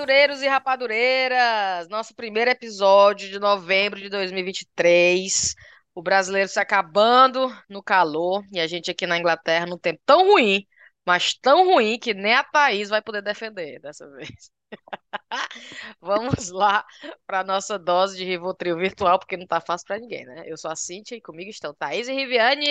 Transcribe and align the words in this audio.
rapadureiros 0.00 0.40
e 0.40 0.48
rapadureiras! 0.48 1.86
Nosso 1.88 2.14
primeiro 2.14 2.50
episódio 2.50 3.28
de 3.28 3.38
novembro 3.38 4.00
de 4.00 4.08
2023. 4.08 5.54
O 5.94 6.00
brasileiro 6.02 6.48
se 6.48 6.58
acabando 6.58 7.54
no 7.68 7.82
calor 7.82 8.42
e 8.50 8.58
a 8.58 8.66
gente 8.66 8.90
aqui 8.90 9.06
na 9.06 9.18
Inglaterra 9.18 9.66
num 9.66 9.76
tempo 9.76 10.00
tão 10.06 10.26
ruim, 10.32 10.66
mas 11.04 11.34
tão 11.34 11.66
ruim 11.66 11.98
que 11.98 12.14
nem 12.14 12.32
a 12.32 12.42
Thaís 12.42 12.88
vai 12.88 13.02
poder 13.02 13.20
defender 13.20 13.78
dessa 13.80 14.08
vez. 14.12 14.50
Vamos 16.00 16.48
lá 16.50 16.82
para 17.26 17.44
nossa 17.44 17.78
dose 17.78 18.16
de 18.16 18.24
Rivotril 18.24 18.78
virtual, 18.78 19.18
porque 19.18 19.36
não 19.36 19.46
tá 19.46 19.60
fácil 19.60 19.86
para 19.86 19.98
ninguém, 19.98 20.24
né? 20.24 20.44
Eu 20.46 20.56
sou 20.56 20.70
a 20.70 20.76
Cíntia 20.76 21.16
e 21.16 21.20
comigo 21.20 21.50
estão 21.50 21.74
Thaís 21.74 22.08
e 22.08 22.12
Riviane. 22.14 22.64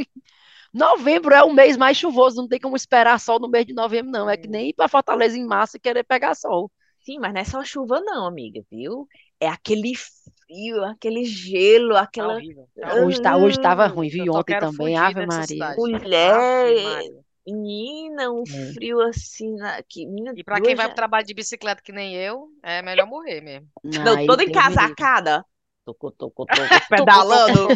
Novembro 0.74 1.34
é 1.34 1.44
o 1.44 1.54
mês 1.54 1.76
mais 1.76 1.98
chuvoso, 1.98 2.38
não 2.42 2.48
tem 2.48 2.60
como 2.60 2.76
esperar 2.76 3.20
sol 3.20 3.40
no 3.40 3.50
mês 3.50 3.66
de 3.66 3.74
novembro, 3.74 4.12
não. 4.12 4.30
É 4.30 4.38
que 4.38 4.48
nem 4.48 4.70
ir 4.70 4.74
para 4.74 4.88
Fortaleza 4.88 5.38
em 5.38 5.46
março 5.46 5.78
e 5.78 5.80
querer 5.80 6.04
pegar 6.04 6.34
sol. 6.36 6.72
Sim, 7.02 7.20
mas 7.20 7.34
não 7.34 7.42
é 7.42 7.44
só 7.44 7.64
chuva, 7.64 8.00
não, 8.00 8.26
amiga, 8.26 8.62
viu? 8.72 9.08
É 9.40 9.48
aquele 9.48 9.94
frio, 9.96 10.84
aquele 10.86 11.26
gelo, 11.26 11.94
Tá 11.96 12.02
aquela. 12.02 12.36
horrível. 12.36 12.70
Hoje, 13.04 13.22
tá, 13.22 13.36
hoje 13.36 13.60
tava 13.60 13.88
ruim, 13.88 14.08
viu? 14.08 14.34
Ontem 14.34 14.58
também, 14.60 14.96
Ave 14.98 15.26
Maria. 15.26 15.76
Mulher, 15.78 17.04
menina, 17.46 18.32
um 18.32 18.44
É. 18.44 18.74
frio 18.74 19.02
assim. 19.02 19.56
Na... 19.56 19.82
Que, 19.84 20.06
menina, 20.06 20.32
E 20.38 20.44
pra 20.44 20.56
quem 20.56 20.66
duas 20.66 20.78
vai 20.78 20.86
já- 20.86 20.90
pro 20.90 20.96
trabalho 20.96 21.26
de 21.26 21.34
bicicleta 21.34 21.82
que 21.82 21.92
nem 21.92 22.16
eu, 22.16 22.50
é 22.62 22.82
melhor 22.84 23.08
morrer 23.08 23.42
mesmo. 23.42 23.68
Não, 23.84 24.16
Aí, 24.18 24.28
toda 24.28 24.44
encasacada. 24.44 25.44
Toco, 25.84 26.12
toco, 26.12 26.46
toco, 26.46 26.88
pedalando. 26.90 27.70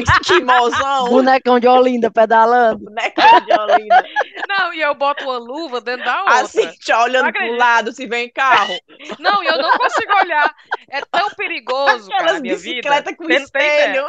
Esquimosão. 0.00 1.08
Bonecão 1.08 1.60
de 1.60 1.68
Olinda 1.68 2.10
pedalando. 2.10 2.84
Boneca 2.84 3.40
de 3.42 3.52
Olinda. 3.52 4.04
Não, 4.48 4.74
e 4.74 4.80
eu 4.80 4.92
boto 4.92 5.22
uma 5.22 5.38
luva 5.38 5.80
dentro 5.80 6.04
da 6.04 6.22
outra. 6.22 6.40
Assim, 6.40 6.68
te 6.72 6.92
olhando 6.92 7.32
pro 7.32 7.56
lado, 7.56 7.92
se 7.92 8.08
vem 8.08 8.28
carro. 8.28 8.76
Não, 9.20 9.40
e 9.44 9.46
eu 9.46 9.56
não 9.56 9.78
consigo 9.78 10.12
olhar. 10.20 10.52
É 10.90 11.00
tão 11.02 11.30
perigoso, 11.30 12.08
cara, 12.08 12.22
Aquelas 12.22 12.38
a 12.38 12.40
minha 12.40 12.56
vida. 12.56 12.74
bicicletas 12.74 13.16
com 13.16 13.24
Você 13.24 13.34
espelho. 13.34 14.06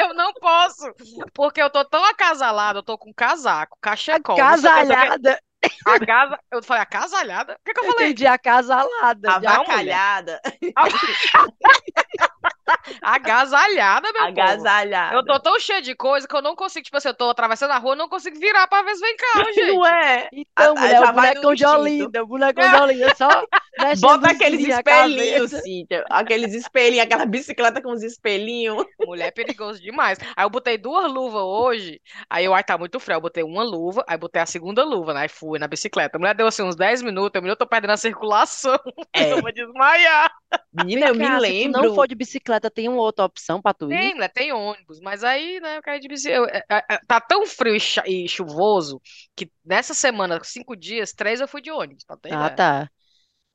Eu 0.00 0.12
não 0.14 0.32
posso, 0.34 0.92
porque 1.32 1.62
eu 1.62 1.70
tô 1.70 1.84
tão 1.84 2.04
acasalada, 2.04 2.80
eu 2.80 2.82
tô 2.82 2.98
com 2.98 3.12
casaco, 3.14 3.78
cachecol. 3.80 4.36
Casalhada. 4.36 5.38
Acasa... 5.86 6.38
Eu 6.50 6.62
falei, 6.62 6.82
acasalhada? 6.82 7.54
O 7.54 7.56
que, 7.64 7.72
que 7.72 7.80
eu 7.80 7.84
Eu 7.84 7.92
falei? 7.92 8.06
entendi 8.08 8.26
acasalada. 8.26 9.32
Avacalhada. 9.32 10.40
Agasalhada, 13.02 14.12
meu 14.12 14.26
povo. 14.26 14.28
Agasalhada. 14.40 15.16
Eu 15.16 15.24
tô 15.24 15.38
tão 15.40 15.58
cheia 15.60 15.82
de 15.82 15.94
coisa 15.94 16.26
que 16.26 16.34
eu 16.34 16.42
não 16.42 16.54
consigo, 16.54 16.84
tipo 16.84 16.96
assim, 16.96 17.08
eu 17.08 17.14
tô 17.14 17.30
atravessando 17.30 17.70
a 17.72 17.78
rua, 17.78 17.92
eu 17.92 17.96
não 17.96 18.08
consigo 18.08 18.38
virar 18.38 18.66
pra 18.66 18.82
ver 18.82 18.94
se 18.94 19.00
vem 19.00 19.16
carro, 19.16 19.52
gente. 19.52 19.72
Não 19.72 19.86
é? 19.86 20.28
Então, 20.32 20.74
Ah, 20.76 20.80
mulher, 20.80 21.00
já 21.00 21.10
o 21.10 21.12
bonecão 21.14 21.54
de. 21.54 21.66
Olinda, 21.66 22.22
o 22.22 22.26
bonecão 22.26 22.70
de 22.70 22.76
Olinda, 22.76 23.14
só 23.16 23.28
Bota 24.00 24.30
aqueles 24.30 24.68
a 24.70 24.78
espelhinhos. 24.78 25.50
Cíntia. 25.50 26.04
Aqueles 26.10 26.54
espelhinhos, 26.54 27.04
aquela 27.04 27.24
bicicleta 27.26 27.82
com 27.82 27.90
os 27.92 28.02
espelhinhos. 28.02 28.84
Mulher 29.04 29.28
é 29.28 29.30
perigoso 29.30 29.80
demais. 29.80 30.18
Aí 30.36 30.44
eu 30.44 30.50
botei 30.50 30.76
duas 30.78 31.10
luvas 31.10 31.42
hoje, 31.42 32.00
aí 32.28 32.44
eu, 32.44 32.54
ai, 32.54 32.62
tá 32.62 32.76
muito 32.78 33.00
frio. 33.00 33.16
Eu 33.16 33.20
botei 33.20 33.42
uma 33.42 33.62
luva, 33.62 34.04
aí 34.06 34.16
botei 34.16 34.42
a 34.42 34.46
segunda 34.46 34.84
luva, 34.84 35.14
né? 35.14 35.22
Aí 35.22 35.28
fui 35.28 35.58
na 35.58 35.66
bicicleta. 35.66 36.16
A 36.16 36.20
mulher 36.20 36.34
deu 36.34 36.46
assim 36.46 36.62
uns 36.62 36.76
10 36.76 37.02
minutos, 37.02 37.40
eu, 37.40 37.48
eu 37.48 37.56
tô 37.56 37.66
perdendo 37.66 37.92
a 37.92 37.96
circulação. 37.96 38.78
É. 39.12 39.22
Eu 39.32 39.40
vou 39.40 39.52
desmaiar. 39.52 40.30
Menina, 40.72 41.06
eu 41.06 41.14
me 41.14 41.24
cá, 41.24 41.32
Se 41.32 41.36
tu 41.38 41.40
lembro. 41.42 41.82
não 41.82 41.94
for 41.94 42.06
de 42.06 42.14
bicicleta, 42.14 42.51
tem 42.70 42.88
uma 42.88 43.00
outra 43.02 43.24
opção 43.24 43.60
pra 43.62 43.74
tu 43.74 43.92
ir? 43.92 44.12
Tem, 44.12 44.14
né? 44.14 44.28
Tem 44.28 44.52
ônibus, 44.52 45.00
mas 45.00 45.22
aí, 45.22 45.60
né, 45.60 45.76
eu 45.76 45.82
quero 45.82 45.96
ir 45.98 46.00
de 46.00 46.08
bicicleta. 46.08 46.64
Tá 47.06 47.20
tão 47.20 47.46
frio 47.46 47.76
e 48.06 48.28
chuvoso 48.28 49.00
que 49.36 49.50
nessa 49.64 49.92
semana, 49.94 50.40
cinco 50.42 50.74
dias, 50.76 51.12
três 51.12 51.40
eu 51.40 51.48
fui 51.48 51.60
de 51.60 51.70
ônibus, 51.70 52.04
pra 52.04 52.16
ter 52.16 52.30
Ah, 52.30 52.50
ideia. 52.50 52.50
tá. 52.50 52.90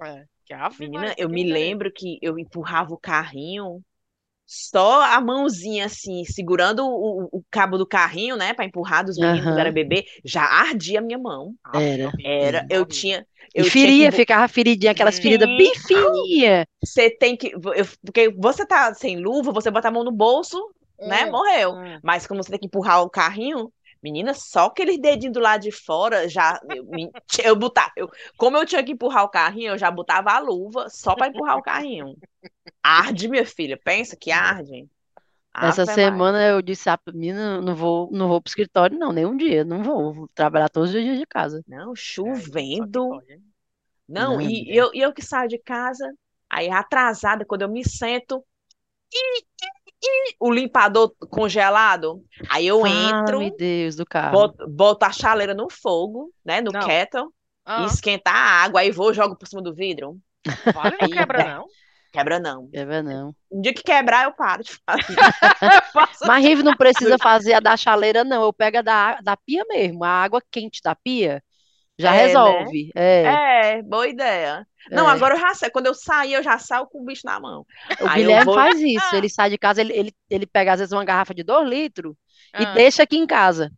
É, 0.03 0.25
que 0.45 0.53
ave 0.53 0.77
Menina, 0.77 1.13
Maria, 1.13 1.17
eu 1.17 1.29
me 1.29 1.43
lembro 1.51 1.91
que 1.91 2.19
eu 2.21 2.37
empurrava 2.37 2.93
o 2.93 2.99
carrinho, 2.99 3.81
só 4.45 5.01
a 5.03 5.21
mãozinha 5.21 5.85
assim, 5.87 6.25
segurando 6.25 6.85
o, 6.85 7.25
o- 7.39 7.45
cabo 7.51 7.77
do 7.77 7.87
carrinho, 7.87 8.37
né, 8.37 8.53
pra 8.53 8.65
empurrar 8.65 9.05
dos 9.05 9.19
meninos 9.19 9.47
quando 9.47 9.59
Aham. 9.59 9.59
era 9.59 9.71
bebê, 9.73 10.05
já 10.25 10.43
ardia 10.43 10.99
a 10.99 11.03
minha 11.03 11.19
mão. 11.19 11.55
Ave, 11.63 11.89
Era. 11.89 12.11
Era, 12.23 12.65
eu 12.69 12.85
horrível. 12.85 12.85
tinha, 12.85 13.25
eu 13.53 13.69
tinha 13.71 13.71
feria, 13.71 14.11
que, 14.11 14.11
ficava 14.11 14.47
feridinha, 14.47 14.91
aquelas 14.91 15.17
feridas 15.19 15.47
Sim. 15.47 15.55
bem 15.55 15.73
fininhas. 15.75 16.65
você 16.83 17.09
tem 17.09 17.35
que, 17.35 17.51
porque 18.03 18.29
você 18.31 18.65
tá 18.65 18.93
sem 18.93 19.17
luva, 19.19 19.51
você 19.51 19.71
bota 19.71 19.87
a 19.87 19.91
mão 19.91 20.03
no 20.03 20.11
bolso, 20.11 20.57
né, 21.03 21.25
Hum, 21.25 21.31
morreu. 21.31 21.73
hum. 21.73 21.99
Mas 22.03 22.27
como 22.27 22.43
você 22.43 22.51
tem 22.51 22.59
que 22.59 22.65
empurrar 22.67 23.01
o 23.01 23.09
carrinho, 23.09 23.71
menina, 24.01 24.33
só 24.33 24.65
aqueles 24.65 24.99
dedinhos 24.99 25.33
do 25.33 25.39
lado 25.39 25.61
de 25.61 25.71
fora, 25.71 26.27
já, 26.29 26.59
eu, 26.69 26.85
eu 27.43 27.55
botava, 27.55 27.91
eu, 27.95 28.09
como 28.37 28.57
eu 28.57 28.65
tinha 28.65 28.83
que 28.83 28.91
empurrar 28.91 29.23
o 29.23 29.29
carrinho, 29.29 29.71
eu 29.73 29.77
já 29.77 29.89
botava 29.91 30.31
a 30.31 30.39
luva 30.39 30.89
só 30.89 31.15
pra 31.15 31.27
empurrar 31.27 31.57
o 31.57 31.61
carrinho. 31.61 32.17
Arde, 32.83 33.27
minha 33.29 33.45
filha, 33.45 33.79
pensa 33.83 34.15
que 34.15 34.31
arde. 34.31 34.87
Essa 35.59 35.83
Ave 35.83 35.85
Maria. 35.85 35.95
semana 35.95 36.45
eu 36.47 36.61
disse, 36.61 36.89
ah, 36.89 36.99
menina, 37.13 37.61
não 37.61 37.75
vou, 37.75 38.09
não 38.11 38.27
vou 38.27 38.41
pro 38.41 38.49
escritório, 38.49 38.97
não, 38.97 39.11
nem 39.11 39.25
um 39.25 39.35
dia, 39.35 39.63
não 39.65 39.83
vou, 39.83 40.13
vou 40.13 40.27
trabalhar 40.35 40.69
todos 40.69 40.93
os 40.93 41.01
dias 41.01 41.17
de 41.17 41.25
casa. 41.25 41.63
Não, 41.67 41.95
É, 42.23 42.31
chovendo. 42.35 43.23
hein? 43.31 43.43
Não, 44.07 44.25
Não, 44.25 44.41
e 44.41 44.65
mulher. 44.65 44.75
eu, 44.75 44.91
e 44.93 44.99
eu 45.01 45.13
que 45.13 45.21
saio 45.21 45.49
de 45.49 45.59
casa, 45.59 46.11
aí 46.49 46.69
atrasada, 46.69 47.45
quando 47.45 47.63
eu 47.63 47.69
me 47.69 47.83
sento, 47.87 48.43
ih, 49.13 49.43
ih, 49.63 49.91
ih, 50.03 50.35
o 50.39 50.51
limpador 50.51 51.13
congelado, 51.29 52.23
aí 52.49 52.67
eu 52.67 52.85
entro, 52.87 53.39
Fala-me 53.39 53.51
Deus 53.51 53.95
do 53.95 54.05
carro. 54.05 54.37
boto, 54.37 54.67
boto 54.69 55.05
a 55.05 55.11
chaleira 55.11 55.53
no 55.53 55.69
fogo, 55.69 56.33
né, 56.45 56.61
no 56.61 56.71
Não. 56.71 56.87
kettle, 56.87 57.33
Ah, 57.65 57.81
e 57.81 57.85
esquentar 57.85 58.35
a 58.35 58.63
água, 58.63 58.81
aí 58.81 58.91
vou, 58.91 59.13
jogo 59.13 59.35
por 59.37 59.47
cima 59.47 59.61
do 59.61 59.73
vidro. 59.73 60.19
vale, 60.73 60.97
não 60.97 61.09
quebra, 61.09 61.41
é. 61.41 61.55
não. 61.55 61.65
Quebra 62.11 62.39
não. 62.39 62.67
Ver, 62.71 63.03
não. 63.03 63.35
Um 63.51 63.61
dia 63.61 63.73
que 63.73 63.83
quebrar, 63.83 64.25
eu 64.25 64.33
paro 64.33 64.63
de 64.63 64.71
Mas 66.25 66.43
Rive 66.45 66.63
não 66.63 66.75
precisa 66.75 67.17
fazer 67.17 67.53
a 67.53 67.59
da 67.59 67.75
chaleira, 67.77 68.23
não. 68.23 68.43
Eu 68.43 68.53
pego 68.53 68.77
a 68.79 68.81
da, 68.81 69.21
da 69.21 69.37
pia 69.37 69.63
mesmo, 69.67 70.03
a 70.03 70.09
água 70.09 70.41
quente 70.51 70.81
da 70.83 70.95
pia. 70.95 71.43
Já 71.99 72.13
É, 72.13 72.17
né? 72.17 72.25
resolve. 72.27 72.91
É, 72.95 73.23
É, 73.77 73.81
boa 73.81 74.07
ideia. 74.07 74.67
Não, 74.91 75.09
é. 75.09 75.11
agora 75.13 75.35
eu 75.35 75.39
já 75.39 75.53
sei. 75.55 75.69
Quando 75.69 75.87
eu 75.87 75.93
sair, 75.95 76.33
eu 76.33 76.43
já 76.43 76.57
saio 76.59 76.85
com 76.87 77.01
o 77.01 77.05
bicho 77.05 77.23
na 77.25 77.39
mão. 77.39 77.65
O 77.99 78.07
Aí 78.07 78.21
Guilherme 78.21 78.45
vou- 78.45 78.53
faz 78.53 78.79
isso. 78.79 79.15
Ele 79.15 79.27
sai 79.29 79.49
de 79.49 79.57
casa, 79.57 79.81
ele, 79.81 79.93
ele, 79.93 80.13
ele 80.29 80.45
pega 80.45 80.73
às 80.73 80.79
vezes 80.79 80.93
uma 80.93 81.03
garrafa 81.03 81.33
de 81.33 81.43
dois 81.43 81.67
litros 81.67 82.13
e 82.59 82.63
Ah, 82.63 82.73
deixa 82.73 83.03
aqui 83.03 83.17
em 83.17 83.25
casa. 83.25 83.71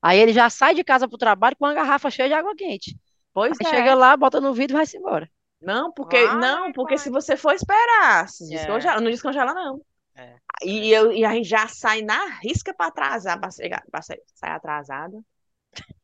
Aí 0.00 0.18
ele 0.20 0.32
já 0.32 0.48
sai 0.48 0.74
de 0.74 0.84
casa 0.84 1.08
pro 1.08 1.18
trabalho 1.18 1.56
com 1.58 1.64
uma 1.66 1.74
garrafa 1.74 2.10
cheia 2.10 2.28
de 2.28 2.34
água 2.34 2.54
quente. 2.56 2.96
Pois 3.34 3.58
Aí 3.60 3.66
é. 3.66 3.70
chega 3.70 3.94
lá, 3.94 4.16
bota 4.16 4.40
no 4.40 4.54
vidro 4.54 4.76
e 4.76 4.78
vai-se 4.78 4.96
embora. 4.96 5.28
Não, 5.60 5.92
porque 5.92 6.24
Vai, 6.24 6.36
não, 6.38 6.72
porque 6.72 6.94
vai. 6.96 6.98
se 7.04 7.10
você 7.10 7.36
for 7.36 7.52
esperar, 7.52 8.28
se 8.28 8.44
É. 8.54 8.58
descongela, 8.58 9.00
não 9.00 9.10
descongela 9.10 9.52
não. 9.54 9.80
É. 10.14 10.36
E 10.64 10.90
eu 10.92 11.12
e 11.12 11.24
aí 11.24 11.42
já 11.44 11.66
sai 11.68 12.02
na 12.02 12.24
risca 12.40 12.72
para 12.74 12.86
atrasar, 12.86 13.38
para 13.40 13.50
chegar, 13.50 13.82
para 13.90 14.02
sair 14.02 14.20
atrasada. 14.42 15.20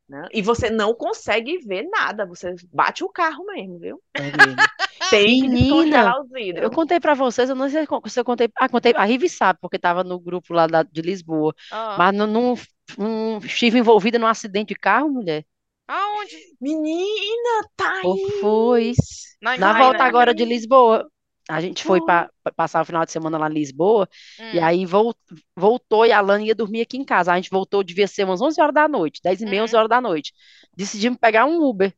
Né? 0.08 0.28
E 0.32 0.42
você 0.42 0.68
não 0.68 0.94
consegue 0.94 1.58
ver 1.58 1.82
nada, 1.88 2.26
você 2.26 2.54
bate 2.72 3.02
o 3.02 3.08
carro 3.08 3.44
mesmo, 3.46 3.78
viu? 3.78 4.02
É 4.12 4.20
mesmo. 4.22 4.56
Tem 5.10 5.40
que 5.40 5.48
Menina, 5.48 5.60
descongelar 5.60 6.20
os 6.20 6.26
Eu 6.28 6.34
vidros. 6.34 6.74
contei 6.74 7.00
pra 7.00 7.14
vocês, 7.14 7.48
eu 7.48 7.54
não 7.56 7.68
sei 7.70 7.86
se 8.06 8.20
eu 8.20 8.24
contei. 8.24 8.48
Ah, 8.56 8.68
contei. 8.68 8.92
A 8.96 9.04
Rive 9.04 9.28
sabe, 9.28 9.58
porque 9.60 9.78
tava 9.78 10.04
no 10.04 10.18
grupo 10.20 10.52
lá 10.52 10.66
da- 10.66 10.82
de 10.82 11.00
Lisboa. 11.00 11.54
ah. 11.72 11.96
Mas 11.98 12.14
não, 12.14 12.26
não, 12.26 12.54
não 12.98 13.38
estive 13.38 13.78
envolvida 13.78 14.18
num 14.18 14.26
acidente 14.26 14.68
de 14.68 14.74
carro, 14.74 15.08
mulher. 15.10 15.44
Aonde? 15.88 16.36
Menina, 16.60 17.68
tá 17.76 18.02
Ou 18.02 18.16
foi. 18.40 18.92
Na, 19.40 19.56
Na 19.56 19.72
na- 19.72 19.78
volta 19.78 20.04
agora 20.04 20.34
de 20.34 20.44
Lisboa. 20.44 21.08
A 21.48 21.60
gente 21.60 21.84
foi 21.84 22.00
para 22.00 22.30
passar 22.56 22.82
o 22.82 22.84
final 22.86 23.04
de 23.04 23.12
semana 23.12 23.36
lá 23.38 23.48
em 23.50 23.54
Lisboa. 23.54 24.08
E 24.52 24.58
Hum, 24.58 24.64
aí 24.64 24.86
vol- 24.86 25.14
voltou 25.56 26.06
e 26.06 26.12
a 26.12 26.20
Lana 26.20 26.44
ia 26.44 26.54
dormir 26.54 26.80
aqui 26.82 26.96
em 26.96 27.04
casa. 27.04 27.32
A 27.32 27.36
gente 27.36 27.50
voltou, 27.50 27.82
devia 27.84 28.06
ser 28.08 28.24
umas 28.24 28.40
11 28.40 28.60
horas 28.60 28.74
da 28.74 28.88
noite, 28.88 29.20
10 29.22 29.40
e 29.42 29.46
meia, 29.46 29.62
Uhum. 29.62 29.64
11 29.64 29.76
horas 29.76 29.88
da 29.88 30.00
noite. 30.00 30.32
Decidimos 30.76 31.18
pegar 31.20 31.44
um 31.46 31.62
Uber. 31.62 31.94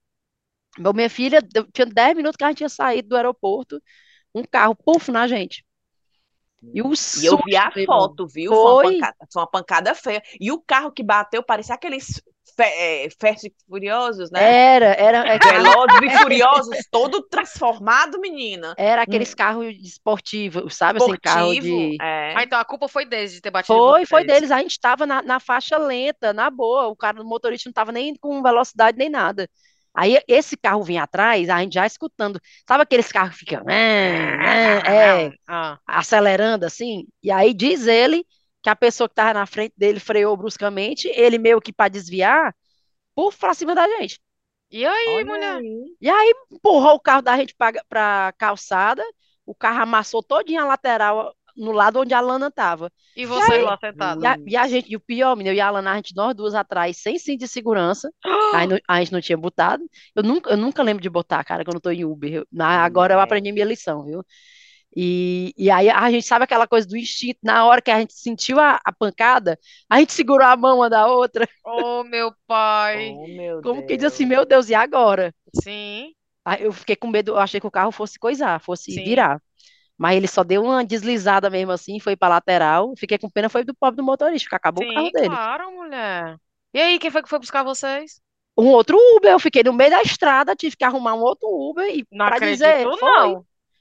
Meu, 0.79 0.95
minha 0.95 1.11
filha, 1.11 1.41
tinha 1.73 1.87
10 1.87 2.17
minutos 2.17 2.37
que 2.37 2.45
a 2.45 2.49
gente 2.49 2.59
tinha 2.59 2.69
saído 2.71 3.09
do 3.11 3.17
aeroporto, 3.17 3.83
um 4.35 4.45
carro, 4.45 4.75
puf, 4.77 5.11
na 5.13 5.29
gente. 5.29 5.65
E 6.75 6.83
o 6.83 6.91
E 7.15 7.25
eu 7.25 7.39
vi 7.45 7.57
a 7.57 7.71
foto, 7.85 8.27
viu? 8.27 8.55
Foi 8.55 8.71
uma 8.73 8.77
Foi. 8.77 8.95
pancada, 8.95 9.17
foi 9.33 9.43
uma 9.43 9.51
pancada 9.51 9.95
feia. 9.95 10.23
E 10.41 10.53
o 10.53 10.61
carro 10.61 10.93
que 10.93 11.03
bateu 11.03 11.43
parecia 11.43 11.75
aqueles 11.75 12.21
é, 12.65 13.09
Fast 13.21 13.47
e 13.47 13.55
Furiosos, 13.69 14.31
né? 14.31 14.57
Era, 14.75 14.87
era, 14.87 15.19
é 15.35 15.39
carro- 15.39 15.63
Velozes 15.63 16.01
e 16.03 16.11
Furiosos, 16.11 16.87
todo 16.91 17.23
transformado, 17.23 18.21
menina. 18.21 18.75
era 18.77 19.03
aqueles 19.03 19.35
carros 19.35 19.67
esportivos, 19.83 20.77
sabe? 20.77 20.99
Assim, 20.99 21.17
carro 21.23 21.53
Esportivo. 21.53 21.91
de. 21.91 21.97
É. 22.01 22.35
Ah, 22.35 22.43
então 22.43 22.59
a 22.59 22.65
culpa 22.65 22.89
foi 22.89 23.05
deles 23.07 23.33
de 23.33 23.41
ter 23.41 23.51
batido 23.51 23.79
Foi, 23.79 24.05
foi 24.07 24.25
deles. 24.25 24.51
A 24.51 24.59
gente 24.59 24.73
estava 24.73 25.07
na, 25.07 25.23
na 25.23 25.41
faixa 25.41 25.79
lenta, 25.79 26.33
na 26.33 26.51
boa. 26.51 26.87
O 26.89 26.97
cara, 26.97 27.21
o 27.23 27.25
motorista 27.25 27.69
não 27.69 27.73
estava 27.73 27.93
nem 27.93 28.15
com 28.17 28.43
velocidade 28.43 28.99
nem 28.99 29.09
nada. 29.09 29.49
Aí 29.95 30.19
esse 30.29 30.57
carro 30.59 30.83
vinha 30.83 31.05
atrás, 31.05 31.49
a 31.49 31.59
gente 31.61 31.73
já 31.75 31.87
escutando. 31.87 32.39
Sabe 32.69 32.83
aqueles 32.83 33.11
carros 33.11 33.33
que 33.39 33.41
ficam 33.47 33.65
é, 33.71 34.83
é, 34.87 35.27
é, 35.29 35.33
Ah, 35.49 35.79
acelerando 35.87 36.67
assim? 36.67 37.07
E 37.23 37.31
aí 37.31 37.55
diz 37.55 37.87
ele 37.87 38.27
que 38.67 38.71
a 38.71 38.75
pessoa 38.77 39.09
que 39.09 39.15
tava 39.15 39.33
na 39.33 39.47
frente 39.47 39.75
dele 39.77 40.01
freou 40.01 40.37
bruscamente, 40.37 41.07
ele 41.15 41.39
meio 41.39 41.61
que 41.61 41.73
para 41.73 41.89
desviar, 41.89 42.53
por 43.15 43.33
pra 43.35 43.55
cima 43.55 43.77
da 43.77 43.87
gente. 43.87 44.21
E 44.73 44.85
aí, 44.85 45.07
Olha 45.15 45.25
mulher? 45.27 45.57
aí. 45.59 45.97
E 46.01 46.11
aí 46.11 46.35
empurrou 46.51 46.95
o 46.95 47.01
carro 47.01 47.23
da 47.23 47.37
gente 47.37 47.55
pra, 47.57 47.73
pra 47.89 48.35
calçada, 48.37 49.05
o 49.47 49.55
carro 49.55 49.83
amassou 49.83 50.21
todinha 50.21 50.63
a 50.63 50.67
lateral 50.67 51.33
no 51.57 51.71
lado 51.71 52.01
onde 52.01 52.13
a 52.13 52.21
Lana 52.21 52.51
tava. 52.51 52.93
E 53.17 53.25
vocês 53.25 53.51
aí? 53.53 53.63
lá 53.63 53.79
sentados? 53.79 54.25
E 54.25 54.27
a, 54.27 54.37
e 54.49 54.57
a 54.57 54.67
gente, 54.69 54.93
e 54.93 54.97
o 54.97 55.01
pior, 55.01 55.37
menino, 55.37 55.55
eu 55.55 55.59
e 55.59 55.61
a 55.61 55.71
Lana, 55.71 55.93
a 55.93 55.97
gente, 55.97 56.13
nós 56.17 56.35
duas 56.35 56.53
atrás, 56.55 56.97
sem 56.99 57.19
cinto 57.21 57.39
de 57.41 57.49
segurança, 57.49 58.11
a, 58.53 58.61
gente 58.63 58.71
não- 58.73 58.79
a 58.89 58.99
gente 58.99 59.13
não 59.13 59.21
tinha 59.21 59.39
botado. 59.39 59.85
Eu 60.17 60.25
nunca, 60.25 60.51
eu 60.51 60.57
nunca 60.57 60.83
lembro 60.83 61.03
de 61.03 61.09
botar, 61.09 61.45
cara, 61.45 61.65
quando 61.65 61.77
eu 61.77 61.81
tô 61.81 61.91
em 61.93 62.05
Uber. 62.05 62.33
Eu- 62.35 62.47
na- 62.53 62.85
agora 62.85 63.15
eu 63.15 63.21
É. 63.21 63.23
aprendi 63.23 63.53
minha 63.53 63.65
lição, 63.65 64.05
viu? 64.05 64.25
E, 64.97 65.53
e 65.57 65.71
aí 65.71 65.91
a 65.91 66.11
gente 66.11 66.27
sabe 66.27 66.45
aquela 66.45 66.67
coisa 66.67 66.87
do 66.89 66.97
instinto, 66.97 67.39
na 67.43 67.65
hora 67.67 67.83
que 67.83 67.91
a 67.91 68.01
gente 68.01 68.15
sentiu 68.15 68.59
a, 68.59 68.81
a 68.85 68.93
pancada, 68.93 69.59
a 69.91 69.99
gente 70.01 70.13
segurou 70.13 70.47
a 70.47 70.57
mão 70.57 70.79
uma 70.79 70.89
da 70.91 71.07
outra, 71.07 71.47
Oh, 71.65 72.03
meu 72.05 72.33
pai. 72.47 73.19
Oh, 73.19 73.29
meu 73.29 73.63
como 73.63 73.83
que 73.85 73.97
diz 73.97 74.05
Deus. 74.05 74.13
assim, 74.13 74.25
meu 74.27 74.45
Deus, 74.47 74.69
e 74.69 74.75
agora? 74.75 75.33
Sim, 75.53 76.15
Aí 76.45 76.63
eu 76.63 76.73
fiquei 76.73 76.97
com 76.97 77.09
medo, 77.09 77.33
eu 77.33 77.39
achei 77.39 77.61
que 77.61 77.67
o 77.67 77.71
carro 77.71 77.91
fosse 77.93 78.19
coisar, 78.19 78.61
fosse 78.61 78.93
Sim. 78.95 79.01
virar. 79.01 79.43
Mas 79.99 80.17
ele 80.17 80.29
só 80.29 80.45
deu 80.45 80.65
uma 80.65 80.85
deslizada 80.85 81.51
mesmo 81.51 81.73
assim, 81.73 82.01
foi 82.01 82.17
pra 82.17 82.29
lateral. 82.29 82.95
Fiquei 82.99 83.19
com 83.19 83.31
pena, 83.31 83.49
foi 83.51 83.65
do 83.65 83.75
pobre 83.75 83.97
do 83.99 84.05
motorista, 84.05 84.49
que 84.51 84.57
acabou 84.57 84.85
o 84.85 84.87
carro 84.87 85.11
sim, 85.11 85.13
dele. 85.13 85.39
claro, 85.39 85.71
mulher. 85.73 86.39
E 86.73 86.81
aí, 86.81 86.99
quem 86.99 87.11
foi 87.11 87.23
que 87.23 87.29
foi 87.29 87.39
buscar 87.39 87.63
vocês? 87.63 88.21
Um 88.59 88.69
outro 88.69 88.97
Uber, 89.17 89.33
eu 89.33 89.39
fiquei 89.41 89.63
no 89.63 89.73
meio 89.73 89.91
da 89.91 90.03
estrada, 90.03 90.57
tive 90.57 90.77
que 90.77 90.85
arrumar 90.85 91.15
um 91.15 91.21
outro 91.21 91.47
Uber 91.49 91.87
e 91.95 92.07
Não 92.11 92.27
para 92.27 92.39
acredito, 92.39 92.81
dizer, 92.81 92.91
foi. 92.99 93.41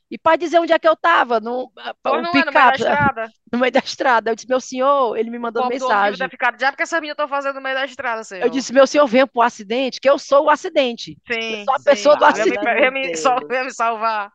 E 0.10 0.18
para 0.18 0.38
dizer 0.38 0.60
onde 0.60 0.72
é 0.72 0.80
que 0.80 0.88
eu 0.88 0.96
tava, 0.96 1.40
no, 1.40 1.72
não 2.06 2.16
é, 2.16 2.22
no 2.22 2.34
meio 2.34 2.46
da 2.46 2.52
picape, 2.52 2.75
estrada. 2.75 3.28
no 3.52 3.60
meio 3.60 3.72
da 3.72 3.80
estrada. 3.80 4.31
Eu 4.31 4.36
disse, 4.36 4.48
meu 4.48 4.62
senhor, 4.62 5.18
ele 5.18 5.30
me 5.30 5.40
mandou 5.40 5.63
ônibus 5.63 5.81
mensagem. 5.84 6.19
deve 6.19 6.31
ficar, 6.31 6.52
diabo 6.52 6.78
que 6.78 6.84
essa 6.84 7.00
menina 7.00 7.16
tá 7.16 7.28
fazendo 7.28 7.56
no 7.56 7.62
meio 7.62 7.75
da 7.75 7.86
estrada, 7.86 8.24
senhor. 8.24 8.46
Eu 8.46 8.50
disse, 8.50 8.72
meu 8.74 8.86
senhor, 8.86 9.07
venha 9.07 9.25
pro 9.28 9.42
acidente, 9.42 10.00
que 10.00 10.10
eu 10.10 10.19
sou 10.19 10.46
o 10.46 10.50
acidente. 10.50 11.18
Sim, 11.31 11.63
sou 11.66 11.74
a 11.74 11.78
sim. 11.78 11.84
pessoa 11.84 12.16
do 12.16 12.22
me- 12.25 12.31
acidente. 12.31 12.60
venha 12.63 12.92
me, 12.92 13.12
venha 13.48 13.63
me 13.63 13.74
salvar. 13.74 14.31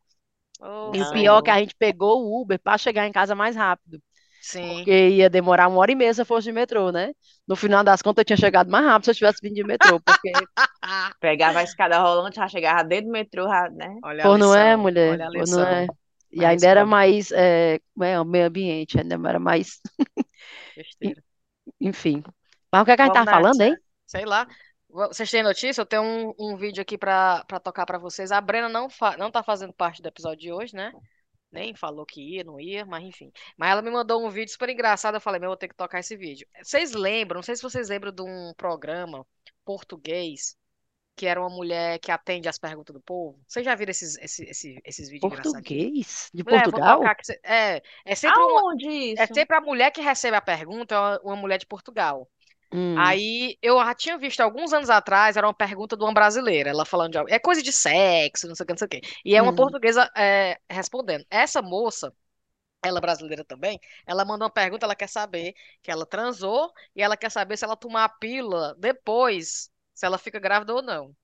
Oh, 0.63 0.93
E 0.95 1.01
o 1.01 1.13
pior 1.13 1.39
é 1.39 1.43
que 1.43 1.51
a 1.51 1.59
gente 1.59 1.75
pegou 1.79 2.23
o 2.25 2.43
Uber 2.43 2.59
para 2.59 2.77
chegar 2.77 3.07
em 3.07 3.13
casa 3.13 3.35
mais 3.35 3.57
rápido. 3.57 4.01
Sim. 4.41 4.85
Porque 4.85 5.09
ia 5.11 5.31
demorar 5.31 5.69
uma 5.69 5.79
hora 5.79 5.93
e 5.93 5.95
meia 5.95 6.13
se 6.15 6.21
eu 6.21 6.27
fosse 6.27 6.45
de 6.45 6.53
metrô, 6.53 6.91
né? 6.91 7.13
No 7.47 7.57
final 7.57 7.83
das 7.85 8.03
contas, 8.03 8.23
eu 8.23 8.25
tinha 8.27 8.37
chegado 8.37 8.71
mais 8.71 8.85
rápido 8.85 9.05
se 9.05 9.11
eu 9.11 9.15
tivesse 9.15 9.39
vindo 9.43 9.55
de 9.55 9.65
metrô, 9.65 10.01
porque, 10.01 10.31
Pegava 11.21 11.61
a 11.61 11.63
escada 11.63 11.99
rolante, 11.99 12.37
já 12.37 12.49
chegava 12.49 12.83
dentro 12.85 13.07
do 13.07 13.13
metrô, 13.13 13.47
né? 13.73 13.97
Olha 14.03 14.25
a 14.25 14.29
pô, 14.29 14.39
não 14.39 14.55
é, 14.55 14.77
mulher? 14.77 15.13
Olha 15.13 15.27
a 15.29 15.31
Pô, 15.33 15.47
não 15.47 15.63
é? 15.63 15.87
E 16.33 16.39
Mas 16.39 16.47
ainda 16.47 16.67
era 16.69 16.87
mais, 16.87 17.33
é, 17.33 17.75
é, 17.77 17.81
meio 17.97 18.47
ambiente, 18.47 18.99
ainda 18.99 19.17
era 19.29 19.39
mais, 19.39 19.81
enfim. 21.81 22.23
Mas 22.73 22.83
o 22.83 22.85
que 22.85 22.91
é 22.93 22.97
que 22.97 23.03
a 23.03 23.05
gente 23.07 23.15
tava 23.15 23.29
falando, 23.31 23.61
hein? 23.63 23.77
Sei 24.07 24.25
lá. 24.25 24.47
Vo- 24.89 25.09
Vocês 25.09 25.31
têm 25.31 25.43
notícia? 25.43 25.81
Eu 25.81 25.87
tenho 25.87 26.03
um, 26.03 26.35
um 26.39 26.57
vídeo 26.57 26.83
aqui 26.83 26.99
pra, 26.99 27.45
pra 27.47 27.61
tocar 27.61 27.87
pra 27.87 27.99
vocês. 27.99 28.33
A 28.33 28.41
Brena 28.41 28.69
não, 28.69 28.89
fa 28.91 29.17
não 29.17 29.31
tá 29.31 29.43
fazendo 29.43 29.73
parte 29.73 30.03
do 30.03 30.09
episódio 30.09 30.39
de 30.41 30.53
hoje, 30.53 30.75
né? 30.75 30.93
Nem 31.53 31.75
falou 31.75 32.07
que 32.07 32.21
ia, 32.21 32.45
não 32.45 32.61
ia, 32.61 32.85
mas 32.87 33.03
enfim. 33.05 33.33
Mas 33.57 33.71
ela 33.71 33.83
me 33.83 33.91
mandou 33.91 34.25
um 34.25 34.31
vídeo 34.31 34.53
super 34.53 34.69
engraçado. 34.69 35.17
Eu 35.17 35.21
falei, 35.21 35.41
meu, 35.41 35.49
eu 35.49 35.51
vou 35.51 35.57
ter 35.57 35.69
que 35.69 35.75
tocar 35.75 35.99
esse 35.99 36.17
vídeo. 36.17 36.47
Vocês 36.63 36.93
lembram? 36.93 37.39
Não 37.39 37.43
sei 37.43 37.57
se 37.57 37.63
vocês 37.63 37.89
lembram 37.89 38.13
de 38.13 38.23
um 38.23 38.53
programa 38.57 39.27
português 39.65 40.57
que 41.17 41.27
era 41.27 41.39
uma 41.41 41.51
mulher 41.51 41.99
que 41.99 42.11
atende 42.11 42.49
as 42.49 42.59
perguntas 42.59 42.95
do 42.95 43.01
povo. 43.01 43.39
Vocês 43.47 43.63
já 43.65 43.75
viram 43.75 43.91
esses, 43.91 44.17
esses, 44.19 44.49
esses, 44.49 44.81
esses 44.85 45.11
vídeos? 45.11 45.35
Português? 45.35 46.31
De 46.33 46.41
É, 46.41 46.45
vou 46.45 46.63
Portugal? 46.63 47.03
cê- 47.23 47.41
É, 47.45 47.83
é 48.07 48.15
sempre 48.15 48.41
uma, 48.41 48.75
isso? 48.79 49.23
é 49.23 49.27
sempre 49.27 49.57
a 49.57 49.61
mulher 49.61 49.91
que 49.91 50.01
recebe 50.01 50.37
a 50.37 50.41
pergunta, 50.41 50.95
é 50.95 51.27
uma 51.27 51.37
mulher 51.37 51.59
de 51.59 51.67
Portugal. 51.67 52.27
Hum, 52.73 53.23
Aí 53.23 53.57
eu 53.63 53.79
já 53.79 53.95
tinha 53.95 54.19
visto 54.19 54.41
alguns 54.41 54.73
anos 54.73 54.91
atrás, 54.91 55.37
era 55.37 55.47
uma 55.47 55.55
pergunta 55.55 55.97
de 55.97 56.03
uma 56.05 56.13
brasileira, 56.13 56.71
ela 56.71 56.85
falando 56.85 57.13
de 57.13 57.19
algo. 57.19 57.31
É 57.33 57.39
coisa 57.39 57.63
de 57.63 57.73
sexo, 57.73 58.47
não 58.49 58.55
sei 58.55 58.65
o 58.65 58.67
que, 58.67 58.73
não 58.73 58.79
sei 58.79 58.87
o 58.87 58.91
que. 58.91 59.01
E 59.25 59.35
é 59.37 59.43
uma 59.43 59.53
Hum. 59.53 59.55
portuguesa 59.55 60.11
é, 60.17 60.59
respondendo. 60.69 61.25
Essa 61.31 61.63
moça, 61.63 62.13
ela 62.83 62.99
é 62.99 63.01
brasileira 63.03 63.45
também, 63.45 63.81
ela 64.07 64.25
mandou 64.25 64.47
uma 64.47 64.51
pergunta, 64.55 64.87
ela 64.87 64.97
quer 64.97 65.09
saber 65.09 65.55
que 65.83 65.91
ela 65.91 66.07
transou 66.07 66.73
e 66.97 67.03
ela 67.03 67.17
quer 67.17 67.31
saber 67.31 67.57
se 67.59 67.65
ela 67.65 67.77
tomar 67.77 68.05
a 68.05 68.09
pílula 68.11 68.75
depois, 68.79 69.71
se 69.95 70.07
ela 70.07 70.19
fica 70.19 70.39
grávida 70.41 70.75
ou 70.75 70.83
não. 70.83 71.15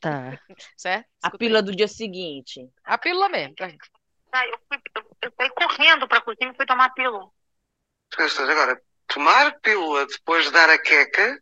tá. 0.00 0.38
Certo? 0.76 1.08
A 1.22 1.30
Escuta 1.30 1.50
aí. 1.50 1.56
pílula 1.56 1.62
do 1.62 1.74
dia 1.76 1.88
seguinte. 1.88 2.70
A 2.84 2.96
pílula 2.98 3.28
mesmo. 3.28 3.54
pra 3.54 3.68
gente. 3.68 3.90
Ah, 4.32 4.46
eu, 4.46 4.58
fui, 4.68 4.78
eu, 4.96 5.16
eu 5.22 5.32
saí 5.36 5.50
correndo 5.50 6.06
pra 6.08 6.20
cozinha 6.20 6.50
e 6.52 6.56
fui 6.56 6.66
tomar 6.66 6.90
pílula. 6.94 7.30
Escuta, 8.18 8.52
agora, 8.52 8.74
tomar 9.16 9.58
pílula 9.62 10.06
depois 10.06 10.44
de 10.44 10.50
dar 10.52 10.68
a 10.68 10.78
queca, 10.78 11.40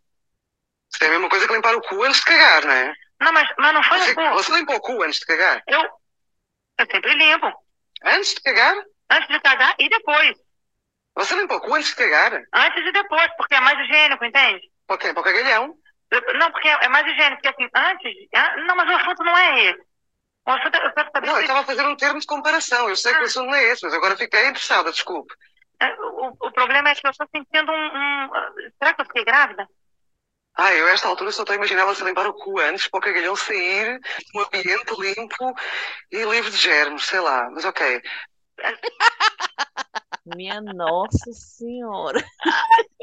é 1.03 1.07
a 1.07 1.11
mesma 1.11 1.29
coisa 1.29 1.47
que 1.49 1.53
limpar 1.53 1.75
o 1.75 1.83
cu 1.83 2.05
antes 2.05 2.21
de 2.21 2.27
cagar, 2.27 2.65
não 2.65 2.73
é? 2.73 2.95
Não, 3.21 3.33
mas, 3.33 3.49
mas 3.59 3.75
não 3.75 3.83
foi 3.83 3.99
Você, 3.99 4.15
cu. 4.15 4.21
você 4.31 4.53
limpa 4.53 4.77
o 4.77 4.81
cu 4.81 5.03
antes 5.03 5.19
de 5.19 5.27
cagar? 5.27 5.63
Eu, 5.67 5.81
eu 6.79 6.87
sempre 6.91 7.15
limpo. 7.15 7.53
Antes 8.05 8.35
de 8.35 8.41
cagar? 8.43 8.77
Antes 9.11 9.29
de 9.29 9.41
cagar 9.41 9.75
e 9.79 9.89
depois. 9.89 10.37
Você 11.17 11.35
limpa 11.35 11.57
o 11.57 11.61
cu 11.61 11.75
antes 11.75 11.89
de 11.91 11.97
cagar? 11.97 12.43
Antes 12.53 12.87
e 12.87 12.93
depois, 12.93 13.29
porque 13.37 13.55
é 13.57 13.61
mais 13.61 13.79
higiênico, 13.81 14.25
entende? 14.25 14.61
Quem? 15.01 15.13
Para 15.13 15.21
o 15.21 15.25
cagalhão? 15.25 15.77
Não, 16.39 16.51
porque 16.53 16.69
é 16.69 16.89
mais 16.89 17.07
higiênico, 17.09 17.43
porque 17.43 17.49
assim, 17.49 17.69
antes. 17.75 18.13
ah, 18.37 18.57
Não, 18.59 18.77
mas 18.77 18.89
o 18.89 18.93
assunto 19.01 19.25
não 19.25 19.37
é 19.37 19.65
esse. 19.65 19.83
O 20.47 20.51
assunto 20.53 20.77
é- 20.77 20.87
eu 20.87 20.93
quero 20.93 21.11
saber 21.13 21.27
Não, 21.27 21.37
eu 21.37 21.41
estava 21.41 21.61
a 21.61 21.65
fazer 21.65 21.83
um 21.87 21.97
termo 21.97 22.21
de 22.21 22.27
comparação. 22.27 22.89
Eu 22.89 22.97
sei 22.97 23.15
que 23.15 23.23
o 23.23 23.25
assunto 23.25 23.47
não 23.47 23.55
é 23.55 23.65
esse, 23.65 23.83
mas 23.85 23.95
agora 23.95 24.17
fiquei 24.17 24.43
interessada, 24.47 24.93
desculpe. 24.93 25.35
O, 25.99 26.47
o 26.47 26.53
problema 26.53 26.91
é 26.91 26.95
que 26.95 27.07
eu 27.07 27.11
estou 27.11 27.27
sentindo 27.35 27.71
um, 27.73 27.87
um- 28.27 28.31
Será 28.79 28.95
que 28.95 29.01
eu 29.03 29.07
fiquei 29.07 29.25
grávida? 29.25 29.67
Ah, 30.57 30.73
eu 30.73 30.87
a 30.87 30.91
esta 30.91 31.09
altura 31.09 31.33
só 31.33 31.43
estou 31.43 31.53
a 31.55 31.57
imaginar 31.57 31.85
você 31.85 32.05
limpar 32.05 32.27
o 32.29 32.33
cu 32.35 32.61
antes 32.61 32.87
para 32.89 32.99
o 32.99 33.03
cagalhão 33.03 33.35
sair 33.35 33.99
um 34.35 34.41
ambiente 34.41 34.95
limpo 35.01 35.53
e 36.13 36.25
livre 36.25 36.51
de 36.51 36.57
germes, 36.59 37.07
sei 37.07 37.21
lá. 37.21 37.51
Mas 37.51 37.65
ok. 37.65 38.03
Minha 40.25 40.61
Nossa 40.61 41.33
Senhora. 41.33 42.25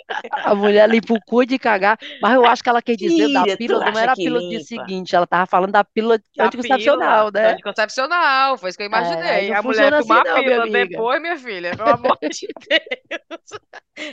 A 0.44 0.54
mulher 0.54 0.90
limpa 0.90 1.14
o 1.14 1.22
cu 1.26 1.46
de 1.46 1.58
cagar, 1.58 1.98
mas 2.22 2.34
eu 2.34 2.46
acho 2.46 2.62
que 2.62 2.70
ela 2.70 2.82
quer 2.82 2.96
dizer 2.96 3.30
da 3.30 3.42
Mentira, 3.42 3.56
tu 3.56 3.58
pílula, 3.60 3.92
não 3.92 4.00
era 4.00 4.12
a 4.12 4.16
pílula 4.16 4.42
do 4.42 4.50
dia 4.50 4.60
seguinte, 4.60 5.16
ela 5.16 5.26
tava 5.26 5.46
falando 5.46 5.72
da 5.72 5.84
pílula 5.84 6.20
Da 6.36 6.46
anticoncepcional, 6.46 7.32
pílula, 7.32 7.32
né? 7.32 7.52
Anticoncepcional, 7.54 8.58
foi 8.58 8.70
isso 8.70 8.78
que 8.78 8.84
eu 8.84 8.88
É, 8.88 8.90
imaginei. 8.90 9.50
não 9.50 9.58
A 9.58 9.64
mulher 9.64 9.94
assim 9.94 10.08
tomar 10.08 10.24
não, 10.26 10.44
pílula 10.44 10.68
depois, 10.68 11.22
minha 11.22 11.38
filha, 11.38 11.72
pelo 11.76 11.90
amor 11.90 12.18
de 12.22 12.48
Deus. 12.70 13.60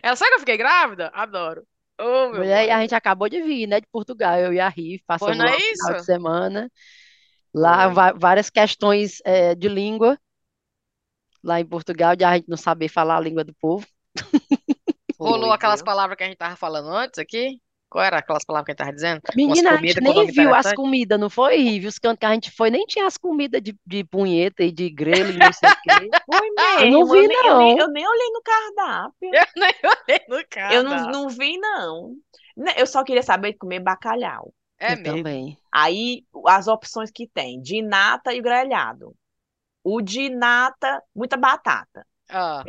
Ela 0.02 0.16
sabe 0.16 0.30
que 0.30 0.34
eu 0.36 0.40
fiquei 0.40 0.56
grávida? 0.56 1.10
Adoro. 1.14 1.64
Ô, 2.00 2.28
meu 2.28 2.34
Mulher, 2.38 2.66
e 2.66 2.70
a 2.70 2.80
gente 2.80 2.94
acabou 2.94 3.28
de 3.28 3.42
vir, 3.42 3.66
né, 3.66 3.80
de 3.80 3.86
Portugal, 3.90 4.38
eu 4.38 4.52
e 4.52 4.60
a 4.60 4.68
Riff, 4.68 5.02
passamos 5.06 5.36
não 5.36 5.46
lá 5.46 5.50
é 5.50 5.58
final 5.58 5.94
de 5.94 6.04
semana. 6.04 6.70
Lá, 7.52 7.88
várias 8.12 8.50
questões 8.50 9.18
é, 9.24 9.54
de 9.54 9.68
língua, 9.68 10.18
lá 11.42 11.60
em 11.60 11.66
Portugal, 11.66 12.16
de 12.16 12.24
a 12.24 12.34
gente 12.36 12.48
não 12.48 12.56
saber 12.56 12.88
falar 12.88 13.16
a 13.16 13.20
língua 13.20 13.44
do 13.44 13.54
povo. 13.54 13.86
Rolou 15.18 15.52
aquelas 15.52 15.80
viu? 15.80 15.84
palavras 15.86 16.16
que 16.16 16.24
a 16.24 16.26
gente 16.26 16.36
tava 16.38 16.56
falando 16.56 16.88
antes 16.90 17.18
aqui? 17.18 17.60
Qual 17.90 18.04
era 18.04 18.18
aquelas 18.18 18.44
palavras 18.44 18.66
que 18.66 18.70
a 18.72 18.74
gente 18.74 18.78
tava 18.78 18.92
dizendo? 18.92 19.22
Menina, 19.34 19.72
a 19.72 19.76
gente 19.78 20.00
nem 20.02 20.26
viu 20.26 20.54
as 20.54 20.72
comidas, 20.74 21.18
não 21.18 21.30
foi, 21.30 21.56
Riff? 21.56 21.86
Os 21.86 21.98
cantos 21.98 22.18
que 22.20 22.26
a 22.26 22.34
gente 22.34 22.50
foi, 22.50 22.70
nem 22.70 22.84
tinha 22.84 23.06
as 23.06 23.16
comidas 23.16 23.62
de, 23.62 23.74
de 23.86 24.04
punheta 24.04 24.62
e 24.62 24.70
de 24.70 24.90
grelo 24.90 25.30
e 25.30 25.38
não 25.38 25.52
sei 25.52 25.70
o 25.70 25.76
quê. 25.82 26.10
Foi 26.26 26.48
Eu 26.84 26.90
não 26.90 27.08
mesmo. 27.08 27.12
vi, 27.12 27.18
eu, 27.24 27.28
nem, 27.28 27.36
eu, 27.46 27.58
nem, 27.58 27.76
não. 27.76 27.78
eu 27.78 27.88
nem 27.88 28.06
olhei 28.06 28.30
no 28.30 28.42
cardápio. 28.42 29.30
Eu 29.32 29.46
nem 29.56 29.74
olhei 29.84 30.20
no 30.28 30.36
Eu 30.36 30.82
não, 30.82 30.90
cardápio. 30.90 31.12
não 31.12 31.28
vi, 31.30 31.58
não. 31.58 32.14
Ne- 32.56 32.74
Eu 32.76 32.86
só 32.86 33.02
queria 33.02 33.22
saber 33.22 33.52
de 33.52 33.58
comer 33.58 33.80
bacalhau. 33.80 34.52
É 34.78 34.92
Eu 34.92 34.98
mesmo. 34.98 35.16
também. 35.16 35.58
Aí, 35.72 36.24
as 36.46 36.68
opções 36.68 37.10
que 37.10 37.26
tem, 37.26 37.60
de 37.62 37.80
nata 37.82 38.34
e 38.34 38.40
grelhado. 38.42 39.14
O 39.94 40.00
de 40.02 40.28
nata, 40.30 41.02
muita 41.14 41.36
batata. 41.36 42.06
Ah, 42.30 42.62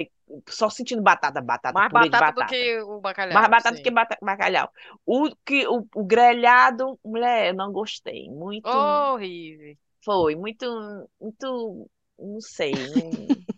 Só 0.47 0.69
sentindo 0.69 1.01
batata, 1.01 1.41
batata, 1.41 1.73
mais 1.73 1.89
de 1.89 2.09
batata 2.09 2.31
do 2.31 2.39
batata. 2.39 2.45
que 2.45 2.81
o 2.81 3.01
bacalhau, 3.01 3.33
Mais 3.33 3.49
batata 3.49 3.75
sim. 3.77 3.83
que 3.83 3.91
bata- 3.91 4.17
bacalhau. 4.21 4.69
O, 5.05 5.29
que, 5.45 5.67
o, 5.67 5.85
o 5.95 6.03
grelhado, 6.05 6.99
mulher, 7.03 7.49
eu 7.49 7.55
não 7.55 7.71
gostei. 7.71 8.29
Muito, 8.29 8.67
Horrível. 8.67 9.75
foi, 10.03 10.35
muito, 10.35 10.65
muito, 11.19 11.89
não 12.17 12.39
sei, 12.41 12.71
não, 12.71 13.09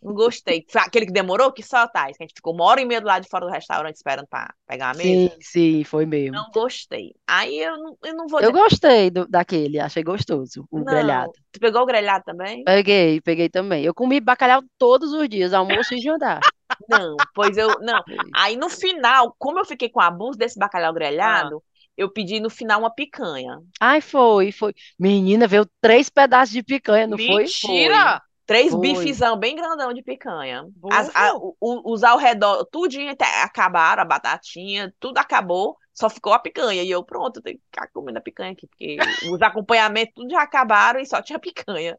não 0.01 0.13
gostei. 0.13 0.65
Aquele 0.75 1.05
que 1.05 1.12
demorou, 1.13 1.51
que 1.51 1.63
só, 1.63 1.88
Thais, 1.88 2.17
que 2.17 2.24
a 2.24 2.27
gente 2.27 2.36
ficou 2.36 2.53
uma 2.53 2.65
hora 2.65 2.81
e 2.81 2.86
meia 2.86 3.01
do 3.01 3.08
lado 3.08 3.24
de 3.24 3.29
fora 3.29 3.46
do 3.46 3.51
restaurante 3.51 3.96
esperando 3.96 4.27
pra 4.27 4.53
pegar 4.67 4.91
a 4.91 4.93
mesa. 4.93 5.29
Sim, 5.29 5.38
sim, 5.41 5.84
foi 5.84 6.05
mesmo. 6.05 6.36
Não 6.36 6.51
gostei. 6.51 7.13
Aí 7.27 7.58
eu 7.60 7.77
não, 7.77 7.98
eu 8.03 8.15
não 8.15 8.27
vou 8.27 8.39
Eu 8.41 8.51
gostei 8.51 9.10
do- 9.10 9.27
daquele, 9.27 9.79
achei 9.79 10.03
gostoso, 10.03 10.67
o 10.72 10.84
grelhado. 10.86 11.31
não. 11.31 11.34
Tu 11.51 11.60
pegou 11.60 11.81
o 11.81 11.86
grelhado 11.86 12.24
também? 12.25 12.63
Peguei, 12.65 13.22
peguei 13.22 13.50
também. 13.50 13.84
Eu 13.84 13.93
comi 13.93 14.20
bacalhau 14.20 14.63
todos 14.77 15.13
os 15.13 15.27
dias, 15.29 15.53
almoço 15.53 15.93
e 15.93 16.00
jantar. 16.01 16.46
Não, 16.88 17.27
pois 17.34 17.58
eu, 17.58 17.79
não. 17.81 18.03
Aí 18.36 18.55
no 18.55 18.70
final, 18.70 19.36
como 19.38 19.60
eu 19.60 19.65
fiquei 19.65 19.89
com 19.89 20.00
abuso 20.01 20.38
desse 20.38 20.58
bacalhau 20.60 20.93
grelhado, 20.93 21.63
eu 21.98 22.12
pedi 22.12 22.39
no 22.39 22.50
final 22.50 22.79
uma 22.81 22.93
picanha. 22.93 23.60
Ai, 23.79 24.01
foi, 24.01 24.51
foi. 24.51 24.74
Menina, 25.00 25.48
veio 25.48 25.65
três 25.81 26.10
pedaços 26.10 26.53
de 26.53 26.63
picanha, 26.63 27.08
não 27.08 27.17
foi? 27.17 27.53
Mentira! 27.55 28.22
Três 28.51 28.72
Foi. 28.72 28.81
bifezão 28.81 29.38
bem 29.38 29.55
grandão 29.55 29.93
de 29.93 30.01
picanha. 30.03 30.67
As- 30.91 31.10
a- 31.15 31.36
o- 31.36 31.55
o- 31.60 31.93
os 31.93 32.03
ao 32.03 32.17
redor, 32.17 32.65
tudinho 32.65 33.12
até 33.12 33.25
acabaram, 33.43 34.01
a 34.01 34.05
batatinha, 34.05 34.93
tudo 35.00 35.17
acabou, 35.17 35.77
só 35.93 36.10
ficou 36.10 36.34
a 36.34 36.39
picanha. 36.39 36.84
E 36.84 36.89
eu, 36.91 37.03
pronto, 37.03 37.38
eu 37.38 37.43
tenho 37.43 37.58
que 37.58 37.63
ficar 37.65 37.88
comendo 37.93 38.17
a 38.17 38.22
picanha 38.22 38.51
aqui, 38.51 38.67
porque 38.67 38.98
os 39.38 39.41
acompanhamentos 39.41 40.13
tudo 40.15 40.29
já 40.31 40.41
acabaram 40.41 41.00
e 41.00 41.05
só 41.05 41.22
tinha 41.22 41.39
picanha. 41.39 41.98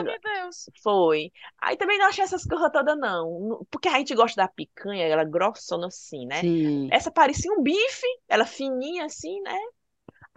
Agora- 0.00 0.02
meu 0.02 0.20
Deus. 0.20 0.68
Foi. 0.82 1.32
Aí 1.58 1.76
também 1.76 1.98
não 1.98 2.08
achei 2.08 2.22
essas 2.24 2.44
coisas 2.44 2.70
todas, 2.70 2.98
não. 2.98 3.40
Não- 3.40 3.66
Porque 3.70 3.88
a 3.88 3.96
gente 3.98 4.14
gosta 4.14 4.42
da 4.42 4.48
picanha, 4.48 5.04
ela 5.06 5.24
grossona 5.24 5.86
assim, 5.86 6.26
né? 6.26 6.40
Sim. 6.40 6.88
Essa 6.92 7.10
parecia 7.10 7.50
um 7.52 7.62
bife, 7.62 8.06
ela 8.28 8.44
fininha 8.44 9.06
assim, 9.06 9.40
né? 9.40 9.56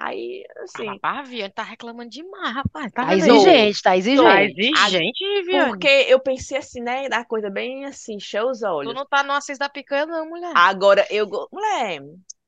Aí, 0.04 0.44
assim, 0.58 0.86
Rapaz, 0.88 1.20
a 1.20 1.22
Viviane 1.22 1.54
tá 1.54 1.64
reclamando 1.64 2.10
demais, 2.10 2.56
rapaz. 2.56 2.92
Tá 2.92 3.06
Tá 3.06 3.16
exigente, 3.16 3.82
tá 3.82 3.90
Tá 3.92 3.98
exigente. 3.98 4.62
exigente, 4.62 5.24
Viviane. 5.42 5.70
porque 5.72 5.88
eu 6.08 6.20
pensei 6.20 6.58
assim, 6.58 6.82
né? 6.82 7.08
Da 7.08 7.24
coisa 7.24 7.50
bem 7.50 7.86
assim, 7.86 8.16
encheu 8.16 8.48
os 8.50 8.60
Tu 8.60 8.66
olhos. 8.66 8.94
não 8.96 9.06
tá 9.06 9.22
no 9.24 9.32
assis 9.34 9.58
da 9.58 9.70
picanha, 9.70 10.06
não, 10.06 10.28
mulher. 10.28 10.52
Agora, 10.56 11.06
eu. 11.10 11.28
Mulher, 11.52 12.02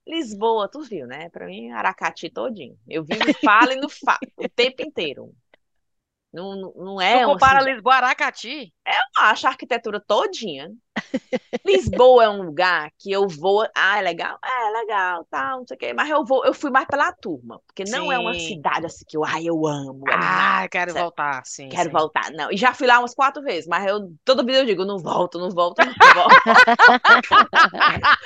Lisboa, 0.07 0.67
tu 0.69 0.81
viu, 0.81 1.05
né? 1.07 1.29
Pra 1.29 1.45
mim, 1.45 1.71
Aracati 1.71 2.29
todinho. 2.29 2.75
Eu 2.89 3.03
vivo 3.03 3.23
fala 3.43 3.73
e 3.73 3.77
não 3.77 3.87
falo 3.89 4.19
o 4.35 4.49
tempo 4.49 4.81
inteiro. 4.81 5.31
Não, 6.33 6.73
não, 6.75 7.01
é 7.01 7.19
tu 7.19 7.25
compara 7.31 7.59
cidade- 7.59 7.75
Lisboa 7.75 7.93
a 7.93 7.97
Aracati? 7.97 8.73
Eu 8.85 9.23
acho 9.23 9.47
a 9.47 9.51
arquitetura 9.51 10.01
todinha. 10.05 10.69
Lisboa 11.65 12.23
é 12.25 12.29
um 12.29 12.43
lugar 12.43 12.91
que 12.99 13.11
eu 13.11 13.27
vou. 13.27 13.65
Ah, 13.75 13.99
é 13.99 14.01
legal? 14.01 14.37
É, 14.43 14.71
legal, 14.71 15.25
tal, 15.29 15.59
não 15.59 15.67
sei 15.67 15.75
o 15.75 15.79
quê. 15.79 15.93
Mas 15.93 16.09
eu 16.09 16.25
vou, 16.25 16.45
eu 16.45 16.53
fui 16.53 16.71
mais 16.71 16.87
pela 16.87 17.11
turma. 17.13 17.61
Porque 17.65 17.83
não 17.85 18.11
é 18.11 18.19
uma 18.19 18.33
Sim. 18.33 18.55
cidade 18.55 18.85
assim 18.85 19.05
que 19.07 19.15
eu, 19.15 19.23
ai, 19.23 19.45
eu 19.45 19.65
amo. 19.65 20.03
é 20.09 20.13
Ah, 20.15 20.67
quero 20.69 20.91
Certo. 20.91 21.03
voltar, 21.05 21.41
sim. 21.45 21.69
Quero 21.69 21.85
sim. 21.85 21.91
voltar. 21.91 22.31
Não, 22.31 22.51
e 22.51 22.57
já 22.57 22.73
fui 22.73 22.87
lá 22.87 22.99
umas 22.99 23.13
quatro 23.13 23.41
vezes, 23.41 23.67
mas 23.67 23.85
eu 23.85 24.13
toda 24.25 24.43
vida 24.43 24.59
eu 24.59 24.65
digo, 24.65 24.85
não 24.85 24.97
volto, 24.97 25.39
não 25.39 25.49
volto, 25.49 25.79
não 25.79 26.13
volto. 26.13 26.41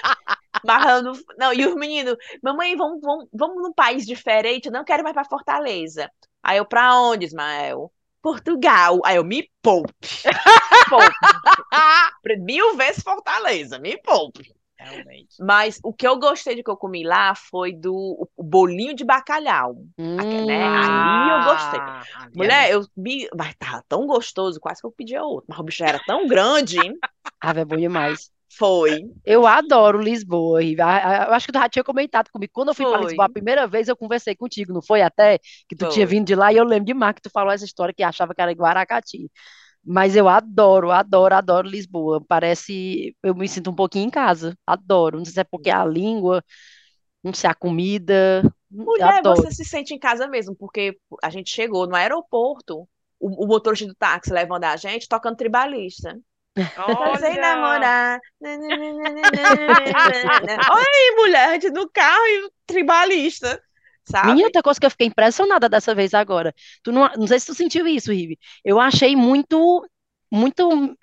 não, 0.64 1.14
não, 1.38 1.54
e 1.54 1.66
os 1.66 1.76
meninos, 1.76 2.16
mamãe, 2.42 2.76
vamos, 2.76 3.00
vamos, 3.02 3.28
vamos 3.34 3.62
num 3.62 3.74
país 3.74 4.06
diferente, 4.06 4.68
eu 4.68 4.72
não 4.72 4.84
quero 4.84 5.04
mais 5.04 5.14
para 5.14 5.26
Fortaleza. 5.26 6.10
Aí 6.42 6.58
eu, 6.58 6.66
pra 6.66 7.00
onde, 7.00 7.26
Ismael? 7.26 7.92
Portugal. 8.28 9.00
Aí 9.06 9.16
eu, 9.16 9.24
me 9.24 9.50
poupe. 9.62 9.94
poupe. 10.90 11.16
Mil 12.40 12.76
vezes 12.76 13.02
Fortaleza, 13.02 13.80
me 13.80 13.98
poupe. 14.02 14.54
Realmente. 14.78 15.38
Mas 15.40 15.80
o 15.82 15.94
que 15.94 16.06
eu 16.06 16.20
gostei 16.20 16.54
de 16.54 16.62
que 16.62 16.70
eu 16.70 16.76
comi 16.76 17.04
lá 17.04 17.34
foi 17.34 17.72
do 17.72 18.28
bolinho 18.38 18.94
de 18.94 19.06
bacalhau. 19.06 19.78
Hum, 19.98 20.46
né? 20.46 20.62
Ali 20.62 21.30
eu 21.30 21.54
gostei. 21.54 21.80
Ah, 21.80 22.04
é 22.26 22.38
Mulher, 22.38 22.72
eu 22.72 22.86
me. 22.98 23.30
Mas 23.34 23.56
tava 23.56 23.82
tão 23.88 24.06
gostoso, 24.06 24.60
quase 24.60 24.82
que 24.82 24.88
eu 24.88 24.92
pedia 24.92 25.24
outro. 25.24 25.46
Mas 25.48 25.60
o 25.60 25.64
bicho 25.64 25.86
era 25.86 26.00
tão 26.06 26.28
grande. 26.28 26.78
Ave 27.40 27.62
é 27.62 27.66
bom 27.66 27.78
demais. 27.78 28.30
Foi. 28.58 29.04
Eu 29.24 29.46
adoro 29.46 30.02
Lisboa. 30.02 30.64
Eu 30.64 31.34
acho 31.34 31.46
que 31.46 31.52
tu 31.52 31.60
já 31.60 31.70
tinha 31.70 31.84
comentado 31.84 32.30
comigo. 32.32 32.52
Quando 32.54 32.70
eu 32.70 32.74
fui 32.74 32.86
para. 32.86 33.04
Lisboa 33.04 33.26
a 33.26 33.30
primeira 33.30 33.68
vez, 33.68 33.88
eu 33.88 33.96
conversei 33.96 34.36
contigo, 34.36 34.74
não 34.74 34.82
foi 34.82 35.02
até? 35.02 35.38
Que 35.70 35.76
tu 35.76 35.88
tinha 35.90 36.08
Foi. 36.08 36.16
vindo 36.16 36.26
de 36.26 36.36
lá 36.36 36.52
e 36.52 36.58
eu 36.58 36.64
lembro 36.64 36.86
demais 36.86 37.14
que 37.14 37.22
tu 37.22 37.30
falou 37.30 37.54
essa 37.54 37.66
história 37.66 37.94
que 37.94 38.02
achava 38.02 38.34
que 38.34 38.42
era 38.42 38.52
Guaracati. 38.52 39.30
Mas 39.86 40.16
eu 40.16 40.28
adoro, 40.28 40.92
adoro, 40.92 41.36
adoro 41.36 41.68
Lisboa. 41.68 42.24
Parece. 42.28 43.16
Eu 43.24 43.36
me 43.36 43.48
sinto 43.48 43.70
um 43.70 43.76
pouquinho 43.76 44.08
em 44.08 44.10
casa. 44.10 44.58
Adoro. 44.66 45.18
Não 45.18 45.26
sei 45.26 45.36
se 45.36 45.40
é 45.40 45.44
porque 45.44 45.70
a 45.70 45.86
língua, 45.86 46.44
não 47.24 47.34
sei, 47.34 47.50
a 47.50 47.54
comida. 47.54 48.42
Mulher, 48.70 49.20
adoro. 49.20 49.42
você 49.42 49.52
se 49.52 49.66
sente 49.66 49.94
em 49.94 50.00
casa 50.00 50.28
mesmo, 50.28 50.56
porque 50.56 50.98
a 51.24 51.30
gente 51.30 51.52
chegou 51.52 51.88
no 51.88 51.96
aeroporto, 51.96 52.88
o, 53.20 53.46
o 53.46 53.48
motorista 53.48 53.88
do 53.88 53.96
táxi 53.96 54.34
levando 54.34 54.66
a 54.66 54.76
gente, 54.76 55.08
tocando 55.08 55.38
tribalista. 55.38 56.20
Sem 57.20 57.32
Olha. 57.32 57.42
namorar. 57.42 58.20
Oi, 60.72 61.16
mulher, 61.16 61.50
a 61.50 61.54
gente 61.54 61.70
no 61.70 61.90
carro 61.90 62.26
e 62.26 62.46
o 62.46 62.52
tribalista. 62.66 63.62
Sabe? 64.04 64.28
Menina, 64.28 64.48
outra 64.48 64.62
coisa 64.64 64.80
que 64.80 64.86
eu 64.86 64.92
fiquei 64.92 65.08
impressionada 65.08 65.68
dessa 65.68 65.94
vez 65.94 66.14
agora. 66.14 66.54
Tu 66.82 66.92
não, 66.92 67.10
não 67.18 67.28
sei 67.28 67.40
se 67.40 67.46
tu 67.48 67.54
sentiu 67.54 67.86
isso, 67.88 68.12
Rive. 68.12 68.40
Eu 68.64 68.80
achei 68.80 69.16
muito, 69.16 69.86
muito 70.32 70.96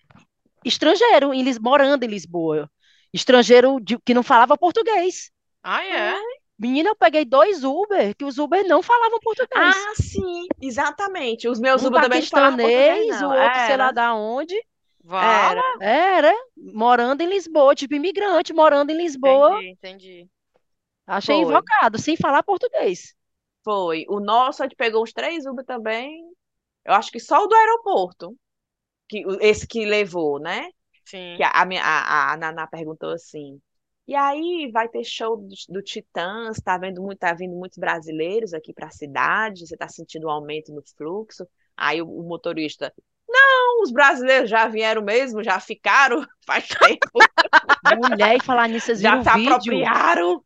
estrangeiro 0.64 1.32
em 1.34 1.42
Lis, 1.42 1.58
morando 1.58 2.02
em 2.04 2.08
Lisboa. 2.08 2.70
Estrangeiro 3.12 3.78
de- 3.80 3.98
que 3.98 4.14
não 4.14 4.22
falava 4.22 4.56
português. 4.56 5.30
Ah, 5.62 5.84
é? 5.84 6.14
Menina, 6.58 6.90
eu 6.90 6.96
peguei 6.96 7.24
dois 7.24 7.64
Uber, 7.64 8.14
que 8.16 8.24
os 8.24 8.38
Uber 8.38 8.66
não 8.66 8.82
falavam 8.82 9.18
português. 9.20 9.74
Ah, 9.76 9.92
sim, 9.96 10.46
exatamente. 10.62 11.48
Os 11.48 11.60
meus 11.60 11.82
um 11.82 11.88
Uber 11.88 12.00
também 12.00 12.20
não 12.20 12.28
falavam 12.28 12.58
português, 12.58 12.88
paquistanês, 12.88 13.22
o 13.22 13.24
não. 13.24 13.30
outro 13.30 13.60
sei 13.66 13.72
Era, 13.74 13.84
lá 13.86 13.92
da 13.92 14.14
onde. 14.14 14.54
Vala. 15.04 15.60
era. 15.80 16.26
Era, 16.26 16.34
morando 16.56 17.20
em 17.20 17.28
Lisboa, 17.28 17.74
tipo 17.74 17.94
imigrante, 17.94 18.54
morando 18.54 18.90
em 18.90 18.96
Lisboa. 18.96 19.62
Entendi, 19.62 19.70
entendi. 19.70 20.28
Achei 21.06 21.36
Foi. 21.36 21.44
invocado, 21.44 21.98
sem 21.98 22.16
falar 22.16 22.42
português. 22.42 23.14
Foi. 23.62 24.06
O 24.08 24.18
nosso, 24.18 24.62
a 24.62 24.66
gente 24.66 24.76
pegou 24.76 25.02
uns 25.02 25.12
três 25.12 25.44
Uber 25.44 25.64
também. 25.64 26.24
Eu 26.84 26.94
acho 26.94 27.10
que 27.10 27.20
só 27.20 27.44
o 27.44 27.46
do 27.46 27.54
aeroporto. 27.54 28.34
Que, 29.06 29.22
esse 29.40 29.66
que 29.66 29.84
levou, 29.84 30.38
né? 30.38 30.70
Sim. 31.04 31.34
Que 31.36 31.42
a, 31.42 31.50
a, 31.50 31.62
a, 31.62 32.32
a 32.32 32.36
Naná 32.38 32.66
perguntou 32.66 33.10
assim. 33.10 33.60
E 34.06 34.14
aí, 34.14 34.70
vai 34.72 34.88
ter 34.88 35.04
show 35.04 35.36
do, 35.36 35.54
do 35.68 35.82
Titãs? 35.82 36.58
Tá 36.62 36.78
vendo 36.78 37.02
muito, 37.02 37.18
tá 37.18 37.34
vindo 37.34 37.54
muitos 37.54 37.76
brasileiros 37.76 38.54
aqui 38.54 38.72
para 38.72 38.86
a 38.86 38.90
cidade? 38.90 39.66
Você 39.66 39.76
tá 39.76 39.88
sentindo 39.88 40.26
um 40.26 40.30
aumento 40.30 40.72
no 40.72 40.82
fluxo? 40.96 41.46
Aí 41.76 42.00
o, 42.00 42.08
o 42.08 42.22
motorista, 42.22 42.92
não, 43.34 43.82
os 43.82 43.92
brasileiros 43.92 44.48
já 44.48 44.68
vieram 44.68 45.02
mesmo, 45.02 45.42
já 45.42 45.58
ficaram 45.60 46.24
faz 46.46 46.66
tempo, 46.68 47.18
Mulher, 48.08 48.36
e 48.36 48.42
falar 48.42 48.68
nisso, 48.68 48.86
vocês 48.86 49.00
já 49.00 49.16
viram 49.16 49.22
se 49.24 49.30
o 49.30 49.34
vídeo? 49.36 49.52
apropriaram. 49.54 50.42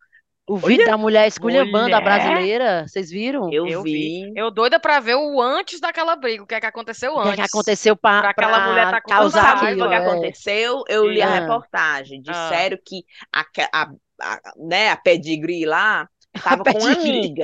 O 0.50 0.56
vídeo 0.56 0.86
da 0.86 0.96
mulher 0.96 1.28
esculhambando 1.28 1.94
a 1.94 2.00
Mulher. 2.00 2.02
brasileira, 2.04 2.86
vocês 2.88 3.10
viram? 3.10 3.52
Eu, 3.52 3.66
Eu 3.66 3.82
vi. 3.82 4.32
Eu 4.34 4.50
doida 4.50 4.80
pra 4.80 4.98
ver 4.98 5.14
o 5.14 5.42
antes 5.42 5.78
daquela 5.78 6.16
briga, 6.16 6.42
o 6.42 6.46
que 6.46 6.54
é 6.54 6.60
que 6.60 6.64
aconteceu 6.64 7.12
O 7.12 7.22
que 7.22 7.28
é 7.28 7.34
que 7.34 7.40
antes. 7.42 7.52
aconteceu 7.54 7.94
para 7.94 8.20
Pra 8.22 8.30
aquela 8.30 8.66
mulher 8.66 8.90
tá 8.90 9.00
com 9.02 9.10
causar 9.10 9.42
raiva, 9.58 9.84
o 9.84 9.88
que 9.90 9.94
aquilo? 9.94 10.08
é. 10.08 10.10
aconteceu? 10.10 10.84
Eu 10.88 11.06
li 11.06 11.20
a 11.20 11.26
Ah. 11.28 11.40
reportagem. 11.40 12.22
Ah. 12.26 12.32
Disseram 12.32 12.78
que 12.82 13.04
a, 13.30 13.44
a, 13.74 13.90
a, 14.22 14.40
né, 14.56 14.90
a 14.90 14.96
pedigree 14.96 15.66
lá 15.66 16.08
tava 16.42 16.64
com 16.64 16.70
uma 16.78 16.96
pedigree. 16.96 17.34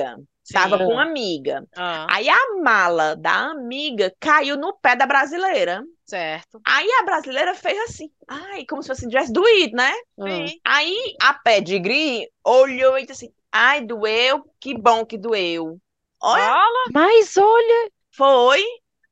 Amiga. 0.53 0.65
Sim. 0.65 0.69
Tava 0.69 0.77
com 0.77 0.91
uma 0.93 1.03
amiga. 1.03 1.67
Ah, 1.75 2.07
Aí 2.09 2.29
a 2.29 2.37
mala 2.61 3.15
da 3.15 3.51
amiga 3.51 4.13
caiu 4.19 4.57
no 4.57 4.73
pé 4.73 4.95
da 4.95 5.05
brasileira. 5.07 5.83
certo. 6.05 6.61
Aí 6.65 6.87
a 7.01 7.03
brasileira 7.03 7.55
fez 7.55 7.77
assim. 7.89 8.11
Ai, 8.27 8.65
como 8.65 8.81
se 8.83 8.89
fosse 8.89 9.07
tivesse 9.07 9.31
doído, 9.33 9.75
né? 9.75 9.91
Ah. 10.19 10.25
Sim. 10.27 10.59
Aí 10.63 11.15
a 11.21 11.33
pedigree 11.33 12.29
olhou 12.43 12.97
e 12.97 13.05
disse 13.05 13.25
assim: 13.25 13.33
Ai, 13.51 13.81
doeu? 13.81 14.43
Que 14.59 14.77
bom 14.77 15.05
que 15.05 15.17
doeu. 15.17 15.79
Olha. 16.21 16.55
Mas 16.93 17.35
olha. 17.37 17.89
foi. 18.11 18.63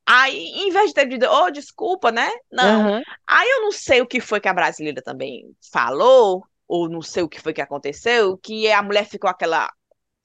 Aí, 0.06 0.36
em 0.36 0.70
vez 0.70 0.88
de 0.88 0.94
ter 0.94 1.06
dito, 1.08 1.26
oh, 1.26 1.50
desculpa, 1.50 2.12
né? 2.12 2.30
Não. 2.52 2.90
Aham. 2.90 3.02
Aí 3.26 3.48
eu 3.48 3.62
não 3.62 3.72
sei 3.72 4.02
o 4.02 4.06
que 4.06 4.20
foi 4.20 4.38
que 4.38 4.48
a 4.48 4.52
brasileira 4.54 5.00
também 5.02 5.44
falou, 5.72 6.44
ou 6.68 6.90
não 6.90 7.00
sei 7.00 7.22
o 7.22 7.28
que 7.28 7.40
foi 7.40 7.54
que 7.54 7.60
aconteceu, 7.62 8.36
que 8.36 8.70
a 8.70 8.82
mulher 8.82 9.06
ficou 9.06 9.30
aquela, 9.30 9.72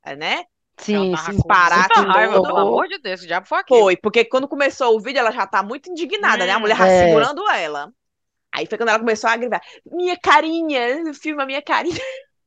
é, 0.03 0.15
né? 0.17 0.43
Sim, 0.79 1.15
sim. 1.15 1.25
com 1.25 1.31
disparate 1.31 1.99
muita 1.99 2.13
raiva, 2.13 2.41
pelo 2.41 2.57
amor 2.57 2.87
de 2.87 2.97
Deus, 2.99 3.21
diabo 3.21 3.47
foi 3.47 3.59
aquilo? 3.59 3.79
Foi, 3.81 3.97
porque 3.97 4.25
quando 4.25 4.47
começou 4.47 4.95
o 4.95 4.99
vídeo 4.99 5.19
ela 5.19 5.31
já 5.31 5.45
tá 5.45 5.61
muito 5.61 5.89
indignada, 5.89 6.45
né? 6.45 6.51
A 6.53 6.59
mulher 6.59 6.77
já 6.77 6.87
É. 6.87 7.07
segurando 7.07 7.49
ela. 7.49 7.91
Aí 8.51 8.65
foi 8.65 8.77
quando 8.77 8.89
ela 8.89 8.99
começou 8.99 9.29
a 9.29 9.37
gritar, 9.37 9.61
minha 9.85 10.17
carinha, 10.17 10.79
filma 11.21 11.45
minha 11.45 11.61
carinha. 11.61 12.01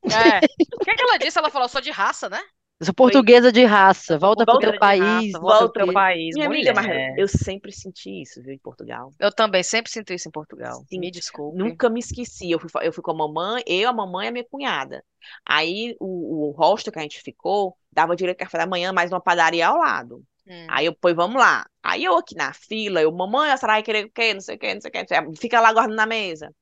É. 0.04 0.40
O 0.74 0.84
que 0.84 0.96
que 0.96 1.02
ela 1.02 1.16
disse? 1.16 1.38
Ela 1.38 1.50
falou, 1.50 1.68
sou 1.68 1.80
de 1.80 1.90
raça, 1.90 2.28
né? 2.28 2.40
Eu 2.82 2.86
sou 2.86 2.94
portuguesa 2.94 3.52
de 3.52 3.64
raça. 3.64 4.18
Volta 4.18 4.44
pro 4.44 4.54
Volta 4.54 4.66
teu 4.66 4.72
de 4.72 4.78
país. 4.78 5.00
raça, 5.02 5.38
volta 5.38 5.64
o 5.66 5.70
pro 5.72 5.84
teu 5.84 5.92
país, 5.92 6.34
Minha 6.34 6.46
amiga, 6.48 6.72
mas 6.74 6.86
mulher. 6.86 7.14
eu 7.16 7.28
sempre 7.28 7.70
senti 7.70 8.22
isso, 8.22 8.42
viu, 8.42 8.52
em 8.52 8.58
Portugal. 8.58 9.12
Eu 9.20 9.30
também 9.30 9.62
sempre 9.62 9.90
sinto 9.92 10.12
isso 10.12 10.28
em 10.28 10.32
Portugal. 10.32 10.84
Sim. 10.88 10.98
Me 10.98 11.10
desculpe. 11.10 11.56
Nunca 11.56 11.88
me 11.88 12.00
esqueci. 12.00 12.50
Eu 12.50 12.58
fui, 12.58 12.68
eu 12.82 12.92
fui 12.92 13.02
com 13.02 13.12
a 13.12 13.14
mamãe, 13.14 13.62
eu, 13.66 13.88
a 13.88 13.92
mamãe 13.92 14.26
e 14.26 14.28
a 14.28 14.32
minha 14.32 14.44
cunhada. 14.44 15.04
Aí 15.46 15.94
o, 16.00 16.48
o 16.48 16.50
hostel 16.50 16.92
que 16.92 16.98
a 16.98 17.02
gente 17.02 17.20
ficou 17.22 17.76
dava 17.92 18.16
direito 18.16 18.40
ao 18.40 18.46
café 18.46 18.58
da 18.58 18.66
manhã, 18.66 18.92
mais 18.92 19.12
uma 19.12 19.20
padaria 19.20 19.68
ao 19.68 19.78
lado. 19.78 20.24
Hum. 20.48 20.66
Aí 20.68 20.86
eu, 20.86 20.96
pois 21.00 21.14
vamos 21.14 21.40
lá. 21.40 21.64
Aí 21.84 22.02
eu 22.02 22.16
aqui 22.18 22.34
na 22.34 22.52
fila, 22.52 23.00
eu, 23.00 23.12
mamãe, 23.12 23.52
a 23.52 23.56
senhora 23.56 23.74
vai 23.74 23.82
querer 23.84 24.06
o 24.06 24.10
quê? 24.10 24.34
Não 24.34 24.40
sei 24.40 24.56
o 24.56 24.58
quê, 24.58 24.74
não 24.74 24.80
sei 24.80 24.88
o 24.88 24.92
quê. 24.92 24.98
não 25.02 25.06
sei 25.06 25.18
o 25.20 25.30
quê. 25.30 25.40
Fica 25.40 25.60
lá 25.60 25.72
guardando 25.72 25.96
na 25.96 26.06
mesa. 26.06 26.52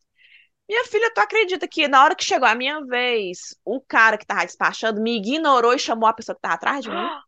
Minha 0.70 0.84
filha, 0.84 1.10
tu 1.12 1.18
acredita 1.18 1.66
que 1.66 1.88
na 1.88 2.04
hora 2.04 2.14
que 2.14 2.22
chegou 2.22 2.46
a 2.46 2.54
minha 2.54 2.80
vez, 2.86 3.58
o 3.64 3.80
cara 3.80 4.16
que 4.16 4.24
tava 4.24 4.46
despachando 4.46 5.00
me 5.00 5.16
ignorou 5.16 5.74
e 5.74 5.80
chamou 5.80 6.08
a 6.08 6.12
pessoa 6.12 6.36
que 6.36 6.40
tava 6.40 6.54
atrás 6.54 6.84
de 6.84 6.88
mim? 6.88 6.94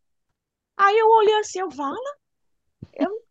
Aí 0.79 0.97
eu 0.97 1.09
olhei 1.09 1.35
assim, 1.39 1.59
eu 1.59 1.69
vala. 1.69 1.97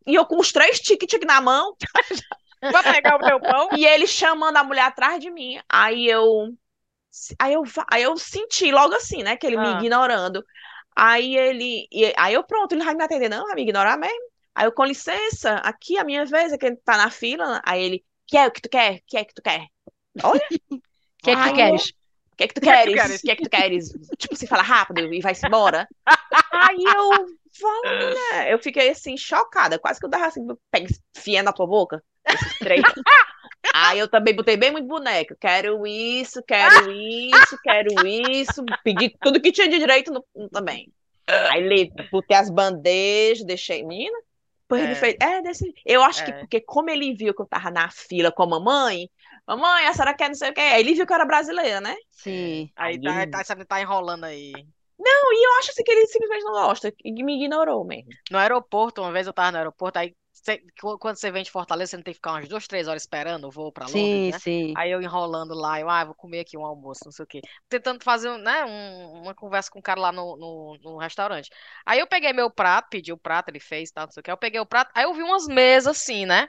E 0.06 0.14
eu 0.14 0.26
com 0.26 0.38
os 0.38 0.52
três 0.52 0.78
tickets 0.80 1.18
na 1.26 1.40
mão, 1.40 1.74
Vai 2.60 2.82
pegar 2.92 3.16
o 3.16 3.24
teu 3.24 3.40
pão? 3.40 3.70
e 3.74 3.86
ele 3.86 4.06
chamando 4.06 4.58
a 4.58 4.62
mulher 4.62 4.82
atrás 4.82 5.18
de 5.18 5.30
mim. 5.30 5.58
Aí 5.66 6.06
eu, 6.06 6.54
aí 7.38 7.54
eu, 7.54 7.62
aí 7.90 8.02
eu 8.02 8.14
senti 8.18 8.70
logo 8.70 8.94
assim, 8.94 9.22
né, 9.22 9.34
que 9.34 9.46
ele 9.46 9.56
me 9.56 9.68
Ah. 9.68 9.80
ignorando. 9.80 10.44
Aí 10.94 11.38
ele, 11.38 11.88
aí 12.18 12.34
eu 12.34 12.44
pronto, 12.44 12.72
ele 12.72 12.84
vai 12.84 12.94
me 12.94 13.02
atender, 13.02 13.30
não, 13.30 13.46
vai 13.46 13.54
me 13.54 13.62
ignorar 13.62 13.96
mesmo. 13.96 14.30
Aí 14.54 14.66
eu, 14.66 14.72
com 14.72 14.84
licença, 14.84 15.54
aqui 15.54 15.96
a 15.96 16.04
minha 16.04 16.26
vez, 16.26 16.52
é 16.52 16.58
que 16.58 16.66
ele 16.66 16.76
tá 16.76 16.98
na 16.98 17.10
fila. 17.10 17.62
Aí 17.64 17.82
ele, 17.82 18.04
que 18.26 18.36
é 18.36 18.46
o 18.46 18.52
que 18.52 18.60
tu 18.60 18.68
quer? 18.68 19.00
Que 19.06 19.16
é 19.16 19.24
que 19.24 19.32
tu 19.32 19.40
quer? 19.40 19.71
Olha, 20.22 20.40
O 20.70 20.80
que 21.22 21.30
é 21.30 21.36
que 21.36 21.48
tu 21.48 21.54
queres? 21.54 21.88
o 22.32 22.36
que 22.36 22.44
é 22.44 22.48
que 22.48 22.54
tu 22.54 22.60
que 22.60 22.68
é 22.70 22.84
que 22.84 22.92
queres? 22.94 23.20
O 23.20 23.22
que 23.22 23.30
é 23.30 23.36
que 23.36 23.42
tu 23.44 23.50
queres? 23.50 23.88
Tipo, 24.18 24.36
se 24.36 24.46
fala 24.46 24.62
rápido 24.62 25.12
e 25.12 25.20
vai-se 25.20 25.46
embora. 25.46 25.86
Aí 26.50 26.76
eu, 26.84 27.26
falo, 27.60 28.14
né? 28.14 28.52
Eu 28.52 28.58
fiquei 28.58 28.90
assim, 28.90 29.16
chocada. 29.16 29.78
Quase 29.78 30.00
que 30.00 30.06
eu 30.06 30.10
dava 30.10 30.26
assim, 30.26 30.46
pega, 30.70 30.88
fia 31.16 31.42
na 31.42 31.52
tua 31.52 31.66
boca. 31.66 32.02
Esses 32.26 32.58
três. 32.58 32.82
Aí 33.74 33.98
eu 33.98 34.08
também 34.08 34.34
botei 34.34 34.56
bem 34.56 34.72
muito 34.72 34.88
boneco. 34.88 35.34
Quero 35.40 35.86
isso, 35.86 36.42
quero 36.42 36.90
isso, 36.90 37.58
quero 37.62 38.06
isso. 38.06 38.64
Pedi 38.82 39.16
tudo 39.20 39.40
que 39.40 39.52
tinha 39.52 39.68
de 39.68 39.78
direito 39.78 40.12
no- 40.12 40.48
também. 40.50 40.92
Aí 41.26 41.66
li, 41.66 41.92
botei 42.10 42.36
as 42.36 42.50
bandejas, 42.50 43.46
deixei. 43.46 43.84
Menina, 43.84 44.18
depois 44.62 44.82
ele 44.82 44.92
É. 44.92 44.96
fez. 44.96 45.16
É, 45.20 45.40
desse. 45.42 45.72
Eu 45.86 46.02
acho 46.02 46.24
que 46.24 46.30
É. 46.32 46.34
porque, 46.40 46.60
como 46.60 46.90
ele 46.90 47.14
viu 47.14 47.32
que 47.32 47.40
eu 47.40 47.46
tava 47.46 47.70
na 47.70 47.88
fila 47.90 48.32
com 48.32 48.42
a 48.42 48.46
mamãe, 48.48 49.08
mamãe, 49.46 49.86
a 49.86 49.92
senhora 49.94 50.14
quer 50.16 50.28
não 50.28 50.34
sei 50.34 50.50
o 50.50 50.54
quê. 50.54 50.60
Aí 50.60 50.80
ele 50.80 50.94
viu 50.94 51.06
que 51.06 51.12
eu 51.12 51.16
era 51.16 51.24
brasileira, 51.26 51.80
né? 51.80 51.94
Sim. 52.10 52.72
Aí 52.76 52.98
tá, 53.00 53.26
tá, 53.26 53.44
tá 53.66 53.80
enrolando 53.80 54.24
aí. 54.24 54.66
Não, 54.98 55.32
e 55.34 55.46
eu 55.46 55.58
acho 55.58 55.70
assim 55.70 55.82
que 55.84 55.90
ele 55.92 56.06
simplesmente 56.06 56.44
não 56.44 56.52
gosta. 56.52 56.92
E 57.04 57.22
me 57.24 57.34
ignorou 57.36 57.84
mesmo. 57.84 58.16
No 58.30 58.38
aeroporto, 58.38 59.00
uma 59.02 59.12
vez 59.12 59.26
eu 59.26 59.32
tava 59.32 59.52
no 59.52 59.58
aeroporto, 59.58 59.98
aí 59.98 60.14
cê- 60.32 60.64
qu- 60.80 60.98
quando 60.98 61.16
você 61.16 61.30
vem 61.30 61.42
de 61.42 61.50
Fortaleza, 61.50 61.90
você 61.90 61.96
não 61.96 62.04
tem 62.04 62.12
que 62.14 62.16
ficar 62.18 62.32
umas 62.32 62.48
duas, 62.48 62.66
três 62.66 62.88
horas 62.88 63.02
esperando 63.02 63.46
o 63.46 63.50
voo 63.50 63.70
pra 63.72 63.86
Londres, 63.88 64.24
Sim, 64.24 64.30
né? 64.30 64.40
sim. 64.40 64.74
Aí 64.74 64.90
eu 64.90 65.02
enrolando 65.02 65.54
lá, 65.54 65.78
eu, 65.80 65.88
ah, 65.90 66.04
vou 66.04 66.14
comer 66.14 66.40
aqui 66.40 66.56
um 66.56 66.64
almoço, 66.64 67.02
não 67.04 67.12
sei 67.12 67.24
o 67.24 67.26
quê. 67.28 67.40
Tentando 67.68 68.02
fazer, 68.02 68.30
um, 68.30 68.38
né, 68.38 68.64
um- 68.64 69.22
uma 69.22 69.34
conversa 69.34 69.70
com 69.70 69.78
o 69.80 69.82
cara 69.82 70.00
lá 70.00 70.12
no, 70.12 70.36
no, 70.36 70.78
no 70.82 70.96
restaurante. 70.98 71.50
Aí 71.84 71.98
eu 72.00 72.06
peguei 72.06 72.32
meu 72.32 72.50
prato, 72.50 72.88
pedi 72.90 73.12
o 73.12 73.18
prato, 73.18 73.48
ele 73.50 73.60
fez, 73.60 73.90
tal, 73.90 74.06
não 74.06 74.12
sei 74.12 74.20
o 74.20 74.24
quê. 74.24 74.30
Eu 74.30 74.36
peguei 74.38 74.60
o 74.60 74.66
prato, 74.66 74.90
aí 74.94 75.04
eu 75.04 75.12
vi 75.14 75.22
umas 75.22 75.46
mesas 75.46 75.96
assim, 75.98 76.24
né? 76.26 76.48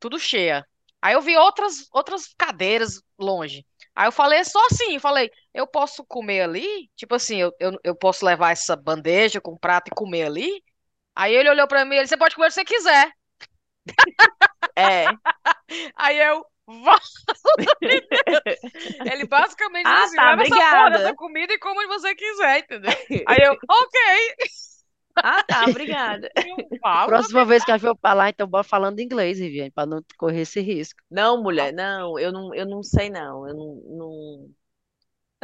Tudo 0.00 0.18
cheia. 0.18 0.66
Aí 1.02 1.14
eu 1.14 1.20
vi 1.22 1.36
outras, 1.36 1.88
outras 1.92 2.34
cadeiras 2.36 3.00
longe. 3.18 3.64
Aí 3.94 4.06
eu 4.06 4.12
falei 4.12 4.44
só 4.44 4.58
assim, 4.66 4.98
falei, 4.98 5.30
eu 5.54 5.66
posso 5.66 6.04
comer 6.04 6.42
ali? 6.42 6.88
Tipo 6.96 7.14
assim, 7.14 7.38
eu, 7.38 7.52
eu, 7.58 7.72
eu 7.82 7.94
posso 7.94 8.24
levar 8.24 8.52
essa 8.52 8.76
bandeja 8.76 9.40
com 9.40 9.56
prato 9.58 9.88
e 9.88 9.94
comer 9.94 10.24
ali? 10.24 10.62
Aí 11.14 11.34
ele 11.34 11.50
olhou 11.50 11.68
pra 11.68 11.84
mim 11.84 11.96
e 11.96 11.98
ele, 11.98 12.06
você 12.06 12.16
pode 12.16 12.34
comer 12.34 12.46
o 12.46 12.48
que 12.48 12.54
você 12.54 12.64
quiser. 12.64 13.10
É. 14.76 15.06
Aí 15.96 16.18
eu. 16.18 16.44
Ele 19.04 19.24
basicamente 19.24 19.86
Ah, 19.86 19.92
disse 19.92 20.16
assim, 20.16 20.16
tá, 20.16 20.22
leva 20.26 20.42
essa 20.42 20.62
porra 20.62 20.90
obrigada. 20.90 20.98
dessa 20.98 21.14
comida 21.14 21.52
e 21.52 21.58
como 21.58 21.86
você 21.88 22.14
quiser, 22.14 22.58
entendeu? 22.60 22.90
Aí 23.26 23.42
eu, 23.42 23.52
ok. 23.68 24.00
Ah, 25.22 25.42
tá, 25.44 25.66
obrigada. 25.68 26.30
Eu 26.36 26.70
falo, 26.80 27.14
Próxima 27.14 27.44
vez 27.44 27.64
que 27.64 27.70
a 27.72 27.78
gente 27.78 27.82
for 28.02 28.14
lá, 28.14 28.28
então 28.30 28.46
bora 28.48 28.64
falando 28.64 29.00
inglês, 29.00 29.38
Viviane, 29.38 29.70
pra 29.70 29.86
não 29.86 30.02
correr 30.18 30.42
esse 30.42 30.60
risco. 30.60 31.00
Não, 31.10 31.42
mulher, 31.42 31.72
não, 31.72 32.18
eu 32.18 32.32
não, 32.32 32.54
eu 32.54 32.66
não 32.66 32.82
sei, 32.82 33.10
não. 33.10 33.46
Eu 33.48 33.54
não, 33.54 33.74
não... 33.86 34.54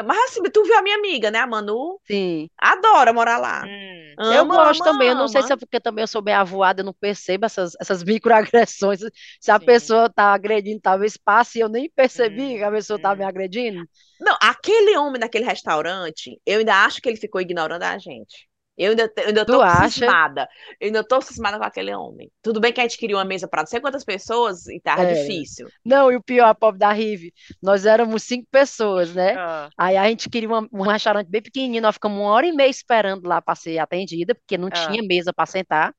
Mas 0.07 0.19
assim, 0.31 0.43
tu 0.53 0.65
viu 0.65 0.79
a 0.79 0.83
minha 0.83 0.97
amiga, 0.97 1.31
né? 1.31 1.41
A 1.41 1.47
Manu? 1.47 2.01
Sim. 2.09 2.49
Adora 2.59 3.13
morar 3.13 3.39
lá. 3.39 3.69
Hum, 3.69 4.17
Eu 4.29 4.47
Ama, 4.47 4.55
gosto 4.55 4.83
ama, 4.83 4.83
também. 4.83 5.09
Eu 5.09 5.15
não 5.15 5.29
sei 5.29 5.43
se 5.43 5.53
é 5.53 5.57
porque 5.57 5.81
também 5.81 6.03
eu 6.03 6.07
sou 6.09 6.23
bem 6.23 6.35
avoada, 6.35 6.81
eu 6.81 6.85
não 6.85 6.93
percebo 6.95 7.47
essas, 7.47 7.75
essas 7.81 8.03
microagressões. 8.05 9.01
Se 9.41 9.51
a 9.51 9.61
Sim. 9.61 9.61
pessoa 9.61 10.11
tá 10.11 10.33
agredindo, 10.35 10.81
talvez 10.81 11.17
passe 11.17 11.59
e 11.59 11.63
eu 11.63 11.69
nem 11.69 11.91
percebi 11.91 12.55
Hum, 12.55 12.59
que 12.59 12.63
a 12.65 12.71
pessoa 12.71 12.99
tá 12.99 13.15
hum. 13.15 13.17
me 13.17 13.25
agredindo. 13.25 13.89
Não, 14.21 14.37
aquele 14.43 14.97
homem 14.99 15.21
daquele 15.21 15.45
restaurante, 15.45 16.41
eu 16.47 16.61
ainda 16.61 16.85
acho 16.85 17.01
que 17.03 17.09
ele 17.09 17.19
ficou 17.19 17.41
ignorando 17.41 17.83
a 17.85 17.99
gente. 17.99 18.49
Eu 18.77 18.91
ainda, 18.91 19.11
eu 19.17 19.27
ainda 19.29 19.45
tô 19.47 19.61
acha? 19.63 19.89
cismada. 19.91 20.49
Eu 20.81 20.87
ainda 20.89 21.03
tô 21.03 21.21
cismada 21.23 21.59
com 21.59 21.65
aquele 21.65 21.95
homem. 21.95 22.31
Tudo 22.43 22.61
bem 22.61 22.73
que 22.73 22.81
a 22.81 22.83
gente 22.83 22.99
queria 22.99 23.17
uma 23.17 23.25
mesa 23.25 23.49
para 23.49 23.63
não 23.63 23.67
sei 23.67 23.81
quantas 23.81 24.05
pessoas 24.05 24.67
e 24.67 24.79
tava 24.81 25.03
Era. 25.03 25.15
difícil. 25.15 25.67
Não, 25.85 26.13
e 26.13 26.17
o 26.17 26.23
pior, 26.23 26.47
a 26.47 26.55
pobre 26.55 26.79
da 26.79 26.93
Rive, 26.93 27.33
nós 27.63 27.87
éramos 27.87 28.23
cinco 28.25 28.47
pessoas, 28.51 29.15
né? 29.15 29.35
ah, 29.37 29.71
Aí 29.79 29.97
a 29.97 30.07
gente 30.09 30.29
queria 30.29 30.49
uma- 30.49 30.69
um 30.73 30.83
restaurante 30.83 31.29
bem 31.29 31.41
pequenininho, 31.41 31.81
nós 31.83 31.95
ficamos 31.95 32.19
uma 32.19 32.31
hora 32.31 32.47
e 32.47 32.53
meia 32.53 32.69
esperando 32.69 33.27
lá 33.27 33.41
para 33.41 33.55
ser 33.55 33.79
atendida, 33.79 34.35
porque 34.35 34.59
não 34.59 34.69
Ah. 34.69 34.71
tinha 34.89 35.03
mesa 35.03 35.33
para 35.33 35.47
sentar. 35.47 35.95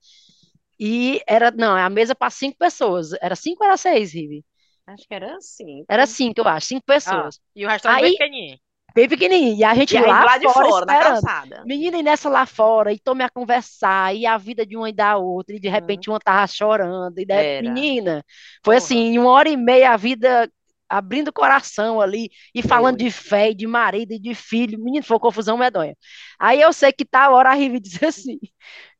E 0.79 1.21
era, 1.27 1.49
não, 1.51 1.75
é 1.75 1.81
a 1.81 1.89
mesa 1.89 2.13
para 2.13 2.29
cinco 2.29 2.57
pessoas. 2.57 3.09
Era 3.21 3.35
cinco 3.35 3.63
ou 3.63 3.67
era 3.67 3.77
seis, 3.77 4.13
Rive? 4.13 4.45
Acho 4.85 5.03
que 5.07 5.13
era 5.13 5.35
assim. 5.35 5.83
Era 5.89 6.05
cinco, 6.05 6.39
eu 6.41 6.47
acho, 6.47 6.67
cinco 6.67 6.83
pessoas. 6.85 7.39
e 7.55 7.65
o 7.65 7.69
restaurante 7.69 8.01
bem 8.01 8.11
Aí- 8.11 8.17
pequenininho. 8.17 8.57
Bem 8.97 9.07
pequenininho. 9.07 9.55
E 9.59 9.63
a 9.63 9.75
gente 9.75 9.95
E 9.95 9.99
lá, 9.99 10.23
lá 10.23 10.37
de 10.39 10.51
fora 10.51 10.69
fora, 10.69 10.85
na 10.87 10.99
calçada. 10.99 11.63
Menina, 11.67 11.99
e 11.99 12.01
nessa 12.01 12.27
lá 12.29 12.47
fora, 12.47 12.91
e 12.91 12.97
tome 12.97 13.23
a 13.23 13.29
conversar, 13.29 14.15
e 14.15 14.25
a 14.25 14.39
vida 14.39 14.65
de 14.65 14.75
uma 14.75 14.89
e 14.89 14.93
da 14.93 15.17
outra, 15.17 15.55
e 15.55 15.59
de 15.59 15.69
repente 15.69 16.09
uma 16.09 16.19
tava 16.19 16.47
chorando, 16.47 17.19
e 17.19 17.23
de... 17.23 17.31
Era. 17.31 17.61
menina, 17.61 18.25
foi 18.65 18.73
Porra. 18.73 18.77
assim, 18.77 19.19
uma 19.19 19.29
hora 19.29 19.49
e 19.49 19.55
meia 19.55 19.91
a 19.91 19.97
vida 19.97 20.51
abrindo 20.89 21.27
o 21.27 21.33
coração 21.33 22.01
ali, 22.01 22.31
e 22.55 22.63
falando 22.63 22.97
de 22.97 23.11
fé, 23.11 23.51
e 23.51 23.53
de 23.53 23.67
marido, 23.67 24.13
e 24.13 24.19
de 24.19 24.33
filho, 24.33 24.79
menino, 24.79 25.05
foi 25.05 25.19
confusão 25.19 25.59
medonha. 25.59 25.95
Aí 26.39 26.59
eu 26.59 26.73
sei 26.73 26.91
que 26.91 27.05
tá 27.05 27.25
a 27.25 27.29
hora 27.29 27.51
a 27.51 27.53
Rive 27.53 27.77
diz 27.79 28.01
assim, 28.01 28.39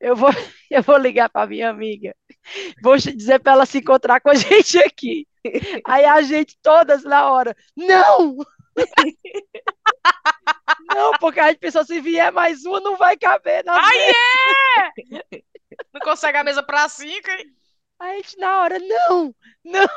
eu 0.00 0.14
vou, 0.14 0.30
eu 0.70 0.80
vou 0.80 0.96
ligar 0.96 1.28
pra 1.28 1.44
minha 1.44 1.70
amiga, 1.70 2.14
vou 2.80 2.96
dizer 2.96 3.40
pra 3.40 3.54
ela 3.54 3.66
se 3.66 3.78
encontrar 3.78 4.20
com 4.20 4.30
a 4.30 4.34
gente 4.38 4.78
aqui. 4.78 5.26
Aí 5.84 6.04
a 6.04 6.22
gente, 6.22 6.56
todas 6.62 7.02
na 7.02 7.28
hora, 7.32 7.56
não! 7.76 8.36
Não, 10.94 11.12
porque 11.18 11.40
a 11.40 11.48
gente 11.48 11.58
pensou, 11.58 11.84
se 11.84 12.00
vier 12.00 12.32
mais 12.32 12.64
uma, 12.64 12.80
não 12.80 12.96
vai 12.96 13.16
caber 13.16 13.64
na 13.64 13.74
Ai, 13.74 13.96
mesa. 13.98 14.16
é! 15.32 15.42
Não 15.92 16.00
consegue 16.02 16.38
a 16.38 16.44
mesa 16.44 16.62
pra 16.62 16.88
cinco, 16.88 17.30
hein? 17.30 17.46
Aí 18.00 18.12
a 18.12 18.16
gente 18.18 18.38
na 18.38 18.58
hora, 18.60 18.78
não, 18.78 19.34
não, 19.64 19.88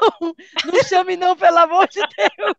não 0.66 0.84
chame 0.84 1.16
não, 1.16 1.36
pelo 1.36 1.60
amor 1.60 1.88
de 1.88 2.00
Deus. 2.00 2.56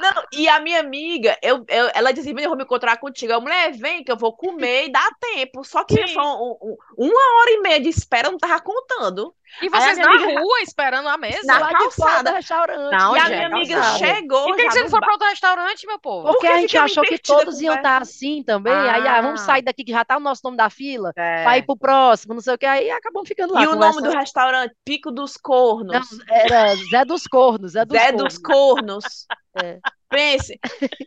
Não, 0.00 0.24
e 0.32 0.48
a 0.48 0.58
minha 0.58 0.80
amiga, 0.80 1.38
eu, 1.40 1.64
eu- 1.68 1.90
ela 1.94 2.12
disse, 2.12 2.26
"Menina, 2.28 2.46
eu 2.46 2.50
vou 2.50 2.58
me 2.58 2.64
encontrar 2.64 2.96
contigo. 2.96 3.32
A 3.32 3.40
mulher, 3.40 3.70
vem 3.72 4.02
que 4.02 4.10
eu 4.10 4.16
vou 4.16 4.32
comer 4.36 4.86
e 4.86 4.92
dá 4.92 5.08
tempo. 5.20 5.62
Só 5.62 5.84
que 5.84 5.94
Sim. 6.08 6.18
um- 6.18 6.58
um- 6.60 6.76
uma 6.98 7.40
hora 7.40 7.50
e 7.52 7.60
meia 7.60 7.80
de 7.80 7.88
espera, 7.88 8.28
eu 8.28 8.32
não 8.32 8.38
tava 8.38 8.60
contando. 8.60 9.32
E 9.62 9.66
a 9.66 9.70
vocês 9.70 9.98
na 9.98 10.06
amiga- 10.06 10.40
rua 10.40 10.60
esperando 10.62 11.08
a 11.08 11.16
mesa? 11.16 11.40
Na 11.44 11.68
calçada. 11.70 12.30
do 12.30 12.34
restaurante. 12.36 12.90
Na 12.90 13.12
E 13.16 13.18
a 13.20 13.26
é? 13.26 13.28
minha 13.28 13.46
amiga 13.46 13.74
calçada. 13.80 13.98
chegou 13.98 14.42
E 14.44 14.46
por 14.48 14.56
que, 14.56 14.70
você 14.70 14.82
não 14.82 14.90
foi 14.90 15.00
para 15.00 15.12
outro 15.12 15.28
restaurante, 15.28 15.86
meu 15.86 15.98
povo? 15.98 16.26
Porque 16.28 16.46
a 16.46 16.58
gente 16.60 16.76
achou 16.76 17.02
que 17.04 17.18
todos 17.18 17.60
iam 17.60 17.74
estar 17.74 17.92
conversa. 18.00 18.10
assim 18.14 18.42
também. 18.42 18.72
Aí, 18.72 19.06
ah, 19.06 19.20
vamos 19.22 19.40
Ah. 19.42 19.44
sair 19.44 19.62
daqui 19.62 19.84
que 19.84 19.92
já 19.92 20.04
tá 20.04 20.16
o 20.16 20.20
nosso 20.20 20.40
nome 20.44 20.56
da 20.56 20.68
fila, 20.70 21.12
É. 21.16 21.42
pra 21.44 21.58
ir 21.58 21.62
pro 21.62 21.76
próximo, 21.76 22.34
não 22.34 22.40
sei 22.40 22.54
o 22.54 22.58
que. 22.58 22.66
Aí 22.66 22.90
acabamos 22.90 23.28
ficando 23.28 23.54
lá. 23.54 23.62
E 23.62 23.66
o 23.66 23.74
nome 23.76 24.02
do 24.02 24.10
restaurante? 24.10 24.74
Pico 24.84 25.10
dos 25.10 25.34
Não, 25.34 25.40
Cornos. 25.42 26.08
era 26.28 26.74
Zé 26.90 27.04
dos 27.04 27.26
Cornos, 27.26 27.72
Zé 27.72 27.84
dos 27.84 27.96
Zé 27.98 28.12
Cornos. 28.12 28.24
dos 28.34 28.38
Cornos. 28.38 29.04
É. 29.62 29.78
Pense. 30.10 30.58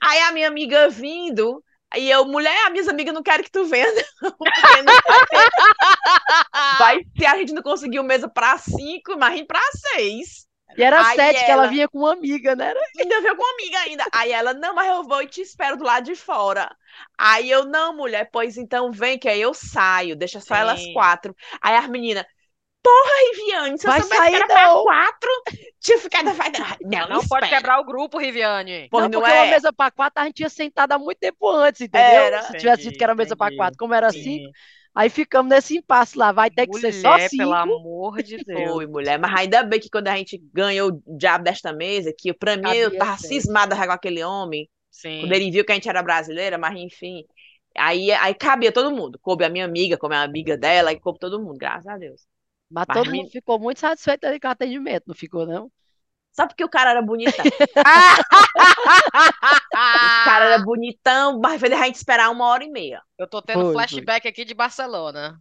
Aí 0.01 0.19
a 0.21 0.31
minha 0.31 0.47
amiga 0.47 0.87
vindo, 0.87 1.61
aí 1.91 2.09
eu, 2.09 2.23
mulher, 2.23 2.55
as 2.65 2.71
minhas 2.71 2.87
amigas 2.87 3.13
não 3.13 3.21
querem 3.21 3.43
que 3.43 3.51
tu 3.51 3.65
venha, 3.65 3.85
não, 4.21 4.31
porque 4.31 4.81
não 4.83 4.93
vai 5.05 5.25
ter. 5.25 5.49
Vai 6.79 6.99
ser, 7.17 7.25
a 7.25 7.36
gente 7.47 7.55
não 7.55 7.63
conseguiu 7.63 8.03
mesa 8.03 8.27
pra 8.29 8.57
cinco, 8.57 9.13
imagina 9.13 9.45
pra 9.47 9.61
seis. 9.95 10.47
E 10.77 10.83
era 10.83 11.01
Aí 11.07 11.15
sete, 11.15 11.45
que 11.45 11.51
ela 11.51 11.63
ela- 11.63 11.71
vinha 11.71 11.87
com 11.87 11.99
uma 11.99 12.13
amiga, 12.13 12.55
né? 12.55 12.73
Ainda 12.99 13.21
veio 13.21 13.35
com 13.35 13.41
uma 13.43 13.53
amiga 13.53 13.79
ainda. 13.79 14.05
Aí 14.13 14.31
ela, 14.31 14.53
não, 14.53 14.75
mas 14.75 14.87
eu 14.89 15.03
vou 15.03 15.21
e 15.21 15.27
te 15.27 15.41
espero 15.41 15.77
do 15.77 15.83
lado 15.83 16.03
de 16.03 16.15
fora. 16.15 16.69
Aí 17.17 17.49
eu, 17.49 17.63
não, 17.65 17.95
mulher, 17.95 18.29
pois 18.31 18.57
então 18.57 18.91
vem 18.91 19.17
que 19.17 19.29
aí 19.29 19.41
eu 19.41 19.53
saio, 19.53 20.15
deixa 20.15 20.39
só 20.41 20.55
elas 20.55 20.81
Sim. 20.81 20.93
quatro. 20.93 21.35
Aí 21.61 21.75
as 21.75 21.87
meninas, 21.87 22.25
porra, 22.83 23.11
Riviane, 23.33 23.77
se 23.79 23.87
eu 23.87 23.93
soubesse 23.93 24.29
que 24.29 24.35
era 24.35 24.47
pra 24.47 24.67
não. 24.67 24.83
quatro, 24.83 25.29
tinha 25.79 25.97
ficado... 25.99 26.33
vai- 26.33 26.51
Não, 26.81 27.07
Não 27.09 27.27
pode 27.27 27.49
quebrar 27.49 27.79
o 27.79 27.85
grupo, 27.85 28.17
Riviane. 28.17 28.87
Pois 28.89 29.03
não, 29.03 29.09
não 29.09 29.21
porque 29.21 29.31
uma 29.31 29.45
é? 29.45 29.51
mesa 29.51 29.73
pra 29.73 29.91
quatro 29.91 30.21
a 30.21 30.25
gente 30.25 30.35
tinha 30.35 30.49
sentado 30.49 30.91
há 30.93 30.99
muito 30.99 31.19
tempo 31.19 31.49
antes, 31.49 31.81
entendeu? 31.81 32.23
Era. 32.23 32.41
Se 32.43 32.55
tivesse 32.55 32.83
dito 32.83 32.97
que 32.97 33.03
era 33.03 33.13
Entendi, 33.13 33.17
mesa 33.17 33.35
pra 33.35 33.47
entendi. 33.47 33.57
quatro, 33.57 33.77
como 33.77 33.93
era 33.93 34.11
cinco, 34.13 34.49
aí 34.97 35.09
ficamos 35.09 35.49
nesse 35.49 35.77
impasse 35.77 36.17
lá. 36.17 36.31
Vai 36.31 36.49
ter 36.51 36.67
que 36.67 36.77
ser 36.77 36.91
só 36.93 37.17
Mulher, 37.17 37.29
cinco. 37.29 37.37
pelo 37.37 37.53
amor 37.53 38.21
de 38.23 38.37
Deus. 38.43 38.71
Foi, 38.71 38.87
mulher. 38.87 39.19
Mas 39.19 39.33
ainda 39.35 39.63
bem 39.63 39.79
que 39.79 39.89
quando 39.89 40.07
a 40.07 40.15
gente 40.17 40.37
ganhou 40.53 40.91
o 41.05 41.17
diabo 41.17 41.43
desta 41.43 41.73
mesa, 41.73 42.13
que 42.17 42.33
pra 42.33 42.57
mim 42.57 42.73
eu 42.73 42.91
Cabia 42.91 42.97
tava 42.97 43.17
sete. 43.17 43.43
cismada 43.43 43.75
já 43.75 43.85
com 43.85 43.93
aquele 43.93 44.23
homem, 44.23 44.69
Sim. 44.91 45.19
quando 45.19 45.33
ele 45.33 45.51
viu 45.51 45.65
que 45.65 45.71
a 45.71 45.75
gente 45.75 45.89
era 45.89 46.03
brasileira, 46.03 46.57
mas 46.57 46.75
enfim. 46.79 47.23
Aí, 47.77 48.11
aí 48.11 48.33
cabia 48.35 48.71
todo 48.71 48.91
mundo. 48.95 49.19
Coube 49.21 49.45
a 49.45 49.49
minha 49.49 49.65
amiga, 49.65 49.97
como 49.97 50.13
a 50.13 50.23
amiga 50.23 50.57
dela, 50.57 50.91
e 50.91 50.99
coube 50.99 51.19
todo 51.19 51.41
mundo, 51.41 51.57
graças 51.57 51.87
a 51.87 51.97
Deus. 51.97 52.27
Mas 52.69 52.85
Mas 52.87 52.99
todo 52.99 53.13
mundo 53.13 53.29
ficou 53.29 53.59
muito 53.59 53.79
satisfeito 53.79 54.25
ali 54.25 54.39
com 54.39 54.47
o 54.47 54.51
atendimento, 54.51 55.03
não 55.07 55.15
ficou, 55.15 55.45
não? 55.45 55.71
Só 56.37 56.45
porque 56.45 56.63
o 56.63 56.69
cara 56.69 56.91
era 56.91 57.01
bonitão. 57.01 57.45
Ah! 57.83 58.17
O 59.73 60.29
cara 60.29 60.45
era 60.45 60.63
bonitão, 60.63 61.39
mas 61.39 61.59
fez 61.59 61.71
a 61.71 61.85
gente 61.85 61.95
esperar 61.95 62.29
uma 62.29 62.47
hora 62.47 62.63
e 62.63 62.69
meia. 62.69 63.01
Eu 63.17 63.27
tô 63.27 63.41
tendo 63.41 63.61
Foi, 63.61 63.73
flashback 63.73 64.27
aqui 64.27 64.43
de 64.43 64.53
Barcelona. 64.53 65.39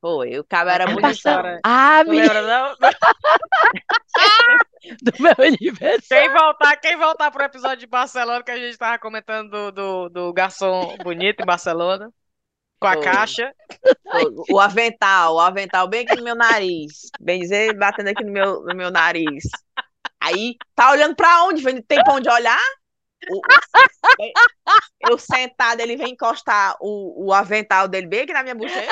Foi, 0.00 0.38
o 0.38 0.44
cara 0.44 0.74
era 0.74 0.84
Ah, 0.84 0.94
bonitão. 0.94 1.42
Ah, 1.64 2.04
Não 2.04 2.12
menina, 2.12 2.32
lembra, 2.34 2.46
não? 2.46 2.76
do 5.02 5.22
meu 5.22 5.34
aniversário. 5.38 6.02
Quem 6.08 6.32
voltar, 6.32 6.76
quem 6.76 6.96
voltar 6.96 7.30
pro 7.30 7.44
episódio 7.44 7.78
de 7.78 7.86
Barcelona 7.86 8.42
que 8.42 8.50
a 8.50 8.56
gente 8.56 8.78
tava 8.78 8.98
comentando 8.98 9.50
do, 9.50 9.72
do, 9.72 10.08
do 10.08 10.32
garçom 10.32 10.96
bonito 11.02 11.42
em 11.42 11.46
Barcelona. 11.46 12.10
Com 12.80 12.86
a 12.86 12.92
Foi. 12.92 13.02
caixa. 13.02 13.52
O, 14.50 14.56
o 14.56 14.60
avental, 14.60 15.34
o 15.34 15.40
avental 15.40 15.88
bem 15.88 16.06
aqui 16.06 16.16
no 16.16 16.22
meu 16.22 16.36
nariz. 16.36 17.10
Bem 17.20 17.40
dizer, 17.40 17.76
batendo 17.76 18.10
aqui 18.10 18.22
no 18.22 18.32
meu, 18.32 18.62
no 18.62 18.74
meu 18.74 18.90
nariz. 18.90 19.44
Aí, 20.20 20.56
tá 20.74 20.90
olhando 20.90 21.14
pra 21.14 21.44
onde? 21.44 21.62
Tem 21.82 22.02
pra 22.02 22.14
onde 22.14 22.28
olhar? 22.28 22.60
O- 23.30 23.38
o- 23.38 25.10
eu 25.10 25.18
sentado, 25.18 25.80
ele 25.80 25.96
vem 25.96 26.12
encostar 26.12 26.76
o, 26.80 27.26
o 27.26 27.32
avental 27.32 27.88
dele 27.88 28.06
bem 28.06 28.22
aqui 28.22 28.32
na 28.32 28.42
minha 28.42 28.54
bochecha. 28.54 28.90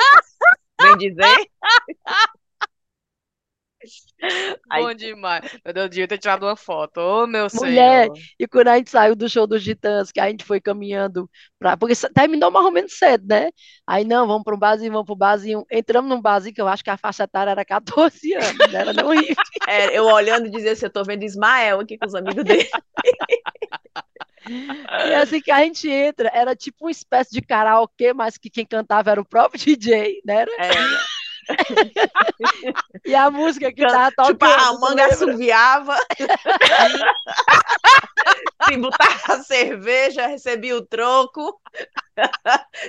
Vem 0.81 0.97
dizer. 0.97 1.49
Bom 4.69 4.93
demais. 4.93 5.51
Meu 5.63 5.73
Deus, 5.73 5.85
eu 5.85 5.89
devia 5.89 6.07
ter 6.07 6.17
tirado 6.17 6.43
uma 6.45 6.55
foto. 6.55 6.97
Ô, 6.99 7.27
meu 7.27 7.47
Mulher, 7.53 8.05
senhor. 8.05 8.17
E 8.39 8.47
quando 8.47 8.67
a 8.67 8.77
gente 8.77 8.89
saiu 8.89 9.15
do 9.15 9.29
show 9.29 9.47
dos 9.47 9.63
Titãs, 9.63 10.11
que 10.11 10.19
a 10.19 10.29
gente 10.29 10.43
foi 10.43 10.59
caminhando 10.59 11.29
pra. 11.59 11.77
Porque 11.77 11.93
terminou 12.13 12.51
mais 12.51 12.65
ou 12.65 12.71
menos 12.71 12.97
cedo, 12.97 13.25
né? 13.27 13.49
Aí 13.85 14.03
não, 14.03 14.27
vamos 14.27 14.43
para 14.43 14.55
um 14.55 14.59
barzinho, 14.59 14.91
vamos 14.91 15.05
para 15.05 15.15
um 15.15 15.17
barzinho. 15.17 15.65
Entramos 15.71 16.09
num 16.09 16.21
barzinho 16.21 16.53
que 16.53 16.61
eu 16.61 16.67
acho 16.67 16.83
que 16.83 16.89
a 16.89 16.97
faixa 16.97 17.23
etária 17.23 17.51
era 17.51 17.63
14 17.65 18.33
anos, 18.33 18.57
não 18.71 18.79
era 18.79 18.93
não. 18.93 19.07
É, 19.67 19.97
eu 19.97 20.05
olhando 20.05 20.47
e 20.47 20.51
dizia 20.51 20.71
assim, 20.71 20.85
eu 20.85 20.89
tô 20.91 21.03
vendo 21.03 21.23
Ismael 21.23 21.81
aqui 21.81 21.97
com 21.97 22.05
os 22.05 22.15
amigos 22.15 22.43
dele. 22.43 22.67
E 24.49 25.13
assim 25.13 25.41
que 25.41 25.51
a 25.51 25.59
gente 25.63 25.89
entra, 25.89 26.31
era 26.33 26.55
tipo 26.55 26.85
uma 26.85 26.91
espécie 26.91 27.31
de 27.31 27.41
karaokê, 27.41 28.13
mas 28.13 28.37
que 28.37 28.49
quem 28.49 28.65
cantava 28.65 29.11
era 29.11 29.19
o 29.21 29.25
próprio 29.25 29.59
DJ, 29.59 30.21
né? 30.25 30.41
Era- 30.41 30.51
É, 30.59 30.71
E 33.05 33.15
a 33.15 33.29
música 33.31 33.71
que 33.71 33.85
tava 33.85 34.09
tipo, 34.25 34.39
tocando. 34.39 34.53
a 34.53 34.73
tu 34.73 34.79
manga 34.79 35.05
assoviava. 35.05 35.97
Se 38.67 38.75
botava 38.77 39.43
cerveja, 39.43 40.27
recebia 40.27 40.75
o 40.75 40.85
troco. 40.85 41.59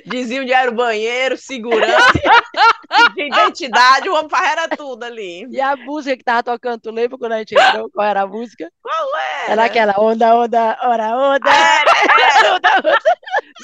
Dizia 0.06 0.40
onde 0.40 0.52
era 0.52 0.70
o 0.70 0.74
banheiro, 0.74 1.36
segurança, 1.36 2.12
de 3.14 3.26
identidade, 3.28 4.08
o 4.08 4.14
homem 4.14 4.30
era 4.50 4.68
tudo 4.68 5.04
ali. 5.04 5.46
E 5.50 5.60
a 5.60 5.76
música 5.76 6.16
que 6.16 6.24
tava 6.24 6.42
tocando, 6.42 6.80
tu 6.80 6.90
lembra 6.90 7.18
quando 7.18 7.32
a 7.32 7.38
gente 7.38 7.54
entrou? 7.54 7.90
Qual 7.90 8.06
era 8.06 8.22
a 8.22 8.26
música? 8.26 8.70
Qual 8.82 9.08
era? 9.42 9.52
Era 9.52 9.64
aquela 9.66 9.94
onda, 9.98 10.34
onda, 10.34 10.78
ora, 10.82 11.14
onda. 11.14 11.50
Era, 11.50 11.92
era. 12.38 12.54
onda, 12.54 12.68
onda. 12.78 12.98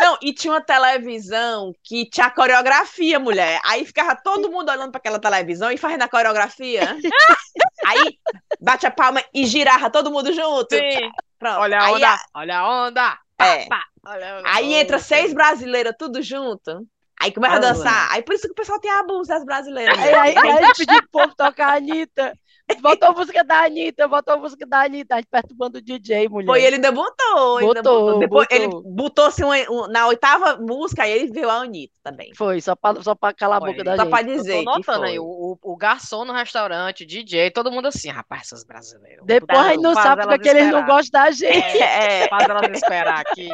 Não, 0.04 0.18
e 0.20 0.34
tinha 0.34 0.52
uma 0.52 0.60
televisão 0.60 1.72
que 1.82 2.04
tinha 2.04 2.28
coreografia, 2.28 3.18
mulher. 3.18 3.58
Aí 3.64 3.86
ficava 3.86 4.14
todo 4.14 4.50
mundo 4.50 4.70
olhando 4.70 4.90
para 4.90 4.98
aquela 4.98 5.18
televisão 5.18 5.72
e 5.72 5.78
fazendo 5.78 6.02
a 6.02 6.08
coreografia. 6.08 6.82
Aí 7.86 8.18
bate 8.60 8.86
a 8.86 8.90
palma 8.90 9.24
e 9.32 9.46
girava 9.46 9.88
todo 9.88 10.10
mundo 10.10 10.30
junto. 10.30 10.74
Sim. 10.74 11.10
Pronto. 11.38 11.58
Olha 11.60 11.78
a 11.78 11.86
aí, 11.86 11.94
onda. 11.94 12.18
Olha 12.34 12.58
a 12.58 12.86
onda. 12.86 13.18
Pá, 13.34 13.46
É. 13.46 13.66
pá. 13.66 13.82
Olha 14.06 14.34
a 14.34 14.38
onda. 14.40 14.48
aí 14.50 14.74
entra 14.74 14.98
seis 14.98 15.32
brasileiras 15.32 15.94
tudo 15.98 16.20
junto. 16.20 16.86
Aí 17.18 17.32
começa 17.32 17.56
a 17.56 17.58
dançar. 17.60 18.12
Aí 18.12 18.22
por 18.22 18.34
isso 18.34 18.46
que 18.46 18.52
o 18.52 18.54
pessoal 18.54 18.78
tem 18.80 18.90
abuso 18.90 19.28
das 19.30 19.44
brasileiras. 19.44 19.98
Aí, 19.98 20.14
aí, 20.14 20.36
aí 20.36 20.50
a 20.50 20.66
gente 20.66 20.84
pediu 20.84 21.00
pro 21.02 21.10
povo 21.10 21.34
tocar 21.34 21.68
a 21.72 21.76
Anitta. 21.76 22.38
Botou 22.80 23.10
a 23.10 23.12
música 23.12 23.44
da 23.44 23.64
Anitta, 23.64 24.08
botou 24.08 24.34
a 24.34 24.36
música 24.38 24.66
da 24.66 24.82
Anitta, 24.84 25.14
a 25.14 25.18
gente 25.18 25.28
perturbando 25.30 25.78
o 25.78 25.82
DJ, 25.82 26.28
mulher. 26.28 26.46
Foi, 26.46 26.62
ele 26.62 26.76
ainda 26.76 26.90
botou. 26.92 27.58
ainda 27.58 27.82
Botou, 27.82 28.18
Depois 28.18 28.46
botou. 28.48 28.56
ele 28.56 28.68
botou 28.94 29.26
assim, 29.26 29.44
um- 29.44 29.50
um- 29.84 29.86
na 29.88 30.06
oitava 30.08 30.56
música, 30.56 31.02
aí 31.02 31.12
ele 31.12 31.30
viu 31.30 31.48
a 31.50 31.56
Anitta 31.60 31.94
também. 32.02 32.32
Foi, 32.34 32.60
só 32.62 32.74
pra, 32.74 33.02
só 33.02 33.14
pra 33.14 33.34
calar 33.34 33.58
a 33.58 33.60
Foi. 33.60 33.70
boca 33.72 33.84
da 33.84 33.96
Só 33.96 34.02
gente. 34.04 34.10
pra 34.10 34.20
Eu 34.22 34.26
dizer 34.36 34.52
tô 34.52 34.58
que 34.58 34.64
notando 34.78 34.98
foi. 35.00 35.08
aí, 35.10 35.18
o, 35.18 35.24
o, 35.24 35.58
o 35.62 35.76
garçom 35.76 36.24
no 36.24 36.32
restaurante, 36.32 37.04
DJ, 37.06 37.50
todo 37.50 37.70
mundo 37.70 37.86
assim, 37.88 38.08
rapaz, 38.10 38.42
essas 38.44 38.64
brasileiras. 38.64 39.24
Depois 39.26 39.58
a 39.58 39.68
gente 39.70 39.82
não 39.82 39.94
sabe 39.94 40.26
porque 40.26 40.48
eles 40.48 40.70
não 40.70 40.84
gostam 40.86 41.22
da 41.22 41.30
gente. 41.30 41.82
É, 41.82 42.28
Faz 42.28 42.48
elas 42.48 42.70
esperar 42.72 43.20
aqui. 43.20 43.48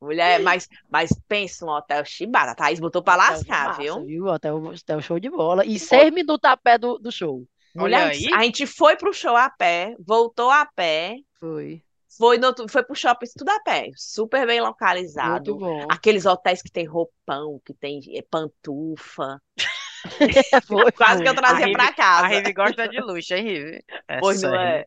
mulher, 0.00 0.40
mas, 0.40 0.68
mas 0.90 1.10
pensa 1.28 1.64
um 1.64 1.68
hotel 1.70 2.04
chibata. 2.04 2.50
A 2.50 2.54
Thaís 2.56 2.80
botou 2.80 3.02
pra 3.02 3.14
lascar, 3.16 3.68
Massa, 3.68 3.80
viu? 3.82 4.04
viu? 4.04 4.30
Até 4.30 4.52
o, 4.52 4.70
até 4.70 4.96
o 4.96 5.00
show 5.00 5.18
de 5.20 5.30
bola. 5.30 5.64
E 5.64 5.78
seis 5.78 6.12
minutos 6.12 6.48
a 6.50 6.56
pé 6.56 6.76
do, 6.76 6.98
do 6.98 7.10
show. 7.12 7.44
Olha 7.76 8.06
Mulher, 8.06 8.10
aí. 8.10 8.30
a 8.34 8.42
gente 8.44 8.66
foi 8.66 8.96
pro 8.96 9.12
show 9.12 9.34
a 9.36 9.48
pé, 9.50 9.94
voltou 10.06 10.50
a 10.50 10.66
pé, 10.66 11.16
Foi. 11.40 11.82
foi, 12.18 12.36
no, 12.38 12.54
foi 12.68 12.82
pro 12.84 12.94
shopping 12.94 13.26
tudo 13.36 13.48
a 13.50 13.60
pé. 13.60 13.88
Super 13.96 14.46
bem 14.46 14.60
Muito 14.60 14.68
localizado. 14.70 15.56
bom. 15.56 15.86
Aqueles 15.90 16.26
hotéis 16.26 16.60
que 16.60 16.70
tem 16.70 16.84
roupão, 16.86 17.60
que 17.64 17.72
tem 17.74 18.00
é, 18.16 18.22
pantufa. 18.22 19.40
Foi, 20.66 20.90
Quase 20.92 21.14
foi. 21.18 21.22
que 21.22 21.28
eu 21.28 21.34
trazia 21.36 21.64
A 21.64 21.66
Rive- 21.68 21.72
pra 21.74 21.84
A 21.86 21.92
casa. 21.94 22.26
Rive 22.26 22.52
gosta 22.52 22.88
de 22.88 23.00
luxo, 23.00 23.34
hein, 23.34 23.44
Rive? 23.44 23.84
É 24.08 24.18
Pois 24.18 24.42
não 24.42 24.54
é? 24.54 24.84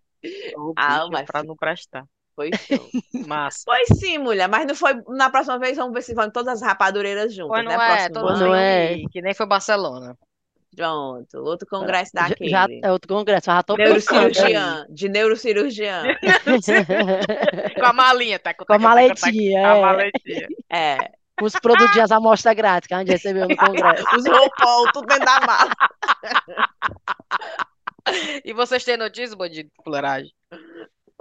Ah, 0.76 1.08
mas- 1.10 1.26
pra 1.26 1.42
não 1.44 1.56
prestar. 1.56 2.04
Foi 2.36 2.50
show. 2.54 2.90
Massa. 3.26 3.62
Pois 3.66 3.88
sim, 3.98 4.18
mulher, 4.18 4.50
mas 4.50 4.68
não 4.68 4.76
foi. 4.76 4.94
Na 5.08 5.30
próxima 5.30 5.58
vez 5.58 5.78
vamos 5.78 5.94
ver 5.94 6.02
se 6.02 6.14
vão 6.14 6.30
todas 6.30 6.62
as 6.62 6.68
rapadureiras 6.68 7.34
juntas, 7.34 7.64
Pois 7.64 7.66
né? 7.66 7.76
não 7.78 7.82
é, 7.82 7.88
Próximo 7.88 8.14
todo 8.14 8.28
Pois 8.28 8.42
ano. 8.42 8.50
não 8.50 8.56
é. 8.56 8.96
que 9.10 9.22
nem 9.22 9.34
foi 9.34 9.46
Barcelona. 9.46 10.18
Pronto, 10.76 11.38
outro 11.38 11.68
congresso 11.68 12.12
Já, 12.14 12.28
daquele. 12.30 12.50
já 12.50 12.68
é 12.84 12.92
outro 12.92 13.08
congresso, 13.08 13.46
já 13.46 13.64
tô 13.64 13.76
pensando. 13.76 14.20
Neurocirurgiã, 14.20 14.86
de 14.90 15.10
neurocirurgiã. 15.10 16.04
Com 17.80 17.86
a 17.86 17.94
malinha, 17.94 18.40
tá? 18.40 18.54
Com 18.54 18.66
a 18.74 18.80
maletinha, 18.80 19.62
Com 19.62 19.68
a 19.68 19.78
é. 19.78 19.82
maletinha. 19.82 20.48
É, 20.72 20.98
Com 21.40 21.46
os 21.46 21.54
produtinhos, 21.54 22.12
a 22.12 22.18
amostra 22.18 22.54
grátis 22.54 22.88
que 22.88 22.94
a 22.94 23.00
gente 23.00 23.12
recebeu 23.12 23.48
no 23.48 23.56
congresso. 23.56 24.04
os 24.16 24.26
roupão, 24.28 24.86
tudo 24.94 25.08
dentro 25.08 25.26
da 25.26 25.40
mala. 25.42 25.72
E 28.44 28.54
vocês 28.54 28.84
têm 28.84 28.98
notícias, 28.98 29.34
bandido 29.34 29.70
de 29.70 29.84
fuleiragem? 29.84 30.32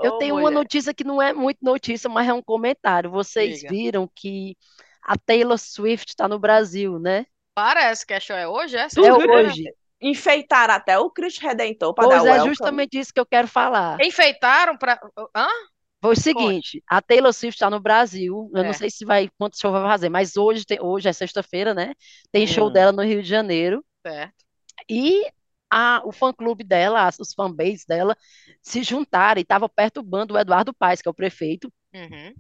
Eu 0.03 0.15
Ô, 0.15 0.19
tenho 0.19 0.35
uma 0.35 0.43
mulher. 0.43 0.55
notícia 0.55 0.93
que 0.93 1.05
não 1.05 1.23
é 1.23 1.33
muito 1.33 1.59
notícia, 1.63 2.11
mas 2.11 2.29
é 2.29 2.33
um 2.33 2.43
comentário. 2.43 3.11
Vocês 3.11 3.61
Diga. 3.61 3.71
viram 3.71 4.11
que 4.15 4.57
a 5.03 5.17
Taylor 5.17 5.57
Swift 5.59 6.11
está 6.11 6.27
no 6.29 6.39
Brasil, 6.39 6.99
né? 6.99 7.25
Parece 7.55 8.05
que 8.07 8.13
a 8.15 8.21
show 8.21 8.37
é 8.37 8.49
hoje, 8.49 8.77
é? 8.77 8.81
É 8.85 8.89
Vocês 8.89 9.17
viram? 9.17 9.35
hoje. 9.35 9.65
Enfeitaram 10.01 10.75
até 10.75 10.99
o 10.99 11.09
Cristo 11.11 11.41
Redentor 11.41 11.95
para 11.95 12.09
Pois 12.09 12.23
dar 12.23 12.29
é 12.29 12.33
welcome. 12.33 12.49
justamente 12.51 12.99
isso 12.99 13.13
que 13.15 13.21
eu 13.21 13.25
quero 13.27 13.49
falar. 13.49 13.99
Enfeitaram 14.03 14.77
pra. 14.77 15.01
Hã? 15.35 15.47
Foi 16.03 16.13
o 16.13 16.21
seguinte, 16.21 16.83
a 16.87 17.01
Taylor 17.01 17.33
Swift 17.33 17.57
está 17.57 17.71
no 17.71 17.81
Brasil. 17.81 18.51
Eu 18.53 18.63
É. 18.63 18.67
não 18.67 18.75
sei 18.75 18.91
se 18.91 19.07
vai 19.07 19.31
quanto 19.39 19.59
show 19.59 19.73
vai 19.73 19.83
fazer, 19.85 20.11
mas 20.11 20.37
hoje 20.37 20.67
tem, 20.67 20.79
hoje 20.83 21.09
é 21.09 21.13
sexta-feira, 21.15 21.73
né? 21.73 21.95
Tem 22.31 22.47
show 22.47 22.69
Hum. 22.69 22.73
dela 22.73 22.93
no 22.93 23.03
Rio 23.03 23.23
de 23.23 23.29
Janeiro 23.29 23.83
Certo. 24.07 24.35
e 24.91 25.25
a, 25.71 26.03
o 26.05 26.13
fã-clube 26.13 26.63
dela, 26.63 27.07
as- 27.07 27.19
os 27.19 27.33
fanbase 27.33 27.87
dela 27.89 28.15
se 28.61 28.83
juntaram 28.83 29.39
e 29.39 29.43
estavam 29.43 29.69
perturbando 29.69 30.35
o 30.35 30.39
Eduardo 30.39 30.75
Paes, 30.75 31.01
que 31.01 31.09
é 31.09 31.11
o 31.11 31.15
prefeito, 31.15 31.73
Uhum. 31.95 32.35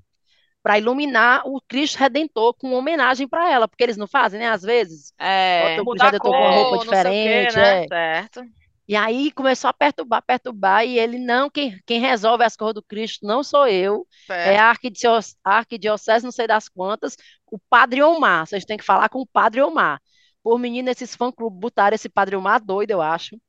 Para 0.64 0.78
iluminar 0.78 1.46
o 1.46 1.60
Cristo 1.68 1.98
Redentor 1.98 2.54
com 2.54 2.72
homenagem 2.74 3.28
para 3.28 3.50
ela, 3.52 3.68
porque 3.68 3.84
eles 3.84 3.98
não 3.98 4.08
fazem, 4.08 4.40
né? 4.40 4.48
Às 4.48 4.62
vezes 4.62 5.14
É, 5.18 5.80
o 5.80 5.86
Cristo 5.86 6.06
Redentor 6.06 6.32
com 6.32 6.38
uma 6.40 6.50
roupa 6.50 6.78
cor, 6.78 6.78
o 6.78 6.80
quê, 6.80 6.86
diferente, 6.86 7.56
né? 7.56 7.84
é. 7.84 7.88
Certo. 7.88 8.42
E 8.88 8.96
aí 8.96 9.32
começou 9.32 9.70
a 9.70 9.74
perturbar, 9.74 10.22
perturbar, 10.22 10.84
e 10.86 10.98
ele, 10.98 11.18
não, 11.18 11.50
quem, 11.50 11.80
quem 11.86 12.00
resolve 12.00 12.44
as 12.44 12.56
cores 12.56 12.74
do 12.74 12.82
Cristo 12.82 13.26
não 13.26 13.42
sou 13.42 13.66
eu, 13.68 14.06
é 14.42 14.56
Certo. 14.56 14.58
a 14.58 14.64
arquidiocese, 14.70 15.36
a 15.44 15.58
arquidiocese 15.58 16.24
não 16.24 16.32
sei 16.32 16.46
das 16.46 16.68
quantas, 16.68 17.16
o 17.50 17.58
Padre 17.58 18.02
Omar, 18.02 18.46
vocês 18.46 18.64
têm 18.64 18.76
que 18.76 18.84
falar 18.84 19.08
com 19.08 19.20
o 19.20 19.26
Padre 19.26 19.62
Omar. 19.62 20.00
Por 20.42 20.58
menino, 20.58 20.90
esses 20.90 21.14
fã-clubes 21.16 21.58
botaram 21.58 21.94
esse 21.94 22.08
Padre 22.10 22.36
Omar 22.36 22.62
doido, 22.62 22.90
eu 22.90 23.00
acho, 23.02 23.40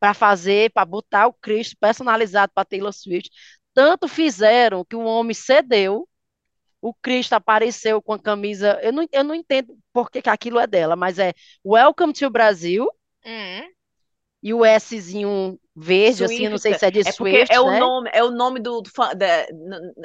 para 0.00 0.14
fazer, 0.14 0.72
para 0.72 0.84
botar 0.86 1.26
o 1.28 1.32
Cristo 1.34 1.76
personalizado 1.80 2.52
para 2.54 2.64
Taylor 2.64 2.92
Swift. 2.92 3.30
Tanto 3.74 4.08
fizeram 4.08 4.84
que 4.84 4.96
o 4.96 5.04
homem 5.04 5.34
cedeu, 5.34 6.08
o 6.82 6.92
Cristo 6.94 7.34
apareceu 7.34 8.02
com 8.02 8.12
a 8.12 8.18
camisa, 8.20 8.78
eu 8.82 8.92
não, 8.92 9.06
eu 9.12 9.24
não 9.24 9.34
entendo 9.34 9.78
por 9.92 10.10
que 10.10 10.20
que 10.20 10.28
aquilo 10.30 10.60
é 10.60 10.66
dela, 10.66 10.96
mas 10.96 11.18
é 11.18 11.32
Welcome 11.64 12.12
to 12.12 12.28
Brasil, 12.30 12.88
Uhum. 13.24 13.68
e 14.42 14.52
o 14.52 14.62
Szinho 14.78 15.58
verde, 15.74 16.24
assim, 16.24 16.44
eu 16.44 16.50
não 16.50 16.58
sei 16.58 16.74
se 16.74 16.84
é 16.84 16.90
de 16.90 17.00
é 17.00 17.12
Swift, 17.12 17.52
é 17.54 17.60
o 17.60 17.70
né? 17.70 17.78
nome, 17.78 18.10
é 18.12 18.24
o 18.24 18.30
nome 18.30 18.60
do, 18.60 18.82
da, 19.16 19.46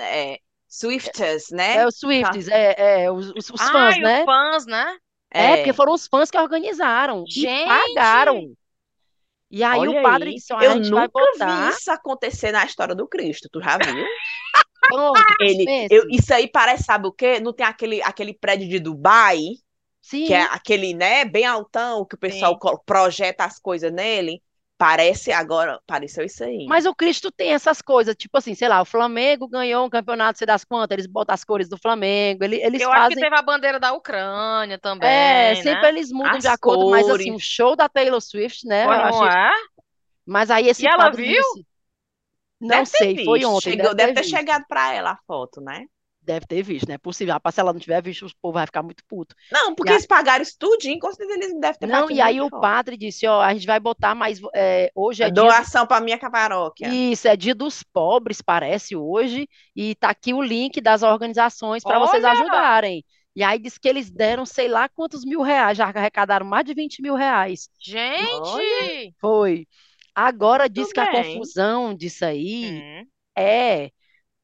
é, 0.04 0.40
Swifters, 0.68 1.50
né? 1.52 1.78
É 1.78 1.86
o 1.88 1.92
Swifties, 1.92 2.48
é, 2.48 3.04
é, 3.04 3.12
os, 3.12 3.32
os, 3.32 3.62
Ah, 3.62 3.72
fãs, 3.72 3.98
e 3.98 4.02
né? 4.02 4.20
os 4.20 4.26
fãs, 4.26 4.66
né? 4.68 4.98
É, 5.32 5.58
porque 5.58 5.74
foram 5.74 5.94
os 5.94 6.08
fãs 6.08 6.32
que 6.32 6.38
organizaram 6.38 7.24
e 7.28 7.32
Gente! 7.42 7.68
pagaram. 7.68 8.56
E 9.50 9.64
aí 9.64 9.88
Olha 9.88 9.92
o 9.92 9.96
padre 9.96 10.34
aí, 10.34 10.34
disse, 10.34 10.54
eu 10.60 10.76
nunca 10.76 11.14
botar. 11.14 11.44
vi 11.44 11.68
isso 11.68 11.92
acontecer 11.92 12.52
na 12.52 12.66
história 12.66 12.96
do 12.96 13.08
Cristo, 13.08 13.50
tu 13.52 13.62
já 13.62 13.78
viu? 13.78 14.12
Pronto, 14.88 15.36
Ele, 15.40 15.76
eu- 15.90 16.06
isso 16.10 16.34
aí 16.34 16.50
parece, 16.50 16.84
sabe 16.86 17.08
o 17.08 17.12
quê? 17.14 17.40
Não 17.40 17.54
tem 17.54 17.66
aquele, 17.66 18.02
aquele 18.04 18.34
prédio 18.34 18.70
de 18.70 18.80
Dubai, 18.80 19.40
Sim, 20.02 20.24
que 20.24 20.34
é 20.34 20.44
aquele, 20.44 20.94
né, 20.94 21.26
bem 21.26 21.46
altão, 21.46 22.06
que 22.06 22.16
o 22.16 22.20
pessoal 22.20 22.58
Sim. 22.58 22.78
projeta 22.86 23.46
as 23.46 23.60
coisas 23.60 23.92
nele. 23.94 24.42
Parece 24.78 25.32
agora, 25.32 25.80
pareceu 25.86 26.24
isso 26.26 26.44
aí. 26.44 26.66
mas 26.66 26.86
o 26.86 26.94
Cristo 26.94 27.32
tem 27.32 27.54
essas 27.54 27.82
coisas, 27.82 28.16
tipo 28.16 28.38
assim, 28.38 28.54
sei 28.54 28.68
lá, 28.68 28.82
o 28.82 28.86
Flamengo 28.86 29.48
ganhou 29.48 29.86
um 29.86 29.90
campeonato, 29.90 30.38
sei 30.38 30.46
das 30.48 30.66
quantas, 30.66 30.94
eles 30.96 31.08
botam 31.08 31.34
as 31.34 31.44
cores 31.44 31.70
do 31.70 31.78
Flamengo, 31.78 32.44
ele- 32.44 32.62
eles 32.62 32.86
Eu 32.86 32.92
acho 32.92 33.08
que 33.08 33.16
fazem. 33.16 33.18
teve 33.18 33.36
a 33.36 33.42
bandeira 33.42 33.80
da 33.80 33.94
Ucrânia 33.94 34.78
também, 34.80 35.62
É, 35.62 35.64
né? 35.64 35.76
sempre 35.78 35.90
eles 35.90 36.12
mudam 36.12 36.40
As 36.40 36.42
de 36.42 36.48
acordo, 36.48 36.86
mas 36.88 37.08
assim, 37.08 37.32
o 37.32 37.40
cores. 37.40 37.40
show 37.40 37.76
da 37.76 37.88
Taylor 37.88 38.20
Swift, 38.22 38.66
né? 38.68 38.86
Eu 38.88 39.04
não 39.04 39.26
é? 39.26 39.52
Mas 40.26 40.52
aí 40.52 40.68
esse 40.68 40.86
E 40.86 40.88
ela 40.88 41.10
viu? 41.12 41.44
disse. 41.44 41.66
Não 42.62 42.86
Deve 42.86 42.90
ter 42.92 43.08
sei, 43.08 43.18
foi 43.18 43.44
ontem, 43.46 43.76
chegou- 43.76 43.96
deve 43.96 44.14
ter 44.14 44.24
visto. 44.24 44.38
chegado 44.38 44.66
para 44.68 44.94
ela 44.94 45.12
a 45.14 45.18
foto, 45.28 45.60
né? 45.62 45.86
Deve 46.28 46.46
ter 46.46 46.62
visto, 46.62 46.88
não 46.90 46.96
é 46.96 46.98
possível. 46.98 47.34
Rapaz, 47.34 47.56
se 47.56 47.62
ela 47.62 47.72
não 47.72 47.80
tiver 47.80 48.02
visto, 48.04 48.26
o 48.26 48.32
povo 48.42 48.56
vai 48.56 48.66
ficar 48.66 48.84
muito 48.84 49.02
puto. 49.08 49.34
Não, 49.50 49.74
porque 49.74 49.90
E 49.90 49.94
a- 49.94 49.96
eles 49.96 50.06
pagaram 50.06 50.44
isso 50.44 50.58
tudinho, 50.60 51.00
com 51.00 51.10
certeza 51.10 51.40
eles 51.40 51.54
não 51.54 51.60
devem 51.62 51.80
ter 51.80 51.88
Não, 51.88 52.12
e 52.12 52.20
aí 52.20 52.42
o 52.42 52.50
padre 52.50 52.98
disse, 52.98 53.26
ó, 53.26 53.42
a 53.42 53.54
gente 53.54 53.66
vai 53.66 53.80
botar 53.80 54.14
mais, 54.14 54.42
é, 54.54 54.92
hoje 54.94 55.24
é 55.24 55.28
dia 55.32 55.42
Doação 55.44 55.88
para 55.88 56.04
minha 56.04 56.18
paróquia. 56.20 56.90
Isso, 56.90 57.28
é 57.30 57.38
dia 57.38 57.56
dos 57.56 57.82
pobres, 57.82 58.42
parece, 58.42 58.94
hoje, 58.96 59.48
e 59.74 59.96
tá 59.96 60.10
aqui 60.10 60.34
o 60.34 60.42
link 60.42 60.82
das 60.82 61.02
organizações 61.02 61.82
para 61.84 61.98
vocês 62.00 62.24
ajudarem. 62.24 63.06
E 63.36 63.44
aí 63.44 63.58
diz 63.60 63.78
que 63.78 63.88
eles 63.88 64.10
deram 64.10 64.46
sei 64.46 64.68
lá 64.68 64.90
quantos 64.90 65.24
mil 65.24 65.42
reais, 65.42 65.78
já 65.78 65.86
arrecadaram 65.86 66.46
mais 66.46 66.66
de 66.66 66.74
20 66.74 67.02
mil 67.02 67.16
reais. 67.16 67.70
Gente! 67.80 69.16
Foi. 69.20 69.68
Agora 70.16 70.68
diz 70.68 70.92
que 70.92 71.00
a 71.00 71.08
confusão 71.08 71.94
disso 71.96 72.26
aí 72.26 72.84
Hum, 73.02 73.06
é 73.38 73.92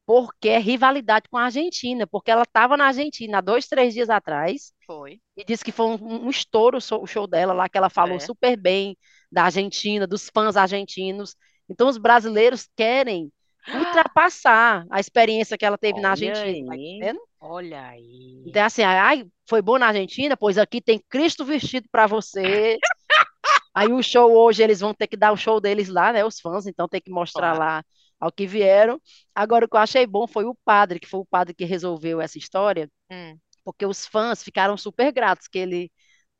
porque 0.06 0.48
é 0.50 0.58
rivalidade 0.58 1.28
com 1.30 1.36
a 1.38 1.44
Argentina, 1.44 2.06
porque 2.06 2.30
ela 2.30 2.42
estava 2.42 2.76
na 2.76 2.86
Argentina 2.86 3.38
há 3.38 3.40
dois, 3.40 3.66
três 3.66 3.94
dias 3.94 4.10
atrás, 4.10 4.72
foi. 4.86 5.20
e 5.36 5.44
disse 5.44 5.64
que 5.64 5.72
foi 5.72 5.86
um, 5.86 6.26
um 6.26 6.30
estouro 6.30 6.78
o 6.78 7.06
show, 7.06 7.26
dela 7.26 7.52
lá, 7.52 7.68
que 7.68 7.78
ela 7.78 7.90
falou 7.90 8.16
É. 8.16 8.20
super 8.20 8.56
bem 8.56 8.96
da 9.30 9.44
Argentina, 9.44 10.06
dos 10.06 10.30
fãs 10.32 10.56
argentinos. 10.56 11.36
Então 11.68 11.88
os 11.88 11.98
brasileiros 11.98 12.68
querem 12.76 13.32
ultrapassar 13.72 14.86
a 14.90 15.00
experiência 15.00 15.58
que 15.58 15.64
ela 15.64 15.78
teve 15.78 16.00
na 16.00 16.10
Olha 16.10 16.12
Argentina, 16.12 16.58
tá 16.66 16.74
aí. 16.74 16.98
entendendo? 16.98 17.20
Olha 17.40 17.86
aí. 17.88 18.42
Então 18.44 18.64
assim, 18.64 18.82
ai, 18.82 19.26
foi 19.48 19.62
bom 19.62 19.78
na 19.78 19.88
Argentina, 19.88 20.36
pois 20.36 20.58
aqui 20.58 20.80
tem 20.80 21.02
Cristo 21.08 21.44
vestido 21.44 21.88
para 21.90 22.06
você. 22.06 22.78
Aí 23.74 23.92
o 23.92 24.02
show 24.02 24.32
hoje 24.32 24.62
eles 24.62 24.80
vão 24.80 24.94
ter 24.94 25.06
que 25.08 25.16
dar 25.16 25.32
o 25.32 25.36
show 25.36 25.60
deles 25.60 25.88
lá, 25.88 26.12
né, 26.12 26.24
os 26.24 26.40
fãs, 26.40 26.66
então 26.66 26.88
tem 26.88 27.00
que 27.00 27.10
mostrar 27.10 27.54
Claro. 27.54 27.58
lá 27.58 27.84
ao 28.24 28.32
que 28.32 28.46
vieram. 28.46 29.00
Agora 29.34 29.66
o 29.66 29.68
que 29.68 29.76
eu 29.76 29.80
achei 29.80 30.06
bom 30.06 30.26
foi 30.26 30.44
o 30.44 30.54
padre, 30.64 30.98
que 31.00 31.06
foi 31.06 31.20
o 31.20 31.26
padre 31.26 31.54
que 31.54 31.64
resolveu 31.64 32.20
essa 32.20 32.38
história 32.38 32.90
Hum, 33.10 33.38
porque 33.64 33.86
os 33.86 34.06
fãs 34.06 34.42
ficaram 34.42 34.76
super 34.76 35.12
gratos 35.12 35.48
que 35.48 35.58
ele 35.58 35.92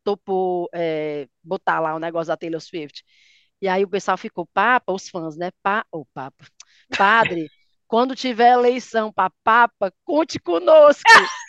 topou 0.04 0.68
é, 0.74 1.28
botar 1.42 1.80
lá 1.80 1.94
o 1.94 1.98
negócio 1.98 2.28
da 2.28 2.36
Taylor 2.36 2.60
Swift. 2.60 3.04
E 3.60 3.68
aí 3.68 3.84
o 3.84 3.88
pessoal 3.88 4.18
ficou, 4.18 4.46
Papa, 4.52 4.92
os 4.92 5.08
fãs, 5.08 5.36
né? 5.36 5.50
Pa, 5.62 5.84
o 5.92 6.04
Papa, 6.06 6.44
Padre, 6.96 7.48
quando 7.88 8.14
tiver 8.16 8.52
eleição 8.52 9.12
para 9.12 9.32
Papa, 9.44 9.92
conte 10.04 10.38
conosco. 10.38 11.02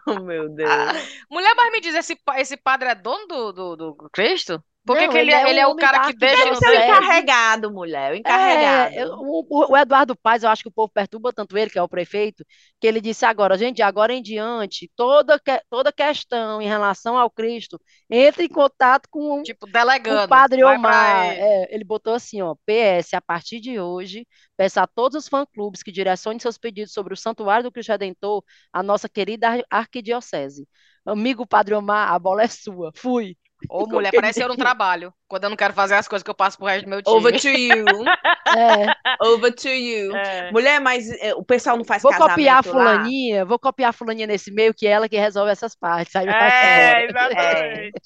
Oh, 0.05 0.19
meu 0.19 0.49
Deus. 0.49 0.91
Mulher, 1.29 1.53
mas 1.55 1.71
me 1.71 1.81
diz, 1.81 1.95
esse, 1.95 2.17
esse 2.37 2.57
padre 2.57 2.89
é 2.89 2.95
dono 2.95 3.27
do, 3.27 3.51
do, 3.51 3.75
do 3.75 4.09
Cristo? 4.11 4.63
Por 4.85 4.97
que 4.97 5.07
Não, 5.07 5.09
que 5.09 5.17
ele, 5.17 5.31
ele 5.31 5.31
é, 5.31 5.43
é 5.43 5.47
ele 5.49 5.59
o 5.59 5.59
é 5.59 5.67
o 5.67 5.75
cara 5.75 5.99
que 5.99 6.13
deixa 6.13 6.49
no 6.49 6.55
ser 6.55 6.69
o 6.69 6.75
céu? 6.75 6.77
encarregado, 6.77 7.71
mulher, 7.71 8.11
o 8.13 8.15
encarregado. 8.15 8.93
É, 8.93 9.03
eu- 9.03 9.13
o, 9.19 9.71
o 9.71 9.77
Eduardo 9.77 10.15
Paes, 10.15 10.43
eu 10.43 10.49
acho 10.49 10.61
que 10.63 10.69
o 10.69 10.71
povo 10.71 10.91
perturba 10.93 11.33
tanto 11.33 11.57
ele, 11.57 11.71
que 11.71 11.79
é 11.79 11.81
o 11.81 11.89
prefeito, 11.89 12.45
que 12.79 12.85
ele 12.87 13.01
disse 13.01 13.25
agora, 13.25 13.57
gente, 13.57 13.77
de 13.77 13.81
agora 13.81 14.13
em 14.13 14.21
diante, 14.21 14.91
toda, 14.95 15.39
que- 15.39 15.61
toda 15.69 15.91
questão 15.91 16.61
em 16.61 16.67
relação 16.67 17.17
ao 17.17 17.29
Cristo, 17.31 17.79
entre 18.09 18.45
em 18.45 18.49
contato 18.49 19.07
com 19.09 19.43
Tipo, 19.43 19.65
O 20.07 20.19
delegando. 20.19 20.19
Padre 20.19 20.63
Vai 20.63 20.77
Omar, 20.77 21.35
é, 21.39 21.73
ele 21.73 21.83
botou 21.83 22.13
assim, 22.13 22.41
ó, 22.41 22.55
PS, 22.65 23.15
a 23.15 23.21
partir 23.21 23.59
de 23.61 23.79
hoje, 23.79 24.27
peço 24.57 24.79
a 24.79 24.85
todos 24.87 25.17
os 25.17 25.27
fã-clubes 25.29 25.81
que 25.83 25.91
direcionem 25.91 26.39
seus 26.39 26.57
pedidos 26.57 26.93
sobre 26.93 27.13
o 27.13 27.17
Santuário 27.17 27.63
do 27.63 27.71
Cristo 27.71 27.89
Redentor, 27.91 28.43
a 28.73 28.83
nossa 28.83 29.07
querida 29.09 29.49
ar- 29.49 29.65
arquidiocese. 29.69 30.67
Amigo 31.05 31.47
Padre 31.47 31.73
Omar, 31.75 32.11
a 32.13 32.19
bola 32.19 32.43
é 32.43 32.47
sua. 32.47 32.91
Fui. 32.95 33.37
Ô, 33.69 33.85
mulher, 33.87 34.11
que 34.11 34.17
parece 34.17 34.41
eu 34.41 34.47
não 34.47 34.55
trabalho. 34.55 35.13
Quando 35.27 35.45
eu 35.45 35.49
não 35.49 35.57
quero 35.57 35.73
fazer 35.73 35.95
as 35.95 36.07
coisas 36.07 36.23
que 36.23 36.29
eu 36.29 36.35
passo 36.35 36.57
pro 36.57 36.67
resto 36.67 36.85
do 36.85 36.89
meu 36.89 37.01
time. 37.01 37.15
Over 37.15 37.39
to 37.39 37.49
you. 37.49 37.85
É, 38.53 39.25
Over 39.25 39.53
to 39.53 39.69
you. 39.69 40.13
É. 40.13 40.51
Mulher, 40.51 40.81
mas 40.81 41.09
eh, 41.09 41.33
o 41.35 41.43
pessoal 41.43 41.77
não 41.77 41.85
faz 41.85 42.03
vou 42.03 42.11
copiar 42.11 42.27
a 42.27 42.63
casamento 42.63 42.77
lá? 42.77 42.95
fulaninha, 42.95 43.45
vou 43.45 43.57
copiar 43.57 43.91
a 43.91 43.93
fulaninha 43.93 44.27
nesse 44.27 44.51
meio, 44.51 44.73
que 44.73 44.85
é 44.85 44.89
ela 44.89 45.07
que 45.07 45.15
resolve 45.15 45.51
essas 45.51 45.73
partes. 45.73 46.13
Aí 46.17 46.25
vai 46.25 46.51
É, 46.51 47.05
exatamente. 47.05 48.01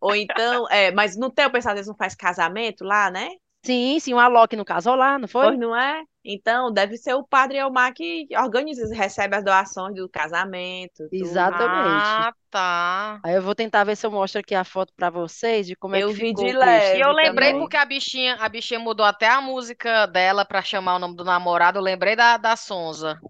Ou 0.00 0.16
então, 0.16 0.66
é, 0.70 0.90
mas 0.90 1.14
não 1.14 1.30
tem 1.30 1.44
o 1.44 1.50
pessoal, 1.50 1.74
eles 1.74 1.86
não 1.86 1.94
faz 1.94 2.14
casamento 2.14 2.84
lá, 2.84 3.10
né? 3.10 3.28
Sim, 3.64 3.98
sim, 4.00 4.12
o 4.14 4.18
Alok 4.18 4.54
no 4.56 4.64
casou 4.66 4.94
lá, 4.96 5.18
não 5.18 5.28
foi? 5.28 5.52
Pois 5.52 5.58
não 5.58 5.74
é? 5.76 6.02
Então, 6.24 6.70
deve 6.72 6.96
ser 6.98 7.14
o 7.14 7.24
padre 7.26 7.58
Elmar 7.58 7.94
que 7.94 8.26
organiza, 8.36 8.94
recebe 8.94 9.36
as 9.36 9.44
doações 9.44 9.94
do 9.94 10.08
casamento. 10.08 11.08
tudo. 11.16 11.42
Exatamente. 11.42 12.28
Ah, 12.28 12.32
tá. 12.50 13.22
Aí 13.22 13.34
eu 13.36 13.42
vou 13.42 13.54
tentar 13.54 13.84
ver 13.84 13.96
se 13.96 14.06
eu 14.06 14.10
mostro 14.10 14.40
aqui 14.40 14.54
a 14.54 14.64
foto 14.64 14.92
pra 14.94 15.10
vocês 15.10 15.66
de 15.66 15.76
como 15.76 15.96
é 15.96 16.02
Eu 16.02 16.04
que 16.04 16.12
vi 16.12 16.32
ficou 16.32 16.52
de 16.52 16.52
leve 16.52 16.98
E 16.98 17.00
eu 17.00 17.12
lembrei 17.12 17.54
também. 17.54 17.54
porque 17.54 17.76
a 17.76 17.84
bichinha, 17.84 18.36
a 18.36 18.48
bichinha 18.48 18.80
mudou 18.80 19.04
até 19.06 19.28
a 19.28 19.40
música 19.40 20.06
dela 20.06 20.44
pra 20.44 20.62
chamar 20.62 20.96
o 20.96 20.98
nome 20.98 21.16
do 21.16 21.24
namorado. 21.24 21.78
Eu 21.78 21.82
lembrei 21.82 22.16
da, 22.16 22.36
da 22.36 22.56
Sonza. 22.56 23.22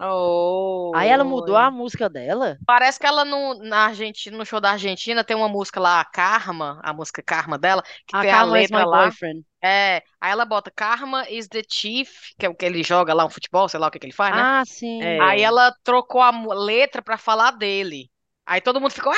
Oh, 0.00 0.94
Aí 0.94 1.08
ela 1.08 1.24
mudou 1.24 1.56
a 1.56 1.70
música 1.70 2.08
dela? 2.10 2.58
Parece 2.66 2.98
que 3.00 3.06
ela 3.06 3.24
no, 3.24 3.54
na 3.54 3.86
Argentina, 3.86 4.36
no 4.36 4.44
show 4.44 4.60
da 4.60 4.72
Argentina 4.72 5.24
tem 5.24 5.36
uma 5.36 5.48
música 5.48 5.80
lá, 5.80 6.04
Karma, 6.04 6.80
a 6.84 6.92
música 6.92 7.22
Karma 7.22 7.56
dela, 7.58 7.82
que 8.06 8.14
A 8.14 8.18
tem 8.18 8.30
a 8.30 8.42
Karma 8.42 8.60
is 8.60 8.70
letra 8.70 8.84
lá. 8.84 9.14
boyfriend. 9.14 9.44
É, 9.62 10.02
aí 10.20 10.30
ela 10.30 10.44
bota 10.44 10.70
Karma 10.70 11.28
is 11.30 11.48
the 11.48 11.62
chief, 11.68 12.10
que 12.38 12.44
é 12.46 12.48
o 12.48 12.54
que 12.54 12.64
ele 12.66 12.82
joga 12.82 13.14
lá, 13.14 13.24
um 13.24 13.30
futebol, 13.30 13.68
sei 13.68 13.80
lá 13.80 13.88
o 13.88 13.90
que 13.90 13.98
que 13.98 14.06
ele 14.06 14.12
faz, 14.12 14.34
né? 14.36 14.46
Ah, 14.46 14.62
sim. 14.66 15.00
É. 15.00 15.18
Aí 15.18 15.42
ela 15.42 15.72
trocou 15.82 16.20
a 16.22 16.30
letra 16.54 17.02
pra 17.02 17.18
falar 17.18 17.52
dele. 17.52 18.10
Aí 18.46 18.60
todo 18.60 18.80
mundo 18.80 18.92
ficou 18.92 19.12
ah, 19.12 19.16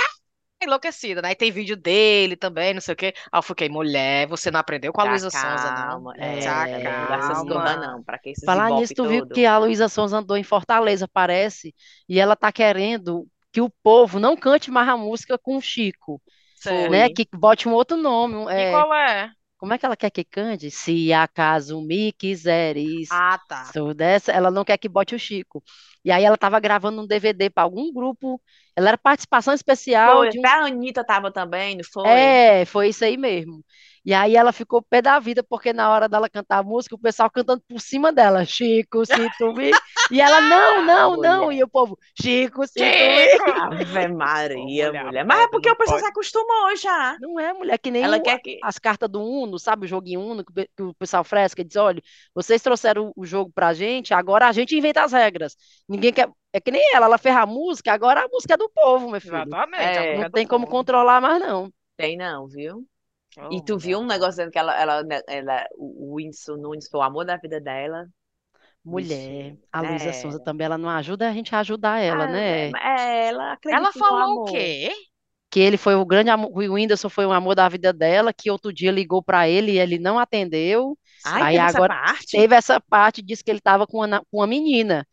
enlouquecida, 0.62 1.23
né? 1.23 1.29
Aí 1.31 1.35
tem 1.37 1.51
vídeo 1.53 1.77
dele 1.77 2.37
também, 2.37 2.75
não 2.75 2.81
sei 2.81 2.94
o 2.94 2.96
quê. 2.96 3.12
Aí 3.33 3.38
eu 3.38 3.42
fiquei, 3.42 3.68
mulher, 3.68 4.27
você 4.29 4.51
não 4.51 4.61
aprendeu 4.61 4.92
com 4.92 5.01
a 5.01 5.05
Tá 5.05 5.05
Luísa 5.05 5.31
Sonza, 5.31 5.70
não? 5.73 6.05
calma, 6.11 6.14
É, 6.16 6.90
é, 6.90 6.94
não 6.94 7.07
dá 7.07 7.16
essas 7.16 7.42
calma. 7.42 7.44
coisas 7.44 7.79
não, 7.79 8.03
pra 8.05 8.18
que 8.18 8.33
Falar 8.44 8.73
nisso, 8.73 8.94
tu 8.94 9.07
viu 9.07 9.27
que 9.33 9.46
a 9.46 9.59
Luísa 9.59 9.88
Sonza 9.88 10.18
andou 10.18 10.37
em 10.37 10.44
Fortaleza, 10.44 11.09
parece, 11.09 11.75
e 12.09 12.18
ela 12.20 12.37
tá 12.37 12.53
querendo 12.53 13.29
que 13.53 13.61
o 13.61 13.70
povo 13.83 14.18
não 14.20 14.37
cante 14.37 14.70
mais 14.70 14.88
a 14.88 14.96
música 14.96 15.38
com 15.38 15.57
o 15.57 15.61
Chico, 15.61 16.23
né? 16.88 17.09
Que 17.11 17.29
bote 17.35 17.68
um 17.68 17.73
outro 17.75 17.96
nome. 17.96 18.37
um- 18.37 18.51
E 18.57 18.64
é, 18.73 18.73
qual 18.73 18.92
é? 18.94 19.35
Como 19.61 19.75
é 19.75 19.79
que 19.79 19.87
ela 19.87 19.96
quer 19.96 20.11
que 20.11 20.25
cante? 20.25 20.70
Se 20.70 21.12
acaso 21.12 21.81
me 21.83 22.12
quiseres. 22.12 23.09
Ah, 23.11 23.38
tá. 23.49 23.73
Sou 23.73 23.94
dessa, 23.94 24.33
ela 24.33 24.51
não 24.51 24.64
quer 24.64 24.79
que 24.79 24.88
bote 24.88 25.14
o 25.14 25.18
Chico. 25.18 25.62
E 26.05 26.11
aí 26.11 26.25
ela 26.25 26.37
tava 26.38 26.59
gravando 26.61 27.03
um 27.03 27.07
DVD 27.07 27.51
para 27.51 27.62
algum 27.64 27.92
grupo. 27.92 28.40
Ela 28.75 28.88
era 28.90 28.99
participação 28.99 29.55
especial 29.55 30.27
Foi, 30.27 30.29
de 30.29 30.38
um 30.38 30.46
a 30.46 30.66
Anitta 30.66 31.05
tava 31.05 31.33
também, 31.33 31.77
não 31.77 31.85
foi? 31.85 32.38
É, 32.38 32.64
foi 32.64 32.88
isso 32.88 33.05
aí 33.05 33.16
mesmo. 33.16 33.64
E 34.04 34.14
aí 34.14 34.34
ela 34.36 34.52
ficou 34.52 34.82
pé 34.82 35.02
da 35.02 35.18
vida, 35.18 35.42
porque 35.42 35.72
na 35.72 35.90
hora 35.90 36.08
dela 36.08 36.28
cantar 36.28 36.58
a 36.58 36.62
música, 36.62 36.94
o 36.94 36.98
pessoal 36.98 37.30
cantando 37.30 37.62
por 37.68 37.80
cima 37.80 38.12
dela, 38.12 38.44
Chico, 38.44 39.04
se 39.04 39.30
tu 39.36 39.52
me... 39.52 39.70
E 40.10 40.20
ela, 40.20 40.40
não, 40.40 40.82
não, 40.86 41.16
não, 41.16 41.44
mulher. 41.46 41.58
e 41.60 41.62
o 41.64 41.68
povo, 41.68 41.98
Chico, 42.20 42.66
se 42.66 42.74
tu 42.74 42.82
me... 42.82 43.28
Chico! 43.28 43.50
Ave 43.60 44.08
Maria, 44.08 44.86
mulher, 44.86 45.04
mulher. 45.04 45.24
Mas 45.24 45.40
é 45.40 45.48
porque 45.48 45.70
o 45.70 45.76
pessoal 45.76 45.98
pode. 45.98 46.06
se 46.06 46.10
acostumou 46.10 46.76
já. 46.76 47.16
Não 47.20 47.38
é, 47.38 47.52
mulher, 47.52 47.78
que 47.78 47.90
nem 47.90 48.02
Ela 48.02 48.16
o- 48.18 48.22
quer 48.22 48.38
que... 48.40 48.58
as 48.62 48.78
cartas 48.78 49.08
do 49.08 49.20
Uno, 49.22 49.58
sabe 49.58 49.84
o 49.84 49.88
joguinho 49.88 50.20
Uno, 50.20 50.44
que, 50.44 50.82
o 50.82 50.94
pessoal 50.94 51.22
fresca, 51.22 51.60
e 51.60 51.64
diz, 51.64 51.76
olha, 51.76 52.02
vocês 52.34 52.62
trouxeram 52.62 53.12
o, 53.14 53.26
jogo 53.26 53.52
pra 53.54 53.74
gente, 53.74 54.14
agora 54.14 54.48
a 54.48 54.52
gente 54.52 54.76
inventa 54.76 55.02
as 55.04 55.12
regras. 55.12 55.56
Ninguém 55.88 56.12
quer... 56.12 56.28
É 56.52 56.60
que 56.60 56.70
nem 56.72 56.82
ela, 56.94 57.06
ela 57.06 57.18
ferra 57.18 57.42
a 57.42 57.46
música, 57.46 57.92
agora 57.92 58.24
a 58.24 58.28
música 58.28 58.54
é 58.54 58.56
do 58.56 58.68
povo, 58.70 59.08
meu 59.10 59.20
filho. 59.20 59.44
Exatamente. 59.46 59.98
É. 59.98 60.10
mulher 60.14 60.24
Não 60.24 60.30
tem 60.30 60.46
como 60.46 60.66
povo. 60.66 60.78
controlar 60.78 61.20
mais, 61.20 61.40
não. 61.40 61.70
Tem 61.96 62.16
não, 62.16 62.48
viu? 62.48 62.84
Oh, 63.37 63.51
E 63.51 63.62
tu 63.62 63.79
viu 63.79 64.01
um 64.01 64.07
negócio 64.07 64.33
dizendo 64.33 64.51
que 64.53 64.59
ela, 64.59 64.75
ela, 64.81 65.03
ela, 65.29 65.66
o 65.77 66.14
Whindersson 66.16 66.57
Nunes 66.57 66.88
foi 66.88 67.01
o 67.01 67.03
amor 67.03 67.25
da 67.25 67.37
vida 67.37 67.61
dela? 67.61 68.07
Mulher, 68.85 69.57
a 69.73 69.81
Luísa 69.83 70.12
É. 70.12 70.12
Sonza 70.12 70.40
também, 70.40 70.64
ela 70.64 70.79
não 70.79 70.88
ajuda 70.88 71.29
a 71.29 71.33
gente 71.33 71.55
a 71.55 71.61
ajudar 71.61 71.99
ela, 72.01 72.27
Ah, 72.27 72.29
né? 72.29 72.77
É, 72.83 73.29
ela 73.29 73.53
acredita 73.53 73.90
Ela 73.93 73.93
no 73.95 74.38
falou 74.38 74.43
o 74.43 74.43
quê? 74.43 74.90
que 75.51 75.61
ele 75.61 75.77
foi 75.77 75.95
o 75.97 76.05
grande 76.07 76.31
amor, 76.31 76.51
o 76.53 76.75
Whindersson 76.75 77.09
foi 77.09 77.27
o 77.27 77.33
amor 77.33 77.55
da 77.55 77.69
vida 77.69 77.93
dela, 77.93 78.33
que 78.33 78.51
outro 78.51 78.73
dia 78.73 78.90
ligou 78.93 79.23
para 79.23 79.49
ele 79.49 79.73
e 79.73 79.79
ele 79.79 79.99
não 79.99 80.19
atendeu. 80.19 80.97
Ai, 81.25 81.47
Aí 81.47 81.57
teve 81.57 81.64
essa 81.64 81.81
agora 81.81 81.93
parte? 81.93 82.37
teve 82.37 82.55
essa 82.55 82.81
parte, 82.81 83.23
disse 83.23 83.43
que 83.45 83.51
ele 83.51 83.59
estava 83.59 83.87
com 83.87 83.99
uma, 83.99 84.21
com 84.31 84.38
uma 84.38 84.47
menina. 84.47 85.07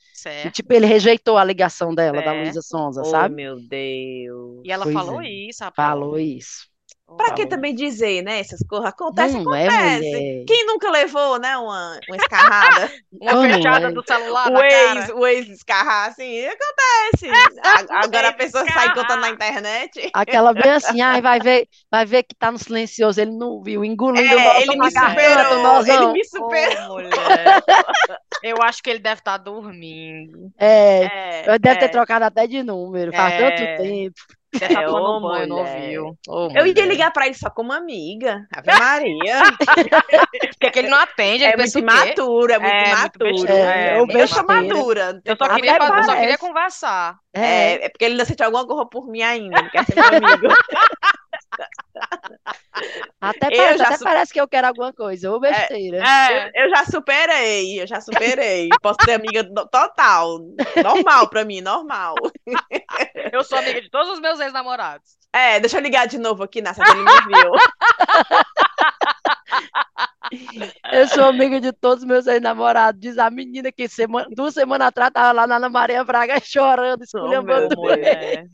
E 0.44 0.52
Certo. 0.52 0.52
tipo, 0.52 0.74
ele 0.74 0.86
rejeitou 0.86 1.38
a 1.38 1.44
ligação 1.44 1.94
dela, 1.96 2.22
da 2.22 2.32
É. 2.32 2.34
Luísa 2.34 2.62
Sonza, 2.62 3.04
Oh, 3.04 3.04
sabe? 3.04 3.36
meu 3.36 3.60
Deus. 3.62 4.64
E 4.64 4.72
ela 4.72 4.86
Pois 4.86 4.88
falou 4.88 5.22
é. 5.22 5.24
isso, 5.24 5.64
rapaz. 5.64 5.98
Falou 5.98 6.18
isso. 6.20 6.68
Pra 7.16 7.28
que 7.32 7.44
Falou. 7.44 7.48
também 7.48 7.74
dizer, 7.74 8.22
né? 8.22 8.40
Essas 8.40 8.60
coisas 8.68 8.88
acontecem, 8.90 9.42
Não 9.44 9.56
é, 9.56 9.68
acontece. 9.68 10.10
mulher. 10.10 10.44
Quem 10.46 10.66
nunca 10.66 10.92
levou, 10.92 11.40
né? 11.40 11.58
Uma, 11.58 12.00
uma 12.08 12.18
escarrada? 12.18 12.92
Uma 13.20 13.32
Como 13.32 13.54
fechada 13.54 13.88
é? 13.88 13.92
do 13.92 14.04
celular 14.06 14.52
o 14.52 14.62
ex, 14.62 14.72
cara. 15.08 15.16
o 15.18 15.26
ex 15.28 15.48
escarrar, 15.50 16.10
assim, 16.10 16.46
acontece. 16.46 17.32
A- 17.64 18.04
Agora 18.04 18.28
a 18.30 18.34
pessoa 18.34 18.66
sai 18.70 18.94
contando 18.94 19.22
na 19.22 19.30
internet. 19.30 20.10
Aquela 20.14 20.54
bem 20.54 20.72
assim, 20.72 21.02
ai, 21.02 21.22
vai 21.22 21.40
ver, 21.40 21.68
vai 21.90 22.06
ver 22.06 22.24
que 22.24 22.36
tá 22.36 22.52
no 22.52 22.60
silencioso, 22.60 23.20
ele 23.22 23.32
não 23.32 23.64
viu, 23.64 23.84
engolindo 23.86 24.36
o 24.36 24.40
É, 24.40 24.44
nosso 24.44 24.62
ele 24.62 24.76
me 24.78 24.92
superou, 24.92 25.82
ele 25.88 26.08
me 26.14 26.26
superou. 26.26 27.00
Eu 28.44 28.58
acho 28.62 28.84
que 28.84 28.90
ele 28.90 29.00
deve 29.00 29.22
estar 29.22 29.38
dormindo. 29.38 30.52
É, 30.60 31.06
É, 31.06 31.44
eu 31.56 31.58
deve 31.60 31.80
ter 31.80 31.86
é. 31.86 31.90
trocado 31.90 32.26
até 32.26 32.46
de 32.48 32.62
número, 32.64 33.12
faz 33.14 33.38
tanto 33.38 33.62
É. 33.64 33.78
tempo. 33.78 34.16
Deve 34.60 34.66
estar 34.74 34.82
É, 34.84 34.86
tomando 34.86 35.06
ô, 35.06 35.18
um 35.18 35.22
banho, 35.22 35.48
não 35.48 35.58
mulher. 35.58 35.76
ouviu. 36.00 36.18
Ô, 36.28 36.48
Eu 36.56 36.66
ia 36.68 36.86
ligar 36.86 37.12
pra 37.12 37.26
ele 37.26 37.36
só 37.36 37.50
como 37.50 37.72
amiga. 37.74 38.46
Ave 38.54 38.72
Maria. 38.80 39.42
Porque 40.52 40.68
é 40.68 40.70
que 40.72 40.80
ele 40.80 40.90
não 40.90 40.98
atende, 41.00 41.44
ele 41.44 41.54
É 41.54 41.58
muito 41.58 41.74
pensa 41.74 41.80
o 41.80 41.82
quê? 41.82 41.88
imaturo, 41.94 42.54
é 42.54 42.60
muito 42.60 42.74
É, 42.74 42.86
muito 42.86 42.98
imaturo. 43.00 43.34
besteira, 43.34 43.54
é, 43.76 44.00
eu 44.00 44.08
besteira. 44.08 44.44
madura. 44.48 45.14
não 45.14 45.22
Eu 45.26 45.36
só 45.38 45.56
queria, 45.56 45.76
fazer- 45.78 45.98
eu 46.00 46.04
só 46.04 46.16
queria 46.16 46.38
conversar. 46.38 47.18
É, 47.34 47.42
É, 47.42 47.86
é 47.86 47.90
porque 47.90 48.06
ele 48.06 48.14
ainda 48.14 48.26
sente 48.26 48.44
alguma 48.44 48.66
coisa 48.66 48.86
por 48.86 49.08
mim 49.08 49.22
ainda, 49.22 49.62
não 49.62 49.70
quer 49.70 49.86
ser 49.86 49.96
meu 49.96 50.06
amigo. 50.06 50.48
até 53.20 53.48
eu 53.48 53.58
parece, 53.58 53.78
já 53.78 53.86
até 53.86 53.98
su- 53.98 54.04
parece 54.04 54.34
que 54.34 54.40
eu 54.42 54.48
quero 54.48 54.68
alguma 54.68 54.94
coisa, 54.94 55.32
ou 55.32 55.40
besteira. 55.40 56.04
É, 56.06 56.48
Eu, 56.48 56.66
eu 56.66 56.70
já 56.70 56.86
superei, 56.86 57.82
eu 57.82 57.88
já 57.88 58.00
superei. 58.02 58.70
Posso 58.82 58.98
ser 59.04 59.14
amiga 59.14 59.44
do- 59.44 59.68
total. 59.68 60.40
Normal 60.84 61.28
pra 61.30 61.44
mim, 61.46 61.62
normal. 61.62 62.16
eu 63.34 63.44
sou 63.44 63.58
amiga 63.58 63.82
de 63.82 63.90
todos 63.90 64.14
os 64.14 64.20
meus 64.20 64.40
ex-namorados. 64.40 65.18
É, 65.34 65.60
deixa 65.60 65.78
eu 65.78 65.82
ligar 65.82 66.08
de 66.08 66.18
novo 66.18 66.44
aqui, 66.44 66.62
Nessa, 66.62 66.82
ele 66.84 67.04
me 67.04 67.12
viu. 67.28 67.52
Eu 70.92 71.08
sou 71.08 71.26
amiga 71.26 71.60
de 71.62 71.72
todos 71.72 72.04
os 72.04 72.08
meus 72.08 72.28
ex-namorados. 72.28 73.00
Diz 73.00 73.18
a 73.18 73.30
menina 73.30 73.72
que 73.72 73.88
semana, 73.88 74.28
duas 74.32 74.54
semanas 74.54 74.88
atrás 74.88 75.12
tava 75.12 75.32
lá 75.32 75.48
na 75.48 75.56
Ana 75.58 75.70
Maria 75.70 76.04
Braga 76.04 76.40
chorando, 76.44 77.02
Oh, 77.02 77.04
esculhambando 77.04 77.76
ele. 77.92 78.50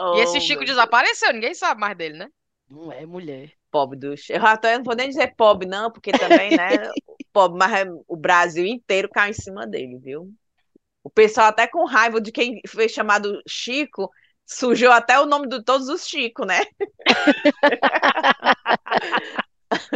Deus. 0.00 0.08
E 0.12 0.18
esse 0.20 0.40
Oh, 0.40 0.40
Chico 0.40 0.64
desapareceu, 0.64 1.32
ninguém 1.32 1.54
sabe 1.54 1.80
mais 1.80 1.96
dele, 1.96 2.18
né? 2.18 2.28
Não 2.70 2.90
é 2.90 3.04
mulher. 3.04 3.54
pobre 3.70 3.98
do 3.98 4.16
Chico. 4.16 4.38
Eu 4.38 4.46
até 4.46 4.76
não 4.76 4.84
vou 4.84 4.94
nem 4.96 5.08
dizer 5.08 5.34
pobre, 5.36 5.66
não, 5.68 5.90
porque 5.90 6.12
também, 6.14 6.52
né? 6.52 6.90
Pobre, 7.32 7.58
mas 7.58 7.72
é- 7.72 7.90
o 8.08 8.16
Brasil 8.16 8.66
inteiro 8.66 9.08
cai 9.08 9.30
em 9.30 9.32
cima 9.32 9.66
dele, 9.66 9.98
viu? 9.98 10.32
O 11.04 11.10
pessoal 11.10 11.48
até 11.48 11.66
com 11.68 11.84
raiva 11.86 12.20
de 12.20 12.32
quem 12.32 12.60
foi 12.68 12.88
chamado 12.88 13.40
Chico, 13.48 14.10
surgiu 14.46 14.92
até 14.92 15.20
o 15.20 15.26
nome 15.26 15.48
de 15.48 15.62
todos 15.64 15.88
os 15.88 16.06
Chico, 16.08 16.44
né? 16.46 16.60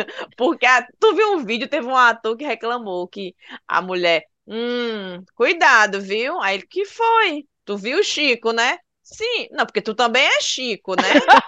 Porque 0.36 0.66
a- 0.66 0.86
tu 0.98 1.14
viu 1.14 1.32
um 1.34 1.44
vídeo, 1.44 1.68
teve 1.68 1.86
um 1.86 1.96
ator 1.96 2.36
que 2.36 2.44
reclamou 2.44 3.08
que 3.08 3.34
a 3.66 3.80
mulher, 3.82 4.24
hum, 4.46 5.24
cuidado, 5.34 6.00
viu? 6.00 6.40
Aí 6.40 6.56
ele, 6.56 6.66
que 6.66 6.84
foi? 6.84 7.46
Tu 7.64 7.76
viu 7.76 7.98
o 8.00 8.04
Chico, 8.04 8.52
né? 8.52 8.78
Sim, 9.04 9.48
não, 9.52 9.66
porque 9.66 9.82
tu 9.82 9.94
também 9.94 10.24
é 10.26 10.40
Chico, 10.40 10.94
né? 10.96 11.14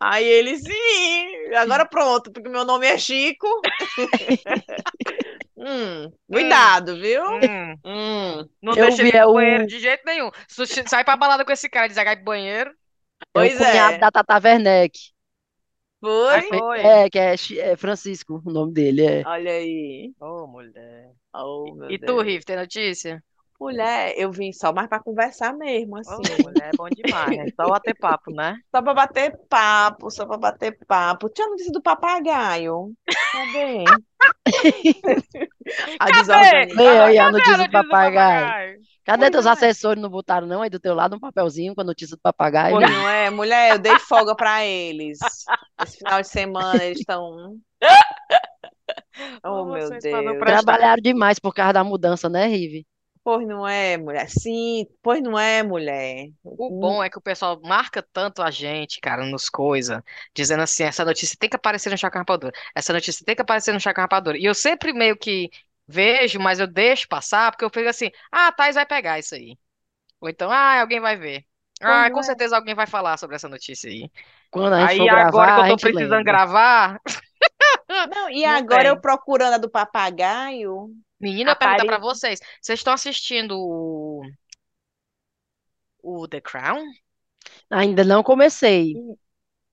Aí 0.00 0.24
ele, 0.24 0.58
sim, 0.58 1.54
agora 1.56 1.86
pronto, 1.86 2.32
porque 2.32 2.48
meu 2.48 2.64
nome 2.64 2.86
é 2.86 2.98
Chico. 2.98 3.46
Hum, 5.56 6.12
cuidado, 6.30 6.96
viu? 6.98 7.22
Hum, 7.26 7.76
Hum, 7.84 8.48
não 8.62 8.76
Eu 8.76 8.78
deixa 8.78 9.02
ele 9.02 9.10
ir 9.10 9.14
é 9.14 9.24
pro 9.24 9.26
o- 9.26 9.34
banheiro 9.34 9.66
de 9.66 9.80
jeito 9.80 10.04
nenhum. 10.04 10.30
Se 10.48 10.66
sai 10.88 11.04
pra 11.04 11.16
balada 11.16 11.44
com 11.44 11.52
esse 11.52 11.68
cara 11.68 11.90
e 11.92 11.94
vai 11.94 12.16
pro 12.16 12.24
banheiro, 12.24 12.74
É 13.34 13.42
Pois 13.42 13.60
o 13.60 13.66
cunhado 13.66 13.98
é. 13.98 14.02
da 14.02 14.10
Tata 14.10 14.38
Werneck. 14.42 15.12
aí 16.26 16.42
foi? 16.42 16.42
foi. 16.42 17.00
É, 17.04 17.08
que 17.10 17.18
é, 17.18 17.34
é 17.72 17.76
Francisco, 17.76 18.42
o 18.44 18.50
nome 18.52 18.72
dele. 18.72 19.02
É. 19.06 19.24
Olha 19.24 19.52
aí. 19.52 20.14
Ô, 20.20 20.46
mulher. 20.46 21.14
Oh, 21.34 21.74
meu 21.74 21.90
E 21.90 21.98
tu. 21.98 22.20
Riff, 22.22 22.44
tem 22.46 22.56
notícia? 22.56 23.22
Mulher, 23.62 24.14
eu 24.16 24.30
vim 24.32 24.52
só 24.52 24.72
mais 24.72 24.88
pra 24.88 24.98
conversar 25.00 25.52
mesmo, 25.54 25.96
Ô, 25.96 26.00
assim. 26.00 26.42
mulher, 26.42 26.70
é 26.72 26.76
bom 26.76 26.88
demais, 26.88 27.36
né? 27.36 27.46
Só 27.56 27.68
bater 27.68 27.94
papo, 27.98 28.32
né? 28.32 28.56
Só 28.74 28.82
pra 28.82 28.94
bater 28.94 29.38
papo, 29.48 30.10
só 30.10 30.26
pra 30.26 30.36
bater 30.36 30.76
papo. 30.86 31.28
Tinha 31.28 31.48
notícia 31.48 31.72
do 31.72 31.82
papagaio. 31.82 32.92
Cadê? 33.32 33.84
A 35.98 36.06
Cadê? 36.06 36.18
desorganizada. 36.20 36.82
Lê 36.82 36.88
aí 37.00 37.18
a 37.18 37.24
Cadê 37.24 37.38
notícia 37.38 37.58
do 37.58 37.70
papagaio. 37.72 38.80
Cadê 39.04 39.20
Pois 39.22 39.32
teus 39.32 39.46
é. 39.46 39.50
assessores? 39.50 40.02
Não 40.02 40.08
botaram, 40.10 40.46
não? 40.46 40.62
Aí 40.62 40.70
do 40.70 40.78
teu 40.78 40.94
lado 40.94 41.16
um 41.16 41.20
papelzinho 41.20 41.74
com 41.74 41.80
a 41.80 41.84
notícia 41.84 42.16
do 42.16 42.20
papagaio. 42.22 42.76
Pois 42.76 42.90
não 42.90 43.08
é, 43.08 43.30
mulher, 43.30 43.72
eu 43.72 43.78
dei 43.78 43.98
folga 43.98 44.34
pra 44.34 44.64
eles. 44.64 45.18
Esse 45.82 45.98
final 45.98 46.20
de 46.20 46.28
semana 46.28 46.82
eles 46.84 47.00
estão. 47.00 47.56
Oh, 49.44 49.62
Ô, 49.62 49.64
meu 49.66 49.90
Deus. 49.90 50.02
Trabalharam 50.40 51.00
demais 51.02 51.38
por 51.38 51.54
causa 51.54 51.74
da 51.74 51.84
mudança, 51.84 52.28
né, 52.28 52.46
Rive? 52.46 52.86
Pois 53.24 53.46
não 53.46 53.66
é, 53.66 53.96
mulher. 53.96 54.28
Sim, 54.28 54.86
pois 55.02 55.22
não 55.22 55.38
é, 55.38 55.62
mulher. 55.62 56.30
O 56.42 56.70
bom 56.70 57.02
é 57.02 57.08
que 57.08 57.18
o 57.18 57.20
pessoal 57.20 57.60
marca 57.62 58.02
tanto 58.12 58.42
a 58.42 58.50
gente, 58.50 59.00
cara, 59.00 59.24
nos 59.24 59.48
coisas, 59.48 60.02
dizendo 60.34 60.62
assim, 60.62 60.82
essa 60.84 61.04
notícia 61.04 61.36
tem 61.38 61.48
que 61.48 61.54
aparecer 61.56 61.88
no 61.90 61.96
Chaco 61.98 62.18
Rapadura, 62.18 62.52
essa 62.74 62.92
notícia 62.92 63.24
tem 63.24 63.36
que 63.36 63.42
aparecer 63.42 63.72
no 63.72 63.78
Chaco 63.80 64.00
Rapadura. 64.00 64.36
E 64.38 64.44
eu 64.44 64.54
sempre 64.54 64.92
meio 64.92 65.16
que 65.16 65.50
vejo, 65.86 66.40
mas 66.40 66.58
eu 66.58 66.66
deixo 66.66 67.06
passar, 67.08 67.52
porque 67.52 67.64
eu 67.64 67.70
fico 67.70 67.88
assim, 67.88 68.10
ah, 68.32 68.48
a 68.48 68.52
Thais 68.52 68.74
vai 68.74 68.84
pegar 68.86 69.18
isso 69.20 69.34
aí. 69.36 69.56
Ou 70.20 70.28
então, 70.30 70.50
ah, 70.50 70.80
alguém 70.80 71.00
vai 71.00 71.16
ver. 71.16 71.46
Ah, 71.82 72.08
Pois 72.08 72.12
com 72.12 72.22
é. 72.22 72.24
certeza 72.24 72.56
alguém 72.56 72.74
vai 72.74 72.86
falar 72.86 73.18
sobre 73.18 73.36
essa 73.36 73.48
notícia 73.48 73.90
aí. 73.90 74.10
Quando 74.50 74.74
a 74.74 74.82
gente 74.82 74.94
Aí 74.94 74.96
for 74.96 75.08
agora 75.18 75.52
gravar, 75.52 75.54
que 75.54 75.60
eu 75.60 75.66
tô 75.66 75.78
precisando 75.78 76.24
lembra. 76.24 76.24
gravar, 76.24 77.00
Não, 78.10 78.30
e 78.30 78.44
Não 78.46 78.62
agora 78.62 78.88
tem. 78.88 78.88
eu 78.88 79.00
procurando 79.00 79.54
a 79.54 79.58
do 79.58 79.70
papagaio. 79.70 80.90
Menina, 81.22 81.52
eu 81.52 81.56
perguntar 81.56 81.84
pra 81.86 81.96
Apare- 81.96 82.00
vocês, 82.00 82.40
vocês 82.60 82.80
estão 82.80 82.92
assistindo 82.92 83.52
o... 83.58 84.22
o 86.02 86.28
The 86.28 86.40
Crown? 86.40 86.92
Ainda 87.70 88.04
não 88.04 88.22
comecei. 88.22 89.00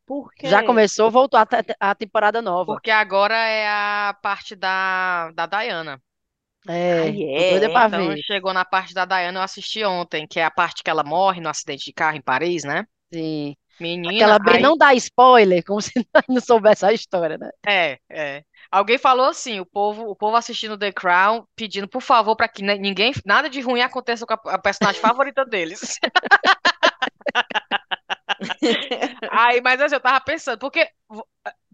Por 0.06 0.34
quê? 0.34 0.52
Já 0.52 0.62
começou, 0.64 1.10
voltou 1.12 1.40
a, 1.40 1.46
te- 1.46 1.76
a 1.80 1.96
temporada 1.96 2.42
nova. 2.42 2.82
Porque 2.82 2.92
agora 2.92 3.36
é 3.36 3.68
a 3.68 4.14
parte 4.22 4.56
da, 4.56 5.32
da 5.32 5.46
Diana. 5.48 6.02
É, 6.68 7.08
Ai, 7.08 7.24
tô 7.34 7.44
é? 7.44 7.46
doida 7.46 7.70
pra 7.70 7.88
Então 7.88 7.90
ver. 7.90 8.26
chegou 8.26 8.54
na 8.54 8.66
parte 8.66 8.94
da 8.94 9.06
Diana, 9.06 9.40
eu 9.40 9.44
assisti 9.44 9.84
ontem, 9.86 10.28
que 10.28 10.40
é 10.40 10.46
a 10.46 10.52
parte 10.52 10.84
que 10.84 10.90
ela 10.90 11.04
morre 11.04 11.42
no 11.42 11.50
acidente 11.50 11.86
de 11.86 11.94
carro 11.94 12.18
em 12.18 12.22
Paris, 12.24 12.64
né? 12.66 12.86
Sim. 13.12 13.56
Menina, 13.80 14.00
Aquela 14.08 14.40
bem 14.40 14.60
aí 14.60 14.62
não 14.62 14.78
dá 14.78 14.94
spoiler, 14.96 15.64
como 15.66 15.82
se 15.82 15.92
não 16.28 16.42
soubesse 16.42 16.86
a 16.86 16.94
história, 16.94 17.38
né? 17.38 17.50
é, 17.66 18.00
é. 18.10 18.46
Alguém 18.72 18.98
falou 19.00 19.26
assim, 19.28 19.60
o 19.60 19.66
povo, 19.66 20.04
o 20.10 20.16
povo 20.16 20.36
assistindo 20.38 20.78
The 20.78 20.92
Crown, 20.92 21.44
pedindo 21.56 21.88
por 21.88 22.02
favor 22.02 22.36
para 22.36 22.48
que 22.48 22.62
ninguém, 22.62 23.12
nada 23.26 23.50
de 23.50 23.62
ruim 23.62 23.82
aconteça 23.82 24.26
com 24.28 24.34
a, 24.34 24.56
a 24.56 24.60
personagem 24.60 25.02
favorita 25.02 25.44
deles. 25.46 26.00
Aí, 29.30 29.62
mas 29.62 29.82
assim, 29.82 29.96
eu 29.96 30.02
tava 30.02 30.22
pensando, 30.24 30.60
porque 30.60 30.88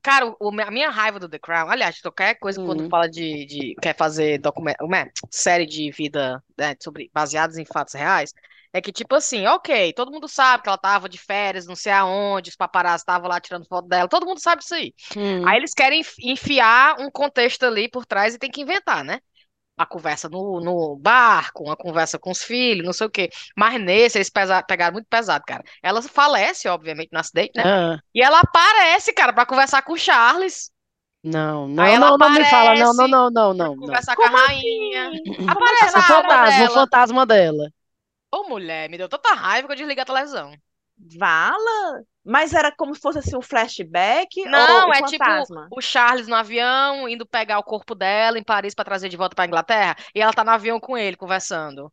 Cara, 0.03 0.27
o- 0.39 0.49
a 0.62 0.71
minha 0.71 0.89
raiva 0.91 1.19
do 1.19 1.29
The 1.29 1.39
Crown, 1.39 1.69
aliás, 1.69 2.01
qualquer 2.01 2.36
coisa 2.39 2.60
quando 2.60 2.84
Hum. 2.84 2.89
fala 2.89 3.10
de, 3.10 3.45
de- 3.45 3.75
quer 3.81 3.95
fazer 3.97 4.38
documento, 4.39 4.88
né, 4.88 5.12
série 5.31 5.65
de 5.65 5.91
vida, 5.91 6.43
né, 6.58 6.75
sobre 6.81 7.12
baseados 7.13 7.58
em 7.58 7.65
fatos 7.65 7.93
reais, 7.95 8.34
é 8.77 8.81
que 8.81 8.91
tipo 8.91 9.15
assim, 9.15 9.45
ok, 9.47 9.93
todo 9.93 10.11
mundo 10.11 10.27
sabe 10.27 10.63
que 10.63 10.69
ela 10.69 10.77
tava 10.77 11.07
de 11.09 11.17
férias, 11.17 11.65
não 11.67 11.75
sei 11.75 11.91
aonde, 11.93 12.49
os 12.49 12.55
paparazzi 12.55 13.03
estavam 13.03 13.29
lá 13.29 13.39
tirando 13.39 13.65
foto 13.67 13.88
dela, 13.88 14.07
todo 14.09 14.25
mundo 14.25 14.39
sabe 14.41 14.63
isso 14.63 14.75
aí. 14.75 14.93
Hum. 15.15 15.47
Aí 15.47 15.57
eles 15.57 15.73
querem 15.73 16.01
enf- 16.01 16.15
enfiar 16.21 16.99
um 16.99 17.09
contexto 17.11 17.63
ali 17.65 17.89
por 17.89 18.05
trás 18.05 18.35
e 18.35 18.39
tem 18.39 18.51
que 18.51 18.61
inventar, 18.61 19.03
né? 19.03 19.19
A 19.77 19.85
conversa 19.85 20.29
no, 20.29 20.61
no 20.61 20.95
barco, 20.97 21.63
uma 21.65 21.75
conversa 21.77 22.19
com 22.19 22.31
os 22.31 22.43
filhos, 22.43 22.85
não 22.85 22.93
sei 22.93 23.07
o 23.07 23.09
quê. 23.11 23.29
Mas 23.57 23.81
nesse 23.81 24.17
eles 24.17 24.29
pesa- 24.29 24.63
pegaram 24.63 24.93
muito 24.93 25.07
pesado, 25.09 25.43
cara. 25.45 25.63
Ela 25.83 26.01
falece, 26.03 26.67
obviamente, 26.69 27.09
no 27.11 27.19
acidente, 27.19 27.53
né? 27.55 27.65
Ah, 27.65 27.99
E 28.13 28.21
ela 28.23 28.39
aparece, 28.41 29.13
cara, 29.13 29.33
pra 29.33 29.45
conversar 29.45 29.81
com 29.83 29.93
o 29.93 29.97
Charles, 29.97 30.71
não, 31.23 31.67
não, 31.67 31.83
Aí 31.83 31.93
ela 31.95 32.09
não, 32.09 32.17
não 32.17 32.29
me 32.29 32.45
fala, 32.45 32.75
não, 32.75 32.93
não, 32.93 33.07
aparece 33.07 33.07
não, 33.07 33.29
não, 33.31 33.53
não, 33.53 33.75
não. 33.75 33.75
conversar 33.77 34.15
Como 34.15 34.35
com 34.35 34.38
a 34.38 34.47
rainha. 34.47 35.11
assim? 35.11 35.35
Aparece 35.47 35.97
O 35.97 36.01
a 36.01 36.03
fantasma, 36.03 36.65
o 36.65 36.69
dela. 36.69 36.69
fantasma 36.69 37.25
dela. 37.25 37.71
Ô, 38.36 38.43
mulher, 38.50 38.88
me 38.89 38.98
deu 39.00 39.10
tanta 39.10 39.34
raiva 39.34 39.67
que 39.67 39.74
eu 39.74 39.78
desliguei 39.78 40.04
a 40.04 40.06
televisão. 40.06 40.56
Vala? 41.19 42.04
Mas 42.24 42.54
era 42.54 42.71
como 42.76 42.93
se 42.95 43.02
fosse 43.02 43.19
assim 43.19 43.38
um 43.38 43.41
flashback 43.41 44.30
Não, 44.43 44.54
ou 44.54 44.93
é 44.93 44.93
um 45.00 45.04
tipo 45.04 45.32
fantasma? 45.34 45.69
o 45.69 45.82
Charles 45.82 46.28
no 46.28 46.36
avião, 46.36 47.10
indo 47.10 47.26
pegar 47.26 47.58
o 47.60 47.63
corpo 47.63 47.95
dela 47.95 48.38
em 48.39 48.43
Paris 48.43 48.74
pra 48.76 48.86
trazer 48.86 49.10
de 49.10 49.17
volta 49.17 49.36
pra 49.36 49.45
Inglaterra, 49.45 49.95
e 50.13 50.21
ela 50.21 50.32
tá 50.34 50.43
no 50.43 50.52
avião 50.52 50.80
com 50.80 50.98
ele, 50.98 51.17
conversando. 51.17 51.91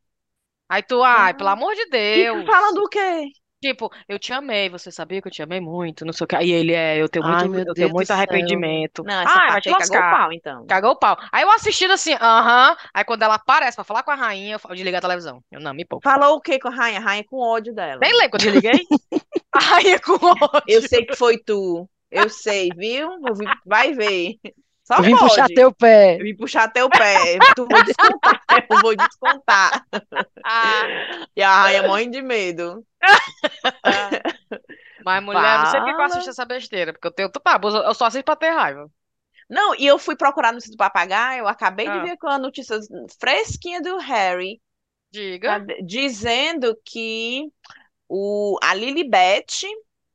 Aí 0.68 0.82
tu, 0.82 1.02
ai, 1.04 1.34
pelo 1.34 1.50
Ah. 1.50 1.50
amor 1.50 1.74
de 1.76 1.86
E 2.12 2.26
Deus. 2.26 2.44
falando 2.46 2.78
o 2.84 2.88
quê? 2.88 3.30
Tipo, 3.62 3.90
eu 4.08 4.18
te 4.18 4.32
amei, 4.32 4.68
você 4.68 4.90
sabia 4.90 5.22
que 5.22 5.28
eu 5.28 5.32
te 5.32 5.40
amei 5.40 5.60
muito, 5.60 6.04
não 6.04 6.12
sei 6.12 6.24
o 6.24 6.28
que. 6.28 6.36
E 6.36 6.50
ele 6.52 6.72
é, 6.72 7.00
eu 7.00 7.08
tenho 7.08 7.24
Ai, 7.24 7.46
muito, 7.46 7.48
meu 7.48 7.62
eu 7.64 7.74
Deus 7.74 7.76
tenho 7.76 7.92
do 7.92 7.94
muito 7.94 8.06
céu. 8.06 8.16
arrependimento. 8.16 9.04
Não, 9.04 9.20
essa 9.20 9.38
Ah, 9.38 9.46
vai 9.52 9.56
parte 9.56 9.62
te 9.62 9.68
aí 9.68 9.74
cagou 9.74 9.96
o 9.96 10.00
lascar. 10.00 10.10
pau, 10.10 10.32
então. 10.32 10.66
Cagou 10.66 10.90
o 10.92 10.96
pau. 10.96 11.16
Aí 11.32 11.42
eu 11.42 11.50
assistindo 11.52 11.92
assim, 11.92 12.12
aham. 12.14 12.76
Aí 12.92 13.04
quando 13.04 13.22
ela 13.22 13.36
aparece 13.36 13.76
pra 13.76 13.84
falar 13.84 14.02
com 14.02 14.10
a 14.10 14.14
rainha, 14.16 14.58
eu 14.62 14.74
desliguei 14.74 14.96
a 14.96 15.00
televisão. 15.00 15.42
Eu 15.50 15.60
não, 15.60 15.72
me 15.72 15.84
poupa. 15.84 16.10
Falou 16.10 16.36
o 16.36 16.40
quê 16.40 16.58
com 16.58 16.68
a 16.68 16.70
rainha? 16.72 16.98
A 16.98 17.02
rainha 17.02 17.24
com 17.24 17.36
ódio 17.38 17.72
dela. 17.74 18.00
Nem 18.00 18.12
lembro 18.12 18.30
quando 18.30 18.46
eu 18.46 18.52
desliguei. 18.52 18.86
a 19.52 19.60
rainha 19.60 20.00
com 20.00 20.12
ódio. 20.14 20.62
Eu 20.66 20.82
sei 20.82 21.04
que 21.06 21.14
foi 21.16 21.38
tu. 21.38 21.88
Eu 22.10 22.28
sei, 22.28 22.70
viu? 22.70 23.08
Eu 23.26 23.34
vi- 23.34 23.46
Vai 23.64 23.94
ver. 23.94 24.36
Só 24.92 24.98
Eu 24.98 25.02
vim 25.04 25.16
pode. 25.16 25.28
puxar 25.28 25.48
teu 25.48 25.72
pé. 25.72 26.14
Eu 26.16 26.24
vim 26.24 26.36
puxar 26.36 26.68
teu 26.72 26.90
pé. 26.90 27.38
Tu 27.56 27.66
vou 27.66 27.82
descontar. 27.84 28.42
Eu 28.70 28.80
vou 28.82 28.96
descontar. 28.96 29.86
Ah, 30.44 30.82
E 31.36 31.42
a 31.42 31.62
rainha 31.62 31.82
morre 31.84 32.06
de 32.08 32.20
medo. 32.20 32.84
Mas, 35.04 35.22
mulher, 35.24 35.58
não 35.58 35.66
sei 35.66 35.80
que 35.80 35.88
eu 35.90 35.94
Fala. 35.94 36.06
assisto 36.06 36.30
essa 36.30 36.44
besteira, 36.44 36.92
porque 36.92 37.06
eu 37.08 37.12
tenho 37.12 37.30
abuso, 37.46 37.78
eu 37.78 37.94
só 37.94 38.06
assisto 38.06 38.24
pra 38.24 38.36
ter 38.36 38.50
raiva. 38.50 38.88
Não, 39.50 39.74
e 39.74 39.86
eu 39.86 39.98
fui 39.98 40.16
procurar 40.16 40.52
no 40.52 40.60
sítio 40.60 40.76
do 40.76 40.78
papagaio. 40.78 41.40
Eu 41.40 41.48
acabei 41.48 41.86
de 41.86 41.92
Ah. 41.98 42.02
ver 42.04 42.16
com 42.16 42.28
a 42.28 42.38
notícia 42.38 42.78
fresquinha 43.20 43.80
do 43.82 43.98
Harry. 43.98 44.60
Diga. 45.10 45.58
Cadê? 45.58 45.82
Dizendo 45.82 46.76
que 46.84 47.48
o, 48.08 48.56
a 48.62 48.72
Lilibet 48.74 49.66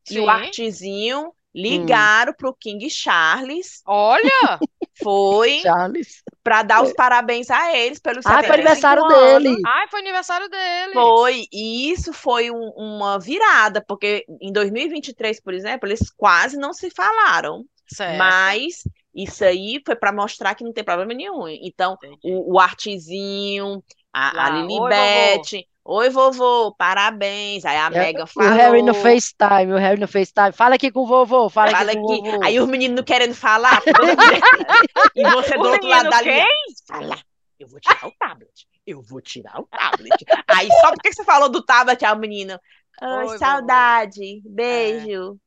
e 0.10 0.20
o. 0.20 0.30
Artizinho 0.30 1.32
ligaram 1.56 2.34
pro 2.34 2.54
King 2.56 2.90
Charles. 2.90 3.82
Olha! 3.86 4.60
Foi 5.04 5.60
Charles. 5.62 6.24
para 6.44 6.64
dar 6.64 6.82
os 6.84 6.92
parabéns 6.94 7.50
a 7.52 7.76
eles 7.78 8.00
pelos 8.00 8.26
Ah, 8.26 8.44
foi 8.44 8.58
75 8.58 9.04
aniversário 9.04 9.04
anos. 9.04 9.54
dele. 9.54 9.62
Ai, 9.66 9.88
foi 9.90 10.00
aniversário 10.00 10.50
dele. 10.50 10.94
Foi, 10.94 11.46
e 11.52 11.92
isso 11.92 12.14
foi 12.14 12.50
um- 12.50 12.72
uma 12.76 13.20
virada, 13.20 13.84
porque 13.88 14.26
em 14.42 14.52
2023, 14.52 15.40
por 15.42 15.54
exemplo, 15.54 15.88
eles 15.88 16.10
quase 16.12 16.58
não 16.58 16.74
se 16.74 16.90
falaram, 16.90 17.64
Certo. 17.88 18.18
mas 18.18 18.82
isso 19.14 19.44
aí 19.46 19.82
foi 19.86 19.96
para 19.96 20.12
mostrar 20.12 20.56
que 20.56 20.64
não 20.64 20.74
tem 20.74 20.84
problema 20.84 21.14
nenhum. 21.14 21.48
Então, 21.48 21.98
Entendi. 22.02 22.18
o, 22.24 22.56
o 22.56 22.60
Artizinho, 22.60 23.84
a, 24.14 24.46
a 24.46 24.50
Lá, 24.50 24.50
Lilibet, 24.50 25.68
oi 25.88 26.10
vovô, 26.10 26.74
parabéns. 26.76 27.66
Aí 27.66 27.78
a 27.78 27.90
É, 27.90 27.92
Mega 27.92 28.28
O 28.40 28.48
falou. 28.48 28.50
Harry 28.50 28.84
no 28.84 28.94
FaceTime, 28.94 29.74
o 29.74 29.78
Harry 29.78 30.00
no 30.00 30.08
FaceTime. 30.08 30.52
Fala 30.54 30.76
aqui 30.76 30.92
com 30.92 31.02
o 31.02 31.08
vovô, 31.08 31.50
fala, 31.50 31.72
Fala 31.72 31.76
aqui 31.76 31.94
com 31.94 32.00
o 32.00 32.14
aqui. 32.14 32.14
vovô. 32.14 32.40
Aí 32.42 32.60
os 32.60 32.68
meninos 32.68 32.98
não 32.98 33.04
querendo 33.04 33.34
falar. 33.36 33.82
e 35.16 35.28
você 35.28 35.58
do 35.58 35.66
O 35.66 35.70
outro 35.70 35.90
lado 35.90 36.10
da 36.10 36.22
quem? 36.22 36.24
linha. 36.24 36.46
Fala, 36.88 37.24
eu 37.60 37.68
vou 37.68 37.80
tirar 37.80 38.08
o 38.08 38.12
tablet. 38.14 38.68
Eu 38.86 39.02
vou 39.02 39.22
tirar 39.22 39.60
o 39.60 39.68
tablet. 39.68 40.26
Aí 40.48 40.72
só 40.74 40.92
porque 40.94 41.12
você 41.14 41.24
falou 41.24 41.50
do 41.50 41.64
tablet, 41.66 42.04
aí 42.06 42.14
o 42.14 42.18
menino. 42.20 42.60
Oi, 43.02 43.28
Oi, 43.28 43.40
vovô." 43.40 43.40
saudade. 43.40 44.42
Beijo. 44.46 45.40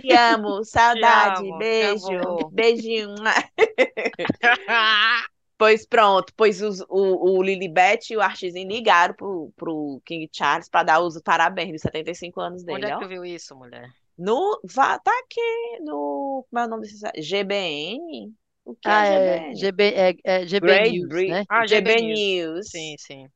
Te 0.00 0.12
amo. 0.12 0.64
Saudade. 0.64 1.48
amo, 1.48 1.58
te 1.58 1.58
Beijo. 1.58 2.50
Beijinho. 2.50 3.14
Pois 5.58 5.86
pronto, 5.86 6.32
pois 6.36 6.60
os- 6.60 6.80
o, 6.88 7.38
o 7.38 7.42
Lilibet 7.42 8.12
e 8.12 8.16
o 8.16 8.20
Artizinho 8.20 8.68
ligaram 8.68 9.14
pro, 9.14 9.52
pro 9.56 10.02
King 10.04 10.28
Charles 10.32 10.68
para 10.68 10.82
dar 10.84 11.00
os 11.00 11.20
parabéns 11.22 11.72
dos 11.72 11.80
75 11.82 12.40
anos 12.40 12.62
dele, 12.62 12.76
Onde 12.76 12.86
é 12.86 12.92
que 12.92 12.96
ó. 12.96 12.98
tu 12.98 13.08
viu 13.08 13.24
isso, 13.24 13.56
mulher? 13.56 13.90
No, 14.18 14.60
vá, 14.64 14.98
tá 14.98 15.10
aqui 15.24 15.40
no, 15.80 16.46
como 16.50 16.60
é 16.62 16.64
o 16.66 16.68
nome 16.68 16.82
desse 16.82 16.98
site? 16.98 17.22
GBN? 17.22 18.34
O 18.64 18.74
que 18.74 18.88
Ah, 18.88 19.04
é 19.04 19.06
é 19.06 19.54
GBN? 19.54 19.54
GB, 19.54 19.80
é, 19.94 20.14
é 20.24 20.46
GB 20.46 20.78
Great 20.78 20.80
News, 20.80 21.08
Brit- 21.08 21.26
né? 21.26 21.44
Ah, 21.48 21.66
GB 21.66 21.88
GB 21.90 22.02
News. 22.02 22.68
Sim, 22.70 22.96
sim. 22.98 23.28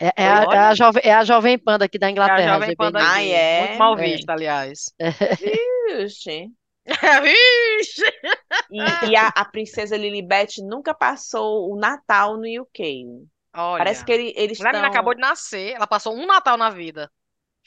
É, 0.00 0.12
é 0.24 0.28
a, 0.28 0.46
é, 0.50 0.58
a 0.70 0.74
jovem, 0.74 1.02
é 1.04 1.12
a 1.14 1.24
Jovem 1.24 1.58
Pan 1.58 1.78
daqui 1.78 1.98
da 1.98 2.10
É 2.24 2.30
a 2.30 2.40
Inglaterra, 2.40 2.42
Jovem 2.42 2.72
GB 2.72 2.90
News. 2.92 3.00
Ah, 3.00 3.22
é? 3.22 3.58
Muito 3.58 3.76
mal 3.76 3.96
É. 3.96 3.98
vista, 3.98 4.32
aliás. 4.32 4.92
Vixe! 5.40 6.52
E, 8.70 9.10
e 9.10 9.16
a, 9.16 9.28
a 9.28 9.44
princesa 9.44 9.96
Lilibet 9.96 10.62
nunca 10.62 10.92
passou 10.92 11.72
o 11.72 11.76
Natal 11.78 12.36
no 12.36 12.62
UK. 12.62 13.06
Olha. 13.54 13.78
Parece 13.78 14.04
que 14.04 14.12
ele, 14.12 14.32
eles 14.36 14.58
estão... 14.60 14.84
acabou 14.84 15.14
de 15.14 15.20
nascer. 15.20 15.72
Ela 15.72 15.86
passou 15.86 16.14
um 16.14 16.26
Natal 16.26 16.56
na 16.56 16.70
vida. 16.70 17.10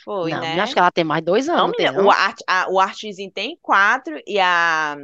Foi, 0.03 0.31
Não, 0.31 0.39
né? 0.39 0.59
acho 0.59 0.73
que 0.73 0.79
ela 0.79 0.91
tem 0.91 1.03
mais 1.03 1.23
dois 1.23 1.47
anos, 1.47 1.61
Não, 1.61 1.67
não 1.67 1.73
tem, 1.73 1.85
menina, 1.85 2.03
não? 2.03 2.09
o, 2.09 2.11
art, 2.11 2.39
a, 2.47 2.71
o 2.71 2.79
Artizinho 2.79 3.31
tem 3.31 3.57
quatro 3.61 4.19
e 4.25 4.39
a... 4.39 4.95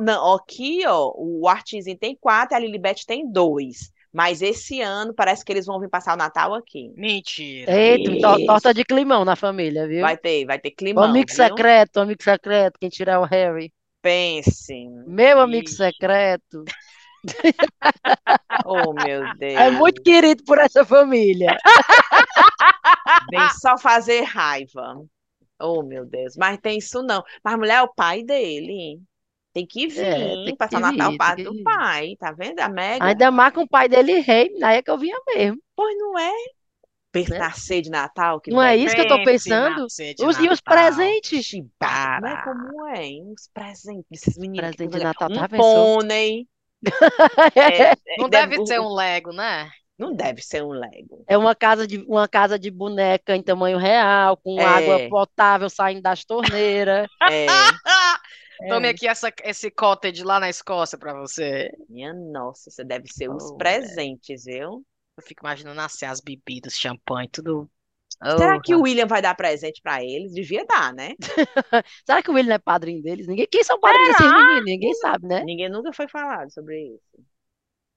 Não, 0.00 0.34
aqui, 0.34 0.86
ó, 0.86 1.12
o 1.16 1.48
Artizinho 1.48 1.98
tem 1.98 2.16
quatro 2.16 2.54
e 2.54 2.56
a 2.56 2.60
Lilibet 2.60 3.04
tem 3.06 3.30
dois. 3.30 3.90
Mas 4.16 4.40
esse 4.40 4.80
ano 4.80 5.12
parece 5.12 5.44
que 5.44 5.52
eles 5.52 5.66
vão 5.66 5.78
vir 5.78 5.90
passar 5.90 6.14
o 6.14 6.16
Natal 6.16 6.54
aqui. 6.54 6.90
Mentira. 6.96 7.70
Eita, 7.70 8.12
Isso. 8.12 8.46
torta 8.46 8.72
de 8.72 8.82
climão 8.82 9.26
na 9.26 9.36
família, 9.36 9.86
viu? 9.86 10.00
Vai 10.00 10.16
ter, 10.16 10.46
vai 10.46 10.58
ter 10.58 10.70
O 10.70 10.74
climão, 10.74 11.04
amigo 11.04 11.26
viu? 11.28 11.36
secreto, 11.36 11.96
o 11.98 12.00
amigo 12.00 12.22
secreto, 12.22 12.78
quem 12.80 12.88
tirar 12.88 13.12
é 13.12 13.18
o 13.18 13.24
Harry. 13.24 13.70
Pense. 14.00 14.88
Meu 15.06 15.38
amigo 15.38 15.66
Ixi. 15.68 15.76
secreto. 15.76 16.64
Oh, 18.64 18.92
meu 18.94 19.22
Deus. 19.36 19.54
É 19.54 19.70
muito 19.70 20.02
querido 20.02 20.42
por 20.44 20.58
essa 20.58 20.84
família. 20.84 21.56
Vem 23.30 23.50
só 23.60 23.76
fazer 23.76 24.22
raiva. 24.22 25.04
Oh, 25.60 25.82
meu 25.82 26.04
Deus. 26.06 26.36
Mas 26.36 26.58
tem 26.58 26.78
isso 26.78 27.02
não. 27.02 27.22
Mas 27.44 27.58
mulher 27.58 27.76
é 27.76 27.82
o 27.82 27.92
pai 27.92 28.22
dele. 28.22 29.00
Tem 29.56 29.66
que 29.66 29.86
vir 29.88 30.04
É, 30.04 30.18
tem 30.18 30.44
que 30.46 30.56
passar 30.56 30.76
o 30.76 30.80
Natal 30.80 31.10
vir, 31.12 31.16
parte 31.16 31.42
tem 31.42 31.50
do 31.50 31.62
pai. 31.64 32.14
Tá 32.20 32.30
vendo? 32.30 32.60
A 32.60 32.68
Mega. 32.68 33.02
Ainda 33.06 33.30
mais 33.30 33.54
com 33.54 33.62
o 33.62 33.68
pai 33.68 33.88
dele 33.88 34.20
rei, 34.20 34.52
aí 34.62 34.76
é 34.76 34.82
que 34.82 34.90
eu 34.90 34.98
vinha 34.98 35.16
mesmo. 35.26 35.58
Pois 35.74 35.96
não 35.96 36.18
é? 36.18 36.30
Per- 37.10 37.30
Né? 37.30 37.38
Nascer 37.38 37.80
de 37.80 37.88
Natal, 37.88 38.38
que 38.38 38.50
Não 38.50 38.62
é 38.62 38.72
velho. 38.76 38.84
isso 38.86 38.94
que 38.94 39.00
eu 39.00 39.08
tô 39.08 39.24
pensando? 39.24 39.84
nascer 39.84 40.14
Os, 40.20 40.38
e 40.38 40.48
os 40.50 40.60
Natal. 40.62 40.74
presentes? 40.74 41.46
Chibata. 41.46 42.16
Como 42.20 42.26
é 42.26 42.34
Cara. 42.34 42.42
como 42.44 42.86
é? 42.88 43.02
hein? 43.06 43.32
Os 43.34 43.48
presentes 43.54 44.04
desses 44.10 44.36
meninos. 44.36 44.76
Presente 44.76 44.92
de 44.92 44.98
não- 44.98 45.04
Natal, 45.06 45.30
um 45.30 45.34
tá 45.36 45.48
pônei. 45.48 46.46
É, 47.56 47.94
Não 48.18 48.28
deve- 48.28 48.56
deve 48.58 48.66
ser 48.66 48.78
um 48.80 48.92
Lego, 48.94 49.32
né? 49.32 49.70
Não 49.98 50.14
deve 50.14 50.42
ser 50.42 50.62
um 50.62 50.68
Lego. 50.72 51.24
É 51.26 51.38
uma 51.38 51.54
casa 51.54 51.86
de, 51.86 52.04
uma 52.06 52.28
casa 52.28 52.58
de 52.58 52.70
boneca 52.70 53.34
em 53.34 53.42
tamanho 53.42 53.78
real, 53.78 54.36
com 54.36 54.60
É. 54.60 54.64
água 54.66 55.08
potável 55.08 55.70
saindo 55.70 56.02
das 56.02 56.22
torneiras. 56.26 57.08
É. 57.30 57.46
Tome 58.68 58.88
aqui 58.88 59.06
essa, 59.06 59.32
esse 59.44 59.70
cottage 59.70 60.22
lá 60.22 60.40
na 60.40 60.48
Escócia 60.48 60.98
pra 60.98 61.14
você. 61.14 61.70
Minha 61.88 62.12
nossa, 62.12 62.70
você 62.70 62.84
deve 62.84 63.08
ser 63.08 63.28
Oh, 63.30 63.56
presentes, 63.56 64.44
viu? 64.44 64.84
Eu 65.16 65.22
fico 65.22 65.44
imaginando 65.44 65.80
assim, 65.80 66.04
as 66.06 66.20
bebidas, 66.20 66.74
champanhe, 66.74 67.28
tudo. 67.30 67.70
Será 68.38 68.56
Oh, 68.56 68.60
que 68.62 68.74
o 68.74 68.82
William 68.82 69.06
vai 69.06 69.20
dar 69.20 69.34
presente 69.34 69.80
pra 69.82 70.02
eles? 70.02 70.32
Devia 70.32 70.64
dar, 70.64 70.92
né? 70.94 71.14
Será 72.06 72.22
que 72.22 72.30
o 72.30 72.34
William 72.34 72.48
não 72.50 72.56
é 72.56 72.58
padrinho 72.58 73.02
deles? 73.02 73.26
Ninguém, 73.26 73.46
quem 73.50 73.62
são 73.62 73.78
padrinhos 73.78 74.16
desses 74.16 74.32
meninos? 74.32 74.64
Ninguém 74.64 74.94
sabe, 74.94 75.26
né? 75.26 75.44
Ninguém 75.44 75.68
nunca 75.68 75.92
foi 75.92 76.08
falado 76.08 76.50
sobre 76.52 76.94
isso. 76.94 77.26